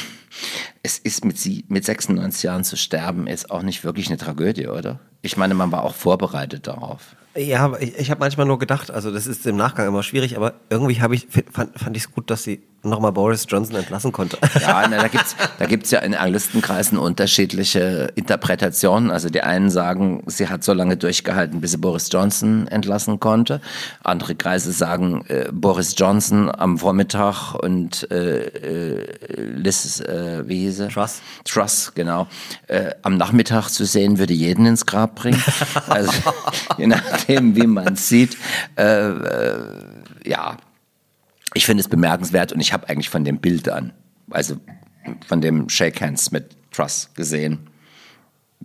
es 0.83 0.97
ist 0.97 1.25
mit 1.25 1.37
sie, 1.37 1.65
mit 1.67 1.85
96 1.85 2.43
Jahren 2.43 2.63
zu 2.63 2.77
sterben, 2.77 3.27
ist 3.27 3.51
auch 3.51 3.61
nicht 3.61 3.83
wirklich 3.83 4.07
eine 4.07 4.17
Tragödie, 4.17 4.67
oder? 4.67 4.99
Ich 5.21 5.37
meine, 5.37 5.53
man 5.53 5.71
war 5.71 5.83
auch 5.83 5.95
vorbereitet 5.95 6.67
darauf. 6.67 7.15
Ja, 7.35 7.77
ich, 7.79 7.97
ich 7.97 8.11
habe 8.11 8.19
manchmal 8.19 8.47
nur 8.47 8.59
gedacht, 8.59 8.91
also 8.91 9.11
das 9.11 9.27
ist 9.27 9.45
im 9.45 9.55
Nachgang 9.55 9.87
immer 9.87 10.03
schwierig, 10.03 10.35
aber 10.35 10.55
irgendwie 10.69 10.99
ich 11.13 11.27
fand, 11.51 11.77
fand 11.77 11.95
ich 11.95 12.03
es 12.03 12.11
gut, 12.11 12.29
dass 12.29 12.43
sie 12.43 12.63
nochmal 12.83 13.11
Boris 13.11 13.45
Johnson 13.47 13.75
entlassen 13.75 14.11
konnte. 14.11 14.37
Ja, 14.61 14.87
na, 14.87 14.97
da 14.97 15.07
gibt's 15.07 15.35
da 15.57 15.65
gibt's 15.65 15.91
ja 15.91 15.99
in 15.99 16.15
Anglistenkreisen 16.15 16.97
unterschiedliche 16.97 18.11
Interpretationen. 18.15 19.11
Also 19.11 19.29
die 19.29 19.41
einen 19.41 19.69
sagen, 19.69 20.23
sie 20.27 20.47
hat 20.47 20.63
so 20.63 20.73
lange 20.73 20.97
durchgehalten, 20.97 21.61
bis 21.61 21.71
sie 21.71 21.77
Boris 21.77 22.09
Johnson 22.11 22.67
entlassen 22.67 23.19
konnte. 23.19 23.61
Andere 24.03 24.35
Kreise 24.35 24.71
sagen, 24.71 25.25
äh, 25.27 25.49
Boris 25.51 25.95
Johnson 25.97 26.49
am 26.49 26.77
Vormittag 26.77 27.55
und 27.55 28.09
äh, 28.11 28.45
äh, 28.45 29.05
Liz, 29.55 29.99
äh, 30.01 30.47
wie 30.47 30.61
hieß 30.61 30.77
sie? 30.77 30.87
Truss. 30.87 31.21
Truss, 31.45 31.91
genau. 31.95 32.27
Äh, 32.67 32.91
am 33.01 33.17
Nachmittag 33.17 33.69
zu 33.69 33.85
sehen, 33.85 34.19
würde 34.19 34.33
jeden 34.33 34.65
ins 34.65 34.85
Grab 34.85 35.15
bringen. 35.15 35.41
Also 35.87 36.11
je 36.77 36.87
nachdem, 36.87 37.55
wie 37.55 37.65
man 37.65 37.93
es 37.93 38.09
sieht. 38.09 38.37
Äh, 38.77 39.09
äh, 39.09 39.59
ja, 40.25 40.57
ich 41.53 41.65
finde 41.65 41.81
es 41.81 41.87
bemerkenswert 41.87 42.51
und 42.53 42.59
ich 42.59 42.73
habe 42.73 42.89
eigentlich 42.89 43.09
von 43.09 43.23
dem 43.23 43.39
Bild 43.39 43.69
an, 43.69 43.93
also 44.29 44.57
von 45.27 45.41
dem 45.41 45.69
Shake 45.69 46.01
Hands 46.01 46.31
mit 46.31 46.55
Truss 46.71 47.09
gesehen, 47.15 47.67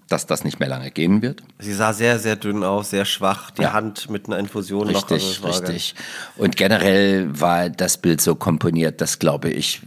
dass 0.09 0.27
das 0.27 0.45
nicht 0.45 0.61
mehr 0.61 0.69
lange 0.69 0.91
gehen 0.91 1.23
wird. 1.23 1.43
Sie 1.59 1.73
sah 1.73 1.93
sehr, 1.93 2.19
sehr 2.19 2.37
dünn 2.37 2.63
aus, 2.65 2.91
sehr 2.91 3.05
schwach, 3.05 3.51
die 3.53 3.63
Ja. 3.63 3.73
Hand 3.73 4.11
mit 4.11 4.27
einer 4.27 4.39
Infusion 4.39 4.89
noch. 4.91 5.11
Richtig, 5.11 5.43
also 5.43 5.49
es 5.49 5.63
war 5.63 5.69
richtig. 5.69 5.95
Und 6.37 6.57
generell 6.57 7.41
war 7.41 7.71
das 7.71 7.99
Bild 7.99 8.21
so 8.21 8.35
komponiert, 8.35 9.01
dass, 9.01 9.19
glaube 9.19 9.51
ich, 9.51 9.81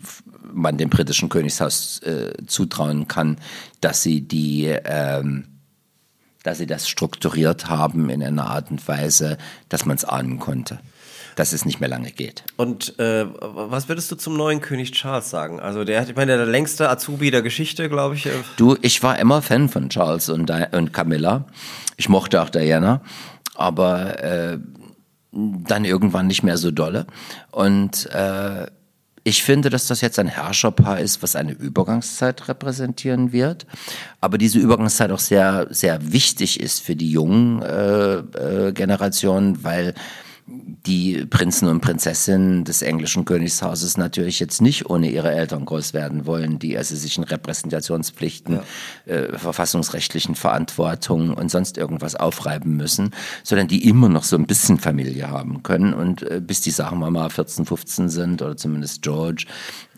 man 0.51 0.77
dem 0.77 0.89
britischen 0.89 1.29
Königshaus 1.29 1.99
äh, 2.03 2.33
zutrauen 2.47 3.07
kann, 3.07 3.37
dass 3.81 4.01
sie 4.01 4.21
die, 4.21 4.65
ähm, 4.85 5.45
dass 6.43 6.57
sie 6.57 6.65
das 6.67 6.87
strukturiert 6.87 7.69
haben 7.69 8.09
in 8.09 8.23
einer 8.23 8.47
Art 8.49 8.71
und 8.71 8.87
Weise, 8.87 9.37
dass 9.69 9.85
man 9.85 9.97
es 9.97 10.05
ahnen 10.05 10.39
konnte, 10.39 10.79
dass 11.37 11.53
es 11.53 11.65
nicht 11.65 11.79
mehr 11.79 11.87
lange 11.87 12.11
geht. 12.11 12.43
Und 12.57 12.97
äh, 12.99 13.25
was 13.39 13.87
würdest 13.87 14.11
du 14.11 14.15
zum 14.15 14.35
neuen 14.35 14.59
König 14.59 14.91
Charles 14.91 15.29
sagen? 15.29 15.59
Also 15.59 15.83
der 15.83 16.01
hat, 16.01 16.09
ich 16.09 16.15
meine, 16.15 16.35
der 16.35 16.47
längste 16.47 16.89
Azubi 16.89 17.29
der 17.29 17.43
Geschichte, 17.43 17.89
glaube 17.89 18.15
ich. 18.15 18.25
äh, 18.25 18.31
Du, 18.57 18.75
ich 18.81 19.03
war 19.03 19.19
immer 19.19 19.41
Fan 19.43 19.69
von 19.69 19.89
Charles 19.89 20.29
und, 20.29 20.51
und 20.71 20.93
Camilla. 20.93 21.45
Ich 21.95 22.09
mochte 22.09 22.41
auch 22.41 22.49
Diana, 22.49 23.01
aber 23.53 24.23
äh, 24.23 24.57
dann 25.31 25.85
irgendwann 25.85 26.25
nicht 26.25 26.41
mehr 26.41 26.57
so 26.57 26.71
dolle. 26.71 27.05
Und 27.51 28.07
äh, 28.07 28.65
ich 29.23 29.43
finde, 29.43 29.69
dass 29.69 29.85
das 29.85 30.01
jetzt 30.01 30.17
ein 30.17 30.27
Herrscherpaar 30.27 30.99
ist, 30.99 31.21
was 31.21 31.35
eine 31.35 31.51
Übergangszeit 31.51 32.47
repräsentieren 32.47 33.31
wird, 33.31 33.67
aber 34.21 34.39
diese 34.39 34.57
Übergangszeit 34.57 35.11
auch 35.11 35.19
sehr, 35.19 35.67
sehr 35.69 36.11
wichtig 36.11 36.59
ist 36.59 36.81
für 36.81 36.95
die 36.95 37.11
jungen 37.11 37.61
äh, 37.61 38.15
äh, 38.15 38.71
Generationen, 38.71 39.63
weil 39.63 39.93
die 40.49 41.25
Prinzen 41.25 41.67
und 41.67 41.81
Prinzessinnen 41.81 42.63
des 42.63 42.81
englischen 42.81 43.25
Königshauses 43.25 43.97
natürlich 43.97 44.39
jetzt 44.39 44.61
nicht 44.61 44.89
ohne 44.89 45.11
ihre 45.11 45.31
Eltern 45.31 45.65
groß 45.65 45.93
werden 45.93 46.25
wollen, 46.25 46.57
die 46.57 46.77
also 46.77 46.95
sich 46.95 47.17
in 47.17 47.25
Repräsentationspflichten, 47.25 48.61
äh, 49.05 49.37
verfassungsrechtlichen 49.37 50.35
Verantwortungen 50.35 51.33
und 51.33 51.51
sonst 51.51 51.77
irgendwas 51.77 52.15
aufreiben 52.15 52.77
müssen, 52.77 53.11
sondern 53.43 53.67
die 53.67 53.89
immer 53.89 54.07
noch 54.07 54.23
so 54.23 54.37
ein 54.37 54.47
bisschen 54.47 54.79
Familie 54.79 55.29
haben 55.29 55.63
können. 55.63 55.93
Und 55.93 56.23
äh, 56.23 56.39
bis 56.39 56.61
die, 56.61 56.71
sagen 56.71 56.99
wir 56.99 57.11
mal, 57.11 57.29
14, 57.29 57.65
15 57.65 58.07
sind 58.07 58.41
oder 58.41 58.55
zumindest 58.55 59.01
George, 59.01 59.47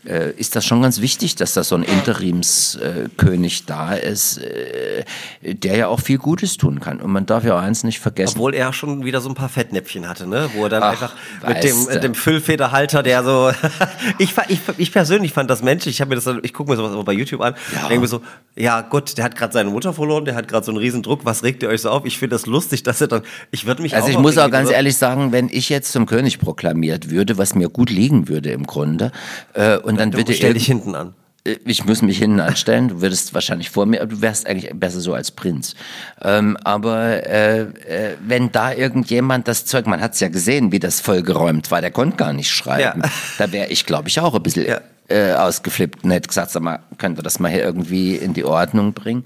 äh, 0.06 0.30
ist 0.32 0.56
das 0.56 0.64
schon 0.64 0.82
ganz 0.82 1.00
wichtig, 1.00 1.34
dass 1.36 1.52
da 1.54 1.62
so 1.64 1.74
ein 1.74 1.82
Interimskönig 1.82 3.66
da 3.66 3.94
ist, 3.94 4.38
äh, 4.38 5.04
der 5.42 5.76
ja 5.76 5.88
auch 5.88 6.00
viel 6.00 6.18
Gutes 6.18 6.56
tun 6.56 6.80
kann. 6.80 7.00
Und 7.00 7.10
man 7.12 7.26
darf 7.26 7.44
ja 7.44 7.58
eins 7.58 7.84
nicht 7.84 8.00
vergessen. 8.00 8.34
Obwohl 8.36 8.54
er 8.54 8.72
schon 8.72 9.04
wieder 9.04 9.20
so 9.20 9.28
ein 9.28 9.34
paar 9.34 9.48
Fettnäpfchen 9.48 10.08
hatte, 10.08 10.26
ne? 10.26 10.50
Wo 10.54 10.64
er 10.64 10.68
dann 10.70 10.82
Ach, 10.82 10.90
einfach 10.92 11.14
mit 11.46 11.62
dem, 11.64 11.88
äh, 11.88 12.00
dem 12.00 12.14
Füllfederhalter, 12.14 13.02
der 13.02 13.24
so. 13.24 13.50
ich, 14.18 14.34
ich, 14.48 14.60
ich 14.78 14.92
persönlich 14.92 15.32
fand 15.32 15.50
das 15.50 15.62
menschlich. 15.62 16.00
Ich 16.00 16.06
mir 16.06 16.14
das, 16.14 16.28
ich 16.42 16.52
gucke 16.54 16.70
mir 16.70 16.76
sowas 16.76 16.92
immer 16.92 17.04
bei 17.04 17.12
YouTube 17.12 17.40
an. 17.40 17.54
Ja. 17.74 17.88
Denke 17.88 18.00
mir 18.02 18.08
so, 18.08 18.22
ja 18.56 18.80
gut, 18.80 19.16
der 19.18 19.24
hat 19.24 19.36
gerade 19.36 19.52
seine 19.52 19.70
Mutter 19.70 19.92
verloren, 19.92 20.24
der 20.24 20.34
hat 20.34 20.48
gerade 20.48 20.64
so 20.64 20.72
einen 20.72 20.78
riesen 20.78 21.02
Druck. 21.02 21.24
Was 21.24 21.42
regt 21.42 21.62
ihr 21.62 21.68
euch 21.68 21.82
so 21.82 21.90
auf? 21.90 22.04
Ich 22.04 22.18
finde 22.18 22.34
das 22.34 22.46
lustig, 22.46 22.82
dass 22.82 23.00
er 23.00 23.08
dann. 23.08 23.22
Ich 23.50 23.66
würde 23.66 23.82
mich 23.82 23.94
Also 23.94 24.06
auch 24.06 24.10
ich 24.10 24.18
muss 24.18 24.38
auch 24.38 24.50
ganz 24.50 24.68
so- 24.68 24.74
ehrlich 24.74 24.96
sagen, 24.96 25.32
wenn 25.32 25.48
ich 25.50 25.68
jetzt 25.68 25.92
zum 25.92 26.06
König 26.06 26.38
proklamiert 26.38 27.10
würde, 27.10 27.38
was 27.38 27.54
mir 27.54 27.68
gut 27.68 27.90
liegen 27.90 28.28
würde 28.28 28.50
im 28.50 28.66
Grunde, 28.66 29.12
äh, 29.54 29.76
und 29.90 29.98
dann 30.00 30.12
würde 30.12 30.32
stell 30.34 30.54
dich 30.54 30.66
hinten 30.66 30.94
an. 30.94 31.14
Äh, 31.44 31.56
Ich 31.64 31.84
muss 31.84 32.02
mich 32.02 32.18
hinten 32.18 32.40
anstellen, 32.40 32.88
du 32.88 33.00
würdest 33.02 33.32
wahrscheinlich 33.34 33.70
vor 33.70 33.86
mir, 33.86 34.00
aber 34.02 34.10
du 34.10 34.20
wärst 34.22 34.46
eigentlich 34.46 34.70
besser 34.74 35.00
so 35.00 35.14
als 35.14 35.30
Prinz. 35.30 35.74
Ähm, 36.22 36.56
aber 36.64 37.26
äh, 37.26 37.60
äh, 37.60 38.16
wenn 38.26 38.52
da 38.52 38.72
irgendjemand 38.72 39.48
das 39.48 39.64
Zeug, 39.66 39.86
man 39.86 40.00
hat 40.00 40.14
es 40.14 40.20
ja 40.20 40.28
gesehen, 40.28 40.72
wie 40.72 40.78
das 40.78 41.00
vollgeräumt 41.00 41.70
war, 41.70 41.80
der 41.80 41.90
konnte 41.90 42.16
gar 42.16 42.32
nicht 42.32 42.50
schreiben. 42.50 43.02
Ja. 43.02 43.10
Da 43.38 43.52
wäre 43.52 43.68
ich, 43.68 43.86
glaube 43.86 44.08
ich, 44.08 44.20
auch 44.20 44.34
ein 44.34 44.42
bisschen 44.42 44.66
Ja. 44.66 44.80
äh, 45.08 45.32
ausgeflippt 45.34 46.04
und 46.04 46.10
hätte 46.10 46.28
gesagt, 46.28 46.50
sag 46.50 46.62
mal, 46.62 46.80
könnt 46.98 47.18
ihr 47.18 47.22
das 47.22 47.40
mal 47.40 47.50
hier 47.50 47.62
irgendwie 47.62 48.16
in 48.16 48.34
die 48.34 48.44
Ordnung 48.44 48.92
bringen? 48.92 49.24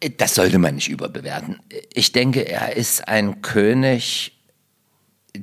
Äh, 0.00 0.10
Das 0.16 0.34
sollte 0.36 0.58
man 0.58 0.76
nicht 0.76 0.88
überbewerten. 0.88 1.58
Ich 1.92 2.12
denke, 2.12 2.42
er 2.48 2.76
ist 2.76 3.08
ein 3.08 3.42
König, 3.42 4.32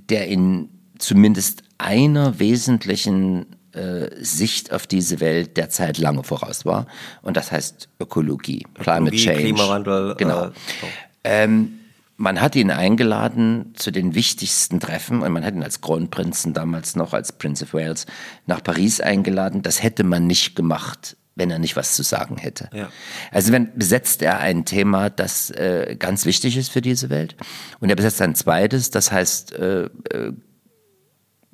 der 0.09 0.27
in 0.27 0.69
zumindest 0.97 1.63
einer 1.77 2.39
wesentlichen 2.39 3.45
äh, 3.75 4.09
Sicht 4.23 4.71
auf 4.71 4.87
diese 4.87 5.19
Welt 5.19 5.57
derzeit 5.57 5.97
lange 5.97 6.23
voraus 6.23 6.65
war. 6.65 6.87
Und 7.21 7.37
das 7.37 7.51
heißt 7.51 7.89
Ökologie, 7.99 8.65
Climate 8.75 9.01
Ökologie, 9.15 9.17
Change. 9.23 9.39
Klimawandel, 9.41 10.15
Genau. 10.17 10.45
äh, 10.45 10.51
so. 10.81 10.87
ähm, 11.23 11.79
man 12.17 12.39
hat 12.39 12.55
ihn 12.55 12.71
eingeladen 12.71 13.73
zu 13.75 13.91
den 13.91 14.15
wichtigsten 14.15 14.79
Treffen 14.79 15.21
und 15.21 15.31
man 15.33 15.43
hat 15.43 15.53
ihn 15.53 15.63
als 15.63 15.81
Kronprinzen 15.81 16.53
damals 16.53 16.95
noch 16.95 17.13
als 17.13 17.33
Prince 17.33 17.65
of 17.65 17.73
Wales 17.73 18.05
nach 18.45 18.63
Paris 18.63 19.01
eingeladen. 19.01 19.61
Das 19.63 19.83
hätte 19.83 20.05
man 20.05 20.25
nicht 20.25 20.55
gemacht, 20.55 21.17
wenn 21.35 21.51
er 21.51 21.59
nicht 21.59 21.75
was 21.75 21.93
zu 21.93 22.03
sagen 22.03 22.37
hätte. 22.37 22.69
Ja. 22.73 22.87
Also 23.31 23.51
wenn 23.51 23.77
besetzt 23.77 24.21
er 24.21 24.39
ein 24.39 24.63
Thema, 24.63 25.09
das 25.09 25.49
äh, 25.51 25.97
ganz 25.99 26.25
wichtig 26.25 26.55
ist 26.55 26.71
für 26.71 26.79
diese 26.81 27.09
Welt 27.09 27.35
und 27.81 27.89
er 27.89 27.97
besetzt 27.97 28.21
ein 28.21 28.33
zweites, 28.35 28.91
das 28.91 29.11
heißt 29.11 29.51
äh, 29.53 29.83
äh, 29.83 30.31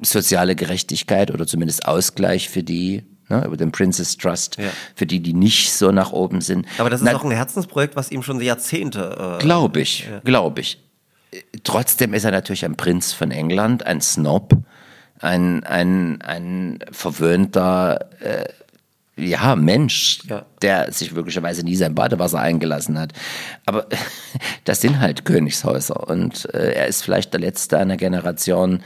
soziale 0.01 0.55
Gerechtigkeit 0.55 1.31
oder 1.31 1.45
zumindest 1.47 1.87
Ausgleich 1.87 2.49
für 2.49 2.63
die 2.63 3.03
ne, 3.29 3.45
über 3.45 3.57
den 3.57 3.71
Princess 3.71 4.17
Trust, 4.17 4.57
Ja. 4.57 4.69
für 4.95 5.05
die, 5.05 5.19
die 5.21 5.33
nicht 5.33 5.71
so 5.73 5.91
nach 5.91 6.11
oben 6.11 6.41
sind. 6.41 6.65
Aber 6.77 6.89
das 6.89 7.01
ist 7.01 7.05
Na, 7.05 7.15
auch 7.15 7.23
ein 7.23 7.31
Herzensprojekt, 7.31 7.95
was 7.95 8.11
ihm 8.11 8.23
schon 8.23 8.41
Jahrzehnte. 8.41 9.37
Äh, 9.39 9.41
Glaube 9.43 9.79
ich, 9.81 10.07
glaube 10.23 10.61
ich. 10.61 10.79
trotzdem 11.63 12.13
ist 12.13 12.23
er 12.25 12.31
natürlich 12.31 12.65
ein 12.65 12.75
Prinz 12.75 13.13
von 13.13 13.31
England, 13.31 13.85
ein 13.85 14.01
Snob, 14.01 14.53
ein, 15.19 15.63
ein, 15.63 16.21
ein 16.23 16.79
verwöhnter 16.91 18.09
äh, 18.21 18.45
ja, 19.17 19.55
Mensch, 19.55 20.19
Ja. 20.27 20.45
der 20.61 20.91
sich 20.91 21.11
möglicherweise 21.11 21.63
nie 21.63 21.75
sein 21.75 21.93
Badewasser 21.93 22.39
eingelassen 22.39 22.97
hat. 22.97 23.13
Aber 23.65 23.85
das 24.63 24.81
sind 24.81 24.99
halt 24.99 25.25
Königshäuser 25.25 26.09
und 26.09 26.51
äh, 26.53 26.73
er 26.73 26.87
ist 26.87 27.03
vielleicht 27.03 27.33
der 27.33 27.39
letzte 27.41 27.77
einer 27.77 27.97
Generation, 27.97 28.81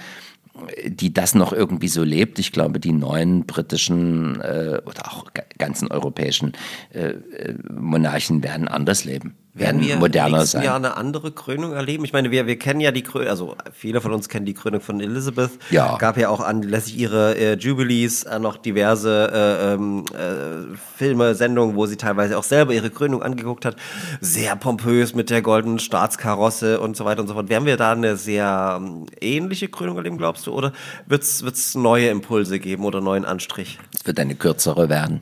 die 0.85 1.13
das 1.13 1.35
noch 1.35 1.53
irgendwie 1.53 1.87
so 1.87 2.03
lebt. 2.03 2.39
Ich 2.39 2.51
glaube, 2.51 2.79
die 2.79 2.93
neuen 2.93 3.45
britischen 3.45 4.39
äh, 4.41 4.81
oder 4.85 5.11
auch 5.11 5.33
ga- 5.33 5.43
ganzen 5.57 5.89
europäischen 5.91 6.53
äh, 6.93 7.09
äh, 7.09 7.55
Monarchen 7.73 8.43
werden 8.43 8.67
anders 8.67 9.03
leben, 9.05 9.35
Werden 9.57 9.79
wir 9.79 9.95
moderner 9.95 10.39
nächsten 10.39 10.57
sein. 10.57 10.65
Jahr 10.65 10.75
eine 10.75 10.97
andere 10.97 11.31
Krönung 11.31 11.71
erleben? 11.71 12.03
Ich 12.03 12.11
meine, 12.11 12.29
wir, 12.29 12.45
wir 12.45 12.59
kennen 12.59 12.81
ja 12.81 12.91
die 12.91 13.03
Krönung, 13.03 13.29
also 13.29 13.55
viele 13.71 14.01
von 14.01 14.11
uns 14.11 14.27
kennen 14.27 14.45
die 14.45 14.53
Krönung 14.53 14.81
von 14.81 14.99
Elizabeth. 14.99 15.51
Ja. 15.69 15.95
Gab 15.97 16.17
ja 16.17 16.27
auch 16.27 16.41
anlässlich 16.41 16.97
ihre 16.97 17.37
äh, 17.37 17.53
Jubilees 17.55 18.23
äh, 18.23 18.37
noch 18.37 18.57
diverse 18.57 19.31
äh, 19.33 19.73
ähm, 19.73 20.03
äh, 20.13 20.75
Filme, 20.97 21.35
Sendungen, 21.35 21.77
wo 21.77 21.85
sie 21.85 21.95
teilweise 21.95 22.37
auch 22.37 22.43
selber 22.43 22.73
ihre 22.73 22.89
Krönung 22.89 23.23
angeguckt 23.23 23.63
hat. 23.63 23.77
Sehr 24.19 24.57
pompös 24.57 25.15
mit 25.15 25.29
der 25.29 25.41
goldenen 25.41 25.79
Staatskarosse 25.79 26.81
und 26.81 26.97
so 26.97 27.05
weiter 27.05 27.21
und 27.21 27.29
so 27.29 27.33
fort. 27.33 27.47
Werden 27.47 27.65
wir 27.65 27.77
da 27.77 27.93
eine 27.93 28.17
sehr 28.17 28.75
ähm, 28.81 29.05
ähnliche 29.21 29.69
Krönung 29.69 29.95
erleben, 29.95 30.17
glaubst 30.17 30.47
du? 30.47 30.51
Oder 30.53 30.73
wird's 31.05 31.43
wird's 31.43 31.75
neue 31.75 32.09
Impulse 32.09 32.59
geben 32.59 32.83
oder 32.83 32.99
neuen 32.99 33.23
Anstrich? 33.23 33.79
Es 33.97 34.05
wird 34.05 34.19
eine 34.19 34.35
kürzere 34.35 34.89
werden 34.89 35.21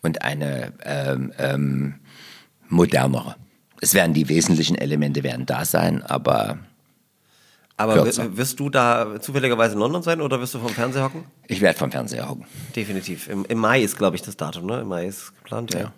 und 0.00 0.22
eine 0.22 0.72
ähm, 0.82 1.34
ähm, 1.36 1.94
modernere. 2.70 3.36
Es 3.80 3.94
werden 3.94 4.14
die 4.14 4.28
wesentlichen 4.28 4.76
Elemente 4.76 5.22
werden 5.22 5.46
da 5.46 5.64
sein, 5.64 6.02
aber 6.02 6.58
Aber 7.76 8.04
wirst 8.04 8.60
du 8.60 8.68
da 8.68 9.20
zufälligerweise 9.20 9.74
in 9.74 9.80
London 9.80 10.02
sein 10.02 10.20
oder 10.20 10.40
wirst 10.40 10.54
du 10.54 10.58
vom 10.58 10.68
Fernseher 10.70 11.04
hocken? 11.04 11.24
ich 11.48 11.60
werde 11.60 11.78
vom 11.78 11.90
Fernseher 11.90 12.28
hocken. 12.28 12.44
Definitiv. 12.76 13.28
Im, 13.28 13.44
Im 13.46 13.58
Mai 13.58 13.82
ist, 13.82 13.96
glaube 13.96 14.16
ich, 14.16 14.22
das 14.22 14.36
Datum, 14.36 14.66
ne? 14.66 14.80
Im 14.80 14.88
Mai 14.88 15.06
ist 15.06 15.34
geplant, 15.36 15.72
ja. 15.72 15.80
Ja. 15.80 15.92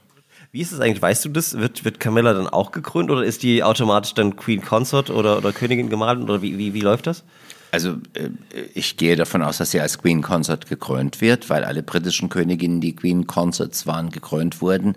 Wie 0.52 0.60
ist 0.60 0.70
es 0.70 0.80
eigentlich? 0.80 1.00
Weißt 1.00 1.24
du 1.24 1.30
das? 1.30 1.58
Wird, 1.58 1.84
wird 1.84 1.98
Camilla 1.98 2.34
dann 2.34 2.46
auch 2.46 2.72
gekrönt 2.72 3.10
oder 3.10 3.24
ist 3.24 3.42
die 3.42 3.62
automatisch 3.64 4.12
dann 4.14 4.36
Queen 4.36 4.62
Consort 4.62 5.08
oder, 5.10 5.38
oder 5.38 5.52
Königin 5.52 5.88
Gemahlin 5.88 6.24
oder 6.24 6.42
wie, 6.42 6.58
wie, 6.58 6.74
wie 6.74 6.80
läuft 6.80 7.06
das? 7.06 7.24
Also 7.72 7.96
äh, 8.12 8.28
ich 8.74 8.98
gehe 8.98 9.16
davon 9.16 9.42
aus, 9.42 9.56
dass 9.56 9.70
sie 9.70 9.80
als 9.80 9.98
Queen 9.98 10.20
Consort 10.20 10.68
gekrönt 10.68 11.22
wird, 11.22 11.48
weil 11.48 11.64
alle 11.64 11.82
britischen 11.82 12.28
Königinnen, 12.28 12.82
die 12.82 12.94
Queen 12.94 13.26
Consorts 13.26 13.86
waren, 13.86 14.10
gekrönt 14.10 14.60
wurden. 14.60 14.94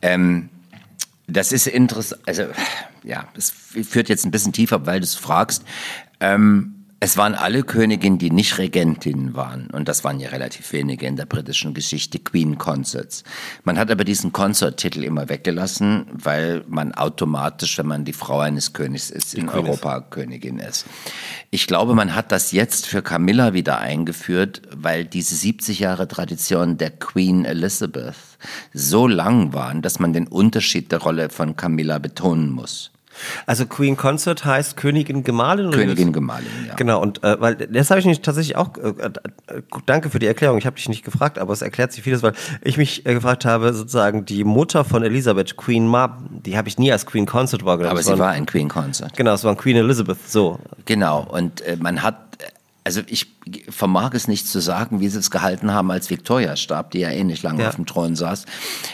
Ähm, 0.00 0.48
das 1.26 1.52
ist 1.52 1.66
interessant, 1.66 2.22
also 2.26 2.44
ja, 3.02 3.28
es 3.36 3.50
führt 3.50 4.08
jetzt 4.08 4.24
ein 4.24 4.30
bisschen 4.30 4.52
tiefer, 4.52 4.86
weil 4.86 5.00
du 5.00 5.04
es 5.04 5.14
fragst. 5.14 5.64
Ähm, 6.20 6.84
es 7.04 7.18
waren 7.18 7.34
alle 7.34 7.64
Königinnen, 7.64 8.18
die 8.18 8.30
nicht 8.30 8.56
Regentinnen 8.56 9.34
waren. 9.34 9.68
Und 9.68 9.88
das 9.88 10.04
waren 10.04 10.20
ja 10.20 10.30
relativ 10.30 10.72
wenige 10.72 11.06
in 11.06 11.16
der 11.16 11.26
britischen 11.26 11.74
Geschichte, 11.74 12.18
Queen 12.18 12.56
Consorts. 12.56 13.24
Man 13.62 13.78
hat 13.78 13.90
aber 13.90 14.04
diesen 14.04 14.32
Consort-Titel 14.32 15.04
immer 15.04 15.28
weggelassen, 15.28 16.06
weil 16.10 16.64
man 16.66 16.94
automatisch, 16.94 17.76
wenn 17.76 17.88
man 17.88 18.06
die 18.06 18.14
Frau 18.14 18.38
eines 18.38 18.72
Königs 18.72 19.10
ist, 19.10 19.34
in 19.34 19.48
Queen 19.48 19.66
ist. 19.66 19.84
Europa 19.84 20.00
Königin 20.00 20.58
ist. 20.58 20.86
Ich 21.50 21.66
glaube, 21.66 21.94
man 21.94 22.14
hat 22.14 22.32
das 22.32 22.52
jetzt 22.52 22.86
für 22.86 23.02
Camilla 23.02 23.52
wieder 23.52 23.80
eingeführt, 23.80 24.62
weil 24.74 25.04
diese 25.04 25.34
70 25.34 25.80
Jahre 25.80 26.08
Tradition 26.08 26.78
der 26.78 26.90
Queen 26.90 27.44
Elizabeth 27.44 28.14
so 28.72 29.06
lang 29.06 29.52
waren, 29.52 29.82
dass 29.82 29.98
man 29.98 30.12
den 30.12 30.26
Unterschied 30.26 30.92
der 30.92 31.00
Rolle 31.00 31.30
von 31.30 31.56
Camilla 31.56 31.98
betonen 31.98 32.50
muss. 32.50 32.90
Also 33.46 33.66
Queen 33.66 33.96
Consort 33.96 34.44
heißt 34.44 34.76
Königin 34.76 35.24
Gemahlin? 35.24 35.66
Oder 35.66 35.78
Königin 35.78 36.12
Gemahlin, 36.12 36.48
ja. 36.66 36.74
Genau, 36.74 37.00
und 37.00 37.22
äh, 37.22 37.40
weil 37.40 37.54
das 37.54 37.90
habe 37.90 38.00
ich 38.00 38.06
nicht 38.06 38.22
tatsächlich 38.22 38.56
auch, 38.56 38.76
äh, 38.76 38.88
äh, 38.88 39.62
danke 39.86 40.10
für 40.10 40.18
die 40.18 40.26
Erklärung, 40.26 40.58
ich 40.58 40.66
habe 40.66 40.76
dich 40.76 40.88
nicht 40.88 41.04
gefragt, 41.04 41.38
aber 41.38 41.52
es 41.52 41.62
erklärt 41.62 41.92
sich 41.92 42.02
vieles, 42.02 42.22
weil 42.22 42.32
ich 42.62 42.76
mich 42.76 43.06
äh, 43.06 43.14
gefragt 43.14 43.44
habe, 43.44 43.72
sozusagen 43.72 44.24
die 44.24 44.44
Mutter 44.44 44.84
von 44.84 45.02
Elisabeth, 45.02 45.56
Queen 45.56 45.86
Mab, 45.86 46.22
die 46.30 46.56
habe 46.56 46.68
ich 46.68 46.78
nie 46.78 46.90
als 46.90 47.06
Queen 47.06 47.26
Consort 47.26 47.64
wahrgenommen. 47.64 47.92
Aber 47.92 48.02
sie 48.02 48.18
war 48.18 48.30
ein 48.30 48.46
Queen 48.46 48.68
Consort. 48.68 49.16
Genau, 49.16 49.34
es 49.34 49.44
war 49.44 49.54
Queen 49.56 49.76
Elizabeth, 49.76 50.18
so. 50.28 50.58
Genau, 50.84 51.22
und 51.22 51.60
äh, 51.62 51.76
man 51.76 52.02
hat, 52.02 52.16
also 52.86 53.00
ich 53.06 53.32
vermag 53.70 54.12
es 54.12 54.28
nicht 54.28 54.46
zu 54.46 54.60
sagen, 54.60 55.00
wie 55.00 55.08
sie 55.08 55.18
es 55.18 55.30
gehalten 55.30 55.72
haben, 55.72 55.90
als 55.90 56.10
Victoria 56.10 56.54
starb, 56.54 56.90
die 56.90 56.98
ja 56.98 57.08
eh 57.08 57.24
nicht 57.24 57.42
lange 57.42 57.62
Ja. 57.62 57.68
auf 57.70 57.76
dem 57.76 57.86
Thron 57.86 58.14
saß. 58.14 58.44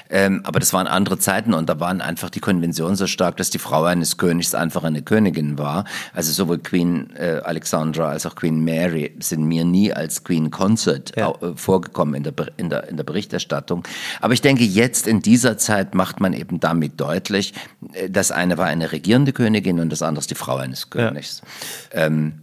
Ähm, 0.08 0.42
aber 0.44 0.60
das 0.60 0.72
waren 0.72 0.86
andere 0.86 1.18
Zeiten 1.18 1.54
und 1.54 1.68
da 1.68 1.80
waren 1.80 2.00
einfach 2.00 2.30
die 2.30 2.38
Konventionen 2.38 2.94
so 2.94 3.08
stark, 3.08 3.36
dass 3.38 3.50
die 3.50 3.58
Frau 3.58 3.82
eines 3.82 4.16
Königs 4.16 4.54
einfach 4.54 4.84
eine 4.84 5.02
Königin 5.02 5.58
war. 5.58 5.86
Also 6.14 6.30
sowohl 6.32 6.58
Queen 6.58 7.10
äh, 7.16 7.40
Alexandra 7.42 8.10
als 8.10 8.26
auch 8.26 8.36
Queen 8.36 8.62
Mary 8.62 9.16
sind 9.18 9.42
mir 9.44 9.64
nie 9.64 9.92
als 9.92 10.22
Queen 10.22 10.52
Consort 10.52 11.12
Ja. 11.16 11.30
äh, 11.42 11.56
vorgekommen 11.56 12.14
in 12.14 12.22
der, 12.22 12.34
in, 12.58 12.70
der, 12.70 12.88
in 12.88 12.96
der 12.96 13.04
Berichterstattung. 13.04 13.82
Aber 14.20 14.34
ich 14.34 14.40
denke, 14.40 14.62
jetzt 14.62 15.08
in 15.08 15.20
dieser 15.20 15.58
Zeit 15.58 15.96
macht 15.96 16.20
man 16.20 16.32
eben 16.32 16.60
damit 16.60 17.00
deutlich, 17.00 17.54
äh, 17.94 18.08
das 18.08 18.30
eine 18.30 18.56
war 18.56 18.66
eine 18.66 18.92
regierende 18.92 19.32
Königin 19.32 19.80
und 19.80 19.90
das 19.90 20.02
andere 20.02 20.20
ist 20.20 20.30
die 20.30 20.36
Frau 20.36 20.58
eines 20.58 20.90
Königs. 20.90 21.42
Ähm, 21.90 22.42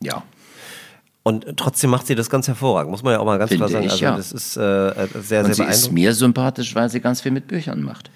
ja. 0.00 0.22
Und 1.28 1.58
trotzdem 1.58 1.90
macht 1.90 2.06
sie 2.06 2.14
das 2.14 2.30
ganz 2.30 2.48
hervorragend, 2.48 2.90
muss 2.90 3.02
man 3.02 3.12
ja 3.12 3.18
auch 3.18 3.26
mal 3.26 3.38
ganz 3.38 3.50
Finde 3.50 3.66
klar 3.66 3.68
sagen. 3.68 3.84
ich, 3.84 3.92
also 3.92 4.04
ja. 4.04 4.16
das 4.16 4.32
ist 4.32 4.56
äh, 4.56 4.60
äh, 4.62 5.08
sehr, 5.20 5.44
Und 5.44 5.54
sehr 5.54 5.66
sie 5.66 5.70
ist 5.70 5.92
mir 5.92 6.14
sympathisch, 6.14 6.74
weil 6.74 6.88
sie 6.88 7.00
ganz 7.00 7.20
viel 7.20 7.32
mit 7.32 7.48
Büchern 7.48 7.82
macht. 7.82 8.10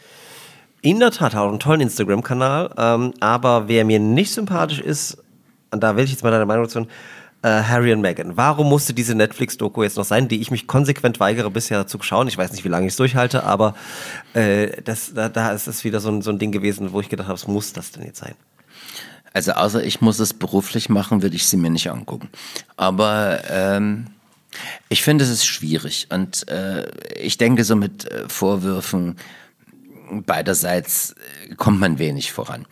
In 0.81 0.99
der 0.99 1.11
Tat 1.11 1.35
hat 1.35 1.43
auch 1.43 1.51
einen 1.51 1.61
tollen 1.61 1.83
Instagram-Kanal, 1.83 2.71
ähm, 2.79 3.13
aber 3.21 3.69
wer 3.69 3.85
mir 3.85 3.99
nicht 3.99 4.33
sympathisch 4.33 4.81
ist, 4.81 5.19
und 5.71 5.83
da 5.83 5.95
will 5.95 6.05
ich 6.05 6.11
jetzt 6.11 6.25
mal 6.25 6.31
deine 6.31 6.47
Meinung 6.47 6.65
dazu, 6.65 6.87
äh, 7.43 7.49
Harry 7.49 7.93
und 7.93 8.01
Meghan. 8.01 8.39
Warum 8.39 8.71
musste 8.71 8.95
diese 8.95 9.15
Netflix-Doku 9.15 9.83
jetzt 9.83 9.99
noch 9.99 10.07
sein, 10.07 10.29
die 10.29 10.41
ich 10.41 10.51
mich 10.51 10.67
konsequent 10.67 11.21
weigere 11.21 11.51
bisher 11.51 11.87
zu 11.87 12.01
schauen? 12.01 12.29
Ich 12.29 12.39
weiß 12.39 12.53
nicht, 12.53 12.65
wie 12.65 12.69
lange 12.69 12.87
ich 12.87 12.93
es 12.93 12.97
durchhalte, 12.97 13.45
aber 13.45 13.75
äh, 14.33 14.81
das, 14.83 15.13
da, 15.13 15.29
da 15.29 15.53
ist 15.53 15.67
es 15.67 15.85
wieder 15.85 16.01
so 16.01 16.09
ein, 16.09 16.23
so 16.23 16.31
ein 16.31 16.39
Ding 16.39 16.51
gewesen, 16.51 16.93
wo 16.95 17.01
ich 17.01 17.11
gedacht 17.11 17.29
habe, 17.29 17.35
was 17.35 17.47
muss 17.47 17.75
das 17.75 17.91
denn 17.91 18.05
jetzt 18.05 18.21
sein? 18.21 18.37
Also 19.33 19.53
außer 19.53 19.83
ich 19.85 20.01
muss 20.01 20.19
es 20.19 20.35
beruflich 20.35 20.89
machen, 20.89 21.23
würde 21.23 21.37
ich 21.37 21.47
sie 21.47 21.57
mir 21.57 21.71
nicht 21.71 21.91
angucken. 21.91 22.29
Aber 22.77 23.41
ähm, 23.49 24.09
ich 24.89 25.03
finde, 25.03 25.25
es 25.25 25.31
ist 25.31 25.47
schwierig. 25.47 26.09
Und 26.11 26.49
äh, 26.49 26.89
ich 27.19 27.39
denke, 27.39 27.65
so 27.65 27.77
mit 27.77 28.11
äh, 28.11 28.29
Vorwürfen 28.29 29.17
beiderseits 30.11 31.15
äh, 31.49 31.55
kommt 31.55 31.81
man 31.81 31.99
wenig 31.99 32.33
voran. 32.33 32.67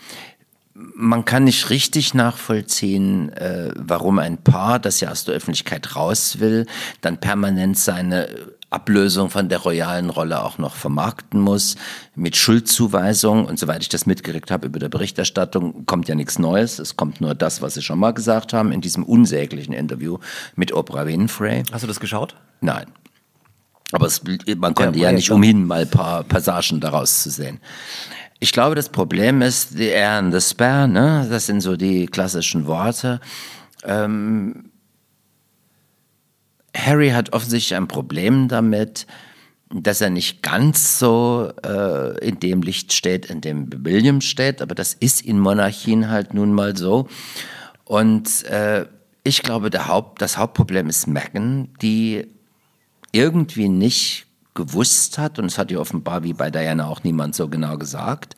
Man 0.74 1.24
kann 1.24 1.44
nicht 1.44 1.68
richtig 1.68 2.14
nachvollziehen, 2.14 3.30
äh, 3.32 3.72
warum 3.76 4.18
ein 4.18 4.38
Paar, 4.38 4.78
das 4.78 5.00
ja 5.00 5.10
aus 5.10 5.24
der 5.24 5.34
Öffentlichkeit 5.34 5.96
raus 5.96 6.38
will, 6.40 6.66
dann 7.00 7.18
permanent 7.18 7.78
seine 7.78 8.28
Ablösung 8.70 9.30
von 9.30 9.48
der 9.48 9.58
royalen 9.58 10.10
Rolle 10.10 10.42
auch 10.44 10.58
noch 10.58 10.76
vermarkten 10.76 11.40
muss, 11.40 11.76
mit 12.14 12.36
Schuldzuweisung. 12.36 13.44
Und 13.44 13.58
soweit 13.58 13.82
ich 13.82 13.88
das 13.88 14.06
mitgekriegt 14.06 14.50
habe 14.50 14.68
über 14.68 14.78
der 14.78 14.88
Berichterstattung, 14.88 15.86
kommt 15.86 16.08
ja 16.08 16.14
nichts 16.14 16.38
Neues. 16.38 16.78
Es 16.78 16.96
kommt 16.96 17.20
nur 17.20 17.34
das, 17.34 17.62
was 17.62 17.74
Sie 17.74 17.82
schon 17.82 17.98
mal 17.98 18.12
gesagt 18.12 18.52
haben 18.52 18.70
in 18.70 18.80
diesem 18.80 19.02
unsäglichen 19.02 19.74
Interview 19.74 20.18
mit 20.54 20.72
Oprah 20.72 21.04
Winfrey. 21.06 21.64
Hast 21.72 21.82
du 21.82 21.88
das 21.88 21.98
geschaut? 21.98 22.36
Nein. 22.60 22.86
Aber 23.92 24.06
es, 24.06 24.22
man 24.56 24.74
konnte 24.74 25.00
Ja, 25.00 25.10
ja, 25.10 25.12
nicht 25.12 25.32
umhin, 25.32 25.66
mal 25.66 25.80
ein 25.80 25.90
paar 25.90 26.22
Passagen 26.22 26.78
daraus 26.78 27.24
zu 27.24 27.30
sehen. 27.30 27.58
Ich 28.38 28.52
glaube, 28.52 28.76
das 28.76 28.88
Problem 28.88 29.42
ist, 29.42 29.76
the 29.76 29.88
air 29.88 30.12
and 30.12 30.32
the 30.32 30.40
spare, 30.40 30.86
ne? 30.88 31.26
das 31.28 31.46
sind 31.46 31.60
so 31.60 31.76
die 31.76 32.06
klassischen 32.06 32.66
Worte. 32.66 33.20
Ähm, 33.84 34.69
Harry 36.76 37.10
hat 37.10 37.32
offensichtlich 37.32 37.76
ein 37.76 37.88
Problem 37.88 38.48
damit, 38.48 39.06
dass 39.72 40.00
er 40.00 40.10
nicht 40.10 40.42
ganz 40.42 40.98
so 40.98 41.52
äh, 41.64 42.18
in 42.26 42.40
dem 42.40 42.62
Licht 42.62 42.92
steht, 42.92 43.26
in 43.26 43.40
dem 43.40 43.68
William 43.84 44.20
steht, 44.20 44.62
aber 44.62 44.74
das 44.74 44.94
ist 44.94 45.22
in 45.22 45.38
Monarchien 45.38 46.08
halt 46.08 46.34
nun 46.34 46.52
mal 46.52 46.76
so. 46.76 47.08
Und 47.84 48.44
äh, 48.44 48.86
ich 49.22 49.42
glaube, 49.42 49.70
Haupt, 49.86 50.22
das 50.22 50.38
Hauptproblem 50.38 50.88
ist 50.88 51.06
Meghan, 51.06 51.68
die 51.82 52.26
irgendwie 53.12 53.68
nicht 53.68 54.26
gewusst 54.54 55.18
hat, 55.18 55.38
und 55.38 55.46
es 55.46 55.58
hat 55.58 55.70
ihr 55.70 55.80
offenbar 55.80 56.24
wie 56.24 56.32
bei 56.32 56.50
Diana 56.50 56.86
auch 56.86 57.04
niemand 57.04 57.34
so 57.34 57.48
genau 57.48 57.78
gesagt, 57.78 58.34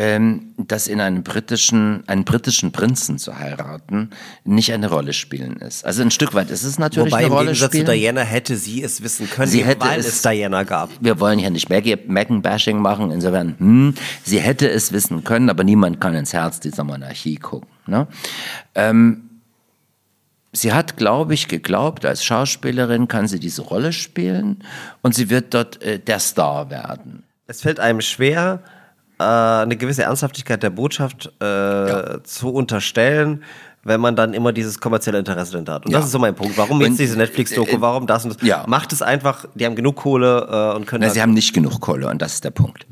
ähm, 0.00 0.54
dass 0.56 0.86
in 0.86 1.00
einem 1.00 1.24
britischen, 1.24 2.04
einen 2.06 2.24
britischen 2.24 2.70
Prinzen 2.70 3.18
zu 3.18 3.36
heiraten 3.36 4.10
nicht 4.44 4.72
eine 4.72 4.88
Rolle 4.88 5.12
spielen 5.12 5.56
ist. 5.56 5.84
Also 5.84 6.02
ein 6.02 6.12
Stück 6.12 6.34
weit 6.34 6.50
ist 6.52 6.62
es 6.62 6.78
natürlich 6.78 7.10
Wobei 7.10 7.18
eine 7.18 7.26
im 7.26 7.32
Rolle 7.32 7.44
Gegensatz 7.46 7.70
spielen. 7.72 7.86
zu 7.86 7.92
Diana 7.92 8.20
hätte 8.20 8.56
sie 8.56 8.84
es 8.84 9.02
wissen 9.02 9.28
können, 9.28 9.50
Sie 9.50 9.64
hätte 9.64 9.80
weil 9.84 9.98
es- 9.98 10.06
es 10.06 10.22
Diana 10.22 10.62
gab. 10.62 10.90
wir 11.00 11.18
wollen 11.18 11.40
ja 11.40 11.50
nicht 11.50 11.68
Meghan-Bashing 11.68 12.78
machen, 12.78 13.10
insofern, 13.10 13.56
hm, 13.58 13.94
sie 14.22 14.38
hätte 14.38 14.70
es 14.70 14.92
wissen 14.92 15.24
können, 15.24 15.50
aber 15.50 15.64
niemand 15.64 16.00
kann 16.00 16.14
ins 16.14 16.32
Herz 16.32 16.60
dieser 16.60 16.84
Monarchie 16.84 17.34
gucken. 17.36 17.68
Ne? 17.88 18.06
Ähm, 18.76 19.22
sie 20.52 20.72
hat, 20.72 20.96
glaube 20.96 21.34
ich, 21.34 21.48
geglaubt, 21.48 22.04
als 22.06 22.24
Schauspielerin 22.24 23.08
kann 23.08 23.26
sie 23.26 23.40
diese 23.40 23.62
Rolle 23.62 23.92
spielen 23.92 24.62
und 25.02 25.14
sie 25.16 25.28
wird 25.28 25.54
dort 25.54 25.82
äh, 25.82 25.98
der 25.98 26.20
Star 26.20 26.70
werden. 26.70 27.24
Es 27.48 27.62
fällt 27.62 27.80
einem 27.80 28.00
schwer, 28.00 28.62
äh, 29.18 29.22
eine 29.24 29.76
gewisse 29.76 30.02
Ernsthaftigkeit 30.04 30.62
der 30.62 30.70
Botschaft 30.70 31.32
äh, 31.42 32.22
zu 32.22 32.50
unterstellen, 32.52 33.42
wenn 33.84 34.00
man 34.00 34.16
dann 34.16 34.34
immer 34.34 34.52
dieses 34.52 34.80
kommerzielle 34.80 35.18
Interesse 35.18 35.52
dahinter 35.52 35.74
hat. 35.74 35.86
Und 35.86 35.92
Ja. 35.92 35.98
das 35.98 36.06
ist 36.06 36.12
so 36.12 36.18
mein 36.18 36.34
Punkt. 36.34 36.58
Warum 36.58 36.80
jetzt 36.82 36.98
diese 36.98 37.16
Netflix-Doku? 37.16 37.76
äh, 37.76 37.80
Warum 37.80 38.06
das 38.06 38.24
und 38.24 38.34
das? 38.34 38.46
ja. 38.46 38.64
Macht 38.66 38.92
es 38.92 39.00
einfach, 39.02 39.46
die 39.54 39.64
haben 39.64 39.76
genug 39.76 39.96
Kohle 39.96 40.46
äh, 40.50 40.76
und 40.76 40.86
können 40.86 41.00
Na, 41.00 41.06
dann- 41.06 41.14
sie 41.14 41.22
haben 41.22 41.32
nicht 41.32 41.54
genug 41.54 41.80
Kohle 41.80 42.08
und 42.08 42.20
das 42.20 42.34
ist 42.34 42.44
der 42.44 42.50
Punkt. 42.50 42.86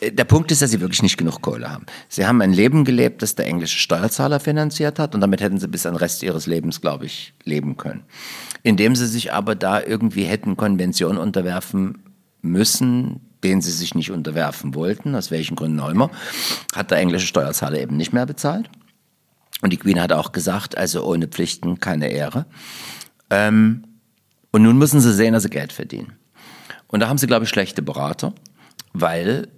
Äh, 0.00 0.10
Der 0.12 0.24
Punkt 0.24 0.50
ist, 0.50 0.60
dass 0.62 0.70
sie 0.70 0.80
wirklich 0.80 1.02
nicht 1.02 1.18
genug 1.18 1.40
Kohle 1.40 1.70
haben. 1.70 1.84
Sie 2.08 2.26
haben 2.26 2.40
ein 2.40 2.52
Leben 2.52 2.84
gelebt, 2.84 3.22
das 3.22 3.34
der 3.36 3.46
englische 3.46 3.78
Steuerzahler 3.78 4.40
finanziert 4.40 4.98
hat 4.98 5.14
und 5.14 5.20
damit 5.20 5.40
hätten 5.40 5.58
sie 5.60 5.68
bis 5.68 5.86
an 5.86 5.92
den 5.92 5.98
Rest 5.98 6.22
ihres 6.22 6.46
Lebens, 6.46 6.80
glaube 6.80 7.04
ich, 7.06 7.32
leben 7.44 7.76
können. 7.76 8.02
Indem 8.62 8.96
sie 8.96 9.06
sich 9.06 9.32
aber 9.32 9.54
da 9.54 9.80
irgendwie 9.82 10.24
hätten 10.24 10.56
Konventionen 10.56 11.18
unterwerfen 11.18 12.02
müssen, 12.42 13.20
denen 13.42 13.60
sie 13.60 13.72
sich 13.72 13.94
nicht 13.94 14.10
unterwerfen 14.10 14.74
wollten, 14.74 15.14
aus 15.14 15.30
welchen 15.30 15.56
Gründen 15.56 15.80
auch 15.80 15.90
immer, 15.90 16.10
hat 16.74 16.90
der 16.90 16.98
englische 16.98 17.26
Steuerzahler 17.26 17.80
eben 17.80 17.96
nicht 17.96 18.12
mehr 18.12 18.26
bezahlt. 18.26 18.68
Und 19.62 19.72
die 19.72 19.76
Queen 19.76 20.00
hat 20.00 20.12
auch 20.12 20.32
gesagt, 20.32 20.76
also 20.76 21.04
ohne 21.04 21.28
Pflichten 21.28 21.80
keine 21.80 22.08
Ehre. 22.08 22.46
Ähm, 23.28 23.84
und 24.50 24.62
nun 24.62 24.78
müssen 24.78 25.00
sie 25.00 25.12
sehen, 25.12 25.34
dass 25.34 25.42
sie 25.42 25.50
Geld 25.50 25.72
verdienen. 25.72 26.12
Und 26.88 27.00
da 27.00 27.08
haben 27.08 27.18
sie, 27.18 27.26
glaube 27.26 27.44
ich, 27.44 27.50
schlechte 27.50 27.82
Berater, 27.82 28.32
weil 28.92 29.48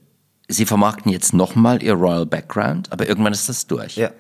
sie 0.49 0.67
vermarkten 0.67 1.11
jetzt 1.11 1.33
nochmal 1.33 1.83
ihr 1.83 1.95
Royal 1.95 2.27
Background, 2.27 2.93
aber 2.93 3.09
irgendwann 3.09 3.33
ist 3.33 3.49
das 3.49 3.67
durch. 3.67 3.97
Ja. 3.97 4.11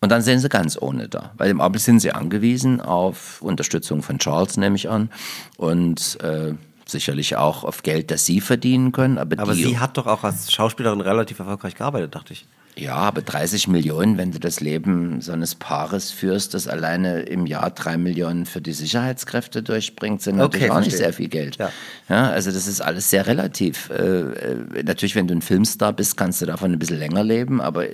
Und 0.00 0.12
dann 0.12 0.22
sehen 0.22 0.38
sie 0.38 0.48
ganz 0.48 0.80
ohne 0.80 1.08
da, 1.08 1.32
weil 1.38 1.50
im 1.50 1.60
Augenblick 1.60 1.82
sind 1.82 2.00
sie 2.00 2.12
angewiesen 2.12 2.80
auf 2.80 3.42
Unterstützung 3.42 4.02
von 4.02 4.18
Charles, 4.18 4.56
nehme 4.56 4.76
ich 4.76 4.88
an, 4.88 5.10
und 5.56 6.20
äh, 6.22 6.54
sicherlich 6.92 7.36
auch 7.36 7.64
auf 7.64 7.82
Geld, 7.82 8.10
das 8.10 8.24
sie 8.24 8.40
verdienen 8.40 8.92
können. 8.92 9.18
Aber, 9.18 9.38
Aber 9.38 9.54
die, 9.54 9.64
sie 9.64 9.78
hat 9.78 9.96
doch 9.96 10.06
auch 10.06 10.24
als 10.24 10.52
Schauspielerin 10.52 11.00
relativ 11.00 11.38
erfolgreich 11.38 11.74
gearbeitet, 11.74 12.14
dachte 12.14 12.32
ich. 12.34 12.46
ja, 12.76 12.94
aber 12.94 13.22
30 13.22 13.68
Millionen, 13.68 14.16
wenn 14.18 14.30
du 14.32 14.38
das 14.38 14.60
Leben 14.60 15.20
so 15.20 15.32
eines 15.32 15.54
Paares 15.54 16.10
führst, 16.10 16.54
das 16.54 16.68
alleine 16.68 17.22
im 17.22 17.46
Jahr 17.46 17.70
drei 17.70 17.96
Millionen 17.98 18.46
für 18.46 18.60
die 18.60 18.72
Sicherheitskräfte 18.72 19.62
durchbringt, 19.62 20.22
sind 20.22 20.36
natürlich 20.36 20.70
auch 20.70 20.80
nicht 20.80 20.96
sehr 20.96 21.12
viel 21.12 21.28
Geld. 21.28 21.56
Ja. 21.56 21.70
Ja, 22.08 22.30
also 22.30 22.50
das 22.50 22.66
ist 22.66 22.80
alles 22.80 23.10
sehr 23.10 23.26
relativ. 23.26 23.90
Äh, 23.90 24.20
äh, 24.20 24.82
natürlich, 24.84 25.14
wenn 25.16 25.26
du 25.26 25.34
ein 25.34 25.42
Filmstar 25.42 25.92
bist, 25.92 26.16
kannst 26.16 26.40
du 26.40 26.46
davon 26.46 26.72
ein 26.72 26.78
bisschen 26.78 26.98
länger 26.98 27.24
leben, 27.24 27.60
aber 27.60 27.86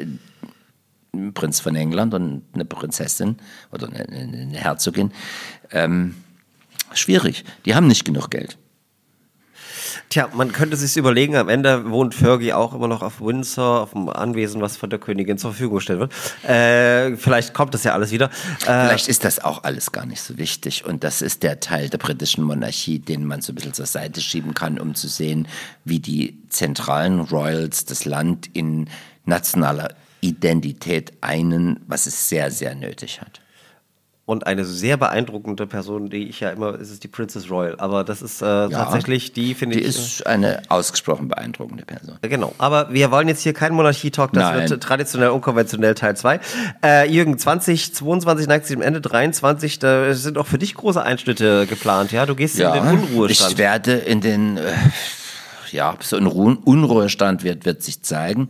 ein 1.15 1.35
Prinz 1.35 1.61
von 1.61 1.75
England 1.75 2.15
und 2.15 2.43
eine 2.55 2.65
Prinzessin 2.65 3.37
oder 3.73 3.89
eine, 3.89 4.09
eine 4.09 4.39
eine 4.43 4.59
Herzogin, 4.59 5.11
ähm, 5.73 6.15
schwierig. 6.93 7.45
Die 7.65 7.75
haben 7.75 7.87
nicht 7.87 8.05
genug 8.05 8.31
Geld. 8.31 8.59
Tja, 10.09 10.31
man 10.33 10.53
könnte 10.53 10.77
sich 10.77 10.97
überlegen, 10.97 11.37
am 11.37 11.51
Ende 11.51 11.91
wohnt 11.91 12.15
Fergie 12.15 12.55
auch 12.55 12.73
immer 12.73 12.89
noch 12.89 13.03
auf 13.03 13.21
Windsor, 13.21 13.83
auf 13.83 13.91
dem 13.91 14.09
Anwesen, 14.09 14.63
was 14.63 14.79
von 14.79 14.89
der 14.89 14.99
Königin 14.99 15.37
zur 15.37 15.51
Verfügung 15.51 15.77
gestellt 15.77 16.01
wird. 16.01 16.13
Äh, 16.49 17.17
vielleicht 17.17 17.53
kommt 17.53 17.75
das 17.75 17.85
ja 17.85 17.93
alles 17.93 18.11
wieder. 18.11 18.31
Äh, 18.63 18.87
Vielleicht 18.89 19.09
ist 19.09 19.25
das 19.25 19.45
auch 19.45 19.65
alles 19.65 19.93
gar 19.93 20.07
nicht 20.07 20.23
so 20.23 20.39
wichtig. 20.39 20.87
Und 20.87 21.05
das 21.05 21.21
ist 21.21 21.43
der 21.43 21.61
Teil 21.61 21.91
der 21.91 21.99
britischen 21.99 22.43
Monarchie, 22.45 23.01
den 23.01 23.27
man 23.27 23.43
so 23.43 23.53
ein 23.53 23.57
bisschen 23.57 23.75
zur 23.75 23.85
Seite 23.85 24.23
schieben 24.23 24.55
kann, 24.55 24.79
um 24.79 24.95
zu 24.95 25.09
sehen, 25.09 25.47
wie 25.85 26.01
die 26.01 26.39
zentralen 26.49 27.21
Royals 27.21 27.85
das 27.85 28.07
Land 28.07 28.49
in 28.55 28.89
nationaler 29.27 29.91
Identität 30.23 31.13
einen, 31.21 31.81
was 31.87 32.07
es 32.07 32.31
sehr, 32.31 32.51
sehr 32.51 32.75
nötig 32.75 33.21
hat. 33.21 33.41
Und 34.29 34.47
eine 34.47 34.67
sehr 34.67 34.99
beeindruckende 34.99 35.67
Person, 35.67 36.11
die 36.11 36.29
ich 36.29 36.41
ja 36.41 36.51
immer, 36.51 36.79
ist 36.79 36.91
es 36.91 37.01
die 37.01 37.09
Princess 37.09 37.51
Royal, 37.51 37.77
aber 37.81 38.05
das 38.05 38.21
ist 38.21 38.43
äh, 38.43 38.69
tatsächlich 38.69 39.33
die, 39.33 39.55
finde 39.55 39.77
Die 39.79 39.83
ich. 39.85 39.89
ist 39.89 40.27
eine 40.27 40.61
ausgesprochen 40.69 41.29
beeindruckende 41.29 41.87
Person. 41.87 42.19
äh, 42.21 42.29
Genau, 42.29 42.55
aber 42.59 42.93
wir 42.93 43.11
wollen 43.11 43.27
jetzt 43.29 43.43
hier 43.43 43.55
keinen 43.55 43.75
Monarchie-Talk, 43.75 44.35
das 44.35 44.43
Nein. 44.43 44.69
wird 44.69 44.83
traditionell 44.83 45.31
unkonventionell 45.31 45.95
Teil 45.95 46.15
2. 46.15 46.41
Äh, 46.85 47.11
Jürgen, 47.11 47.39
2022 47.39 48.47
neigt 48.49 48.67
sich 48.67 48.77
dem 48.77 48.83
Ende, 48.83 49.01
23, 49.01 49.79
da 49.79 50.13
sind 50.13 50.37
auch 50.37 50.47
für 50.47 50.59
dich 50.59 50.75
große 50.75 51.03
Einschnitte 51.03 51.67
geplant, 51.67 52.13
ja? 52.13 52.27
Du 52.27 52.35
gehst 52.35 52.61
in 52.61 52.71
den 52.71 52.83
Unruhestand. 52.87 53.53
Ich 53.53 53.59
werde 53.59 53.93
in 53.95 54.21
den, 54.21 54.59
äh, 54.59 54.73
ja, 55.73 55.95
so 56.01 56.17
ein 56.19 56.27
Ru- 56.27 56.59
Unruhestand 56.65 57.45
wird, 57.45 57.65
wird 57.65 57.83
sich 57.83 58.03
zeigen. 58.03 58.49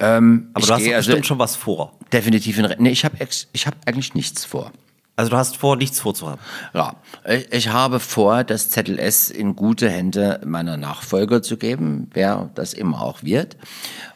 Ähm, 0.00 0.50
aber 0.52 0.66
du 0.66 0.72
hast 0.74 0.82
also 0.82 0.96
bestimmt 0.96 1.26
schon 1.26 1.38
was 1.38 1.54
vor. 1.54 1.92
definitiv 2.12 2.58
in, 2.58 2.74
nee, 2.78 2.90
ich 2.90 3.04
habe 3.04 3.16
ich 3.52 3.66
hab 3.68 3.74
eigentlich 3.86 4.14
nichts 4.14 4.44
vor. 4.44 4.72
Also 5.16 5.30
du 5.30 5.36
hast 5.38 5.56
vor, 5.56 5.76
nichts 5.76 5.98
vorzuhaben. 5.98 6.40
Ja, 6.74 6.96
ich, 7.26 7.50
ich 7.50 7.68
habe 7.70 8.00
vor, 8.00 8.44
das 8.44 8.68
Zettel 8.68 8.98
S 8.98 9.30
in 9.30 9.56
gute 9.56 9.88
Hände 9.88 10.40
meiner 10.44 10.76
Nachfolger 10.76 11.42
zu 11.42 11.56
geben, 11.56 12.10
wer 12.12 12.50
das 12.54 12.74
immer 12.74 13.00
auch 13.00 13.22
wird. 13.22 13.56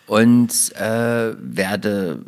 Und 0.07 0.77
äh, 0.77 1.35
werde 1.39 2.23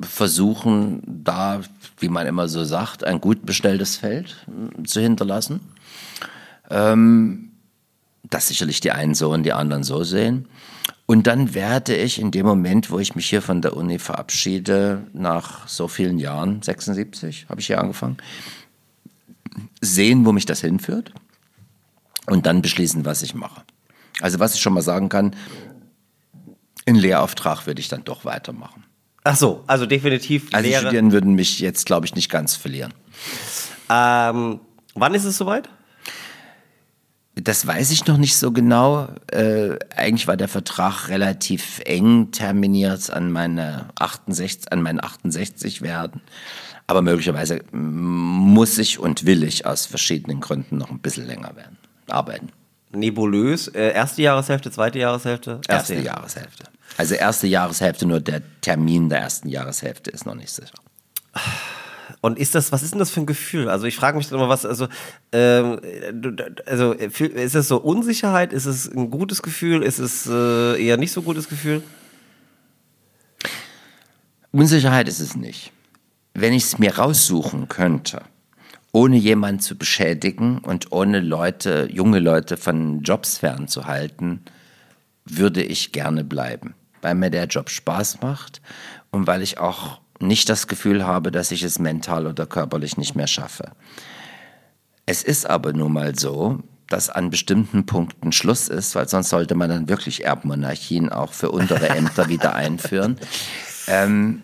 versuchen, 0.00 1.02
da, 1.06 1.60
wie 1.98 2.08
man 2.08 2.26
immer 2.26 2.48
so 2.48 2.64
sagt, 2.64 3.04
ein 3.04 3.20
gut 3.20 3.44
bestelltes 3.44 3.96
Feld 3.96 4.36
mm, 4.46 4.84
zu 4.84 5.00
hinterlassen. 5.00 5.60
Ähm, 6.70 7.50
das 8.22 8.48
sicherlich 8.48 8.80
die 8.80 8.92
einen 8.92 9.14
so 9.14 9.30
und 9.32 9.42
die 9.42 9.52
anderen 9.52 9.82
so 9.82 10.04
sehen. 10.04 10.46
Und 11.06 11.26
dann 11.26 11.54
werde 11.54 11.96
ich 11.96 12.20
in 12.20 12.30
dem 12.30 12.46
Moment, 12.46 12.90
wo 12.90 12.98
ich 12.98 13.14
mich 13.14 13.28
hier 13.28 13.42
von 13.42 13.60
der 13.60 13.76
Uni 13.76 13.98
verabschiede, 13.98 15.06
nach 15.12 15.66
so 15.68 15.88
vielen 15.88 16.18
Jahren, 16.18 16.62
76 16.62 17.46
habe 17.48 17.60
ich 17.60 17.66
hier 17.66 17.80
angefangen, 17.80 18.18
sehen, 19.80 20.24
wo 20.24 20.32
mich 20.32 20.46
das 20.46 20.60
hinführt 20.60 21.12
und 22.26 22.46
dann 22.46 22.62
beschließen, 22.62 23.04
was 23.04 23.22
ich 23.22 23.34
mache. 23.34 23.62
Also 24.20 24.38
was 24.38 24.54
ich 24.54 24.60
schon 24.60 24.72
mal 24.72 24.82
sagen 24.82 25.08
kann, 25.08 25.34
in 26.84 26.94
Lehrauftrag 26.94 27.66
würde 27.66 27.80
ich 27.80 27.88
dann 27.88 28.04
doch 28.04 28.24
weitermachen. 28.24 28.84
Ach 29.24 29.36
so, 29.36 29.62
also 29.66 29.86
definitiv 29.86 30.48
Also 30.52 30.64
die 30.64 30.70
Lehre. 30.70 30.82
Studierenden 30.82 31.12
würden 31.12 31.34
mich 31.34 31.60
jetzt, 31.60 31.86
glaube 31.86 32.06
ich, 32.06 32.14
nicht 32.14 32.30
ganz 32.30 32.56
verlieren. 32.56 32.92
Ähm, 33.88 34.60
wann 34.94 35.14
ist 35.14 35.24
es 35.24 35.36
soweit? 35.36 35.68
Das 37.34 37.66
weiß 37.66 37.90
ich 37.92 38.06
noch 38.06 38.18
nicht 38.18 38.36
so 38.36 38.52
genau. 38.52 39.08
Äh, 39.28 39.78
eigentlich 39.96 40.28
war 40.28 40.36
der 40.36 40.48
Vertrag 40.48 41.08
relativ 41.08 41.80
eng 41.86 42.30
terminiert 42.30 43.10
an 43.10 43.32
meine 43.32 43.86
68, 43.98 44.70
an 44.70 44.82
meinen 44.82 45.02
68 45.02 45.80
werden. 45.80 46.20
Aber 46.86 47.00
möglicherweise 47.00 47.60
muss 47.72 48.76
ich 48.76 48.98
und 48.98 49.24
will 49.24 49.44
ich 49.44 49.64
aus 49.64 49.86
verschiedenen 49.86 50.40
Gründen 50.40 50.76
noch 50.76 50.90
ein 50.90 50.98
bisschen 50.98 51.26
länger 51.26 51.56
werden, 51.56 51.78
arbeiten. 52.08 52.50
Nebulös. 52.90 53.68
Äh, 53.68 53.92
erste 53.94 54.20
Jahreshälfte, 54.20 54.70
zweite 54.70 54.98
Jahreshälfte? 54.98 55.62
Erste 55.68 55.94
Jahreshälfte. 55.94 56.64
Also 56.98 57.14
erste 57.14 57.46
Jahreshälfte, 57.46 58.04
nur 58.04 58.20
der 58.20 58.42
Termin 58.60 59.08
der 59.08 59.20
ersten 59.20 59.48
Jahreshälfte 59.48 60.10
ist 60.10 60.26
noch 60.26 60.34
nicht 60.34 60.50
sicher. 60.50 60.74
Und 62.22 62.38
ist 62.38 62.54
das, 62.54 62.70
was 62.70 62.84
ist 62.84 62.92
denn 62.92 63.00
das 63.00 63.10
für 63.10 63.20
ein 63.20 63.26
Gefühl? 63.26 63.68
Also 63.68 63.86
ich 63.86 63.96
frage 63.96 64.16
mich 64.16 64.28
dann 64.28 64.38
immer, 64.38 64.48
was, 64.48 64.64
also, 64.64 64.86
ähm, 65.32 65.80
also 66.64 66.92
ist 66.92 67.56
es 67.56 67.66
so 67.66 67.78
Unsicherheit? 67.78 68.52
Ist 68.52 68.66
es 68.66 68.88
ein 68.88 69.10
gutes 69.10 69.42
Gefühl? 69.42 69.82
Ist 69.82 69.98
es 69.98 70.28
äh, 70.28 70.80
eher 70.80 70.96
nicht 70.98 71.10
so 71.10 71.22
gutes 71.22 71.48
Gefühl? 71.48 71.82
Unsicherheit 74.52 75.08
ist 75.08 75.18
es 75.18 75.34
nicht. 75.34 75.72
Wenn 76.32 76.52
ich 76.52 76.62
es 76.62 76.78
mir 76.78 76.96
raussuchen 76.96 77.68
könnte, 77.68 78.22
ohne 78.92 79.16
jemanden 79.16 79.60
zu 79.60 79.76
beschädigen 79.76 80.58
und 80.58 80.92
ohne 80.92 81.18
Leute, 81.18 81.88
junge 81.90 82.20
Leute 82.20 82.56
von 82.56 83.02
Jobs 83.02 83.38
fernzuhalten, 83.38 84.42
würde 85.24 85.64
ich 85.64 85.90
gerne 85.90 86.22
bleiben, 86.22 86.74
weil 87.00 87.16
mir 87.16 87.30
der 87.30 87.46
Job 87.46 87.68
Spaß 87.68 88.20
macht 88.20 88.62
und 89.10 89.26
weil 89.26 89.42
ich 89.42 89.58
auch 89.58 90.01
nicht 90.22 90.48
das 90.48 90.66
Gefühl 90.66 91.06
habe, 91.06 91.30
dass 91.30 91.50
ich 91.50 91.62
es 91.62 91.78
mental 91.78 92.26
oder 92.26 92.46
körperlich 92.46 92.96
nicht 92.96 93.14
mehr 93.14 93.26
schaffe. 93.26 93.72
Es 95.06 95.22
ist 95.22 95.48
aber 95.48 95.72
nun 95.72 95.92
mal 95.92 96.18
so, 96.18 96.60
dass 96.88 97.10
an 97.10 97.30
bestimmten 97.30 97.86
Punkten 97.86 98.32
Schluss 98.32 98.68
ist, 98.68 98.94
weil 98.94 99.08
sonst 99.08 99.30
sollte 99.30 99.54
man 99.54 99.70
dann 99.70 99.88
wirklich 99.88 100.24
Erbmonarchien 100.24 101.08
auch 101.10 101.32
für 101.32 101.50
untere 101.50 101.88
Ämter 101.88 102.28
wieder 102.28 102.54
einführen. 102.54 103.18
Ähm, 103.86 104.42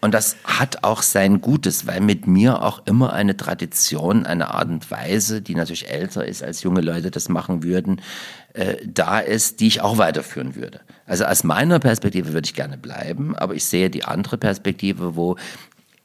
und 0.00 0.14
das 0.14 0.36
hat 0.44 0.84
auch 0.84 1.02
sein 1.02 1.40
Gutes, 1.40 1.88
weil 1.88 2.00
mit 2.00 2.28
mir 2.28 2.62
auch 2.62 2.82
immer 2.86 3.12
eine 3.12 3.36
Tradition, 3.36 4.26
eine 4.26 4.54
Art 4.54 4.68
und 4.68 4.88
Weise, 4.92 5.42
die 5.42 5.56
natürlich 5.56 5.90
älter 5.90 6.24
ist, 6.24 6.42
als 6.42 6.62
junge 6.62 6.82
Leute 6.82 7.10
das 7.10 7.28
machen 7.28 7.64
würden, 7.64 8.00
äh, 8.54 8.76
da 8.86 9.20
ist, 9.20 9.60
die 9.60 9.66
ich 9.66 9.80
auch 9.80 9.98
weiterführen 9.98 10.54
würde. 10.54 10.80
Also 11.06 11.24
aus 11.24 11.44
meiner 11.44 11.78
Perspektive 11.78 12.32
würde 12.32 12.46
ich 12.46 12.54
gerne 12.54 12.78
bleiben, 12.78 13.36
aber 13.36 13.54
ich 13.54 13.64
sehe 13.64 13.90
die 13.90 14.04
andere 14.04 14.38
Perspektive, 14.38 15.16
wo 15.16 15.36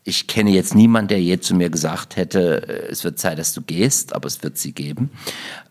ich 0.06 0.28
kenne 0.28 0.52
jetzt 0.52 0.76
niemanden, 0.76 1.10
der 1.10 1.22
je 1.22 1.40
zu 1.40 1.56
mir 1.56 1.70
gesagt 1.70 2.16
hätte, 2.16 2.68
äh, 2.68 2.92
es 2.92 3.04
wird 3.04 3.20
Zeit, 3.20 3.40
dass 3.40 3.54
du 3.54 3.62
gehst, 3.62 4.14
aber 4.14 4.28
es 4.28 4.44
wird 4.44 4.58
sie 4.58 4.74
geben. 4.74 5.12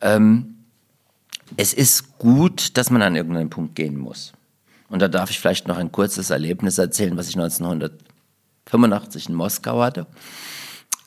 Ähm, 0.01 0.57
es 1.57 1.75
ist 1.75 2.19
gut, 2.19 2.77
dass 2.77 2.91
man 2.91 3.03
an 3.03 3.15
irgendeinen 3.15 3.51
Punkt 3.51 3.75
gehen 3.75 3.99
muss. 3.99 4.33
Und 4.89 5.01
da 5.01 5.09
darf 5.09 5.31
ich 5.31 5.39
vielleicht 5.39 5.69
noch 5.69 5.77
ein 5.79 5.93
kurzes 5.93 6.31
Erlebnis 6.31 6.79
erzählen, 6.79 7.17
was 7.17 7.29
ich 7.29 7.37
1985 7.37 9.29
in 9.29 9.35
Moskau 9.35 9.83
hatte. 9.83 10.07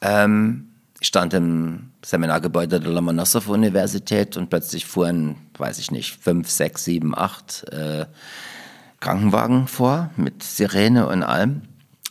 Ähm, 0.01 0.69
stand 1.05 1.33
im 1.33 1.91
Seminargebäude 2.03 2.79
der 2.79 2.91
Lomonossow-Universität 2.91 4.37
und 4.37 4.49
plötzlich 4.49 4.85
fuhren, 4.85 5.35
weiß 5.57 5.79
ich 5.79 5.91
nicht, 5.91 6.17
fünf, 6.21 6.49
sechs, 6.49 6.83
sieben, 6.85 7.15
acht 7.15 7.65
äh, 7.71 8.05
Krankenwagen 8.99 9.67
vor 9.67 10.09
mit 10.15 10.41
Sirene 10.43 11.07
und 11.07 11.23
allem. 11.23 11.61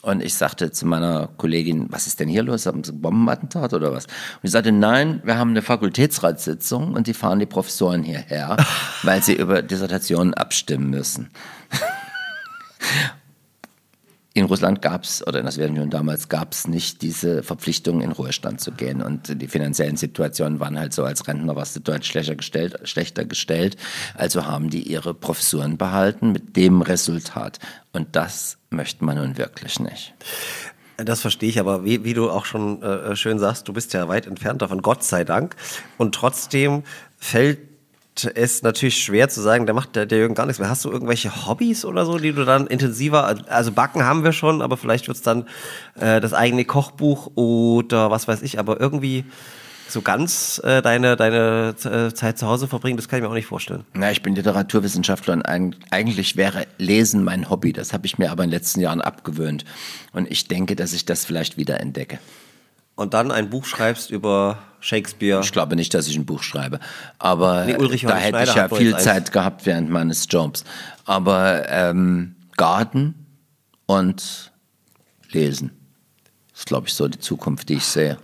Und 0.02 0.22
ich 0.22 0.34
sagte 0.34 0.70
zu 0.70 0.86
meiner 0.86 1.30
Kollegin, 1.38 1.86
was 1.90 2.06
ist 2.06 2.20
denn 2.20 2.28
hier 2.28 2.42
los? 2.42 2.66
Haben 2.66 2.84
Sie 2.84 2.92
ein 2.92 3.00
Bombenattentat 3.00 3.72
oder 3.72 3.90
was? 3.90 4.04
Und 4.04 4.42
ich 4.42 4.50
sagte, 4.50 4.70
nein, 4.70 5.22
wir 5.24 5.38
haben 5.38 5.50
eine 5.50 5.62
Fakultätsratssitzung 5.62 6.92
und 6.92 7.06
die 7.06 7.14
fahren 7.14 7.38
die 7.38 7.46
Professoren 7.46 8.02
hierher, 8.02 8.58
weil 9.02 9.22
sie 9.22 9.34
über 9.34 9.62
Dissertationen 9.62 10.34
abstimmen 10.34 10.90
müssen. 10.90 11.30
In 14.36 14.46
Russland 14.46 14.82
gab 14.82 15.04
es, 15.04 15.24
oder 15.24 15.38
in 15.38 15.44
der 15.44 15.52
Sowjetunion 15.52 15.90
damals, 15.90 16.28
gab 16.28 16.52
es 16.52 16.66
nicht 16.66 17.02
diese 17.02 17.44
Verpflichtung, 17.44 18.00
in 18.00 18.10
Ruhestand 18.10 18.60
zu 18.60 18.72
gehen. 18.72 19.00
Und 19.00 19.40
die 19.40 19.46
finanziellen 19.46 19.96
Situationen 19.96 20.58
waren 20.58 20.76
halt 20.76 20.92
so, 20.92 21.04
als 21.04 21.28
Rentner 21.28 21.54
warst 21.54 21.76
du 21.76 21.80
dort 21.80 22.04
schlechter 22.04 22.34
gestellt, 22.34 22.80
schlechter 22.82 23.24
gestellt. 23.24 23.76
Also 24.16 24.44
haben 24.44 24.70
die 24.70 24.82
ihre 24.82 25.14
Professuren 25.14 25.78
behalten 25.78 26.32
mit 26.32 26.56
dem 26.56 26.82
Resultat. 26.82 27.60
Und 27.92 28.16
das 28.16 28.58
möchte 28.70 29.04
man 29.04 29.18
nun 29.18 29.38
wirklich 29.38 29.78
nicht. 29.78 30.14
Das 30.96 31.20
verstehe 31.20 31.48
ich, 31.48 31.60
aber 31.60 31.84
wie, 31.84 32.02
wie 32.02 32.14
du 32.14 32.28
auch 32.28 32.44
schon 32.44 32.82
äh, 32.82 33.14
schön 33.14 33.38
sagst, 33.38 33.68
du 33.68 33.72
bist 33.72 33.92
ja 33.92 34.08
weit 34.08 34.26
entfernt 34.26 34.62
davon, 34.62 34.82
Gott 34.82 35.04
sei 35.04 35.22
Dank. 35.22 35.54
Und 35.96 36.12
trotzdem 36.12 36.82
fällt 37.18 37.60
es 38.34 38.62
natürlich 38.62 39.02
schwer 39.02 39.28
zu 39.28 39.40
sagen, 39.40 39.66
der 39.66 39.74
macht 39.74 39.96
der, 39.96 40.06
der 40.06 40.18
Jürgen 40.18 40.34
gar 40.34 40.46
nichts 40.46 40.60
mehr. 40.60 40.68
Hast 40.68 40.84
du 40.84 40.90
irgendwelche 40.90 41.46
Hobbys 41.46 41.84
oder 41.84 42.06
so, 42.06 42.18
die 42.18 42.32
du 42.32 42.44
dann 42.44 42.66
intensiver, 42.66 43.36
also 43.48 43.72
Backen 43.72 44.04
haben 44.04 44.24
wir 44.24 44.32
schon, 44.32 44.62
aber 44.62 44.76
vielleicht 44.76 45.08
wird 45.08 45.16
es 45.16 45.22
dann 45.22 45.46
äh, 45.98 46.20
das 46.20 46.32
eigene 46.32 46.64
Kochbuch 46.64 47.32
oder 47.34 48.10
was 48.10 48.28
weiß 48.28 48.42
ich, 48.42 48.58
aber 48.58 48.80
irgendwie 48.80 49.24
so 49.88 50.00
ganz 50.00 50.60
äh, 50.64 50.80
deine, 50.80 51.16
deine 51.16 51.74
äh, 51.84 52.14
Zeit 52.14 52.38
zu 52.38 52.46
Hause 52.46 52.68
verbringen, 52.68 52.96
das 52.96 53.08
kann 53.08 53.18
ich 53.18 53.22
mir 53.22 53.28
auch 53.28 53.34
nicht 53.34 53.46
vorstellen. 53.46 53.84
Na, 53.94 54.10
ich 54.10 54.22
bin 54.22 54.34
Literaturwissenschaftler 54.34 55.34
und 55.34 55.44
eigentlich 55.90 56.36
wäre 56.36 56.66
Lesen 56.78 57.24
mein 57.24 57.50
Hobby. 57.50 57.72
Das 57.72 57.92
habe 57.92 58.06
ich 58.06 58.18
mir 58.18 58.30
aber 58.30 58.44
in 58.44 58.50
den 58.50 58.58
letzten 58.58 58.80
Jahren 58.80 59.00
abgewöhnt. 59.00 59.64
Und 60.12 60.30
ich 60.30 60.48
denke, 60.48 60.76
dass 60.76 60.92
ich 60.92 61.04
das 61.04 61.24
vielleicht 61.24 61.56
wieder 61.58 61.80
entdecke. 61.80 62.18
Und 62.96 63.14
dann 63.14 63.30
ein 63.30 63.50
Buch 63.50 63.64
schreibst 63.64 64.10
über 64.10 64.58
Shakespeare. 64.80 65.40
Ich 65.42 65.52
glaube 65.52 65.76
nicht, 65.76 65.94
dass 65.94 66.06
ich 66.06 66.16
ein 66.16 66.26
Buch 66.26 66.42
schreibe. 66.42 66.78
Aber 67.18 67.64
nee, 67.64 67.76
Ulrich 67.76 68.02
da 68.02 68.16
hätte 68.16 68.42
ich 68.42 68.54
ja 68.54 68.68
viel 68.68 68.96
Zeit 68.98 69.32
gehabt 69.32 69.66
während 69.66 69.90
meines 69.90 70.26
Jobs. 70.28 70.64
Aber 71.04 71.68
ähm, 71.68 72.36
Garten 72.56 73.26
und 73.86 74.52
Lesen 75.30 75.72
ist, 76.54 76.66
glaube 76.66 76.86
ich, 76.86 76.94
so 76.94 77.08
die 77.08 77.18
Zukunft, 77.18 77.68
die 77.68 77.74
ich 77.74 77.84
sehe. 77.84 78.18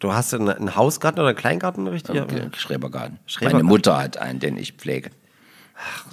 Du 0.00 0.12
hast 0.12 0.32
einen 0.34 0.76
Hausgarten 0.76 1.20
oder 1.20 1.30
einen 1.30 1.38
Kleingarten, 1.38 1.86
richtig? 1.86 2.20
Okay, 2.20 2.48
Schrebergarten. 2.56 3.18
Schrebergarten. 3.26 3.66
Meine 3.66 3.68
Mutter 3.68 3.98
hat 3.98 4.16
einen, 4.16 4.40
den 4.40 4.56
ich 4.56 4.72
pflege 4.72 5.10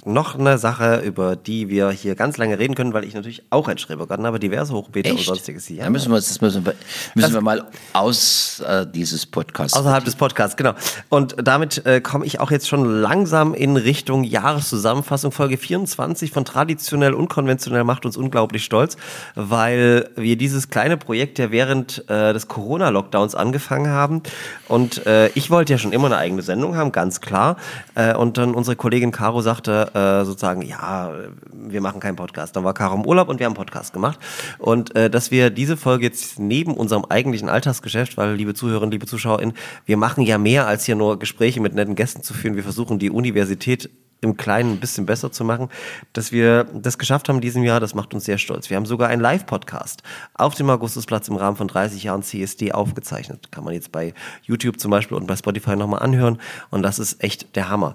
noch 0.04 0.38
eine 0.38 0.58
Sache, 0.58 1.02
über 1.04 1.36
die 1.36 1.68
wir 1.68 1.90
hier 1.90 2.14
ganz 2.14 2.36
lange 2.36 2.58
reden 2.58 2.74
können, 2.74 2.92
weil 2.92 3.04
ich 3.04 3.14
natürlich 3.14 3.42
auch 3.50 3.68
ein 3.68 3.78
Schrebergarten 3.78 4.26
habe, 4.26 4.38
diverse 4.38 4.72
Hochbeete 4.72 5.10
Echt? 5.10 5.18
und 5.18 5.24
sonstiges. 5.24 5.68
Ja, 5.68 5.84
da 5.84 5.90
müssen 5.90 6.10
wir, 6.10 6.16
das 6.16 6.40
müssen 6.40 6.64
wir, 6.64 6.74
müssen 7.14 7.34
wir 7.34 7.40
mal 7.40 7.64
aus 7.92 8.60
äh, 8.60 8.86
dieses 8.86 9.26
Podcasts. 9.26 9.76
Außerhalb 9.76 10.04
des 10.04 10.16
Podcasts, 10.16 10.56
genau. 10.56 10.74
Und 11.08 11.36
damit 11.42 11.84
äh, 11.86 12.00
komme 12.00 12.24
ich 12.24 12.40
auch 12.40 12.50
jetzt 12.50 12.68
schon 12.68 13.00
langsam 13.00 13.54
in 13.54 13.76
Richtung 13.76 14.24
Jahreszusammenfassung. 14.24 15.32
Folge 15.32 15.56
24 15.56 16.30
von 16.30 16.44
Traditionell 16.44 17.14
Unkonventionell 17.14 17.84
macht 17.84 18.06
uns 18.06 18.16
unglaublich 18.16 18.64
stolz, 18.64 18.96
weil 19.34 20.08
wir 20.16 20.36
dieses 20.36 20.68
kleine 20.68 20.96
Projekt 20.96 21.38
ja 21.38 21.50
während 21.50 22.08
äh, 22.08 22.32
des 22.32 22.48
Corona-Lockdowns 22.48 23.34
angefangen 23.34 23.88
haben. 23.88 24.22
Und 24.68 25.06
äh, 25.06 25.28
ich 25.28 25.50
wollte 25.50 25.72
ja 25.72 25.78
schon 25.78 25.92
immer 25.92 26.06
eine 26.06 26.18
eigene 26.18 26.42
Sendung 26.42 26.76
haben, 26.76 26.92
ganz 26.92 27.20
klar. 27.20 27.56
Äh, 27.94 28.14
und 28.14 28.38
dann 28.38 28.54
unsere 28.54 28.76
Kollegin 28.76 29.12
Caro 29.12 29.40
sagt, 29.40 29.55
sagte 29.56 29.90
äh, 29.94 30.24
sozusagen, 30.24 30.62
ja, 30.62 31.12
wir 31.52 31.80
machen 31.80 32.00
keinen 32.00 32.16
Podcast. 32.16 32.56
Dann 32.56 32.64
war 32.64 32.74
Caro 32.74 32.94
im 32.94 33.06
Urlaub 33.06 33.28
und 33.28 33.38
wir 33.38 33.46
haben 33.46 33.52
einen 33.52 33.64
Podcast 33.64 33.92
gemacht. 33.92 34.18
Und 34.58 34.94
äh, 34.94 35.08
dass 35.08 35.30
wir 35.30 35.50
diese 35.50 35.76
Folge 35.76 36.04
jetzt 36.04 36.38
neben 36.38 36.74
unserem 36.74 37.04
eigentlichen 37.06 37.48
Alltagsgeschäft, 37.48 38.16
weil 38.16 38.34
liebe 38.34 38.54
Zuhörerinnen, 38.54 38.90
liebe 38.90 39.06
ZuschauerInnen, 39.06 39.54
wir 39.86 39.96
machen 39.96 40.22
ja 40.24 40.38
mehr 40.38 40.66
als 40.66 40.84
hier 40.84 40.96
nur 40.96 41.18
Gespräche 41.18 41.60
mit 41.60 41.74
netten 41.74 41.94
Gästen 41.94 42.22
zu 42.22 42.34
führen. 42.34 42.56
Wir 42.56 42.62
versuchen 42.62 42.98
die 42.98 43.10
Universität 43.10 43.90
im 44.22 44.36
Kleinen 44.36 44.72
ein 44.72 44.80
bisschen 44.80 45.06
besser 45.06 45.30
zu 45.30 45.44
machen, 45.44 45.68
dass 46.14 46.32
wir 46.32 46.64
das 46.64 46.98
geschafft 46.98 47.28
haben 47.28 47.36
in 47.36 47.42
diesem 47.42 47.62
Jahr, 47.62 47.80
das 47.80 47.94
macht 47.94 48.14
uns 48.14 48.24
sehr 48.24 48.38
stolz. 48.38 48.70
Wir 48.70 48.76
haben 48.76 48.86
sogar 48.86 49.08
einen 49.08 49.20
Live-Podcast 49.20 50.02
auf 50.34 50.54
dem 50.54 50.70
Augustusplatz 50.70 51.28
im 51.28 51.36
Rahmen 51.36 51.56
von 51.56 51.68
30 51.68 52.02
Jahren 52.02 52.22
CSD 52.22 52.72
aufgezeichnet. 52.72 53.52
Kann 53.52 53.64
man 53.64 53.74
jetzt 53.74 53.92
bei 53.92 54.14
YouTube 54.42 54.80
zum 54.80 54.90
Beispiel 54.90 55.18
und 55.18 55.26
bei 55.26 55.36
Spotify 55.36 55.76
nochmal 55.76 56.02
anhören 56.02 56.38
und 56.70 56.82
das 56.82 56.98
ist 56.98 57.22
echt 57.22 57.56
der 57.56 57.68
Hammer. 57.68 57.94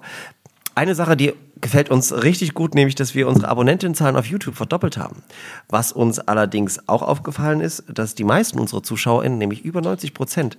Eine 0.74 0.94
Sache, 0.94 1.16
die 1.16 1.34
gefällt 1.62 1.90
uns 1.90 2.12
richtig 2.12 2.52
gut, 2.52 2.74
nämlich, 2.74 2.94
dass 2.94 3.14
wir 3.14 3.26
unsere 3.26 3.48
Abonnentenzahlen 3.48 4.16
auf 4.16 4.26
YouTube 4.26 4.56
verdoppelt 4.56 4.98
haben. 4.98 5.22
Was 5.68 5.92
uns 5.92 6.18
allerdings 6.18 6.86
auch 6.88 7.00
aufgefallen 7.00 7.60
ist, 7.62 7.84
dass 7.88 8.14
die 8.14 8.24
meisten 8.24 8.58
unserer 8.58 8.82
ZuschauerInnen, 8.82 9.38
nämlich 9.38 9.64
über 9.64 9.80
90 9.80 10.12
Prozent, 10.12 10.58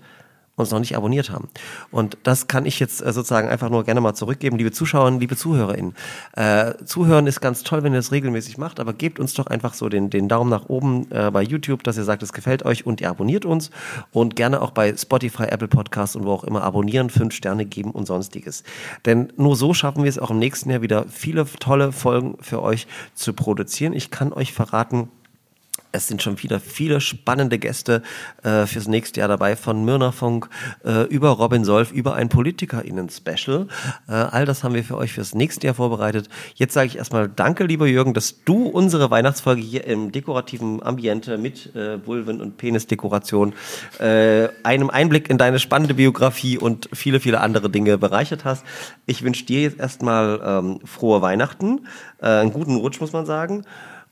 uns 0.56 0.70
noch 0.70 0.80
nicht 0.80 0.96
abonniert 0.96 1.32
haben. 1.32 1.50
Und 1.90 2.18
das 2.24 2.48
kann 2.48 2.66
ich 2.66 2.80
jetzt 2.80 3.04
äh, 3.04 3.12
sozusagen 3.12 3.50
einfach 3.50 3.70
nur 3.70 3.84
gerne 3.84 4.02
mal 4.02 4.14
zurückgeben, 4.14 4.58
liebe 4.58 4.72
Zuschauerinnen, 4.72 5.20
liebe 5.20 5.36
ZuhörerInnen. 5.36 5.96
Äh, 6.34 6.74
Zuhören 6.86 7.26
ist 7.26 7.42
ganz 7.42 7.64
toll, 7.64 7.82
wenn 7.82 7.94
ihr 7.94 7.98
das 7.98 8.12
regelmäßig 8.12 8.60
macht, 8.60 8.80
aber 8.80 8.94
gebt 8.94 9.20
uns 9.20 9.34
doch 9.34 9.48
einfach 9.48 9.74
so 9.74 9.90
den, 9.90 10.12
den 10.12 10.30
Daumen 10.30 10.52
nach 10.52 10.70
oben 10.70 11.12
äh, 11.12 11.32
bei 11.32 11.42
YouTube, 11.42 11.84
dass 11.84 11.98
ihr 11.98 12.04
sagt, 12.04 12.22
es 12.22 12.34
gefällt 12.34 12.66
euch 12.66 12.86
und 12.86 13.02
ihr 13.02 13.10
abonniert 13.10 13.46
uns 13.46 13.72
und 14.12 14.36
gerne 14.36 14.62
auch 14.62 14.72
bei 14.72 14.96
Spotify, 14.96 15.44
Apple 15.44 15.68
Podcasts 15.68 16.16
und 16.16 16.26
wo 16.26 16.32
auch 16.32 16.44
immer 16.44 16.62
abonnieren, 16.64 17.10
fünf 17.10 17.34
Sterne 17.34 17.66
geben 17.66 17.92
und 17.92 18.06
sonstiges. 18.06 18.64
Denn 19.06 19.34
nur 19.38 19.56
so 19.56 19.74
schaffen 19.74 20.04
wir 20.04 20.10
es 20.10 20.20
auch 20.20 20.30
im 20.30 20.40
nächsten 20.40 20.70
Jahr 20.70 20.84
wieder 20.84 21.06
viele 21.08 21.46
tolle 21.60 21.92
Folgen 21.92 22.38
für 22.42 22.62
euch 22.62 22.86
zu 23.16 23.34
produzieren. 23.34 23.94
Ich 23.94 24.12
kann 24.12 24.32
euch 24.32 24.54
verraten, 24.54 25.10
es 25.94 26.08
sind 26.08 26.22
schon 26.22 26.42
wieder 26.42 26.60
viele 26.60 27.00
spannende 27.00 27.60
Gäste 27.60 28.02
äh, 28.42 28.66
fürs 28.66 28.88
nächste 28.88 29.20
Jahr 29.20 29.30
dabei, 29.30 29.56
von 29.56 29.86
Mirnafunk 29.86 30.50
äh, 30.84 31.04
über 31.04 31.30
Robin 31.30 31.64
Solf, 31.64 31.92
über 31.92 32.16
ein 32.16 32.30
PolitikerInnen-Special. 32.30 33.68
Äh, 34.10 34.12
all 34.12 34.46
das 34.46 34.64
haben 34.64 34.74
wir 34.74 34.84
für 34.84 34.98
euch 34.98 35.14
fürs 35.14 35.36
nächste 35.36 35.68
Jahr 35.68 35.76
vorbereitet. 35.76 36.30
Jetzt 36.56 36.74
sage 36.74 36.88
ich 36.88 36.98
erstmal 36.98 37.30
Danke, 37.30 37.66
lieber 37.66 37.86
Jürgen, 37.86 38.16
dass 38.16 38.44
du 38.44 38.66
unsere 38.66 39.12
Weihnachtsfolge 39.12 39.62
hier 39.62 39.86
im 39.86 40.12
dekorativen 40.12 40.82
Ambiente 40.82 41.38
mit 41.38 41.76
äh, 41.76 42.06
Vulven- 42.06 42.42
und 42.42 42.58
Penisdekoration 42.58 43.54
äh, 44.00 44.50
einem 44.64 44.90
Einblick 44.90 45.30
in 45.30 45.38
deine 45.38 45.60
spannende 45.60 45.94
Biografie 45.94 46.58
und 46.58 46.90
viele, 46.92 47.20
viele 47.20 47.40
andere 47.40 47.70
Dinge 47.70 48.00
bereichert 48.00 48.46
hast. 48.46 48.66
Ich 49.06 49.22
wünsche 49.22 49.46
dir 49.46 49.62
jetzt 49.62 49.80
erstmal 49.80 50.42
ähm, 50.44 50.80
frohe 50.86 51.22
Weihnachten, 51.22 51.88
äh, 52.20 52.26
einen 52.26 52.52
guten 52.52 52.78
Rutsch, 52.78 53.00
muss 53.00 53.14
man 53.14 53.28
sagen. 53.28 53.64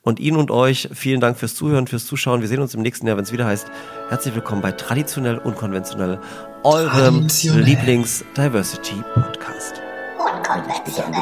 Und 0.03 0.19
Ihnen 0.19 0.37
und 0.37 0.49
euch 0.49 0.89
vielen 0.93 1.21
Dank 1.21 1.37
fürs 1.37 1.53
Zuhören, 1.55 1.85
fürs 1.85 2.07
Zuschauen. 2.07 2.41
Wir 2.41 2.47
sehen 2.47 2.59
uns 2.61 2.73
im 2.73 2.81
nächsten 2.81 3.05
Jahr, 3.05 3.17
wenn 3.17 3.23
es 3.23 3.31
wieder 3.31 3.45
heißt, 3.45 3.67
herzlich 4.09 4.33
willkommen 4.33 4.59
bei 4.61 4.71
Traditionell 4.71 5.37
Unkonventionell, 5.37 6.19
eurem 6.63 7.27
Lieblings-Diversity-Podcast. 7.27 9.79
Unkonventionell. 10.17 11.21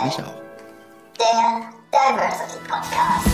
Der 1.17 1.61
Diversity 1.91 2.59
Podcast. 2.69 3.27